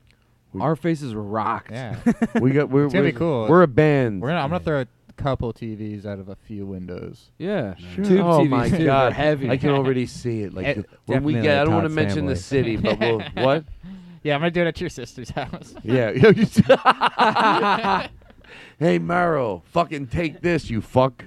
Our 0.58 0.74
faces 0.74 1.14
were 1.14 1.22
rocked. 1.22 1.70
yeah, 1.70 2.00
We 2.40 2.50
got. 2.50 2.70
We're 2.70 2.86
it's 2.86 2.92
gonna 2.92 3.04
we're, 3.04 3.12
be 3.12 3.16
cool. 3.18 3.46
We're 3.48 3.62
a 3.62 3.68
band. 3.68 4.20
We're 4.20 4.30
gonna, 4.30 4.40
I'm 4.40 4.50
gonna 4.50 4.64
throw 4.64 4.80
a 4.80 4.86
couple 5.22 5.52
TVs 5.52 6.06
out 6.06 6.18
of 6.18 6.28
a 6.28 6.36
few 6.36 6.66
windows. 6.66 7.30
Yeah. 7.38 7.74
Sure. 7.94 8.04
Tube 8.04 8.20
oh 8.20 8.40
TVs 8.40 8.48
my 8.48 8.68
too, 8.70 8.84
god, 8.84 9.12
heavy. 9.12 9.50
I 9.50 9.56
can 9.56 9.70
already 9.70 10.06
see 10.06 10.42
it. 10.42 10.54
Like 10.54 10.66
Eh, 10.66 10.74
the- 10.74 10.84
when 11.06 11.22
we 11.24 11.32
definitely 11.34 11.42
get, 11.42 11.60
I 11.60 11.64
don't 11.64 11.74
want 11.74 11.84
to 11.84 11.88
Todd's 11.88 11.96
mention 11.96 12.18
family. 12.20 12.34
the 12.34 12.40
city, 12.40 12.76
but 12.76 12.98
we'll 12.98 13.20
what? 13.44 13.64
Yeah, 14.22 14.34
I'm 14.34 14.40
gonna 14.40 14.50
do 14.50 14.62
it 14.62 14.66
at 14.68 14.80
your 14.80 14.90
sister's 14.90 15.30
house. 15.30 15.74
Yeah. 15.82 16.10
Yo, 16.10 16.30
you- 16.30 16.46
hey, 18.78 18.98
Meryl, 18.98 19.62
fucking 19.64 20.06
take 20.08 20.40
this, 20.40 20.70
you 20.70 20.80
fuck. 20.80 21.24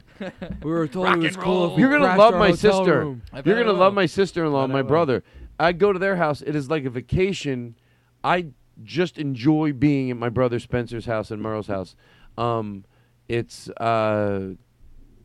We 0.61 0.72
were 0.72 0.88
told 0.88 1.07
it 1.07 1.18
was 1.18 1.38
cool 1.38 1.72
if 1.72 1.76
we 1.76 1.82
You're 1.82 1.91
gonna 1.91 2.06
crashed 2.06 2.20
love 2.20 2.34
our 2.34 2.40
my 2.40 2.49
hotel 2.52 2.80
sister. 2.80 2.99
room. 2.99 3.22
I 3.32 3.38
bet 3.38 3.48
You're 3.48 3.57
I 3.57 3.60
gonna 3.61 3.74
will. 3.74 3.80
love 3.80 3.94
my 3.94 4.06
sister-in-law, 4.06 4.68
my 4.68 4.82
brother. 4.82 5.24
I 5.60 5.72
go 5.74 5.94
to 5.94 5.99
their 5.99 6.15
house. 6.15 6.41
It 6.41 6.56
is 6.56 6.70
like 6.70 6.86
a 6.86 6.90
vacation. 6.90 7.76
I 8.24 8.48
just 8.84 9.18
enjoy 9.18 9.74
being 9.74 10.10
at 10.11 10.18
my 10.18 10.30
brother 10.30 10.60
Spencer's 10.60 11.06
house 11.06 11.30
and 11.32 11.41
Merle's 11.41 11.68
house. 11.68 11.95
Um, 12.38 12.86
it's 13.28 13.70
uh, 13.70 14.50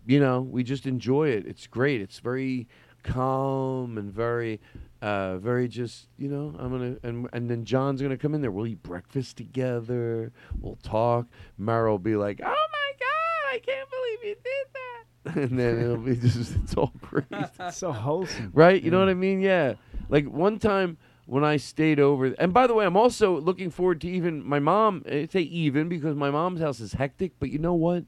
you 0.06 0.20
know, 0.20 0.40
we 0.40 0.62
just 0.62 0.86
enjoy 0.86 1.28
it. 1.28 1.46
It's 1.46 1.66
great. 1.66 2.00
It's 2.00 2.18
very 2.20 2.66
calm 3.02 3.98
and 3.98 4.12
very, 4.12 4.60
uh, 5.02 5.38
very 5.38 5.68
just 5.68 6.08
you 6.16 6.28
know. 6.28 6.54
I'm 6.58 6.70
gonna 6.70 6.96
and 7.02 7.28
and 7.32 7.50
then 7.50 7.64
John's 7.64 8.00
gonna 8.02 8.16
come 8.16 8.34
in 8.34 8.40
there. 8.40 8.50
We'll 8.50 8.66
eat 8.66 8.82
breakfast 8.82 9.36
together. 9.36 10.32
We'll 10.60 10.78
talk. 10.82 11.26
mara 11.56 11.90
will 11.90 11.98
be 11.98 12.16
like, 12.16 12.40
"Oh 12.42 12.46
my 12.46 12.92
god, 12.98 13.54
I 13.54 13.58
can't 13.64 13.88
believe 13.90 14.24
you 14.24 14.36
did 14.44 15.34
that," 15.42 15.50
and 15.50 15.58
then 15.58 15.80
it'll 15.80 15.96
be 15.98 16.16
just 16.16 16.56
it's 16.56 16.74
all 16.74 16.92
great. 17.00 17.26
it's 17.30 17.76
so 17.78 17.92
wholesome. 17.92 18.50
Right? 18.54 18.82
You 18.82 18.90
know 18.90 18.98
what 19.00 19.08
I 19.08 19.14
mean? 19.14 19.40
Yeah. 19.40 19.74
Like 20.08 20.26
one 20.26 20.58
time 20.58 20.96
when 21.28 21.44
I 21.44 21.58
stayed 21.58 22.00
over, 22.00 22.34
and 22.38 22.54
by 22.54 22.66
the 22.66 22.72
way, 22.72 22.86
I'm 22.86 22.96
also 22.96 23.38
looking 23.38 23.68
forward 23.68 24.00
to 24.00 24.08
even 24.08 24.42
my 24.42 24.58
mom. 24.58 25.04
I 25.06 25.28
say 25.30 25.42
even 25.42 25.86
because 25.86 26.16
my 26.16 26.30
mom's 26.30 26.62
house 26.62 26.80
is 26.80 26.94
hectic, 26.94 27.32
but 27.38 27.50
you 27.50 27.58
know 27.58 27.74
what? 27.74 28.04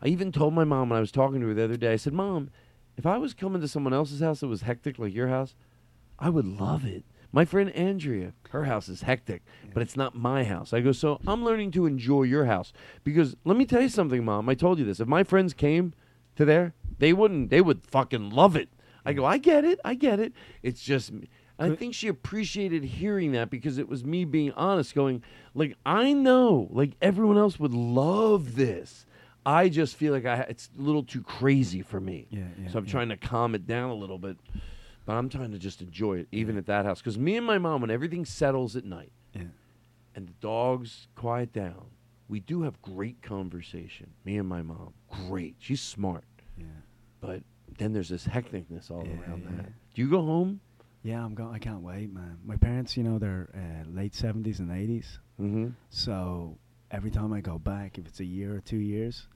I 0.00 0.06
even 0.06 0.30
told 0.30 0.54
my 0.54 0.62
mom 0.62 0.90
when 0.90 0.96
I 0.96 1.00
was 1.00 1.10
talking 1.10 1.40
to 1.40 1.48
her 1.48 1.54
the 1.54 1.64
other 1.64 1.76
day. 1.76 1.92
I 1.92 1.96
said, 1.96 2.12
"Mom, 2.12 2.50
if 2.96 3.04
I 3.04 3.18
was 3.18 3.34
coming 3.34 3.60
to 3.60 3.66
someone 3.66 3.92
else's 3.92 4.20
house 4.20 4.40
that 4.40 4.46
was 4.46 4.62
hectic 4.62 4.96
like 4.96 5.12
your 5.12 5.26
house, 5.26 5.56
I 6.20 6.28
would 6.30 6.46
love 6.46 6.84
it." 6.84 7.04
My 7.32 7.44
friend 7.44 7.68
Andrea, 7.70 8.32
her 8.50 8.64
house 8.64 8.88
is 8.88 9.02
hectic, 9.02 9.42
but 9.74 9.82
it's 9.82 9.96
not 9.96 10.14
my 10.14 10.44
house. 10.44 10.72
I 10.72 10.80
go, 10.80 10.92
so 10.92 11.20
I'm 11.26 11.44
learning 11.44 11.72
to 11.72 11.86
enjoy 11.86 12.22
your 12.22 12.44
house 12.44 12.72
because 13.02 13.34
let 13.44 13.56
me 13.56 13.66
tell 13.66 13.82
you 13.82 13.88
something, 13.88 14.24
Mom. 14.24 14.48
I 14.48 14.54
told 14.54 14.78
you 14.78 14.84
this. 14.84 15.00
If 15.00 15.08
my 15.08 15.24
friends 15.24 15.52
came 15.52 15.94
to 16.36 16.44
there, 16.44 16.74
they 16.98 17.12
wouldn't. 17.12 17.50
They 17.50 17.60
would 17.60 17.84
fucking 17.84 18.30
love 18.30 18.54
it. 18.54 18.68
I 19.04 19.14
go, 19.14 19.24
I 19.24 19.38
get 19.38 19.64
it. 19.64 19.80
I 19.84 19.94
get 19.94 20.20
it. 20.20 20.32
It's 20.62 20.82
just. 20.82 21.10
Me." 21.68 21.72
I 21.72 21.76
think 21.76 21.94
she 21.94 22.08
appreciated 22.08 22.84
hearing 22.84 23.32
that 23.32 23.50
because 23.50 23.78
it 23.78 23.88
was 23.88 24.04
me 24.04 24.24
being 24.24 24.52
honest, 24.52 24.94
going, 24.94 25.22
like, 25.54 25.76
I 25.84 26.12
know, 26.12 26.68
like, 26.70 26.92
everyone 27.00 27.38
else 27.38 27.58
would 27.58 27.74
love 27.74 28.56
this. 28.56 29.06
I 29.46 29.68
just 29.68 29.96
feel 29.96 30.12
like 30.12 30.26
I 30.26 30.40
it's 30.48 30.68
a 30.78 30.82
little 30.82 31.02
too 31.02 31.22
crazy 31.22 31.80
for 31.82 31.98
me. 32.00 32.26
Yeah, 32.30 32.40
yeah, 32.62 32.70
so 32.70 32.78
I'm 32.78 32.84
yeah. 32.84 32.90
trying 32.90 33.08
to 33.08 33.16
calm 33.16 33.54
it 33.54 33.66
down 33.66 33.90
a 33.90 33.94
little 33.94 34.18
bit. 34.18 34.36
But 35.06 35.14
I'm 35.14 35.28
trying 35.30 35.50
to 35.52 35.58
just 35.58 35.80
enjoy 35.80 36.18
it, 36.18 36.28
even 36.30 36.56
at 36.58 36.66
that 36.66 36.84
house. 36.84 37.00
Because 37.00 37.18
me 37.18 37.36
and 37.36 37.46
my 37.46 37.56
mom, 37.58 37.80
when 37.80 37.90
everything 37.90 38.24
settles 38.26 38.76
at 38.76 38.84
night 38.84 39.12
Yeah. 39.34 39.44
and 40.14 40.28
the 40.28 40.32
dogs 40.40 41.08
quiet 41.16 41.52
down, 41.54 41.86
we 42.28 42.38
do 42.38 42.62
have 42.62 42.80
great 42.82 43.22
conversation. 43.22 44.10
Me 44.24 44.36
and 44.36 44.46
my 44.48 44.60
mom. 44.62 44.92
Great. 45.26 45.56
She's 45.58 45.80
smart. 45.80 46.24
Yeah. 46.58 46.66
But 47.20 47.42
then 47.78 47.92
there's 47.94 48.10
this 48.10 48.26
hecticness 48.26 48.90
all 48.90 49.04
Yeah, 49.06 49.20
around 49.22 49.42
yeah. 49.44 49.56
that. 49.62 49.72
Do 49.94 50.02
you 50.02 50.10
go 50.10 50.20
home? 50.24 50.60
Yeah, 51.02 51.24
I'm 51.24 51.34
going. 51.34 51.54
I 51.54 51.58
can't 51.58 51.82
wait, 51.82 52.12
man. 52.12 52.38
My 52.44 52.56
parents, 52.56 52.96
you 52.96 53.02
know, 53.02 53.18
they're 53.18 53.48
uh, 53.54 53.88
late 53.90 54.14
seventies 54.14 54.60
and 54.60 54.70
80s 54.70 55.18
Mm-hmm. 55.40 55.68
So 55.88 56.58
every 56.90 57.10
time 57.10 57.32
I 57.32 57.40
go 57.40 57.58
back, 57.58 57.96
if 57.98 58.06
it's 58.06 58.20
a 58.20 58.24
year 58.26 58.54
or 58.54 58.60
two 58.60 58.76
years, 58.76 59.26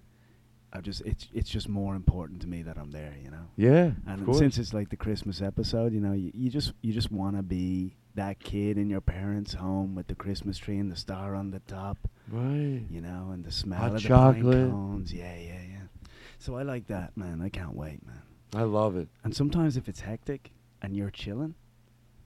I 0.72 0.80
just 0.82 1.00
it's 1.06 1.28
it's 1.32 1.48
just 1.48 1.68
more 1.68 1.94
important 1.96 2.42
to 2.42 2.46
me 2.48 2.62
that 2.62 2.76
I'm 2.76 2.90
there, 2.90 3.14
you 3.22 3.30
know. 3.30 3.46
Yeah, 3.56 3.92
And 4.06 4.36
since 4.36 4.58
it's 4.58 4.74
like 4.74 4.90
the 4.90 4.96
Christmas 4.96 5.40
episode, 5.40 5.94
you 5.94 6.00
know, 6.00 6.12
you, 6.12 6.30
you 6.34 6.50
just 6.50 6.72
you 6.82 6.92
just 6.92 7.10
want 7.10 7.36
to 7.36 7.42
be 7.42 7.96
that 8.16 8.38
kid 8.38 8.76
in 8.76 8.90
your 8.90 9.00
parents' 9.00 9.54
home 9.54 9.94
with 9.94 10.06
the 10.08 10.14
Christmas 10.14 10.58
tree 10.58 10.78
and 10.78 10.92
the 10.92 10.96
star 10.96 11.34
on 11.34 11.50
the 11.50 11.60
top, 11.60 11.96
Right. 12.30 12.82
you 12.90 13.00
know, 13.00 13.30
and 13.32 13.42
the 13.44 13.50
smell 13.50 13.78
Hot 13.78 13.94
of 13.94 14.02
the 14.02 14.08
chocolate. 14.08 14.70
cones. 14.70 15.12
Yeah, 15.12 15.34
yeah, 15.36 15.62
yeah. 15.68 16.08
So 16.38 16.56
I 16.56 16.62
like 16.62 16.86
that, 16.88 17.16
man. 17.16 17.40
I 17.40 17.48
can't 17.48 17.74
wait, 17.74 18.04
man. 18.06 18.22
I 18.54 18.62
love 18.64 18.96
it. 18.96 19.08
And 19.24 19.34
sometimes 19.34 19.76
if 19.76 19.88
it's 19.88 20.00
hectic 20.00 20.52
and 20.84 20.94
you're 20.94 21.10
chilling, 21.10 21.54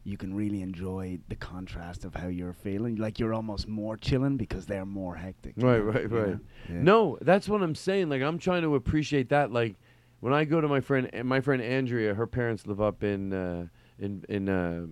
you 0.03 0.17
can 0.17 0.35
really 0.35 0.63
enjoy 0.63 1.19
the 1.29 1.37
contrast 1.37 2.05
of 2.05 2.15
how 2.15 2.27
you're 2.27 2.53
feeling. 2.53 2.97
Like 2.97 3.21
you're 3.21 3.33
almost 3.33 3.69
more 3.69 3.97
chilling 3.97 4.37
because 4.37 4.67
they're 4.67 4.85
more 4.85 5.15
hectic. 5.15 5.55
Right, 5.57 5.79
right, 5.79 6.11
right. 6.11 6.39
Yeah. 6.69 6.83
No, 6.83 7.19
that's 7.21 7.49
what 7.49 7.63
I'm 7.63 7.77
saying. 7.77 8.09
Like 8.09 8.23
I'm 8.23 8.39
trying 8.39 8.63
to 8.63 8.75
appreciate 8.75 9.29
that. 9.29 9.53
Like 9.53 9.77
when 10.21 10.33
I 10.33 10.45
go 10.45 10.61
to 10.61 10.67
my 10.67 10.81
friend, 10.81 11.09
eh, 11.13 11.23
my 11.23 11.41
friend 11.41 11.63
Andrea, 11.63 12.15
her 12.15 12.27
parents 12.27 12.67
live 12.67 12.81
up 12.81 13.05
in 13.05 13.33
uh, 13.33 13.67
in 14.01 14.25
in 14.29 14.49
uh, 14.49 14.87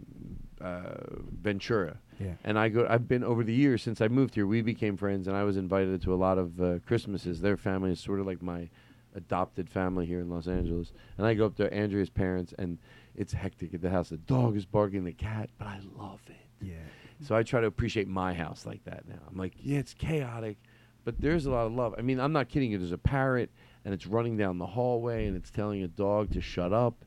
uh, 0.60 0.94
Ventura. 1.42 1.98
Yeah. 2.20 2.34
And 2.44 2.58
I 2.58 2.68
go. 2.68 2.86
I've 2.88 3.08
been 3.08 3.24
over 3.24 3.42
the 3.42 3.54
years 3.54 3.82
since 3.82 4.00
I 4.00 4.08
moved 4.08 4.36
here. 4.36 4.46
We 4.46 4.62
became 4.62 4.96
friends, 4.96 5.26
and 5.26 5.36
I 5.36 5.42
was 5.42 5.56
invited 5.56 6.02
to 6.02 6.14
a 6.14 6.16
lot 6.16 6.38
of 6.38 6.60
uh, 6.60 6.78
Christmases. 6.86 7.40
Their 7.40 7.56
family 7.56 7.90
is 7.90 8.00
sort 8.00 8.20
of 8.20 8.26
like 8.26 8.42
my 8.42 8.68
adopted 9.16 9.68
family 9.68 10.06
here 10.06 10.20
in 10.20 10.28
Los 10.28 10.46
Angeles. 10.46 10.92
And 11.18 11.26
I 11.26 11.34
go 11.34 11.46
up 11.46 11.56
to 11.56 11.72
Andrea's 11.72 12.10
parents, 12.10 12.54
and 12.58 12.78
it's 13.16 13.32
hectic 13.32 13.74
at 13.74 13.80
the 13.80 13.90
house. 13.90 14.10
The 14.10 14.18
dog 14.18 14.56
is 14.56 14.64
barking, 14.64 15.04
the 15.04 15.12
cat, 15.12 15.50
but 15.58 15.66
I 15.66 15.80
love 15.98 16.20
it. 16.28 16.36
Yeah. 16.64 16.74
So 17.22 17.34
I 17.34 17.42
try 17.42 17.60
to 17.60 17.66
appreciate 17.66 18.08
my 18.08 18.34
house 18.34 18.66
like 18.66 18.84
that 18.84 19.08
now. 19.08 19.18
I'm 19.28 19.36
like, 19.36 19.54
yeah, 19.58 19.78
it's 19.78 19.94
chaotic, 19.94 20.58
but 21.04 21.20
there's 21.20 21.46
a 21.46 21.50
lot 21.50 21.66
of 21.66 21.72
love. 21.72 21.94
I 21.98 22.02
mean, 22.02 22.20
I'm 22.20 22.32
not 22.32 22.48
kidding 22.48 22.70
you. 22.70 22.78
There's 22.78 22.92
a 22.92 22.98
parrot, 22.98 23.50
and 23.84 23.94
it's 23.94 24.06
running 24.06 24.36
down 24.36 24.58
the 24.58 24.66
hallway, 24.66 25.26
and 25.26 25.36
it's 25.36 25.50
telling 25.50 25.82
a 25.82 25.88
dog 25.88 26.32
to 26.32 26.40
shut 26.40 26.72
up. 26.72 27.04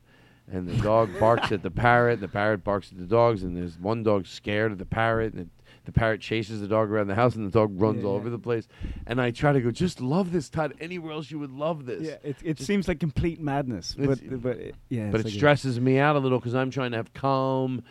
And 0.52 0.68
the 0.68 0.82
dog 0.82 1.10
barks 1.20 1.52
at 1.52 1.62
the 1.62 1.70
parrot, 1.70 2.14
and 2.14 2.22
the 2.22 2.28
parrot 2.28 2.64
barks 2.64 2.90
at 2.90 2.98
the 2.98 3.04
dogs, 3.04 3.44
and 3.44 3.56
there's 3.56 3.78
one 3.78 4.02
dog 4.02 4.26
scared 4.26 4.72
of 4.72 4.78
the 4.78 4.84
parrot, 4.84 5.32
and 5.32 5.42
it, 5.42 5.48
the 5.84 5.92
parrot 5.92 6.20
chases 6.20 6.60
the 6.60 6.68
dog 6.68 6.90
around 6.90 7.06
the 7.08 7.14
house, 7.14 7.34
and 7.36 7.46
the 7.46 7.50
dog 7.50 7.80
runs 7.80 8.02
Yeah, 8.02 8.08
all 8.08 8.14
yeah. 8.14 8.20
over 8.20 8.30
the 8.30 8.38
place. 8.38 8.68
And 9.06 9.20
I 9.20 9.30
try 9.30 9.52
to 9.52 9.60
go, 9.60 9.70
just 9.70 10.00
love 10.00 10.30
this, 10.32 10.48
Todd. 10.50 10.74
Anywhere 10.80 11.12
else 11.12 11.30
you 11.30 11.38
would 11.38 11.50
love 11.52 11.86
this. 11.86 12.02
Yeah, 12.02 12.16
it 12.22 12.36
it 12.44 12.58
seems 12.60 12.86
like 12.88 13.00
complete 13.00 13.40
madness, 13.40 13.94
but 13.98 14.20
but 14.42 14.56
it, 14.58 14.74
yeah, 14.88 15.10
but 15.10 15.20
it 15.20 15.24
like 15.26 15.32
a- 15.34 15.36
stresses 15.36 15.80
me 15.80 15.98
out 15.98 16.16
a 16.16 16.18
little 16.18 16.38
because 16.38 16.54
I'm 16.54 16.70
trying 16.70 16.90
to 16.92 16.98
have 16.98 17.12
calm, 17.14 17.82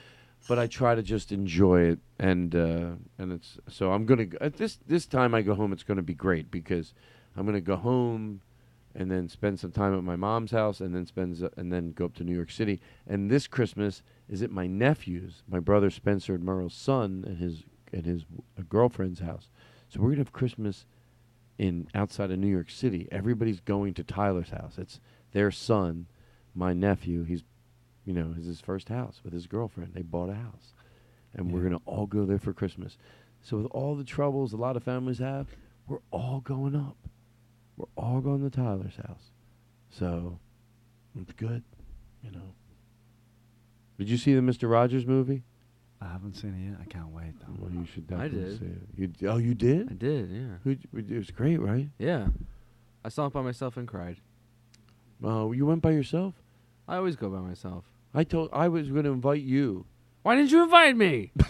but 0.47 0.59
I 0.59 0.67
try 0.67 0.95
to 0.95 1.01
just 1.01 1.31
enjoy 1.31 1.81
it, 1.81 1.99
and 2.19 2.55
uh, 2.55 2.91
and 3.17 3.31
it's 3.33 3.57
so 3.67 3.91
I'm 3.91 4.05
gonna 4.05 4.25
go, 4.25 4.37
this 4.49 4.79
this 4.87 5.05
time 5.07 5.33
I 5.33 5.41
go 5.41 5.55
home. 5.55 5.73
It's 5.73 5.83
gonna 5.83 6.01
be 6.03 6.13
great 6.13 6.51
because 6.51 6.93
I'm 7.35 7.45
gonna 7.45 7.59
go 7.59 7.75
home, 7.75 8.41
and 8.95 9.09
then 9.11 9.27
spend 9.29 9.59
some 9.59 9.71
time 9.71 9.97
at 9.97 10.03
my 10.03 10.15
mom's 10.15 10.51
house, 10.51 10.79
and 10.79 10.93
then 10.95 11.05
spend 11.07 11.41
s- 11.43 11.51
and 11.57 11.73
then 11.73 11.91
go 11.91 12.05
up 12.05 12.13
to 12.15 12.23
New 12.23 12.35
York 12.35 12.51
City. 12.51 12.79
And 13.07 13.29
this 13.31 13.47
Christmas 13.47 14.03
is 14.29 14.43
at 14.43 14.51
my 14.51 14.67
nephew's, 14.67 15.41
my 15.49 15.59
brother 15.59 15.89
Spencer 15.89 16.35
and 16.35 16.43
Merle's 16.43 16.73
son, 16.75 17.23
and 17.27 17.37
his 17.39 17.63
and 17.91 18.05
his 18.05 18.23
uh, 18.57 18.63
girlfriend's 18.69 19.19
house. 19.19 19.49
So 19.87 19.99
we're 19.99 20.09
gonna 20.09 20.21
have 20.21 20.33
Christmas 20.33 20.85
in 21.57 21.87
outside 21.93 22.31
of 22.31 22.39
New 22.39 22.47
York 22.47 22.69
City. 22.69 23.07
Everybody's 23.11 23.59
going 23.59 23.93
to 23.95 24.03
Tyler's 24.03 24.51
house. 24.51 24.77
It's 24.77 24.99
their 25.31 25.51
son, 25.51 26.07
my 26.55 26.73
nephew. 26.73 27.23
He's, 27.23 27.43
you 28.05 28.13
know, 28.13 28.33
is 28.37 28.45
his 28.45 28.61
first 28.61 28.89
house 28.89 29.21
with 29.23 29.33
his 29.33 29.47
girlfriend. 29.47 29.93
They 29.93 30.01
bought 30.01 30.29
a 30.29 30.35
house, 30.35 30.73
and 31.33 31.51
we're 31.51 31.63
gonna 31.63 31.81
all 31.85 32.05
go 32.05 32.25
there 32.25 32.39
for 32.39 32.53
Christmas. 32.53 32.97
So 33.41 33.57
with 33.57 33.67
all 33.71 33.95
the 33.95 34.03
troubles 34.03 34.53
a 34.53 34.57
lot 34.57 34.77
of 34.77 34.83
families 34.83 35.19
have, 35.19 35.47
we're 35.87 35.99
all 36.11 36.41
going 36.41 36.75
up. 36.75 36.97
We're 37.77 37.87
all 37.95 38.21
going 38.21 38.41
to 38.41 38.49
Tyler's 38.49 38.97
house. 38.97 39.31
So 39.89 40.39
it's 41.19 41.33
good, 41.33 41.63
you 42.21 42.31
know. 42.31 42.53
Did 43.97 44.09
you 44.09 44.17
see 44.17 44.33
the 44.33 44.41
Mister 44.41 44.67
Rogers 44.67 45.05
movie? 45.05 45.43
I 46.01 46.07
haven't 46.07 46.35
seen 46.35 46.53
it 46.55 46.69
yet. 46.71 46.79
I 46.81 46.85
can't 46.85 47.09
wait. 47.09 47.33
Though. 47.41 47.55
Well, 47.59 47.71
you 47.71 47.85
should 47.85 48.05
I 48.11 48.27
definitely 48.27 48.39
did. 48.51 48.59
see 48.59 48.65
it. 48.65 48.81
You, 48.97 49.07
d- 49.07 49.27
oh, 49.27 49.37
you 49.37 49.53
did? 49.53 49.89
I 49.91 49.93
did, 49.95 50.29
yeah. 50.31 50.55
Who, 50.63 50.71
it 50.97 51.11
was 51.17 51.29
great, 51.31 51.59
right? 51.59 51.89
Yeah. 51.97 52.27
I 53.03 53.09
saw 53.09 53.25
it 53.27 53.33
by 53.33 53.41
myself 53.41 53.75
and 53.77 53.87
cried. 53.87 54.17
Oh, 55.23 55.51
you 55.51 55.65
went 55.65 55.81
by 55.81 55.91
yourself? 55.91 56.35
I 56.87 56.95
always 56.97 57.15
go 57.17 57.29
by 57.29 57.39
myself. 57.39 57.83
I 58.13 58.23
told 58.23 58.49
I 58.53 58.69
was 58.69 58.89
going 58.89 59.03
to 59.03 59.11
invite 59.11 59.41
you. 59.41 59.85
Why 60.23 60.35
didn't 60.35 60.51
you 60.51 60.63
invite 60.63 60.95
me? 60.97 61.31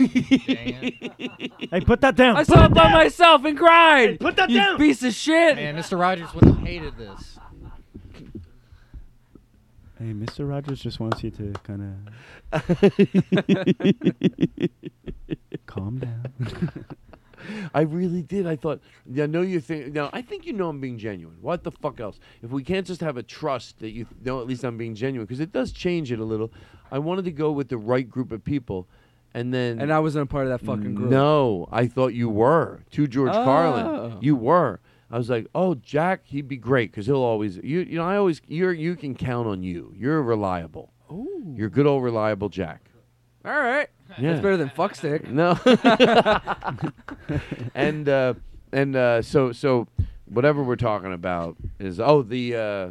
Hey, 1.72 1.82
put 1.82 2.02
that 2.02 2.16
down. 2.16 2.36
I 2.36 2.40
Put 2.44 2.48
saw 2.56 2.64
it 2.66 2.72
it 2.72 2.74
by 2.74 2.92
myself 2.92 3.46
and 3.46 3.58
cried. 3.58 4.20
Put 4.20 4.36
that 4.38 4.50
you 4.50 4.58
down. 4.58 4.78
piece 4.78 5.04
of 5.04 5.14
shit. 5.14 5.56
Man, 5.56 5.76
Mr. 5.76 6.00
Rogers 6.00 6.34
would 6.34 6.46
have 6.46 6.58
hated 6.60 6.98
this. 6.98 7.38
Hey, 10.00 10.14
Mr. 10.14 10.48
Rogers 10.48 10.80
just 10.82 11.00
wants 11.02 11.24
you 11.24 11.32
to 11.32 11.52
kind 11.64 12.08
of 12.54 12.64
calm 15.66 16.00
down. 16.00 16.32
I 17.74 17.82
really 17.82 18.22
did. 18.22 18.48
I 18.48 18.56
thought, 18.56 18.82
yeah, 19.10 19.26
know 19.26 19.42
you 19.42 19.60
think. 19.60 19.94
No, 19.94 20.10
I 20.14 20.22
think 20.22 20.46
you 20.46 20.54
know 20.54 20.70
I'm 20.70 20.80
being 20.80 20.98
genuine. 20.98 21.38
What 21.42 21.64
the 21.64 21.72
fuck 21.72 22.00
else? 22.00 22.20
If 22.42 22.52
we 22.52 22.64
can't 22.64 22.86
just 22.88 23.02
have 23.02 23.18
a 23.18 23.24
trust 23.24 23.80
that 23.80 23.92
you 23.92 24.06
know 24.24 24.40
at 24.40 24.48
least 24.48 24.64
I'm 24.64 24.78
being 24.78 24.96
genuine, 24.96 25.26
because 25.26 25.40
it 25.40 25.52
does 25.52 25.72
change 25.72 26.12
it 26.12 26.20
a 26.20 26.24
little. 26.24 26.52
I 26.92 27.00
wanted 27.00 27.26
to 27.26 27.32
go 27.32 27.52
with 27.52 27.70
the 27.70 27.78
right 27.78 28.10
group 28.10 28.32
of 28.32 28.44
people, 28.44 28.88
and 29.34 29.54
then 29.54 29.82
And 29.82 29.92
I 29.92 30.00
wasn't 30.00 30.24
a 30.24 30.26
part 30.28 30.48
of 30.48 30.52
that 30.52 30.66
fucking 30.66 30.96
group. 30.96 31.10
No, 31.10 31.68
I 31.72 31.88
thought 31.88 32.14
you 32.14 32.30
were 32.30 32.82
to 32.92 33.08
George 33.08 33.32
Oh. 33.34 33.44
Carlin. 33.44 34.18
You 34.22 34.36
were. 34.36 34.80
I 35.12 35.18
was 35.18 35.30
like, 35.30 35.48
oh, 35.56 35.74
Jack, 35.76 36.22
he'd 36.26 36.48
be 36.48 36.58
great 36.58 36.92
because 36.92 37.08
he'll 37.08 37.16
always. 37.18 37.58
You, 37.58 37.80
you 37.80 37.98
know, 37.98 38.06
I 38.06 38.18
always. 38.18 38.42
You're. 38.48 38.74
You 38.74 38.96
can 38.96 39.16
count 39.16 39.48
on 39.48 39.64
you. 39.64 39.94
You're 39.98 40.22
reliable. 40.22 40.94
Ooh. 41.12 41.56
You're 41.58 41.70
good 41.70 41.88
old 41.88 42.04
reliable 42.04 42.50
Jack. 42.50 42.86
All 43.44 43.52
right. 43.52 43.88
Yeah. 44.20 44.34
That's 44.34 44.42
better 44.42 44.58
than 44.58 44.70
fuckstick. 44.70 45.28
No. 45.30 45.58
and 47.76 48.10
uh, 48.10 48.34
and 48.72 48.96
uh, 48.96 49.22
so 49.22 49.52
so 49.52 49.88
whatever 50.26 50.64
we're 50.64 50.76
talking 50.76 51.14
about 51.14 51.58
is 51.80 52.00
oh 52.00 52.22
the. 52.22 52.56
Uh, 52.56 52.90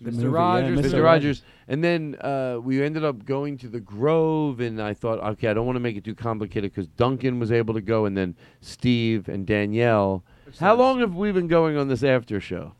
The 0.00 0.12
movie, 0.12 0.26
yeah, 0.26 0.32
Rogers, 0.32 0.78
Mr. 0.78 0.90
Mr. 0.92 1.02
Rogers, 1.02 1.42
and 1.66 1.82
then 1.82 2.14
uh, 2.20 2.60
we 2.62 2.80
ended 2.80 3.04
up 3.04 3.24
going 3.24 3.58
to 3.58 3.68
the 3.68 3.80
Grove, 3.80 4.60
and 4.60 4.80
I 4.80 4.94
thought, 4.94 5.18
okay, 5.32 5.48
I 5.48 5.54
don't 5.54 5.66
want 5.66 5.74
to 5.74 5.80
make 5.80 5.96
it 5.96 6.04
too 6.04 6.14
complicated 6.14 6.70
because 6.70 6.86
Duncan 6.86 7.40
was 7.40 7.50
able 7.50 7.74
to 7.74 7.80
go, 7.80 8.04
and 8.04 8.16
then 8.16 8.36
Steve 8.60 9.28
and 9.28 9.44
Danielle. 9.44 10.22
How 10.58 10.74
long 10.74 11.00
have 11.00 11.14
we 11.14 11.32
been 11.32 11.48
going 11.48 11.76
on 11.76 11.88
this 11.88 12.02
after 12.02 12.40
show? 12.40 12.72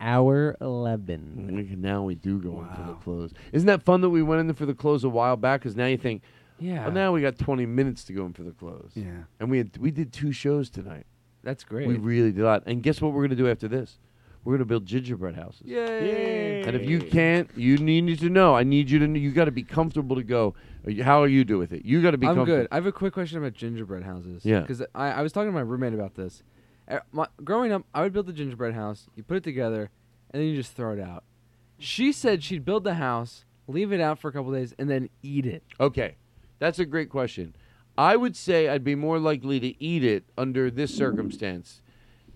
Hour 0.00 0.56
11. 0.60 1.50
We 1.54 1.64
can- 1.64 1.80
Now 1.82 2.02
we 2.04 2.14
do 2.14 2.38
go 2.38 2.60
in 2.62 2.68
for 2.74 2.82
the 2.86 2.94
close. 2.94 3.32
Isn't 3.52 3.66
that 3.66 3.82
fun 3.82 4.00
that 4.00 4.10
we 4.10 4.22
went 4.22 4.40
in 4.48 4.54
for 4.54 4.64
the 4.66 4.74
close 4.74 5.04
a 5.04 5.08
while 5.10 5.36
back? 5.36 5.60
Because 5.60 5.76
now 5.76 5.86
you 5.86 5.98
think, 5.98 6.22
Yeah. 6.58 6.84
well, 6.84 6.92
now 6.92 7.12
we 7.12 7.20
got 7.20 7.38
20 7.38 7.66
minutes 7.66 8.04
to 8.04 8.12
go 8.12 8.24
in 8.26 8.32
for 8.32 8.42
the 8.42 8.52
close. 8.52 8.92
Yeah. 8.94 9.24
And 9.38 9.50
we 9.50 9.58
had, 9.58 9.76
we 9.78 9.90
did 9.90 10.12
two 10.12 10.32
shows 10.32 10.70
tonight. 10.70 11.04
That's 11.42 11.64
great. 11.64 11.86
We 11.88 11.96
really 11.96 12.32
did 12.32 12.42
a 12.42 12.44
lot. 12.44 12.62
And 12.66 12.82
guess 12.82 13.00
what 13.00 13.12
we're 13.12 13.20
going 13.20 13.30
to 13.30 13.36
do 13.36 13.48
after 13.48 13.68
this? 13.68 13.98
We're 14.42 14.52
going 14.52 14.60
to 14.60 14.64
build 14.66 14.86
gingerbread 14.86 15.34
houses. 15.34 15.66
Yay. 15.66 16.62
And 16.62 16.74
if 16.74 16.88
you 16.88 16.98
can't, 17.00 17.50
you 17.56 17.76
need 17.76 18.18
to 18.20 18.30
know. 18.30 18.54
I 18.56 18.62
need 18.62 18.88
you 18.90 18.98
to 19.00 19.06
know. 19.06 19.18
You 19.18 19.32
got 19.32 19.44
to 19.46 19.50
be 19.50 19.62
comfortable 19.62 20.16
to 20.16 20.22
go. 20.22 20.54
Uh, 20.82 20.88
are 20.88 20.90
you- 20.92 21.04
How 21.04 21.22
are 21.22 21.28
you 21.28 21.44
doing 21.44 21.60
with 21.60 21.72
it? 21.74 21.84
You 21.84 22.00
got 22.00 22.12
to 22.12 22.18
be 22.18 22.26
I'm 22.26 22.36
comfortable. 22.36 22.62
good. 22.62 22.68
I 22.72 22.76
have 22.76 22.86
a 22.86 22.92
quick 22.92 23.12
question 23.12 23.36
about 23.36 23.52
gingerbread 23.52 24.02
houses. 24.02 24.46
Yeah. 24.46 24.60
Because 24.60 24.80
I, 24.94 25.08
I 25.12 25.20
was 25.22 25.32
talking 25.32 25.50
to 25.50 25.54
my 25.54 25.60
roommate 25.60 25.92
about 25.92 26.14
this. 26.14 26.42
Uh, 26.90 26.98
my, 27.12 27.26
growing 27.44 27.72
up, 27.72 27.84
I 27.94 28.02
would 28.02 28.12
build 28.12 28.26
the 28.26 28.32
gingerbread 28.32 28.74
house. 28.74 29.06
You 29.14 29.22
put 29.22 29.36
it 29.36 29.44
together, 29.44 29.90
and 30.30 30.42
then 30.42 30.48
you 30.48 30.56
just 30.56 30.72
throw 30.72 30.92
it 30.92 31.00
out. 31.00 31.24
She 31.78 32.12
said 32.12 32.42
she'd 32.42 32.64
build 32.64 32.84
the 32.84 32.94
house, 32.94 33.44
leave 33.68 33.92
it 33.92 34.00
out 34.00 34.18
for 34.18 34.28
a 34.28 34.32
couple 34.32 34.52
days, 34.52 34.74
and 34.78 34.90
then 34.90 35.08
eat 35.22 35.46
it. 35.46 35.62
Okay, 35.78 36.16
that's 36.58 36.78
a 36.78 36.84
great 36.84 37.08
question. 37.08 37.54
I 37.96 38.16
would 38.16 38.36
say 38.36 38.68
I'd 38.68 38.84
be 38.84 38.94
more 38.94 39.18
likely 39.18 39.60
to 39.60 39.82
eat 39.82 40.04
it 40.04 40.24
under 40.36 40.70
this 40.70 40.94
circumstance 40.94 41.80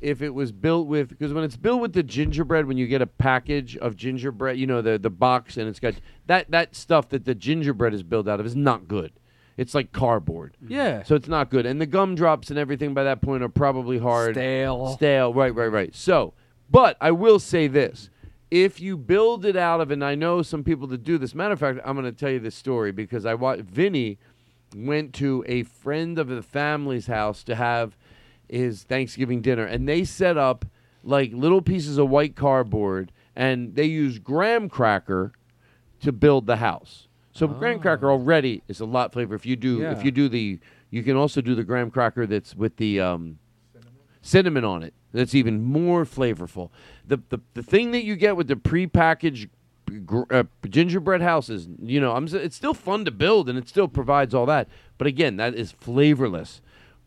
if 0.00 0.20
it 0.20 0.34
was 0.34 0.52
built 0.52 0.86
with 0.86 1.08
because 1.08 1.32
when 1.32 1.44
it's 1.44 1.56
built 1.56 1.80
with 1.80 1.94
the 1.94 2.02
gingerbread, 2.02 2.66
when 2.66 2.76
you 2.76 2.86
get 2.86 3.00
a 3.00 3.06
package 3.06 3.76
of 3.78 3.96
gingerbread, 3.96 4.58
you 4.58 4.66
know 4.66 4.82
the 4.82 4.98
the 4.98 5.10
box 5.10 5.56
and 5.56 5.68
it's 5.68 5.80
got 5.80 5.94
that 6.26 6.50
that 6.50 6.76
stuff 6.76 7.08
that 7.08 7.24
the 7.24 7.34
gingerbread 7.34 7.94
is 7.94 8.02
built 8.02 8.28
out 8.28 8.40
of 8.40 8.46
is 8.46 8.54
not 8.54 8.86
good. 8.86 9.12
It's 9.56 9.74
like 9.74 9.92
cardboard. 9.92 10.56
Yeah. 10.66 11.04
So 11.04 11.14
it's 11.14 11.28
not 11.28 11.50
good, 11.50 11.66
and 11.66 11.80
the 11.80 11.86
gumdrops 11.86 12.50
and 12.50 12.58
everything 12.58 12.94
by 12.94 13.04
that 13.04 13.22
point 13.22 13.42
are 13.42 13.48
probably 13.48 13.98
hard, 13.98 14.34
Stale. 14.34 14.88
stale. 14.94 15.32
Right, 15.32 15.54
right, 15.54 15.68
right. 15.68 15.94
So, 15.94 16.34
but 16.70 16.96
I 17.00 17.12
will 17.12 17.38
say 17.38 17.68
this: 17.68 18.10
if 18.50 18.80
you 18.80 18.96
build 18.96 19.44
it 19.44 19.56
out 19.56 19.80
of, 19.80 19.90
and 19.90 20.04
I 20.04 20.14
know 20.14 20.42
some 20.42 20.64
people 20.64 20.86
that 20.88 21.04
do 21.04 21.18
this. 21.18 21.34
Matter 21.34 21.52
of 21.52 21.60
fact, 21.60 21.80
I'm 21.84 21.94
going 21.94 22.04
to 22.04 22.12
tell 22.12 22.30
you 22.30 22.40
this 22.40 22.54
story 22.54 22.92
because 22.92 23.26
I 23.26 23.34
watched 23.34 23.62
Vinny 23.62 24.18
went 24.76 25.12
to 25.14 25.44
a 25.46 25.62
friend 25.62 26.18
of 26.18 26.28
the 26.28 26.42
family's 26.42 27.06
house 27.06 27.44
to 27.44 27.54
have 27.54 27.96
his 28.48 28.82
Thanksgiving 28.82 29.40
dinner, 29.40 29.64
and 29.64 29.88
they 29.88 30.04
set 30.04 30.36
up 30.36 30.64
like 31.02 31.32
little 31.32 31.62
pieces 31.62 31.98
of 31.98 32.08
white 32.10 32.34
cardboard, 32.34 33.12
and 33.36 33.74
they 33.74 33.84
used 33.84 34.24
graham 34.24 34.68
cracker 34.68 35.32
to 36.00 36.12
build 36.12 36.46
the 36.46 36.56
house. 36.56 37.03
So 37.34 37.46
graham 37.48 37.80
cracker 37.80 38.10
already 38.10 38.62
is 38.68 38.80
a 38.80 38.84
lot 38.86 39.12
flavor. 39.12 39.34
If 39.34 39.44
you 39.44 39.56
do, 39.56 39.78
Yeah. 39.80 39.90
if 39.92 40.04
you 40.04 40.10
do 40.12 40.28
the, 40.28 40.58
you 40.90 41.02
can 41.02 41.16
also 41.16 41.40
do 41.40 41.54
the 41.54 41.64
graham 41.64 41.90
cracker 41.90 42.26
that's 42.26 42.54
with 42.54 42.76
the 42.76 43.00
um, 43.00 43.38
cinnamon 44.22 44.64
on 44.64 44.82
it. 44.82 44.94
That's 45.12 45.34
even 45.34 45.62
more 45.62 46.04
flavorful. 46.04 46.70
The 47.06 47.18
the, 47.28 47.38
the 47.54 47.62
thing 47.62 47.90
that 47.92 48.04
you 48.04 48.16
get 48.16 48.36
with 48.36 48.48
the 48.48 48.56
prepackaged 48.56 49.48
gr- 50.06 50.22
uh, 50.30 50.44
gingerbread 50.68 51.20
houses, 51.22 51.68
you 51.82 52.00
know, 52.00 52.12
I'm 52.16 52.26
it's 52.32 52.56
still 52.56 52.74
fun 52.74 53.04
to 53.04 53.10
build 53.10 53.48
and 53.48 53.58
it 53.58 53.68
still 53.68 53.88
provides 53.88 54.32
all 54.34 54.46
that. 54.46 54.68
But 54.98 55.06
again, 55.06 55.36
that 55.36 55.54
is 55.54 55.72
flavorless. 55.72 56.60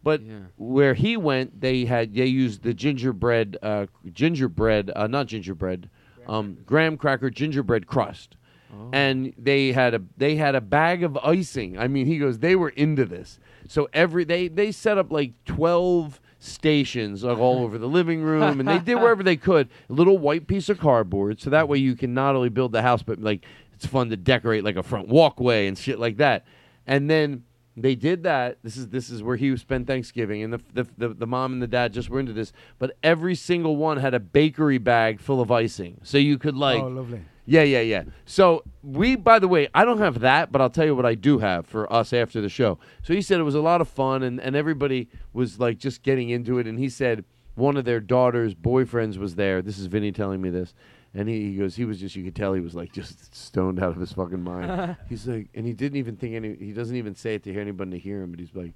But 0.03 0.21
where 0.57 0.93
he 0.93 1.17
went, 1.17 1.59
they 1.59 1.83
had 1.85 2.13
they 2.13 2.27
used 2.27 2.63
the 2.63 2.73
gingerbread, 2.73 3.57
uh, 3.61 3.87
gingerbread, 4.13 4.91
uh, 4.95 5.07
not 5.07 5.27
gingerbread, 5.27 5.89
um, 6.27 6.57
graham 6.65 6.95
cracker 6.97 7.29
gingerbread 7.29 7.87
crust, 7.87 8.37
Oh. 8.73 8.89
and 8.91 9.34
they 9.38 9.72
had 9.72 9.94
a 9.94 10.02
they 10.18 10.35
had 10.35 10.56
a 10.56 10.61
bag 10.61 11.03
of 11.03 11.18
icing. 11.18 11.77
I 11.80 11.88
mean, 11.88 12.06
he 12.06 12.18
goes, 12.18 12.39
they 12.39 12.56
were 12.56 12.69
into 12.69 13.06
this. 13.06 13.39
So 13.68 13.88
every 13.94 14.23
they 14.23 14.48
they 14.48 14.72
set 14.72 14.98
up 14.98 15.11
like 15.11 15.34
twelve 15.45 16.19
stations 16.39 17.23
like, 17.23 17.38
all 17.38 17.64
over 17.64 17.77
the 17.77 17.88
living 17.88 18.22
room, 18.22 18.60
and 18.60 18.68
they 18.68 18.80
did 18.80 18.95
wherever 18.95 19.23
they 19.23 19.38
could. 19.38 19.69
A 19.89 19.94
little 19.94 20.18
white 20.18 20.48
piece 20.48 20.69
of 20.69 20.80
cardboard, 20.80 21.39
so 21.39 21.49
that 21.49 21.68
way 21.68 21.77
you 21.77 21.95
can 21.95 22.14
not 22.14 22.35
only 22.35 22.49
build 22.49 22.72
the 22.72 22.81
house, 22.81 23.03
but 23.03 23.19
like 23.19 23.45
it's 23.73 23.85
fun 23.85 24.10
to 24.10 24.18
decorate 24.18 24.64
like 24.64 24.76
a 24.76 24.84
front 24.84 25.07
walkway 25.07 25.68
and 25.68 25.77
shit 25.77 25.99
like 25.99 26.18
that. 26.18 26.45
And 26.85 27.10
then 27.10 27.44
they 27.76 27.95
did 27.95 28.23
that. 28.23 28.57
This 28.64 28.76
is 28.76 28.89
this 28.89 29.10
is 29.10 29.22
where 29.22 29.35
he 29.35 29.56
spent 29.57 29.88
Thanksgiving, 29.88 30.44
and 30.44 30.53
the, 30.53 30.61
the 30.73 30.88
the 30.98 31.10
the 31.10 31.27
mom 31.27 31.53
and 31.53 31.61
the 31.61 31.68
dad 31.68 31.94
just 31.94 32.10
were 32.10 32.19
into 32.19 32.34
this. 32.34 32.52
But 32.80 32.98
every 33.03 33.35
single 33.35 33.76
one 33.76 33.98
had 33.98 34.14
a 34.14 34.19
bakery 34.19 34.77
bag 34.77 35.19
full 35.22 35.41
of 35.41 35.52
icing, 35.52 36.02
so 36.03 36.18
you 36.18 36.38
could 36.38 36.56
like. 36.56 36.81
Oh, 36.81 36.88
lovely. 36.88 37.22
Yeah, 37.49 37.63
yeah, 37.63 37.79
yeah. 37.79 38.03
So 38.25 38.63
we, 38.83 39.15
by 39.15 39.39
the 39.39 39.47
way, 39.47 39.69
I 39.73 39.85
don't 39.85 39.99
have 39.99 40.19
that, 40.19 40.51
but 40.51 40.61
I'll 40.61 40.69
tell 40.69 40.85
you 40.85 40.95
what 40.95 41.05
I 41.05 41.15
do 41.15 41.39
have 41.39 41.65
for 41.65 41.91
us 41.91 42.11
after 42.11 42.41
the 42.41 42.49
show. 42.49 42.77
So 43.03 43.13
he 43.13 43.21
said 43.21 43.39
it 43.39 43.43
was 43.43 43.55
a 43.55 43.61
lot 43.61 43.79
of 43.79 43.87
fun, 43.87 44.21
and 44.21 44.39
and 44.39 44.55
everybody 44.55 45.07
was 45.33 45.59
like 45.59 45.77
just 45.77 46.03
getting 46.03 46.29
into 46.29 46.59
it. 46.59 46.67
And 46.67 46.77
he 46.77 46.89
said 46.89 47.23
one 47.55 47.77
of 47.77 47.85
their 47.85 47.99
daughter's 47.99 48.53
boyfriends 48.53 49.17
was 49.17 49.35
there. 49.35 49.61
This 49.61 49.79
is 49.79 49.87
Vinny 49.87 50.11
telling 50.11 50.41
me 50.41 50.49
this. 50.49 50.75
And 51.13 51.27
he, 51.27 51.51
he 51.51 51.55
goes, 51.55 51.75
he 51.75 51.85
was 51.85 51.99
just, 51.99 52.15
you 52.15 52.23
could 52.23 52.35
tell 52.35 52.53
he 52.53 52.61
was 52.61 52.75
like 52.75 52.91
just 52.93 53.33
stoned 53.33 53.81
out 53.81 53.89
of 53.89 53.99
his 53.99 54.11
fucking 54.11 54.43
mind. 54.43 54.95
he's 55.09 55.27
like, 55.27 55.47
and 55.55 55.65
he 55.65 55.73
didn't 55.73 55.97
even 55.97 56.17
think 56.17 56.35
any, 56.35 56.55
he 56.55 56.71
doesn't 56.71 56.95
even 56.95 57.15
say 57.15 57.33
it 57.33 57.43
to 57.43 57.51
hear 57.51 57.61
anybody 57.61 57.91
to 57.91 57.97
hear 57.97 58.21
him, 58.21 58.29
but 58.29 58.39
he's 58.39 58.53
like, 58.53 58.73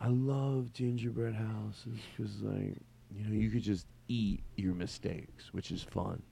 I 0.00 0.08
love 0.08 0.72
gingerbread 0.72 1.34
houses 1.34 1.98
because, 2.16 2.40
like, 2.40 2.76
you 3.14 3.24
know, 3.26 3.34
you 3.34 3.50
could 3.50 3.62
just 3.62 3.86
eat 4.08 4.42
your 4.56 4.74
mistakes, 4.74 5.52
which 5.52 5.70
is 5.70 5.82
fun. 5.82 6.22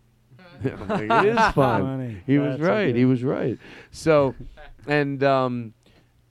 Like, 0.89 1.11
it 1.25 1.29
is 1.29 1.39
fun. 1.53 1.83
Funny. 1.83 2.23
He 2.27 2.39
was 2.39 2.59
That's 2.59 2.69
right. 2.69 2.95
he 2.95 3.05
was 3.05 3.23
right. 3.25 3.59
So, 3.91 4.35
and 4.87 5.23
um, 5.23 5.75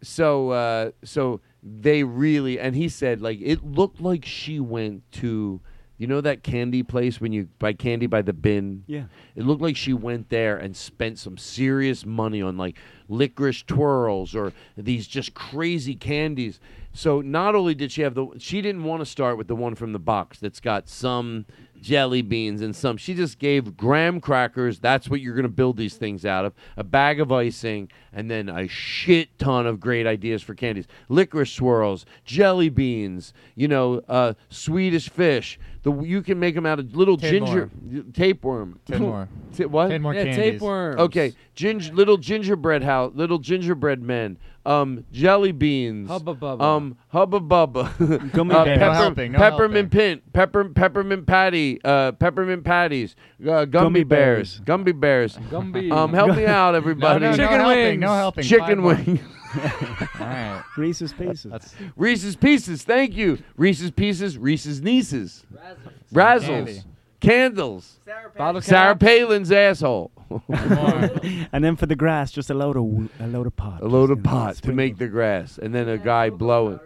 so 0.01 0.49
uh, 0.51 0.91
so 1.03 1.41
they 1.63 2.03
really, 2.03 2.59
and 2.59 2.75
he 2.75 2.89
said 2.89 3.21
like 3.21 3.39
it 3.41 3.63
looked 3.63 4.01
like 4.01 4.25
she 4.25 4.59
went 4.59 5.09
to. 5.13 5.61
You 5.97 6.07
know 6.07 6.19
that 6.21 6.41
candy 6.41 6.81
place 6.81 7.21
when 7.21 7.31
you 7.31 7.47
buy 7.59 7.73
candy 7.73 8.07
by 8.07 8.23
the 8.23 8.33
bin? 8.33 8.83
Yeah. 8.87 9.03
It 9.35 9.43
looked 9.43 9.61
like 9.61 9.75
she 9.75 9.93
went 9.93 10.29
there 10.29 10.57
and 10.57 10.75
spent 10.75 11.19
some 11.19 11.37
serious 11.37 12.07
money 12.07 12.41
on 12.41 12.57
like 12.57 12.75
licorice 13.07 13.61
twirls 13.61 14.33
or 14.33 14.51
these 14.75 15.05
just 15.05 15.35
crazy 15.35 15.93
candies. 15.93 16.59
So 16.91 17.21
not 17.21 17.53
only 17.53 17.75
did 17.75 17.91
she 17.91 18.01
have 18.01 18.15
the 18.15 18.25
she 18.39 18.63
didn't 18.63 18.83
want 18.83 19.01
to 19.01 19.05
start 19.05 19.37
with 19.37 19.47
the 19.47 19.55
one 19.55 19.75
from 19.75 19.93
the 19.93 19.99
box 19.99 20.39
that's 20.39 20.59
got 20.59 20.89
some 20.89 21.45
jelly 21.81 22.21
beans 22.21 22.61
and 22.61 22.75
some 22.75 22.95
she 22.95 23.13
just 23.13 23.39
gave 23.39 23.75
graham 23.75 24.21
crackers, 24.21 24.79
that's 24.79 25.09
what 25.09 25.19
you're 25.19 25.33
going 25.33 25.43
to 25.43 25.49
build 25.49 25.77
these 25.77 25.95
things 25.97 26.25
out 26.25 26.45
of, 26.45 26.53
a 26.77 26.83
bag 26.83 27.19
of 27.19 27.31
icing 27.31 27.89
and 28.13 28.29
then 28.29 28.47
a 28.49 28.67
shit 28.67 29.37
ton 29.39 29.65
of 29.65 29.79
great 29.79 30.05
ideas 30.05 30.41
for 30.41 30.53
candies. 30.53 30.85
Licorice 31.09 31.51
swirls, 31.51 32.05
jelly 32.23 32.69
beans, 32.69 33.33
you 33.55 33.67
know, 33.67 34.01
uh, 34.07 34.33
Swedish 34.49 35.09
fish. 35.09 35.59
The 35.83 35.91
you 36.01 36.21
can 36.21 36.39
make 36.39 36.53
them 36.53 36.65
out 36.67 36.77
of 36.79 36.95
little 36.95 37.17
Ten 37.17 37.31
ginger 37.31 37.69
tapeworm. 38.13 38.79
Ten 38.85 39.01
more. 39.01 39.27
T- 39.55 39.65
what? 39.65 39.87
Ten 39.89 40.01
more 40.01 40.13
Yeah, 40.13 40.25
candies. 40.25 40.37
tapeworms. 40.37 40.99
Okay, 40.99 41.33
ginger, 41.55 41.91
little 41.93 42.17
gingerbread 42.17 42.83
house, 42.83 43.13
little 43.15 43.39
gingerbread 43.39 44.01
men, 44.01 44.37
um, 44.65 45.05
jelly 45.11 45.51
beans, 45.51 46.07
Hubba 46.09 46.35
bubba. 46.35 46.61
um, 46.61 46.97
hubba 47.09 47.39
bubba, 47.39 48.31
Gummy 48.33 48.53
uh, 48.55 48.63
bears. 48.65 48.79
No 48.79 48.91
helping, 48.93 49.31
no 49.31 49.37
peppermint 49.39 49.91
pint, 49.91 50.33
pepper, 50.33 50.69
peppermint 50.69 51.25
patty, 51.25 51.79
uh, 51.83 52.11
peppermint 52.13 52.63
patties, 52.63 53.15
uh, 53.41 53.65
Gumby, 53.65 53.71
Gummy 53.71 54.03
bears, 54.03 54.59
bears. 54.59 54.79
Gumby 54.79 54.99
bears. 54.99 55.37
Gumby. 55.49 55.91
Um, 55.91 56.13
help 56.13 56.35
me 56.35 56.45
out, 56.45 56.75
everybody. 56.75 57.19
no, 57.21 57.31
no 57.31 57.37
Chicken 57.37 57.59
helping, 57.59 57.77
wings. 57.77 58.01
No 58.01 58.13
helping. 58.13 58.43
Five 58.43 58.49
Chicken 58.49 58.79
more. 58.79 58.95
wing. 58.95 59.19
All 60.19 60.27
right. 60.27 60.63
Reese's 60.77 61.11
Pieces. 61.11 61.51
That's 61.51 61.75
Reese's 61.97 62.35
Pieces. 62.37 62.83
Thank 62.83 63.15
you. 63.15 63.37
Reese's 63.57 63.91
Pieces. 63.91 64.37
Reese's 64.37 64.81
Nieces. 64.81 65.43
Razzles. 66.13 66.45
Candy. 66.45 66.81
Candles. 67.19 67.99
Bottle 68.37 68.61
Sarah. 68.61 68.95
Palin's 68.95 69.51
asshole. 69.51 70.11
More. 70.31 71.11
and 71.53 71.63
then 71.63 71.75
for 71.75 71.85
the 71.85 71.95
grass, 71.95 72.31
just 72.31 72.49
a 72.49 72.53
load 72.53 72.77
of 72.77 72.83
w- 72.89 73.09
a 73.19 73.27
load 73.27 73.47
of 73.47 73.55
pot. 73.55 73.81
a 73.81 73.87
load 73.87 74.11
of 74.11 74.19
you 74.19 74.23
pot 74.23 74.49
to 74.51 74.55
sprinkle. 74.57 74.75
make 74.77 74.97
the 74.97 75.07
grass, 75.07 75.57
and 75.57 75.73
then 75.75 75.87
a 75.89 75.97
guy 75.97 76.29
blowing. 76.29 76.79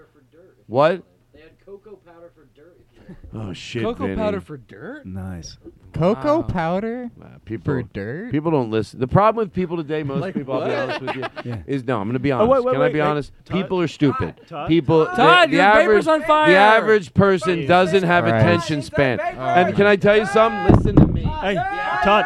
What? 0.68 1.04
They 1.34 1.42
had 1.42 1.52
cocoa 1.66 1.96
powder 2.06 2.32
for 2.34 2.46
dirt. 2.56 2.78
Oh 3.34 3.54
shit! 3.54 3.84
Cocoa 3.84 4.06
Vinny. 4.08 4.16
powder 4.16 4.40
for 4.42 4.58
dirt? 4.58 5.06
Nice. 5.06 5.58
Cocoa 5.94 6.38
Wow. 6.38 6.42
powder 6.44 7.12
people 7.46 7.66
for 7.76 7.82
dirt. 7.84 8.32
People 8.32 8.50
don't 8.52 8.72
listen. 8.72 9.00
The 9.00 9.08
problem 9.08 9.46
with 9.46 9.54
people 9.54 9.78
today, 9.78 10.04
most 10.04 10.22
Like 10.22 10.34
people, 10.34 10.56
I'll 10.56 10.66
be 10.66 10.72
what? 10.72 10.80
honest 10.80 11.02
with 11.02 11.16
you, 11.16 11.24
Yeah. 11.52 11.62
is 11.68 11.84
no. 11.86 12.00
I'm 12.02 12.08
going 12.08 12.14
to 12.14 12.20
be 12.20 12.32
Oh, 12.34 12.38
honest. 12.40 12.52
wait, 12.52 12.66
wait, 12.66 12.72
Can 12.74 12.82
I 12.82 12.86
wait, 12.86 12.94
be 12.94 13.00
wait. 13.00 13.06
honest? 13.06 13.32
Todd? 13.46 13.58
People 13.62 13.80
are 13.82 13.88
stupid. 13.88 14.36
Todd? 14.48 14.68
People. 14.68 15.06
Todd, 15.06 15.52
the, 15.52 15.56
your 15.58 15.66
the 15.66 15.72
paper's 15.80 16.08
average, 16.08 16.22
on 16.22 16.28
fire. 16.28 16.50
The 16.52 16.58
average 16.58 17.14
person 17.14 17.66
doesn't 17.68 18.04
have 18.04 18.24
Right. 18.26 18.40
attention 18.40 18.82
span. 18.82 19.20
And 19.20 19.76
can 19.76 19.86
I 19.86 19.96
tell 19.98 20.18
you 20.18 20.26
something? 20.26 20.76
Listen 20.76 20.96
to 20.98 21.08
me. 21.08 21.22
Hey, 21.24 21.56
Todd. 22.04 22.26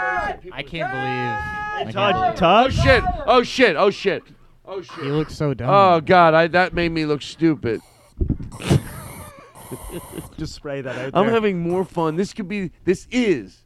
I 0.60 0.64
can't 0.64 0.92
believe. 0.92 1.88
I 1.88 1.92
Todd. 1.92 2.16
can't 2.16 2.38
Todd. 2.38 2.68
Oh 2.68 2.70
shit! 2.70 3.04
Oh 3.26 3.44
shit! 3.44 3.76
Oh 3.78 3.90
shit! 3.90 4.24
Oh 4.66 4.82
shit! 4.82 4.92
believe- 4.98 5.06
You 5.06 5.14
look 5.16 5.30
so 5.30 5.54
dumb. 5.54 5.70
Oh 5.70 6.02
god! 6.02 6.34
I 6.34 6.48
that 6.48 6.74
made 6.74 6.92
me 6.92 7.06
look 7.06 7.22
stupid. 7.22 7.80
Just 10.38 10.56
spray 10.56 10.82
that 10.82 10.90
out 10.92 10.96
there. 10.96 11.10
I'm 11.14 11.26
there. 11.28 11.34
having 11.34 11.60
more 11.60 11.86
fun. 11.86 12.16
This 12.16 12.34
could 12.34 12.48
be. 12.48 12.72
This 12.84 13.08
is. 13.12 13.64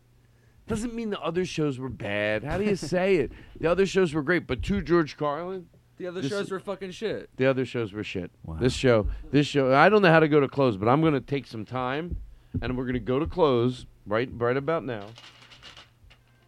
Doesn't 0.67 0.93
mean 0.93 1.09
the 1.09 1.19
other 1.19 1.45
shows 1.45 1.77
were 1.79 1.89
bad. 1.89 2.43
How 2.43 2.57
do 2.57 2.63
you 2.63 2.75
say 2.95 3.15
it? 3.15 3.31
The 3.59 3.69
other 3.69 3.85
shows 3.85 4.13
were 4.13 4.21
great, 4.21 4.47
but 4.47 4.61
to 4.63 4.81
George 4.81 5.17
Carlin, 5.17 5.67
The 5.97 6.07
other 6.07 6.21
This- 6.21 6.29
shows 6.31 6.51
were 6.51 6.59
fucking 6.59 6.91
shit. 6.91 7.29
the 7.37 7.45
other 7.47 7.65
shows 7.65 7.91
were 7.93 8.03
shit. 8.03 8.31
Wow. 8.45 8.57
This 8.59 8.73
show, 8.73 9.07
this 9.31 9.45
show. 9.47 9.73
I 9.73 9.89
don't 9.89 10.01
know 10.01 10.11
how 10.11 10.19
to 10.19 10.27
go 10.27 10.39
to 10.39 10.47
close, 10.47 10.77
but 10.77 10.87
I'm 10.87 11.01
going 11.01 11.13
to 11.13 11.21
take 11.21 11.47
some 11.47 11.65
time, 11.65 12.17
and 12.61 12.77
we're 12.77 12.85
going 12.85 12.93
to 12.93 12.99
go 12.99 13.19
to 13.19 13.25
close 13.27 13.85
right, 14.05 14.29
right 14.37 14.55
about 14.57 14.83
now. 14.85 15.05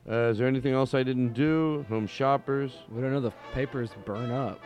Uh, 0.07 0.29
is 0.29 0.37
there 0.37 0.47
anything 0.47 0.73
else 0.73 0.93
I 0.93 1.01
didn't 1.01 1.33
do? 1.33 1.83
Home 1.89 2.05
shoppers. 2.05 2.71
We 2.91 3.01
don't 3.01 3.11
know 3.11 3.21
the 3.21 3.33
papers 3.53 3.89
burn 4.05 4.31
up. 4.31 4.61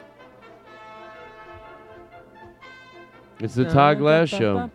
It's 3.40 3.56
the 3.56 3.64
Todd 3.64 4.00
Glass 4.00 4.28
Show. 4.28 4.70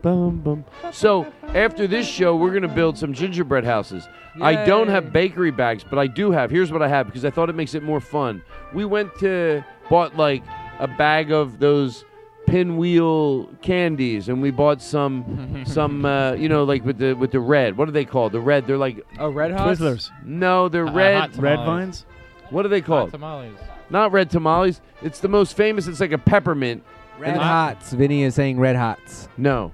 Bum, 0.00 0.40
bum. 0.40 0.64
So 0.92 1.30
after 1.48 1.86
this 1.86 2.06
show, 2.06 2.34
we're 2.34 2.54
gonna 2.54 2.68
build 2.68 2.96
some 2.96 3.12
gingerbread 3.12 3.64
houses. 3.64 4.08
I 4.40 4.64
don't 4.64 4.88
have 4.88 5.12
bakery 5.12 5.50
bags, 5.50 5.84
but 5.84 5.98
I 5.98 6.06
do 6.06 6.30
have. 6.30 6.50
Here's 6.50 6.72
what 6.72 6.80
I 6.80 6.88
have 6.88 7.06
because 7.06 7.26
I 7.26 7.30
thought 7.30 7.50
it 7.50 7.54
makes 7.54 7.74
it 7.74 7.82
more 7.82 8.00
fun. 8.00 8.42
We 8.72 8.86
went 8.86 9.14
to 9.18 9.62
bought 9.90 10.16
like 10.16 10.42
a 10.78 10.88
bag 10.88 11.32
of 11.32 11.58
those 11.58 12.06
pinwheel 12.50 13.46
candies, 13.62 14.28
and 14.28 14.42
we 14.42 14.50
bought 14.50 14.82
some 14.82 15.62
some 15.66 16.04
uh, 16.04 16.32
you 16.32 16.48
know 16.48 16.64
like 16.64 16.84
with 16.84 16.98
the 16.98 17.14
with 17.14 17.30
the 17.32 17.40
red. 17.40 17.76
What 17.76 17.88
are 17.88 17.92
they 17.92 18.04
called? 18.04 18.32
The 18.32 18.40
red. 18.40 18.66
They're 18.66 18.76
like 18.78 19.04
Oh, 19.18 19.30
Red 19.30 19.52
Hot. 19.52 19.68
Twizzlers. 19.68 20.10
no, 20.24 20.68
they're 20.68 20.86
Uh, 20.86 20.92
red. 20.92 21.14
hot 21.20 21.30
Red 21.36 21.56
tamales. 21.56 21.66
vines. 21.66 22.06
What 22.50 22.66
are 22.66 22.68
they 22.68 22.80
Hot 22.80 22.86
called? 22.86 23.10
tamales. 23.12 23.56
Not 23.90 24.12
red 24.12 24.30
tamales. 24.30 24.80
It's 25.02 25.20
the 25.20 25.28
most 25.28 25.56
famous. 25.56 25.86
It's 25.86 26.00
like 26.00 26.12
a 26.12 26.18
peppermint. 26.18 26.82
Red 27.18 27.36
Hot- 27.36 27.76
Hots. 27.76 27.92
Vinny 27.92 28.22
is 28.22 28.34
saying 28.34 28.58
Red 28.58 28.76
Hots. 28.76 29.28
No. 29.36 29.72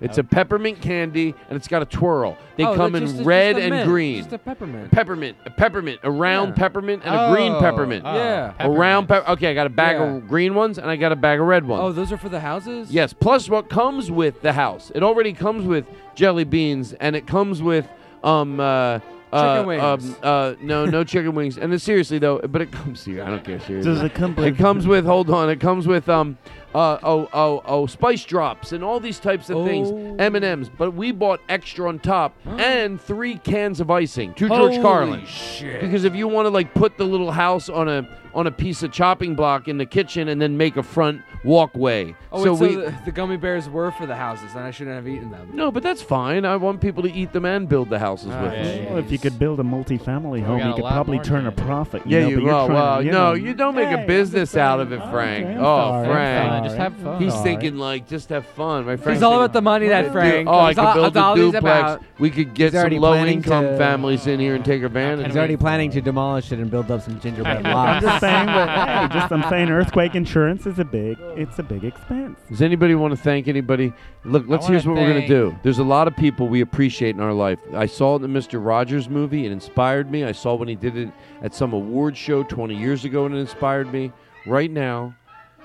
It's 0.00 0.18
a 0.18 0.24
peppermint 0.24 0.80
candy 0.80 1.34
and 1.48 1.56
it's 1.56 1.68
got 1.68 1.82
a 1.82 1.86
twirl. 1.86 2.36
They 2.56 2.64
Oh, 2.64 2.74
come 2.74 2.92
they're 2.92 3.02
in 3.02 3.08
just 3.08 3.20
a- 3.20 3.24
red 3.24 3.56
a 3.56 3.62
and 3.62 3.70
mint, 3.70 3.88
green. 3.88 4.16
Just 4.18 4.32
a 4.32 4.38
peppermint. 4.38 4.90
peppermint, 4.90 5.36
a 5.46 5.50
peppermint, 5.50 6.00
a 6.02 6.10
round 6.10 6.50
Yeah. 6.50 6.54
peppermint 6.62 7.02
and 7.04 7.14
a 7.14 7.30
green 7.32 7.52
Oh, 7.52 7.60
peppermint. 7.60 8.02
oh, 8.06 8.14
Yeah. 8.14 8.52
a 8.58 8.68
round 8.70 9.08
peppermints. 9.08 9.08
pepper. 9.26 9.32
Okay, 9.32 9.50
I 9.50 9.54
got 9.54 9.66
a 9.66 9.70
bag 9.70 9.96
Yeah. 9.96 10.04
of 10.16 10.28
green 10.28 10.54
ones 10.54 10.78
and 10.78 10.90
I 10.90 10.96
got 10.96 11.12
a 11.12 11.16
bag 11.16 11.40
of 11.40 11.46
red 11.46 11.66
ones. 11.66 11.82
Oh, 11.82 11.92
those 11.92 12.12
are 12.12 12.16
for 12.18 12.28
the 12.28 12.40
houses. 12.40 12.90
yes. 12.92 13.12
Plus, 13.12 13.48
what 13.48 13.68
comes 13.70 14.10
with 14.10 14.42
the 14.42 14.52
house? 14.52 14.92
It 14.94 15.02
already 15.02 15.32
comes 15.32 15.64
with 15.64 15.86
jelly 16.14 16.44
beans 16.44 16.92
and 16.94 17.16
it 17.16 17.26
comes 17.26 17.62
with 17.62 17.88
um. 18.22 18.60
Uh, 18.60 18.98
uh, 19.32 19.54
Chicken 19.56 19.66
wings. 19.66 19.82
Um, 19.82 20.16
uh, 20.22 20.54
no, 20.62 20.86
no 20.86 21.04
chicken 21.04 21.34
wings. 21.34 21.58
And 21.58 21.70
then 21.72 21.78
seriously 21.80 22.18
though, 22.18 22.38
but 22.38 22.62
it 22.62 22.70
comes 22.70 23.04
here. 23.04 23.24
I 23.24 23.28
don't 23.28 23.44
care. 23.44 23.58
Seriously. 23.60 23.92
Does 23.92 24.02
it 24.02 24.14
come 24.14 24.30
It 24.32 24.36
with? 24.38 24.58
comes 24.58 24.86
with 24.86 25.04
hold 25.04 25.28
on. 25.30 25.50
It 25.50 25.58
comes 25.60 25.86
with 25.86 26.08
um 26.08 26.38
uh 26.74 26.98
oh 27.02 27.28
oh 27.32 27.62
oh 27.64 27.86
spice 27.86 28.24
drops 28.24 28.72
and 28.72 28.84
all 28.84 29.00
these 29.00 29.18
types 29.18 29.48
of 29.50 29.64
things. 29.64 29.88
Oh. 29.90 30.16
M 30.18 30.34
and 30.34 30.44
M's, 30.44 30.68
but 30.68 30.92
we 30.92 31.12
bought 31.12 31.40
extra 31.48 31.88
on 31.88 31.98
top 31.98 32.34
and 32.46 33.00
three 33.00 33.38
cans 33.38 33.80
of 33.80 33.90
icing 33.90 34.34
to 34.34 34.48
George 34.48 34.60
Holy 34.60 34.82
Carlin. 34.82 35.24
shit. 35.26 35.80
Because 35.80 36.04
if 36.04 36.14
you 36.14 36.28
want 36.28 36.46
to 36.46 36.50
like 36.50 36.74
put 36.74 36.98
the 36.98 37.04
little 37.04 37.30
house 37.30 37.68
on 37.68 37.88
a 37.88 38.08
on 38.36 38.46
a 38.46 38.50
piece 38.52 38.82
of 38.82 38.92
chopping 38.92 39.34
block 39.34 39.66
in 39.66 39.78
the 39.78 39.86
kitchen 39.86 40.28
and 40.28 40.40
then 40.40 40.56
make 40.56 40.76
a 40.76 40.82
front 40.82 41.22
walkway. 41.42 42.14
Oh, 42.30 42.44
so 42.44 42.52
wait, 42.54 42.58
so 42.58 42.78
we 42.78 42.84
the, 42.84 42.94
the 43.06 43.10
gummy 43.12 43.36
bears 43.38 43.66
were 43.68 43.90
for 43.92 44.04
the 44.06 44.14
houses, 44.14 44.50
and 44.54 44.62
I 44.62 44.70
shouldn't 44.70 44.94
have 44.94 45.08
eaten 45.08 45.30
them. 45.30 45.50
no, 45.54 45.70
but 45.70 45.82
that's 45.82 46.02
fine. 46.02 46.44
I 46.44 46.56
want 46.56 46.80
people 46.82 47.02
to 47.04 47.10
eat 47.12 47.32
them 47.32 47.46
and 47.46 47.66
build 47.68 47.88
the 47.88 47.98
houses 47.98 48.28
Ah, 48.30 48.42
with 48.42 48.52
yeah, 48.52 48.62
them. 48.62 48.82
yeah, 48.84 48.88
Well, 48.90 48.98
if 48.98 49.10
you 49.10 49.18
could 49.18 49.38
build 49.38 49.58
a 49.58 49.64
multi-family 49.64 50.42
home, 50.42 50.58
you 50.58 50.74
could 50.74 50.84
probably 50.84 51.16
more 51.16 51.24
turn 51.24 51.46
a 51.46 51.52
profit. 51.52 52.06
You 52.06 52.16
Yeah, 52.18 52.22
know, 52.24 52.28
you 52.28 52.36
but 52.36 52.42
you're 52.44 52.52
well, 52.52 52.66
trying 52.66 52.76
well, 52.78 52.98
to, 52.98 53.04
you 53.06 53.10
no, 53.10 53.18
know, 53.28 53.32
you 53.34 53.54
don't 53.54 53.74
make 53.74 53.88
Hey, 53.88 53.94
a 53.94 53.98
I'm 54.00 54.06
business 54.06 54.54
out 54.56 54.80
of 54.80 54.92
it, 54.92 55.00
Frank. 55.10 55.46
Okay, 55.46 55.56
oh, 55.58 55.62
sorry, 55.62 56.06
Frank. 56.08 56.50
Fine, 56.50 56.64
just 56.64 56.76
have 56.76 56.96
fun. 56.96 57.22
He's 57.22 57.32
All 57.32 57.42
thinking 57.42 57.76
like 57.78 58.06
just 58.06 58.28
have 58.28 58.44
fun, 58.46 58.84
right? 58.84 59.00
He's 59.02 59.22
all 59.22 59.36
about 59.36 59.54
the 59.54 59.62
money, 59.62 59.88
that 59.88 60.12
Frank. 60.12 60.46
Oh, 60.46 60.58
I 60.60 60.74
could 60.74 60.94
build 60.94 61.16
a 61.16 61.34
duplex. 61.52 62.04
We 62.18 62.30
could 62.30 62.52
get 62.54 62.72
some 62.74 62.90
low-income 62.90 63.78
families 63.78 64.26
in 64.26 64.40
here 64.40 64.54
and 64.54 64.64
take 64.64 64.82
advantage. 64.82 65.26
He's 65.26 65.36
already 65.36 65.56
planning 65.56 65.90
to 65.92 66.02
demolish 66.02 66.52
it 66.52 66.58
and 66.58 66.70
build 66.70 66.90
up 66.90 67.00
some 67.00 67.18
gingerbread 67.20 67.64
I'm 67.66 67.74
lots. 67.74 68.25
Just 68.26 68.34
saying, 68.34 68.46
but 68.66 68.68
hey, 68.68 69.08
just 69.18 69.32
I'm 69.32 69.42
saying, 69.50 69.70
earthquake 69.70 70.14
insurance 70.14 70.66
is 70.66 70.78
a 70.78 70.84
big, 70.84 71.18
it's 71.36 71.58
a 71.58 71.62
big 71.62 71.84
expense. 71.84 72.38
Does 72.48 72.62
anybody 72.62 72.94
want 72.94 73.12
to 73.12 73.16
thank 73.16 73.48
anybody? 73.48 73.92
Look, 74.24 74.44
let's. 74.48 74.62
wanna 74.62 74.72
Here's 74.74 74.86
what 74.86 74.96
we're 74.96 75.06
gonna 75.08 75.14
thank- 75.20 75.28
do. 75.28 75.56
There's 75.62 75.78
a 75.78 75.84
lot 75.84 76.08
of 76.08 76.16
people 76.16 76.48
we 76.48 76.60
appreciate 76.60 77.14
in 77.14 77.20
our 77.20 77.32
life. 77.32 77.58
I 77.74 77.86
saw 77.86 78.16
it 78.16 78.22
in 78.22 78.32
the 78.32 78.38
Mr. 78.38 78.64
Rogers 78.64 79.08
movie. 79.08 79.46
It 79.46 79.52
inspired 79.52 80.10
me. 80.10 80.24
I 80.24 80.32
saw 80.32 80.54
when 80.54 80.68
he 80.68 80.74
did 80.74 80.96
it 80.96 81.10
at 81.42 81.54
some 81.54 81.72
award 81.72 82.16
show 82.16 82.42
20 82.42 82.74
years 82.76 83.04
ago, 83.04 83.26
and 83.26 83.34
it 83.34 83.38
inspired 83.38 83.92
me. 83.92 84.12
Right 84.46 84.70
now, 84.70 85.14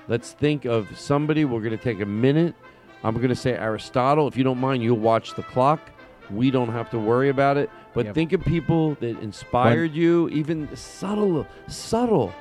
let's 0.08 0.32
think 0.32 0.64
of 0.64 0.88
somebody. 0.98 1.44
We're 1.44 1.60
gonna 1.62 1.76
take 1.76 2.00
a 2.00 2.06
minute. 2.06 2.54
I'm 3.04 3.20
gonna 3.20 3.34
say 3.34 3.52
Aristotle. 3.56 4.28
If 4.28 4.36
you 4.36 4.44
don't 4.44 4.58
mind, 4.58 4.82
you'll 4.82 4.96
watch 4.98 5.34
the 5.34 5.42
clock. 5.42 5.80
We 6.30 6.50
don't 6.50 6.68
have 6.70 6.88
to 6.90 6.98
worry 6.98 7.28
about 7.28 7.56
it. 7.56 7.68
But 7.94 8.06
Yep. 8.06 8.14
think 8.14 8.32
of 8.32 8.40
people 8.42 8.94
that 9.00 9.20
inspired 9.20 9.92
you, 9.92 10.28
even 10.30 10.68
subtle, 10.74 11.46
subtle. 11.66 12.32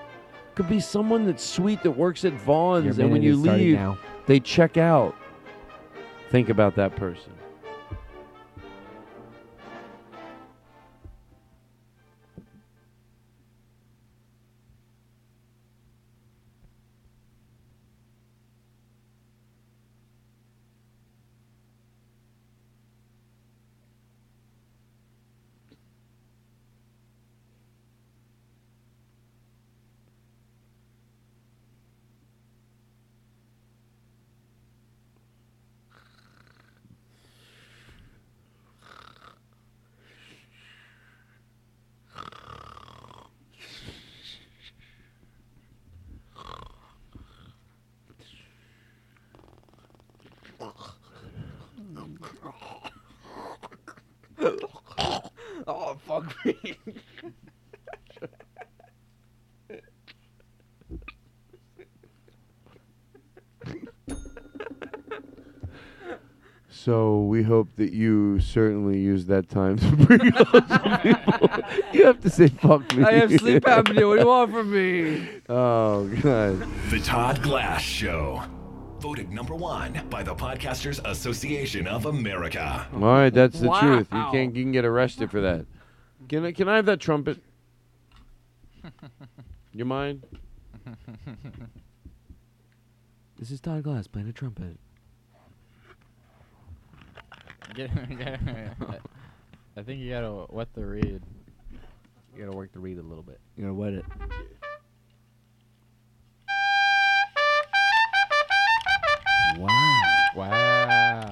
Could 0.62 0.70
be 0.70 0.80
someone 0.80 1.26
that's 1.26 1.44
sweet 1.44 1.82
that 1.82 1.90
works 1.90 2.24
at 2.24 2.34
Vons, 2.34 2.86
Your 2.86 2.92
and 2.92 3.12
when 3.12 3.14
minute 3.14 3.24
you 3.24 3.34
is 3.34 3.42
starting 3.42 3.66
leave, 3.66 3.76
now. 3.78 3.98
they 4.28 4.40
check 4.40 4.78
out. 4.78 5.16
Think 6.30 6.50
about 6.50 6.76
that 6.76 6.96
person. 6.96 7.34
oh 55.68 55.98
fuck 56.06 56.34
me. 56.46 56.76
So 66.70 67.22
we 67.22 67.44
hope 67.62 67.76
that 67.76 67.94
you 67.94 68.40
certainly 68.40 68.98
use 69.00 69.28
that 69.28 69.48
time 69.48 69.78
to 69.78 69.96
bring 69.98 70.34
on 70.34 70.68
some 70.68 71.00
people. 71.02 71.60
You 71.94 72.06
have 72.06 72.20
to 72.22 72.30
say 72.30 72.48
fuck 72.48 72.92
me. 72.96 73.04
I 73.04 73.12
have 73.14 73.32
sleep 73.40 73.64
apnea. 73.66 74.08
What 74.08 74.16
do 74.16 74.22
you 74.22 74.28
want 74.28 74.52
from 74.52 74.72
me? 74.72 75.28
Oh 75.50 76.08
god. 76.22 76.60
The 76.90 77.00
Todd 77.02 77.42
Glass 77.44 77.82
Show. 77.82 78.42
Voted 79.00 79.30
number 79.32 79.54
one 79.56 80.02
by 80.10 80.24
the 80.24 80.34
Podcasters 80.34 81.00
Association 81.06 81.86
of 81.88 82.06
America. 82.08 82.88
All 82.94 83.00
right, 83.02 83.30
that's 83.34 83.60
the 83.60 83.68
Wow. 83.70 83.82
truth. 83.82 84.08
You 84.12 84.26
can't 84.32 84.56
you 84.56 84.64
can 84.64 84.72
get 84.72 84.86
arrested 84.86 85.30
for 85.30 85.42
that. 85.42 85.66
Can 86.30 86.46
I 86.46 86.52
can 86.54 86.68
I 86.68 86.78
have 86.78 86.86
that 86.88 87.00
trumpet? 87.00 87.40
You 89.74 89.86
mind? 89.86 90.24
This 93.38 93.52
is 93.52 93.60
Todd 93.62 93.84
Glass 93.84 94.08
playing 94.08 94.30
a 94.30 94.34
trumpet. 94.34 94.78
Get- 97.76 97.92
I 99.78 99.84
think 99.84 100.02
you 100.02 100.10
gotta 100.10 100.46
wet 100.50 100.68
the 100.74 100.86
reed. 100.86 101.22
You 102.36 102.46
gotta 102.46 102.56
work 102.56 102.72
the 102.74 102.80
reed 102.80 102.98
a 102.98 103.02
little 103.02 103.24
bit. 103.24 103.40
You 103.56 103.64
gotta 103.64 103.74
wet 103.74 103.94
it. 103.94 104.06
Wow. 109.58 110.02
Wow. 110.36 111.30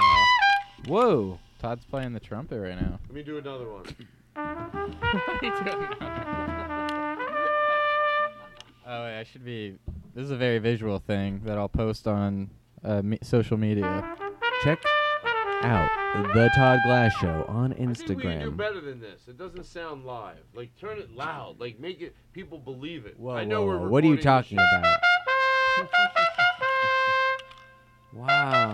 Whoa. 0.87 1.39
Todd's 1.59 1.85
playing 1.85 2.13
the 2.13 2.19
trumpet 2.19 2.59
right 2.59 2.79
now. 2.79 2.99
Let 3.07 3.13
me 3.13 3.23
do 3.23 3.37
another 3.37 3.65
one. 3.69 3.85
Oh, 8.91 9.03
wait, 9.03 9.19
I 9.19 9.23
should 9.23 9.45
be. 9.45 9.77
This 10.15 10.23
is 10.23 10.31
a 10.31 10.35
very 10.35 10.57
visual 10.57 10.97
thing 10.97 11.41
that 11.45 11.59
I'll 11.59 11.69
post 11.69 12.07
on 12.07 12.49
uh, 12.83 13.03
me- 13.03 13.19
social 13.21 13.55
media. 13.55 14.15
Check 14.63 14.83
out 15.61 15.91
the 16.13 16.49
Todd 16.55 16.79
Glass 16.85 17.13
Show 17.17 17.45
on 17.47 17.73
I 17.73 17.75
think 17.75 18.09
we 18.09 18.15
can 18.15 18.39
do 18.39 18.51
Instagram. 18.51 18.57
better 18.57 18.81
than 18.81 18.99
this. 18.99 19.27
It 19.27 19.37
doesn't 19.37 19.65
sound 19.65 20.05
live. 20.05 20.37
Like 20.53 20.75
turn 20.79 20.97
it 20.97 21.11
loud. 21.11 21.59
Like 21.59 21.79
make 21.79 22.01
it 22.01 22.15
people 22.33 22.57
believe 22.57 23.05
it. 23.05 23.19
Whoa, 23.19 23.35
I 23.35 23.45
know 23.45 23.61
whoa, 23.61 23.67
we're 23.67 23.77
whoa. 23.79 23.89
What 23.89 24.03
are 24.03 24.07
you 24.07 24.17
talking 24.17 24.57
about? 24.57 24.99
Wow. 28.11 28.73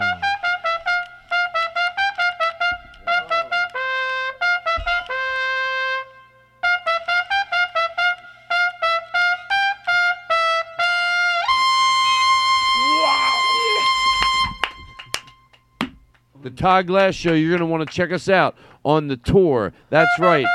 Todd 16.56 16.88
Glass 16.88 17.15
Show. 17.15 17.34
You're 17.34 17.57
gonna 17.57 17.69
want 17.69 17.88
to 17.88 17.94
check 17.94 18.11
us 18.11 18.30
out 18.30 18.56
on 18.84 19.07
the 19.07 19.18
tour. 19.18 19.73
That's 19.90 20.11
right, 20.19 20.45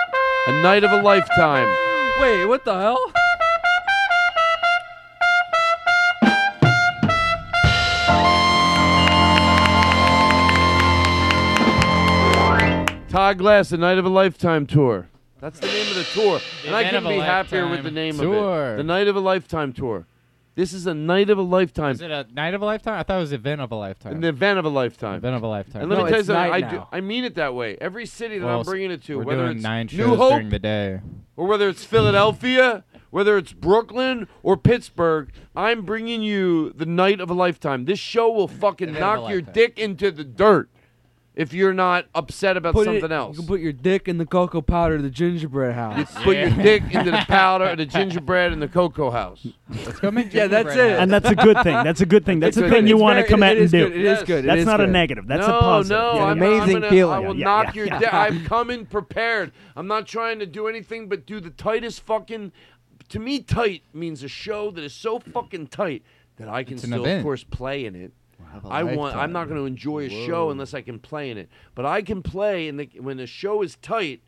a 0.48 0.52
night 0.62 0.84
of 0.84 0.92
a 0.92 1.02
lifetime. 1.02 1.68
Wait, 2.20 2.44
what 2.46 2.64
the 2.64 2.74
hell? 2.78 3.12
Todd 13.08 13.38
Glass, 13.38 13.70
the 13.70 13.76
Night 13.76 13.98
of 13.98 14.04
a 14.04 14.08
Lifetime 14.08 14.66
tour. 14.66 15.08
That's 15.40 15.58
the 15.58 15.66
name 15.66 15.88
of 15.88 15.96
the 15.96 16.04
tour, 16.04 16.38
The 16.62 16.68
and 16.68 16.76
I 16.76 16.80
Event 16.82 16.94
couldn't 17.04 17.08
be 17.18 17.18
happier 17.18 17.62
with 17.68 17.82
the 17.82 17.90
Lifetime 17.90 17.94
name 17.94 18.14
of 18.14 18.20
tour. 18.20 18.74
it. 18.74 18.76
The 18.76 18.82
Night 18.84 19.08
of 19.08 19.16
a 19.16 19.20
Lifetime 19.20 19.72
tour. 19.72 20.06
This 20.60 20.74
is 20.74 20.86
a 20.86 20.92
night 20.92 21.30
of 21.30 21.38
a 21.38 21.42
lifetime. 21.42 21.92
Is 21.92 22.02
it 22.02 22.10
a 22.10 22.26
night 22.34 22.52
of 22.52 22.60
a 22.60 22.66
lifetime? 22.66 22.98
I 23.00 23.02
thought 23.02 23.16
it 23.16 23.20
was 23.20 23.32
an 23.32 23.36
event 23.40 23.62
of 23.62 23.72
a 23.72 23.76
lifetime. 23.76 24.12
An 24.16 24.24
event 24.24 24.58
of 24.58 24.66
a 24.66 24.68
lifetime. 24.68 25.14
Event 25.14 25.36
of 25.36 25.42
a 25.42 25.46
lifetime. 25.46 25.80
And 25.80 25.90
let 25.90 25.96
No, 25.96 26.04
me 26.04 26.10
tell 26.10 26.18
you 26.18 26.24
something. 26.24 26.52
I 26.52 26.60
do. 26.60 26.82
I 26.92 27.00
mean 27.00 27.24
it 27.24 27.34
that 27.36 27.54
way. 27.54 27.78
Every 27.80 28.04
city 28.04 28.38
that 28.38 28.44
Well, 28.44 28.58
I'm 28.58 28.64
bringing 28.66 28.90
it 28.90 29.02
to, 29.04 29.16
we're 29.16 29.24
whether 29.24 29.44
doing 29.46 29.56
it's 29.56 29.62
nine 29.62 29.86
New 29.90 29.96
shows 29.96 30.18
Hope 30.18 30.32
during 30.32 30.50
the 30.50 30.58
day. 30.58 31.00
or 31.34 31.46
whether 31.46 31.66
it's 31.66 31.82
Philadelphia, 31.86 32.84
whether 33.08 33.38
it's 33.38 33.54
Brooklyn 33.54 34.28
or 34.42 34.58
Pittsburgh, 34.58 35.30
I'm 35.56 35.86
bringing 35.86 36.22
you 36.22 36.74
the 36.74 36.84
night 36.84 37.22
of 37.22 37.30
a 37.30 37.34
lifetime. 37.34 37.86
This 37.86 37.98
show 37.98 38.30
will 38.30 38.46
fucking 38.46 38.90
Event 38.90 39.02
of 39.02 39.10
a 39.12 39.16
knock 39.22 39.30
your 39.30 39.40
dick 39.40 39.78
into 39.78 40.10
the 40.10 40.24
dirt 40.24 40.68
if 41.40 41.54
you're 41.54 41.72
not 41.72 42.06
upset 42.14 42.56
about 42.56 42.74
Put 42.74 42.84
something 42.84 43.04
it, 43.04 43.10
else. 43.12 43.34
You 43.36 43.42
can 43.42 43.48
put 43.48 43.60
your 43.60 43.72
dick 43.72 44.08
in 44.08 44.18
the 44.18 44.26
cocoa 44.26 44.60
powder 44.60 44.96
of 44.96 45.02
the 45.02 45.08
gingerbread 45.10 45.74
house. 45.74 46.12
Put 46.22 46.36
your 46.36 46.50
dick 46.50 46.82
into 46.92 47.10
the 47.10 47.24
powder 47.28 47.64
of 47.64 47.78
the 47.78 47.86
gingerbread 47.86 48.52
in 48.52 48.60
the 48.60 48.68
cocoa 48.68 49.10
house. 49.10 49.46
Let's 49.70 50.00
go 50.00 50.10
make 50.10 50.34
Yeah, 50.34 50.48
that's 50.48 50.68
gingerbread 50.74 50.92
it. 50.92 51.02
And 51.02 51.10
that's 51.10 51.30
a 51.30 51.34
good 51.34 51.56
thing. 51.62 51.74
That's 51.82 52.00
a 52.02 52.06
good 52.06 52.26
thing. 52.26 52.40
That's 52.40 52.56
It's 52.56 52.66
a 52.66 52.68
good. 52.68 52.72
thing 52.72 52.86
you 52.86 52.96
It's 52.96 53.02
want 53.02 53.16
to 53.16 53.22
very- 53.22 53.28
come 53.30 53.42
it 53.42 53.46
out 53.46 53.52
and 53.56 53.64
is 53.64 53.70
do. 53.70 53.88
good. 53.88 53.96
It 53.98 54.04
is 54.04 54.22
good. 54.24 54.44
It 54.44 54.46
That's 54.48 54.60
is 54.60 54.66
not 54.66 54.80
a 54.80 54.84
good. 54.84 54.92
negative. 54.92 55.26
That's 55.26 55.46
no, 55.46 55.56
a 55.58 55.60
positive. 55.60 55.98
No, 55.98 56.14
Yeah, 56.14 56.24
I'm, 56.24 56.36
amazing 56.42 56.60
I'm 56.62 56.72
gonna, 56.82 56.90
feeling. 56.90 57.14
I 57.14 57.18
will 57.26 57.36
Yeah, 57.36 57.44
knock 57.44 57.66
yeah, 57.68 57.72
your 57.74 57.86
yeah. 57.86 57.98
dick. 58.00 58.12
I'm 58.14 58.44
coming 58.44 58.84
prepared. 58.86 59.52
I'm 59.76 59.86
not 59.86 60.06
trying 60.06 60.38
to 60.40 60.46
do 60.46 60.68
anything 60.68 61.08
but 61.08 61.24
do 61.26 61.40
the 61.40 61.50
tightest 61.50 62.02
fucking. 62.02 62.52
To 63.08 63.18
me, 63.18 63.40
tight 63.40 63.82
means 63.94 64.22
a 64.22 64.28
show 64.28 64.70
that 64.72 64.84
is 64.84 64.92
so 64.92 65.18
fucking 65.18 65.68
tight 65.68 66.02
that 66.36 66.48
I 66.48 66.64
can 66.64 66.74
It's 66.74 66.84
an 66.84 66.90
still, 66.90 67.00
of 67.02 67.06
event. 67.08 67.22
course, 67.24 67.44
play 67.44 67.84
in 67.86 67.94
it. 67.96 68.12
Have 68.52 68.64
a 68.64 68.68
I 68.68 68.82
want. 68.82 69.16
I'm 69.16 69.32
not 69.32 69.48
going 69.48 69.60
to 69.60 69.66
enjoy 69.66 70.06
a 70.06 70.08
show 70.26 70.50
unless 70.50 70.74
I 70.74 70.80
can 70.82 70.98
play 70.98 71.30
in 71.30 71.38
it. 71.38 71.48
But 71.74 71.86
I 71.86 72.02
can 72.02 72.22
play 72.22 72.68
in 72.68 72.76
the 72.76 72.88
when 73.00 73.16
the 73.16 73.26
show 73.26 73.62
is 73.62 73.76
tight. 73.82 74.22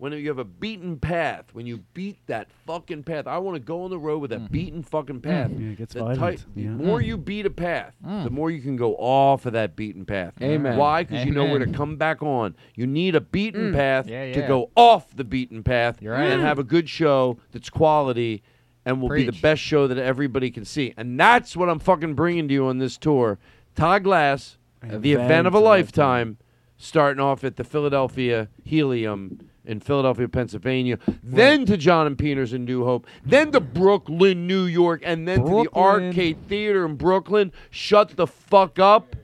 When 0.00 0.12
you 0.12 0.28
have 0.28 0.38
a 0.38 0.44
beaten 0.44 0.96
path, 1.00 1.46
when 1.54 1.66
you 1.66 1.78
beat 1.92 2.18
that 2.28 2.46
fucking 2.68 3.02
path, 3.02 3.26
I 3.26 3.38
want 3.38 3.56
to 3.56 3.60
go 3.60 3.82
on 3.82 3.90
the 3.90 3.98
road 3.98 4.18
with 4.20 4.30
a 4.32 4.36
Mm-hmm. 4.36 4.52
beaten 4.52 4.82
fucking 4.84 5.22
path. 5.22 5.50
Yeah, 5.50 5.70
it 5.70 5.78
gets 5.78 5.94
The 5.94 5.98
violent. 6.00 6.20
tight- 6.20 6.44
Yeah. 6.54 6.68
The 6.68 6.84
more 6.84 7.00
you 7.02 7.16
beat 7.16 7.46
a 7.46 7.50
path, 7.50 7.96
Mm. 8.06 8.22
the 8.22 8.30
more 8.30 8.48
you 8.52 8.60
can 8.60 8.76
go 8.76 8.94
off 8.94 9.44
of 9.44 9.54
that 9.54 9.74
beaten 9.74 10.04
path. 10.04 10.34
Amen. 10.40 10.76
Why? 10.76 11.02
Because 11.02 11.24
you 11.24 11.32
know 11.32 11.46
where 11.46 11.58
to 11.58 11.66
come 11.72 11.96
back 11.96 12.22
on. 12.22 12.54
You 12.76 12.86
need 12.86 13.16
a 13.16 13.20
beaten 13.20 13.72
path 13.72 14.06
Yeah, 14.08 14.32
to 14.34 14.42
go 14.46 14.70
off 14.76 15.16
the 15.16 15.24
beaten 15.24 15.64
path 15.64 16.00
right. 16.00 16.26
and 16.26 16.42
have 16.42 16.60
a 16.60 16.64
good 16.64 16.88
show 16.88 17.38
that's 17.50 17.68
quality 17.68 18.44
and 18.86 19.02
will 19.02 19.08
be 19.08 19.24
the 19.24 19.32
best 19.42 19.60
show 19.62 19.88
that 19.88 19.98
everybody 19.98 20.52
can 20.52 20.64
see. 20.64 20.94
And 20.96 21.18
that's 21.18 21.56
what 21.56 21.68
I'm 21.68 21.80
fucking 21.80 22.14
bringing 22.14 22.46
to 22.46 22.54
you 22.54 22.66
on 22.66 22.78
this 22.78 22.96
tour. 22.98 23.40
Todd 23.78 24.02
Glass, 24.02 24.58
the 24.82 25.12
event 25.12 25.46
of 25.46 25.54
a 25.54 25.60
lifetime, 25.60 26.36
starting 26.76 27.20
off 27.20 27.44
at 27.44 27.54
the 27.54 27.62
Philadelphia 27.62 28.48
Helium 28.64 29.38
in 29.64 29.78
Philadelphia, 29.78 30.26
Pennsylvania, 30.26 30.98
then 31.22 31.64
to 31.66 31.76
John 31.76 32.06
and 32.08 32.18
Peters 32.18 32.52
in 32.52 32.64
New 32.64 32.84
Hope, 32.84 33.06
then 33.24 33.52
to 33.52 33.60
Brooklyn, 33.60 34.48
New 34.48 34.64
York, 34.64 35.02
and 35.04 35.28
then 35.28 35.44
to 35.44 35.62
the 35.64 35.70
Arcade 35.76 36.38
Theater 36.48 36.84
in 36.86 36.96
Brooklyn. 36.96 37.52
Shut 37.70 38.16
the 38.16 38.26
fuck 38.26 38.80
up. 38.80 39.14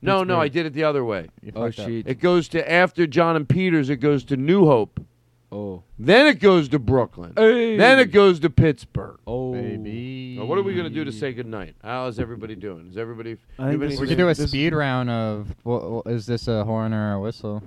No, 0.00 0.24
no, 0.24 0.40
I 0.40 0.48
did 0.48 0.64
it 0.64 0.72
the 0.72 0.84
other 0.84 1.04
way. 1.04 1.28
Oh 1.54 1.70
shit. 1.70 2.08
It 2.08 2.20
goes 2.20 2.48
to 2.48 2.70
after 2.70 3.06
John 3.06 3.36
and 3.36 3.46
Peters, 3.46 3.90
it 3.90 3.96
goes 3.96 4.24
to 4.24 4.38
New 4.38 4.64
Hope. 4.64 5.04
Oh. 5.50 5.82
Then 5.98 6.26
it 6.26 6.40
goes 6.40 6.68
to 6.68 6.78
Brooklyn. 6.78 7.32
Hey. 7.36 7.76
Then 7.78 7.98
it 7.98 8.12
goes 8.12 8.38
to 8.40 8.50
Pittsburgh. 8.50 9.18
Oh. 9.26 9.52
Baby. 9.54 10.36
Now, 10.38 10.44
what 10.44 10.58
are 10.58 10.62
we 10.62 10.74
going 10.74 10.84
to 10.88 10.92
do 10.94 11.04
to 11.04 11.12
say 11.12 11.32
goodnight? 11.32 11.74
How 11.82 12.06
is 12.06 12.18
everybody 12.18 12.54
doing? 12.54 12.88
Is 12.90 12.98
everybody. 12.98 13.38
I 13.58 13.68
think 13.70 13.80
this 13.80 13.92
We 13.92 13.96
anything- 13.96 14.08
could 14.08 14.18
do 14.18 14.28
a 14.28 14.34
speed 14.34 14.74
round 14.74 15.08
of. 15.08 15.54
Well, 15.64 16.02
is 16.06 16.26
this 16.26 16.48
a 16.48 16.64
horn 16.64 16.92
or 16.92 17.14
a 17.14 17.20
whistle? 17.20 17.62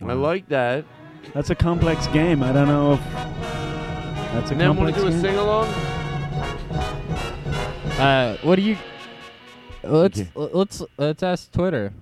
I 0.00 0.12
like 0.14 0.48
that. 0.48 0.84
That's 1.34 1.50
a 1.50 1.54
complex 1.54 2.06
game. 2.08 2.42
I 2.42 2.52
don't 2.52 2.68
know 2.68 2.94
if 2.94 3.00
that's 3.12 4.50
a 4.50 4.52
And 4.52 4.60
then 4.60 4.76
want 4.76 4.94
complex 4.94 4.96
to 4.96 5.02
do 5.02 5.08
a 5.08 5.10
game. 5.10 5.20
sing 5.20 5.36
along? 5.36 5.66
Uh, 7.98 8.36
what 8.42 8.56
do 8.56 8.62
you? 8.62 8.76
Let's 9.82 10.20
Okay. 10.20 10.30
let's 10.34 10.82
let's 10.96 11.22
ask 11.22 11.50
Twitter. 11.52 11.92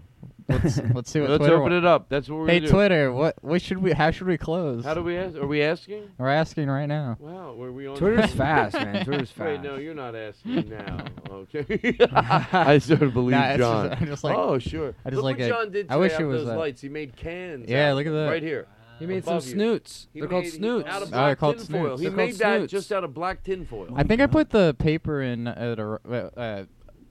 Let's 0.49 0.79
let's 0.95 1.11
see 1.11 1.21
what 1.21 1.31
Let's 1.31 1.41
Twitter. 1.41 1.57
open 1.57 1.73
wa- 1.73 1.79
it 1.79 1.85
up. 1.85 2.09
That's 2.09 2.29
what 2.29 2.39
we're 2.41 2.47
Hey 2.47 2.59
gonna 2.61 2.67
do. 2.69 2.73
Twitter, 2.73 3.13
what 3.13 3.37
what 3.43 3.61
should 3.63 3.79
we? 3.79 3.93
How 3.93 4.11
should 4.11 4.27
we 4.29 4.39
close? 4.39 4.85
How 4.85 4.95
do 4.95 5.03
we 5.03 5.17
ask? 5.17 5.37
Are 5.37 5.47
we 5.47 5.63
asking? 5.63 6.09
We're 6.19 6.29
asking 6.29 6.69
right 6.69 6.87
now. 6.87 7.17
Wow, 7.19 7.55
were 7.55 7.73
we 7.73 7.87
on? 7.89 7.97
Twitter's 7.97 8.31
fast, 8.35 8.75
man. 8.75 9.05
Twitter's 9.05 9.31
fast. 9.31 9.47
Wait, 9.49 9.61
no, 9.63 9.77
you're 9.77 9.95
not 9.95 10.15
asking 10.15 10.69
now. 10.71 11.05
Okay. 11.31 11.97
I 12.13 12.79
sort 12.79 13.03
of 13.03 13.13
believe 13.13 13.33
Nah, 13.33 13.45
it's 13.49 13.59
just- 13.59 13.61
John. 13.61 13.93
I'm 14.01 14.07
just 14.07 14.25
like- 14.25 14.37
oh, 14.39 14.59
sure. 14.59 14.95
I 15.05 15.11
just 15.11 15.17
look 15.17 15.25
like 15.25 15.39
what 15.39 15.45
it. 15.47 15.49
John 15.49 15.71
did 15.71 15.87
I 15.91 15.97
wish 15.97 16.13
it 16.13 16.23
of 16.23 16.29
was 16.29 16.39
those 16.43 16.47
that. 16.49 16.59
lights. 16.59 16.81
He 16.81 16.89
made 16.89 17.17
cans. 17.17 17.69
Yeah, 17.69 17.91
out 17.91 17.97
look 17.97 18.07
at 18.07 18.13
that. 18.13 18.27
Right 18.29 18.43
here. 18.43 18.67
He 18.99 19.05
made 19.05 19.25
some 19.25 19.35
above 19.35 19.45
you. 19.47 19.53
snoots. 19.53 20.09
He 20.15 20.21
They're 20.21 20.29
called 20.29 20.45
made- 20.45 20.53
he- 20.53 20.57
snoots. 20.59 20.89
Out 20.89 21.03
of 21.03 21.09
Oh, 21.09 21.11
black 21.11 21.27
they're 21.27 21.37
called 21.37 21.59
tinfoil. 21.59 21.85
snoots. 21.99 22.01
He 22.01 22.07
They're 22.09 22.17
made 22.17 22.35
that 22.37 22.57
snoots. 22.59 22.71
just 22.73 22.93
out 22.93 23.05
of 23.05 23.13
black 23.13 23.43
tinfoil. 23.43 23.89
I 23.95 24.05
think 24.05 24.21
I 24.23 24.27
put 24.27 24.51
the 24.51 24.75
paper 24.79 25.21
in 25.21 25.49
at 25.49 25.79
a. 25.79 25.99
Uh, 26.09 26.41
uh, 26.41 26.65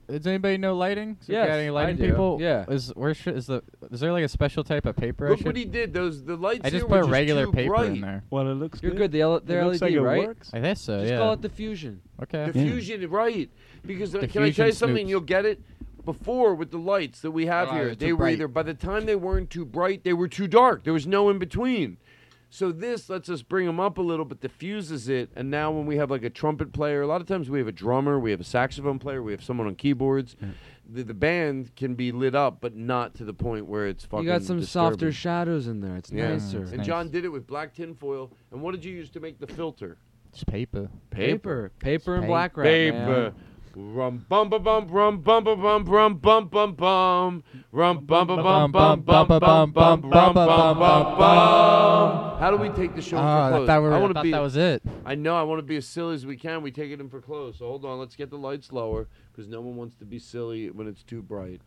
does 0.08 0.26
anybody 0.26 0.56
know 0.58 0.76
lighting? 0.76 1.16
So 1.20 1.32
Yes, 1.32 1.48
got 1.48 1.54
any 1.58 1.68
I 1.68 1.70
lighting 1.70 1.96
do. 1.96 2.06
people? 2.08 2.38
Yeah. 2.40 2.64
Is 2.68 2.90
where 2.94 3.14
should, 3.14 3.36
is 3.36 3.46
the 3.46 3.62
is 3.90 4.00
there 4.00 4.12
like 4.12 4.24
a 4.24 4.28
special 4.28 4.62
type 4.64 4.86
of 4.86 4.96
paper? 4.96 5.28
Look 5.28 5.38
should, 5.38 5.46
what 5.46 5.56
he 5.56 5.64
did. 5.64 5.92
Those 5.92 6.24
the 6.24 6.36
lights 6.36 6.60
I 6.64 6.70
just 6.70 6.86
here 6.86 6.86
were 6.86 7.02
put 7.02 7.10
regular 7.10 7.46
paper 7.50 7.68
bright. 7.74 7.90
in 7.90 8.00
there. 8.00 8.22
Well, 8.30 8.48
it 8.48 8.54
looks. 8.54 8.82
You're 8.82 8.92
good. 8.92 8.98
good. 8.98 9.12
The 9.12 9.20
L- 9.22 9.40
they're 9.40 9.60
it 9.60 9.64
looks 9.66 9.80
LED, 9.80 9.90
like 9.90 9.96
it 9.96 10.00
right? 10.02 10.26
works. 10.28 10.50
I 10.54 10.60
guess 10.60 10.80
so. 10.80 11.00
Just 11.00 11.10
yeah. 11.12 11.18
call 11.18 11.32
it 11.32 11.42
the 11.42 11.48
Fusion. 11.48 12.00
okay. 12.22 12.46
The 12.46 12.52
fusion, 12.52 13.08
right? 13.10 13.50
Because 13.84 14.14
uh, 14.14 14.20
The 14.20 14.28
can 14.28 14.42
I 14.44 14.50
tell 14.50 14.66
you 14.66 14.72
something? 14.72 15.06
snoops. 15.06 15.10
You'll 15.10 15.20
get 15.20 15.44
it. 15.44 15.60
Before 16.04 16.54
with 16.54 16.70
the 16.70 16.78
lights 16.78 17.20
that 17.22 17.32
we 17.32 17.46
have 17.46 17.68
Oh, 17.68 17.72
here, 17.72 17.84
they're 17.86 17.94
they 17.96 18.06
too 18.06 18.12
were 18.14 18.18
bright. 18.26 18.32
either 18.34 18.46
by 18.46 18.62
the 18.62 18.74
time 18.74 19.06
they 19.06 19.16
weren't 19.16 19.50
too 19.50 19.64
bright, 19.64 20.04
they 20.04 20.12
were 20.12 20.28
too 20.28 20.46
dark. 20.46 20.84
There 20.84 20.92
was 20.92 21.04
no 21.04 21.28
in 21.30 21.38
between. 21.40 21.96
So 22.56 22.72
this 22.72 23.10
lets 23.10 23.28
us 23.28 23.42
bring 23.42 23.66
them 23.66 23.78
up 23.78 23.98
a 23.98 24.02
little, 24.02 24.24
but 24.24 24.40
diffuses 24.40 25.10
it. 25.10 25.28
And 25.36 25.50
now 25.50 25.70
when 25.70 25.84
we 25.84 25.98
have 25.98 26.10
like 26.10 26.22
a 26.22 26.30
trumpet 26.30 26.72
player, 26.72 27.02
a 27.02 27.06
lot 27.06 27.20
of 27.20 27.26
times 27.26 27.50
we 27.50 27.58
have 27.58 27.68
a 27.68 27.72
drummer, 27.72 28.18
we 28.18 28.30
have 28.30 28.40
a 28.40 28.44
saxophone 28.44 28.98
player, 28.98 29.22
we 29.22 29.32
have 29.32 29.44
someone 29.44 29.66
on 29.66 29.74
keyboards. 29.74 30.36
The, 30.88 31.02
the 31.02 31.12
band 31.12 31.76
can 31.76 31.96
be 31.96 32.12
lit 32.12 32.34
up, 32.34 32.62
but 32.62 32.74
not 32.74 33.14
to 33.16 33.26
the 33.26 33.34
point 33.34 33.66
where 33.66 33.86
it's 33.86 34.06
fucking. 34.06 34.24
You 34.24 34.32
got 34.32 34.42
some 34.42 34.64
softer 34.64 35.12
shadows 35.12 35.66
in 35.66 35.82
there. 35.82 35.96
It's 35.96 36.10
Yeah. 36.10 36.30
nicer. 36.30 36.62
And 36.62 36.78
nice. 36.78 36.86
John 36.86 37.10
did 37.10 37.26
it 37.26 37.28
with 37.28 37.46
black 37.46 37.74
tinfoil. 37.74 38.32
And 38.50 38.62
what 38.62 38.72
did 38.72 38.86
you 38.86 38.92
use 38.94 39.10
to 39.10 39.20
make 39.20 39.38
the 39.38 39.46
filter? 39.48 39.98
It's 40.32 40.42
paper. 40.42 40.88
Paper, 41.10 41.72
paper, 41.78 42.14
and 42.14 42.22
Paper. 42.22 42.26
black 42.26 42.56
wrap. 42.56 42.64
Paper. 42.64 42.96
man. 42.96 43.34
Rum 43.78 44.24
bum 44.26 44.48
ba 44.48 44.58
bum 44.58 44.88
rum 44.88 45.20
bum 45.20 45.44
ba 45.44 45.54
bum 45.54 45.84
rum 45.84 46.16
bum 46.16 46.48
bum 46.48 46.74
bum 46.74 47.44
rum 47.72 48.06
bum 48.06 48.26
ba 48.26 48.36
bum 48.36 48.72
bum 48.72 49.02
bum 49.02 49.28
bum 49.28 49.70
bum 49.70 50.00
rum 50.00 50.34
bum 50.34 50.34
bum 50.34 51.18
bum. 51.18 52.38
How 52.38 52.50
do 52.50 52.56
we 52.56 52.70
take 52.70 52.94
the 52.94 53.02
show 53.02 53.18
for 53.18 53.22
I 53.22 53.50
close? 53.50 53.66
thought, 53.66 53.82
we 53.82 53.88
were, 53.88 53.94
I 53.94 54.12
thought 54.14 54.22
be, 54.22 54.30
that 54.30 54.40
was 54.40 54.56
it. 54.56 54.82
I 55.04 55.14
know. 55.14 55.36
I 55.36 55.42
want 55.42 55.58
to 55.58 55.62
be 55.62 55.76
as 55.76 55.86
silly 55.86 56.14
as 56.14 56.24
we 56.24 56.38
can. 56.38 56.62
We 56.62 56.70
take 56.70 56.90
it 56.90 57.00
in 57.00 57.10
for 57.10 57.20
close. 57.20 57.58
So 57.58 57.66
hold 57.66 57.84
on. 57.84 57.98
Let's 57.98 58.16
get 58.16 58.30
the 58.30 58.38
lights 58.38 58.72
lower 58.72 59.08
because 59.30 59.46
no 59.46 59.60
one 59.60 59.76
wants 59.76 59.94
to 59.96 60.06
be 60.06 60.18
silly 60.18 60.70
when 60.70 60.86
it's 60.86 61.02
too 61.02 61.20
bright. 61.20 61.60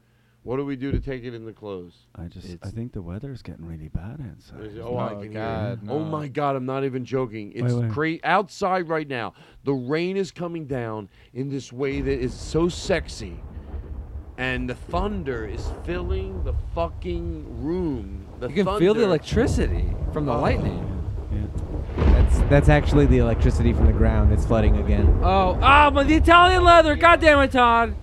What 0.43 0.55
do 0.55 0.65
we 0.65 0.77
do 0.77 0.91
to 0.91 0.99
take 0.99 1.23
it 1.25 1.33
in 1.33 1.45
the 1.45 1.51
close? 1.51 2.07
I 2.15 2.23
just 2.25 2.47
I 2.49 2.53
It's- 2.53 2.71
think 2.71 2.93
the 2.93 3.01
weather's 3.01 3.41
getting 3.41 3.65
really 3.65 3.89
bad 3.89 4.19
outside. 4.31 4.61
Is 4.67 4.75
it- 4.75 4.81
Oh, 4.81 4.97
I 4.97 5.09
can 5.15 5.31
God, 5.33 5.79
hear. 5.83 5.91
Oh 5.91 5.99
no. 5.99 6.05
my 6.05 6.27
God! 6.27 6.55
I'm 6.55 6.65
not 6.65 6.83
even 6.85 7.03
joking. 7.05 7.51
It's 7.53 7.73
wait. 7.73 7.91
cra- 7.91 8.17
outside 8.23 8.87
right 8.87 9.07
now. 9.07 9.33
The 9.65 9.73
rain 9.73 10.15
is 10.17 10.31
coming 10.31 10.65
down 10.65 11.09
in 11.33 11.49
this 11.49 11.73
way 11.73 11.99
that 12.01 12.19
is 12.19 12.33
so 12.33 12.69
sexy, 12.69 13.41
and 14.37 14.69
the 14.69 14.75
thunder 14.75 15.45
is 15.45 15.71
filling 15.83 16.43
the 16.45 16.53
fucking 16.73 17.61
room. 17.61 18.25
The 18.39 18.47
You 18.47 18.55
can 18.63 18.65
feel 18.79 18.93
the 18.93 19.01
thunder- 19.01 19.03
electricity 19.03 19.93
from 20.13 20.25
the 20.25 20.33
Oh. 20.33 20.39
lightning. 20.41 20.85
That's 21.97 22.39
that's 22.49 22.69
actually 22.69 23.05
the 23.07 23.17
electricity 23.19 23.73
from 23.73 23.87
the 23.87 23.93
ground. 23.93 24.31
It's 24.31 24.45
flooding 24.45 24.77
again. 24.77 25.19
Oh, 25.21 25.59
ah, 25.61 25.91
my 25.93 26.03
the 26.03 26.15
Italian 26.15 26.63
leather! 26.63 26.95
God 26.95 27.19
damn 27.19 27.39
it, 27.39 27.51
Todd! 27.51 27.93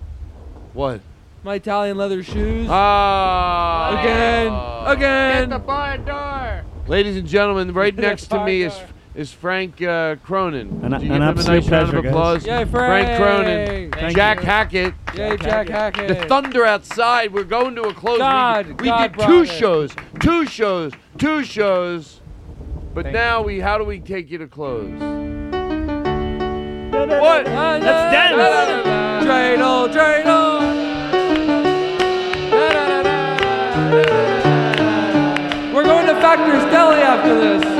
What? 0.73 1.01
My 1.47 1.55
Italian 1.55 1.95
leather 1.95 2.21
shoes. 2.23 2.67
Ah. 2.69 4.01
Again, 4.01 4.51
again. 4.97 5.47
Get 5.47 5.55
the 5.55 5.59
barn 5.59 6.03
door. 6.03 6.65
Ladies 6.89 7.15
and 7.15 7.25
gentlemen, 7.25 7.73
right 7.73 7.95
Get 7.95 8.01
next 8.01 8.27
to 8.31 8.43
me 8.43 8.67
bar 8.67 8.73
is 8.73 8.81
is 9.15 9.31
Frank 9.31 9.81
uh, 9.81 10.17
Cronin. 10.17 10.81
An- 10.83 10.91
Would 10.91 10.91
you 10.91 10.95
an 10.95 11.01
give 11.03 11.11
him 11.11 11.21
a 11.21 11.25
absolute 11.25 11.63
nice 11.63 11.69
round 11.69 11.89
pleasure, 11.89 12.01
guys. 12.01 12.11
applause? 12.11 12.45
Yay, 12.45 12.65
Frank 12.65 13.17
Cronin. 13.17 13.91
Frank. 13.93 14.15
Jack 14.17 14.39
Hackett. 14.41 14.93
Yay, 15.15 15.37
Jack 15.37 15.69
Hackett. 15.69 16.09
The 16.09 16.15
thunder 16.27 16.65
outside. 16.65 17.31
We're 17.31 17.45
going 17.45 17.75
to 17.75 17.83
a 17.83 17.93
close. 17.93 18.17
God, 18.17 18.67
we 18.67 18.73
we 18.73 18.87
God 18.89 19.15
did 19.15 19.25
two 19.25 19.43
it. 19.43 19.45
shows, 19.45 19.95
two 20.19 20.45
shows, 20.47 20.91
two 21.17 21.45
shows. 21.45 22.19
But 22.93 23.03
Thank 23.03 23.13
now 23.13 23.41
we, 23.41 23.61
how 23.61 23.77
do 23.77 23.85
we 23.85 24.01
take 24.01 24.29
you 24.29 24.37
to 24.39 24.47
close? 24.47 24.91
What? 26.91 27.45
Let's 27.45 27.85
dance. 27.85 29.25
Dreidel, 29.25 29.93
dreidel. 29.93 30.56
todas. 37.27 37.76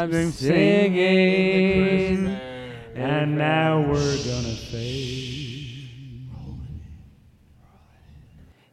I'm 0.00 0.30
singing. 0.30 2.28
And 2.94 3.36
now 3.36 3.80
we're 3.80 4.16
gonna 4.24 4.54
fade. 4.70 5.90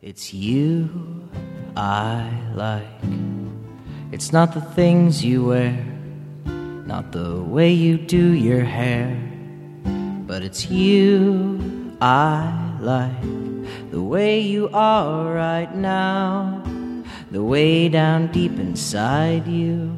It's 0.04 0.36
you 0.36 0.88
I 1.76 2.30
like. 2.54 2.86
It's 4.12 4.32
not 4.32 4.54
the 4.54 4.62
things 4.62 5.26
you 5.26 5.46
wear, 5.46 5.84
not 6.86 7.12
the 7.12 7.42
way 7.42 7.72
you 7.72 7.98
do 7.98 8.34
your 8.34 8.64
hair, 8.64 9.20
but 10.28 10.44
it's 10.44 10.70
you 10.70 11.98
I 12.02 12.78
like. 12.82 13.20
The 13.90 14.02
way 14.04 14.42
you 14.42 14.70
are 14.74 15.34
right 15.34 15.76
now, 15.76 16.64
the 17.32 17.44
way 17.44 17.90
down 17.90 18.28
deep 18.32 18.60
inside 18.60 19.48
you. 19.48 19.98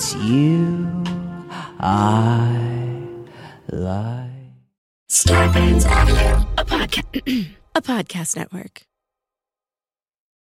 It's 0.00 0.14
you 0.14 1.04
I 1.78 2.96
like. 3.70 4.30
Starburns 5.10 5.84
Audio, 5.84 6.48
a 6.56 6.64
podcast, 6.64 7.50
a 7.74 7.82
podcast 7.82 8.34
network. 8.34 8.86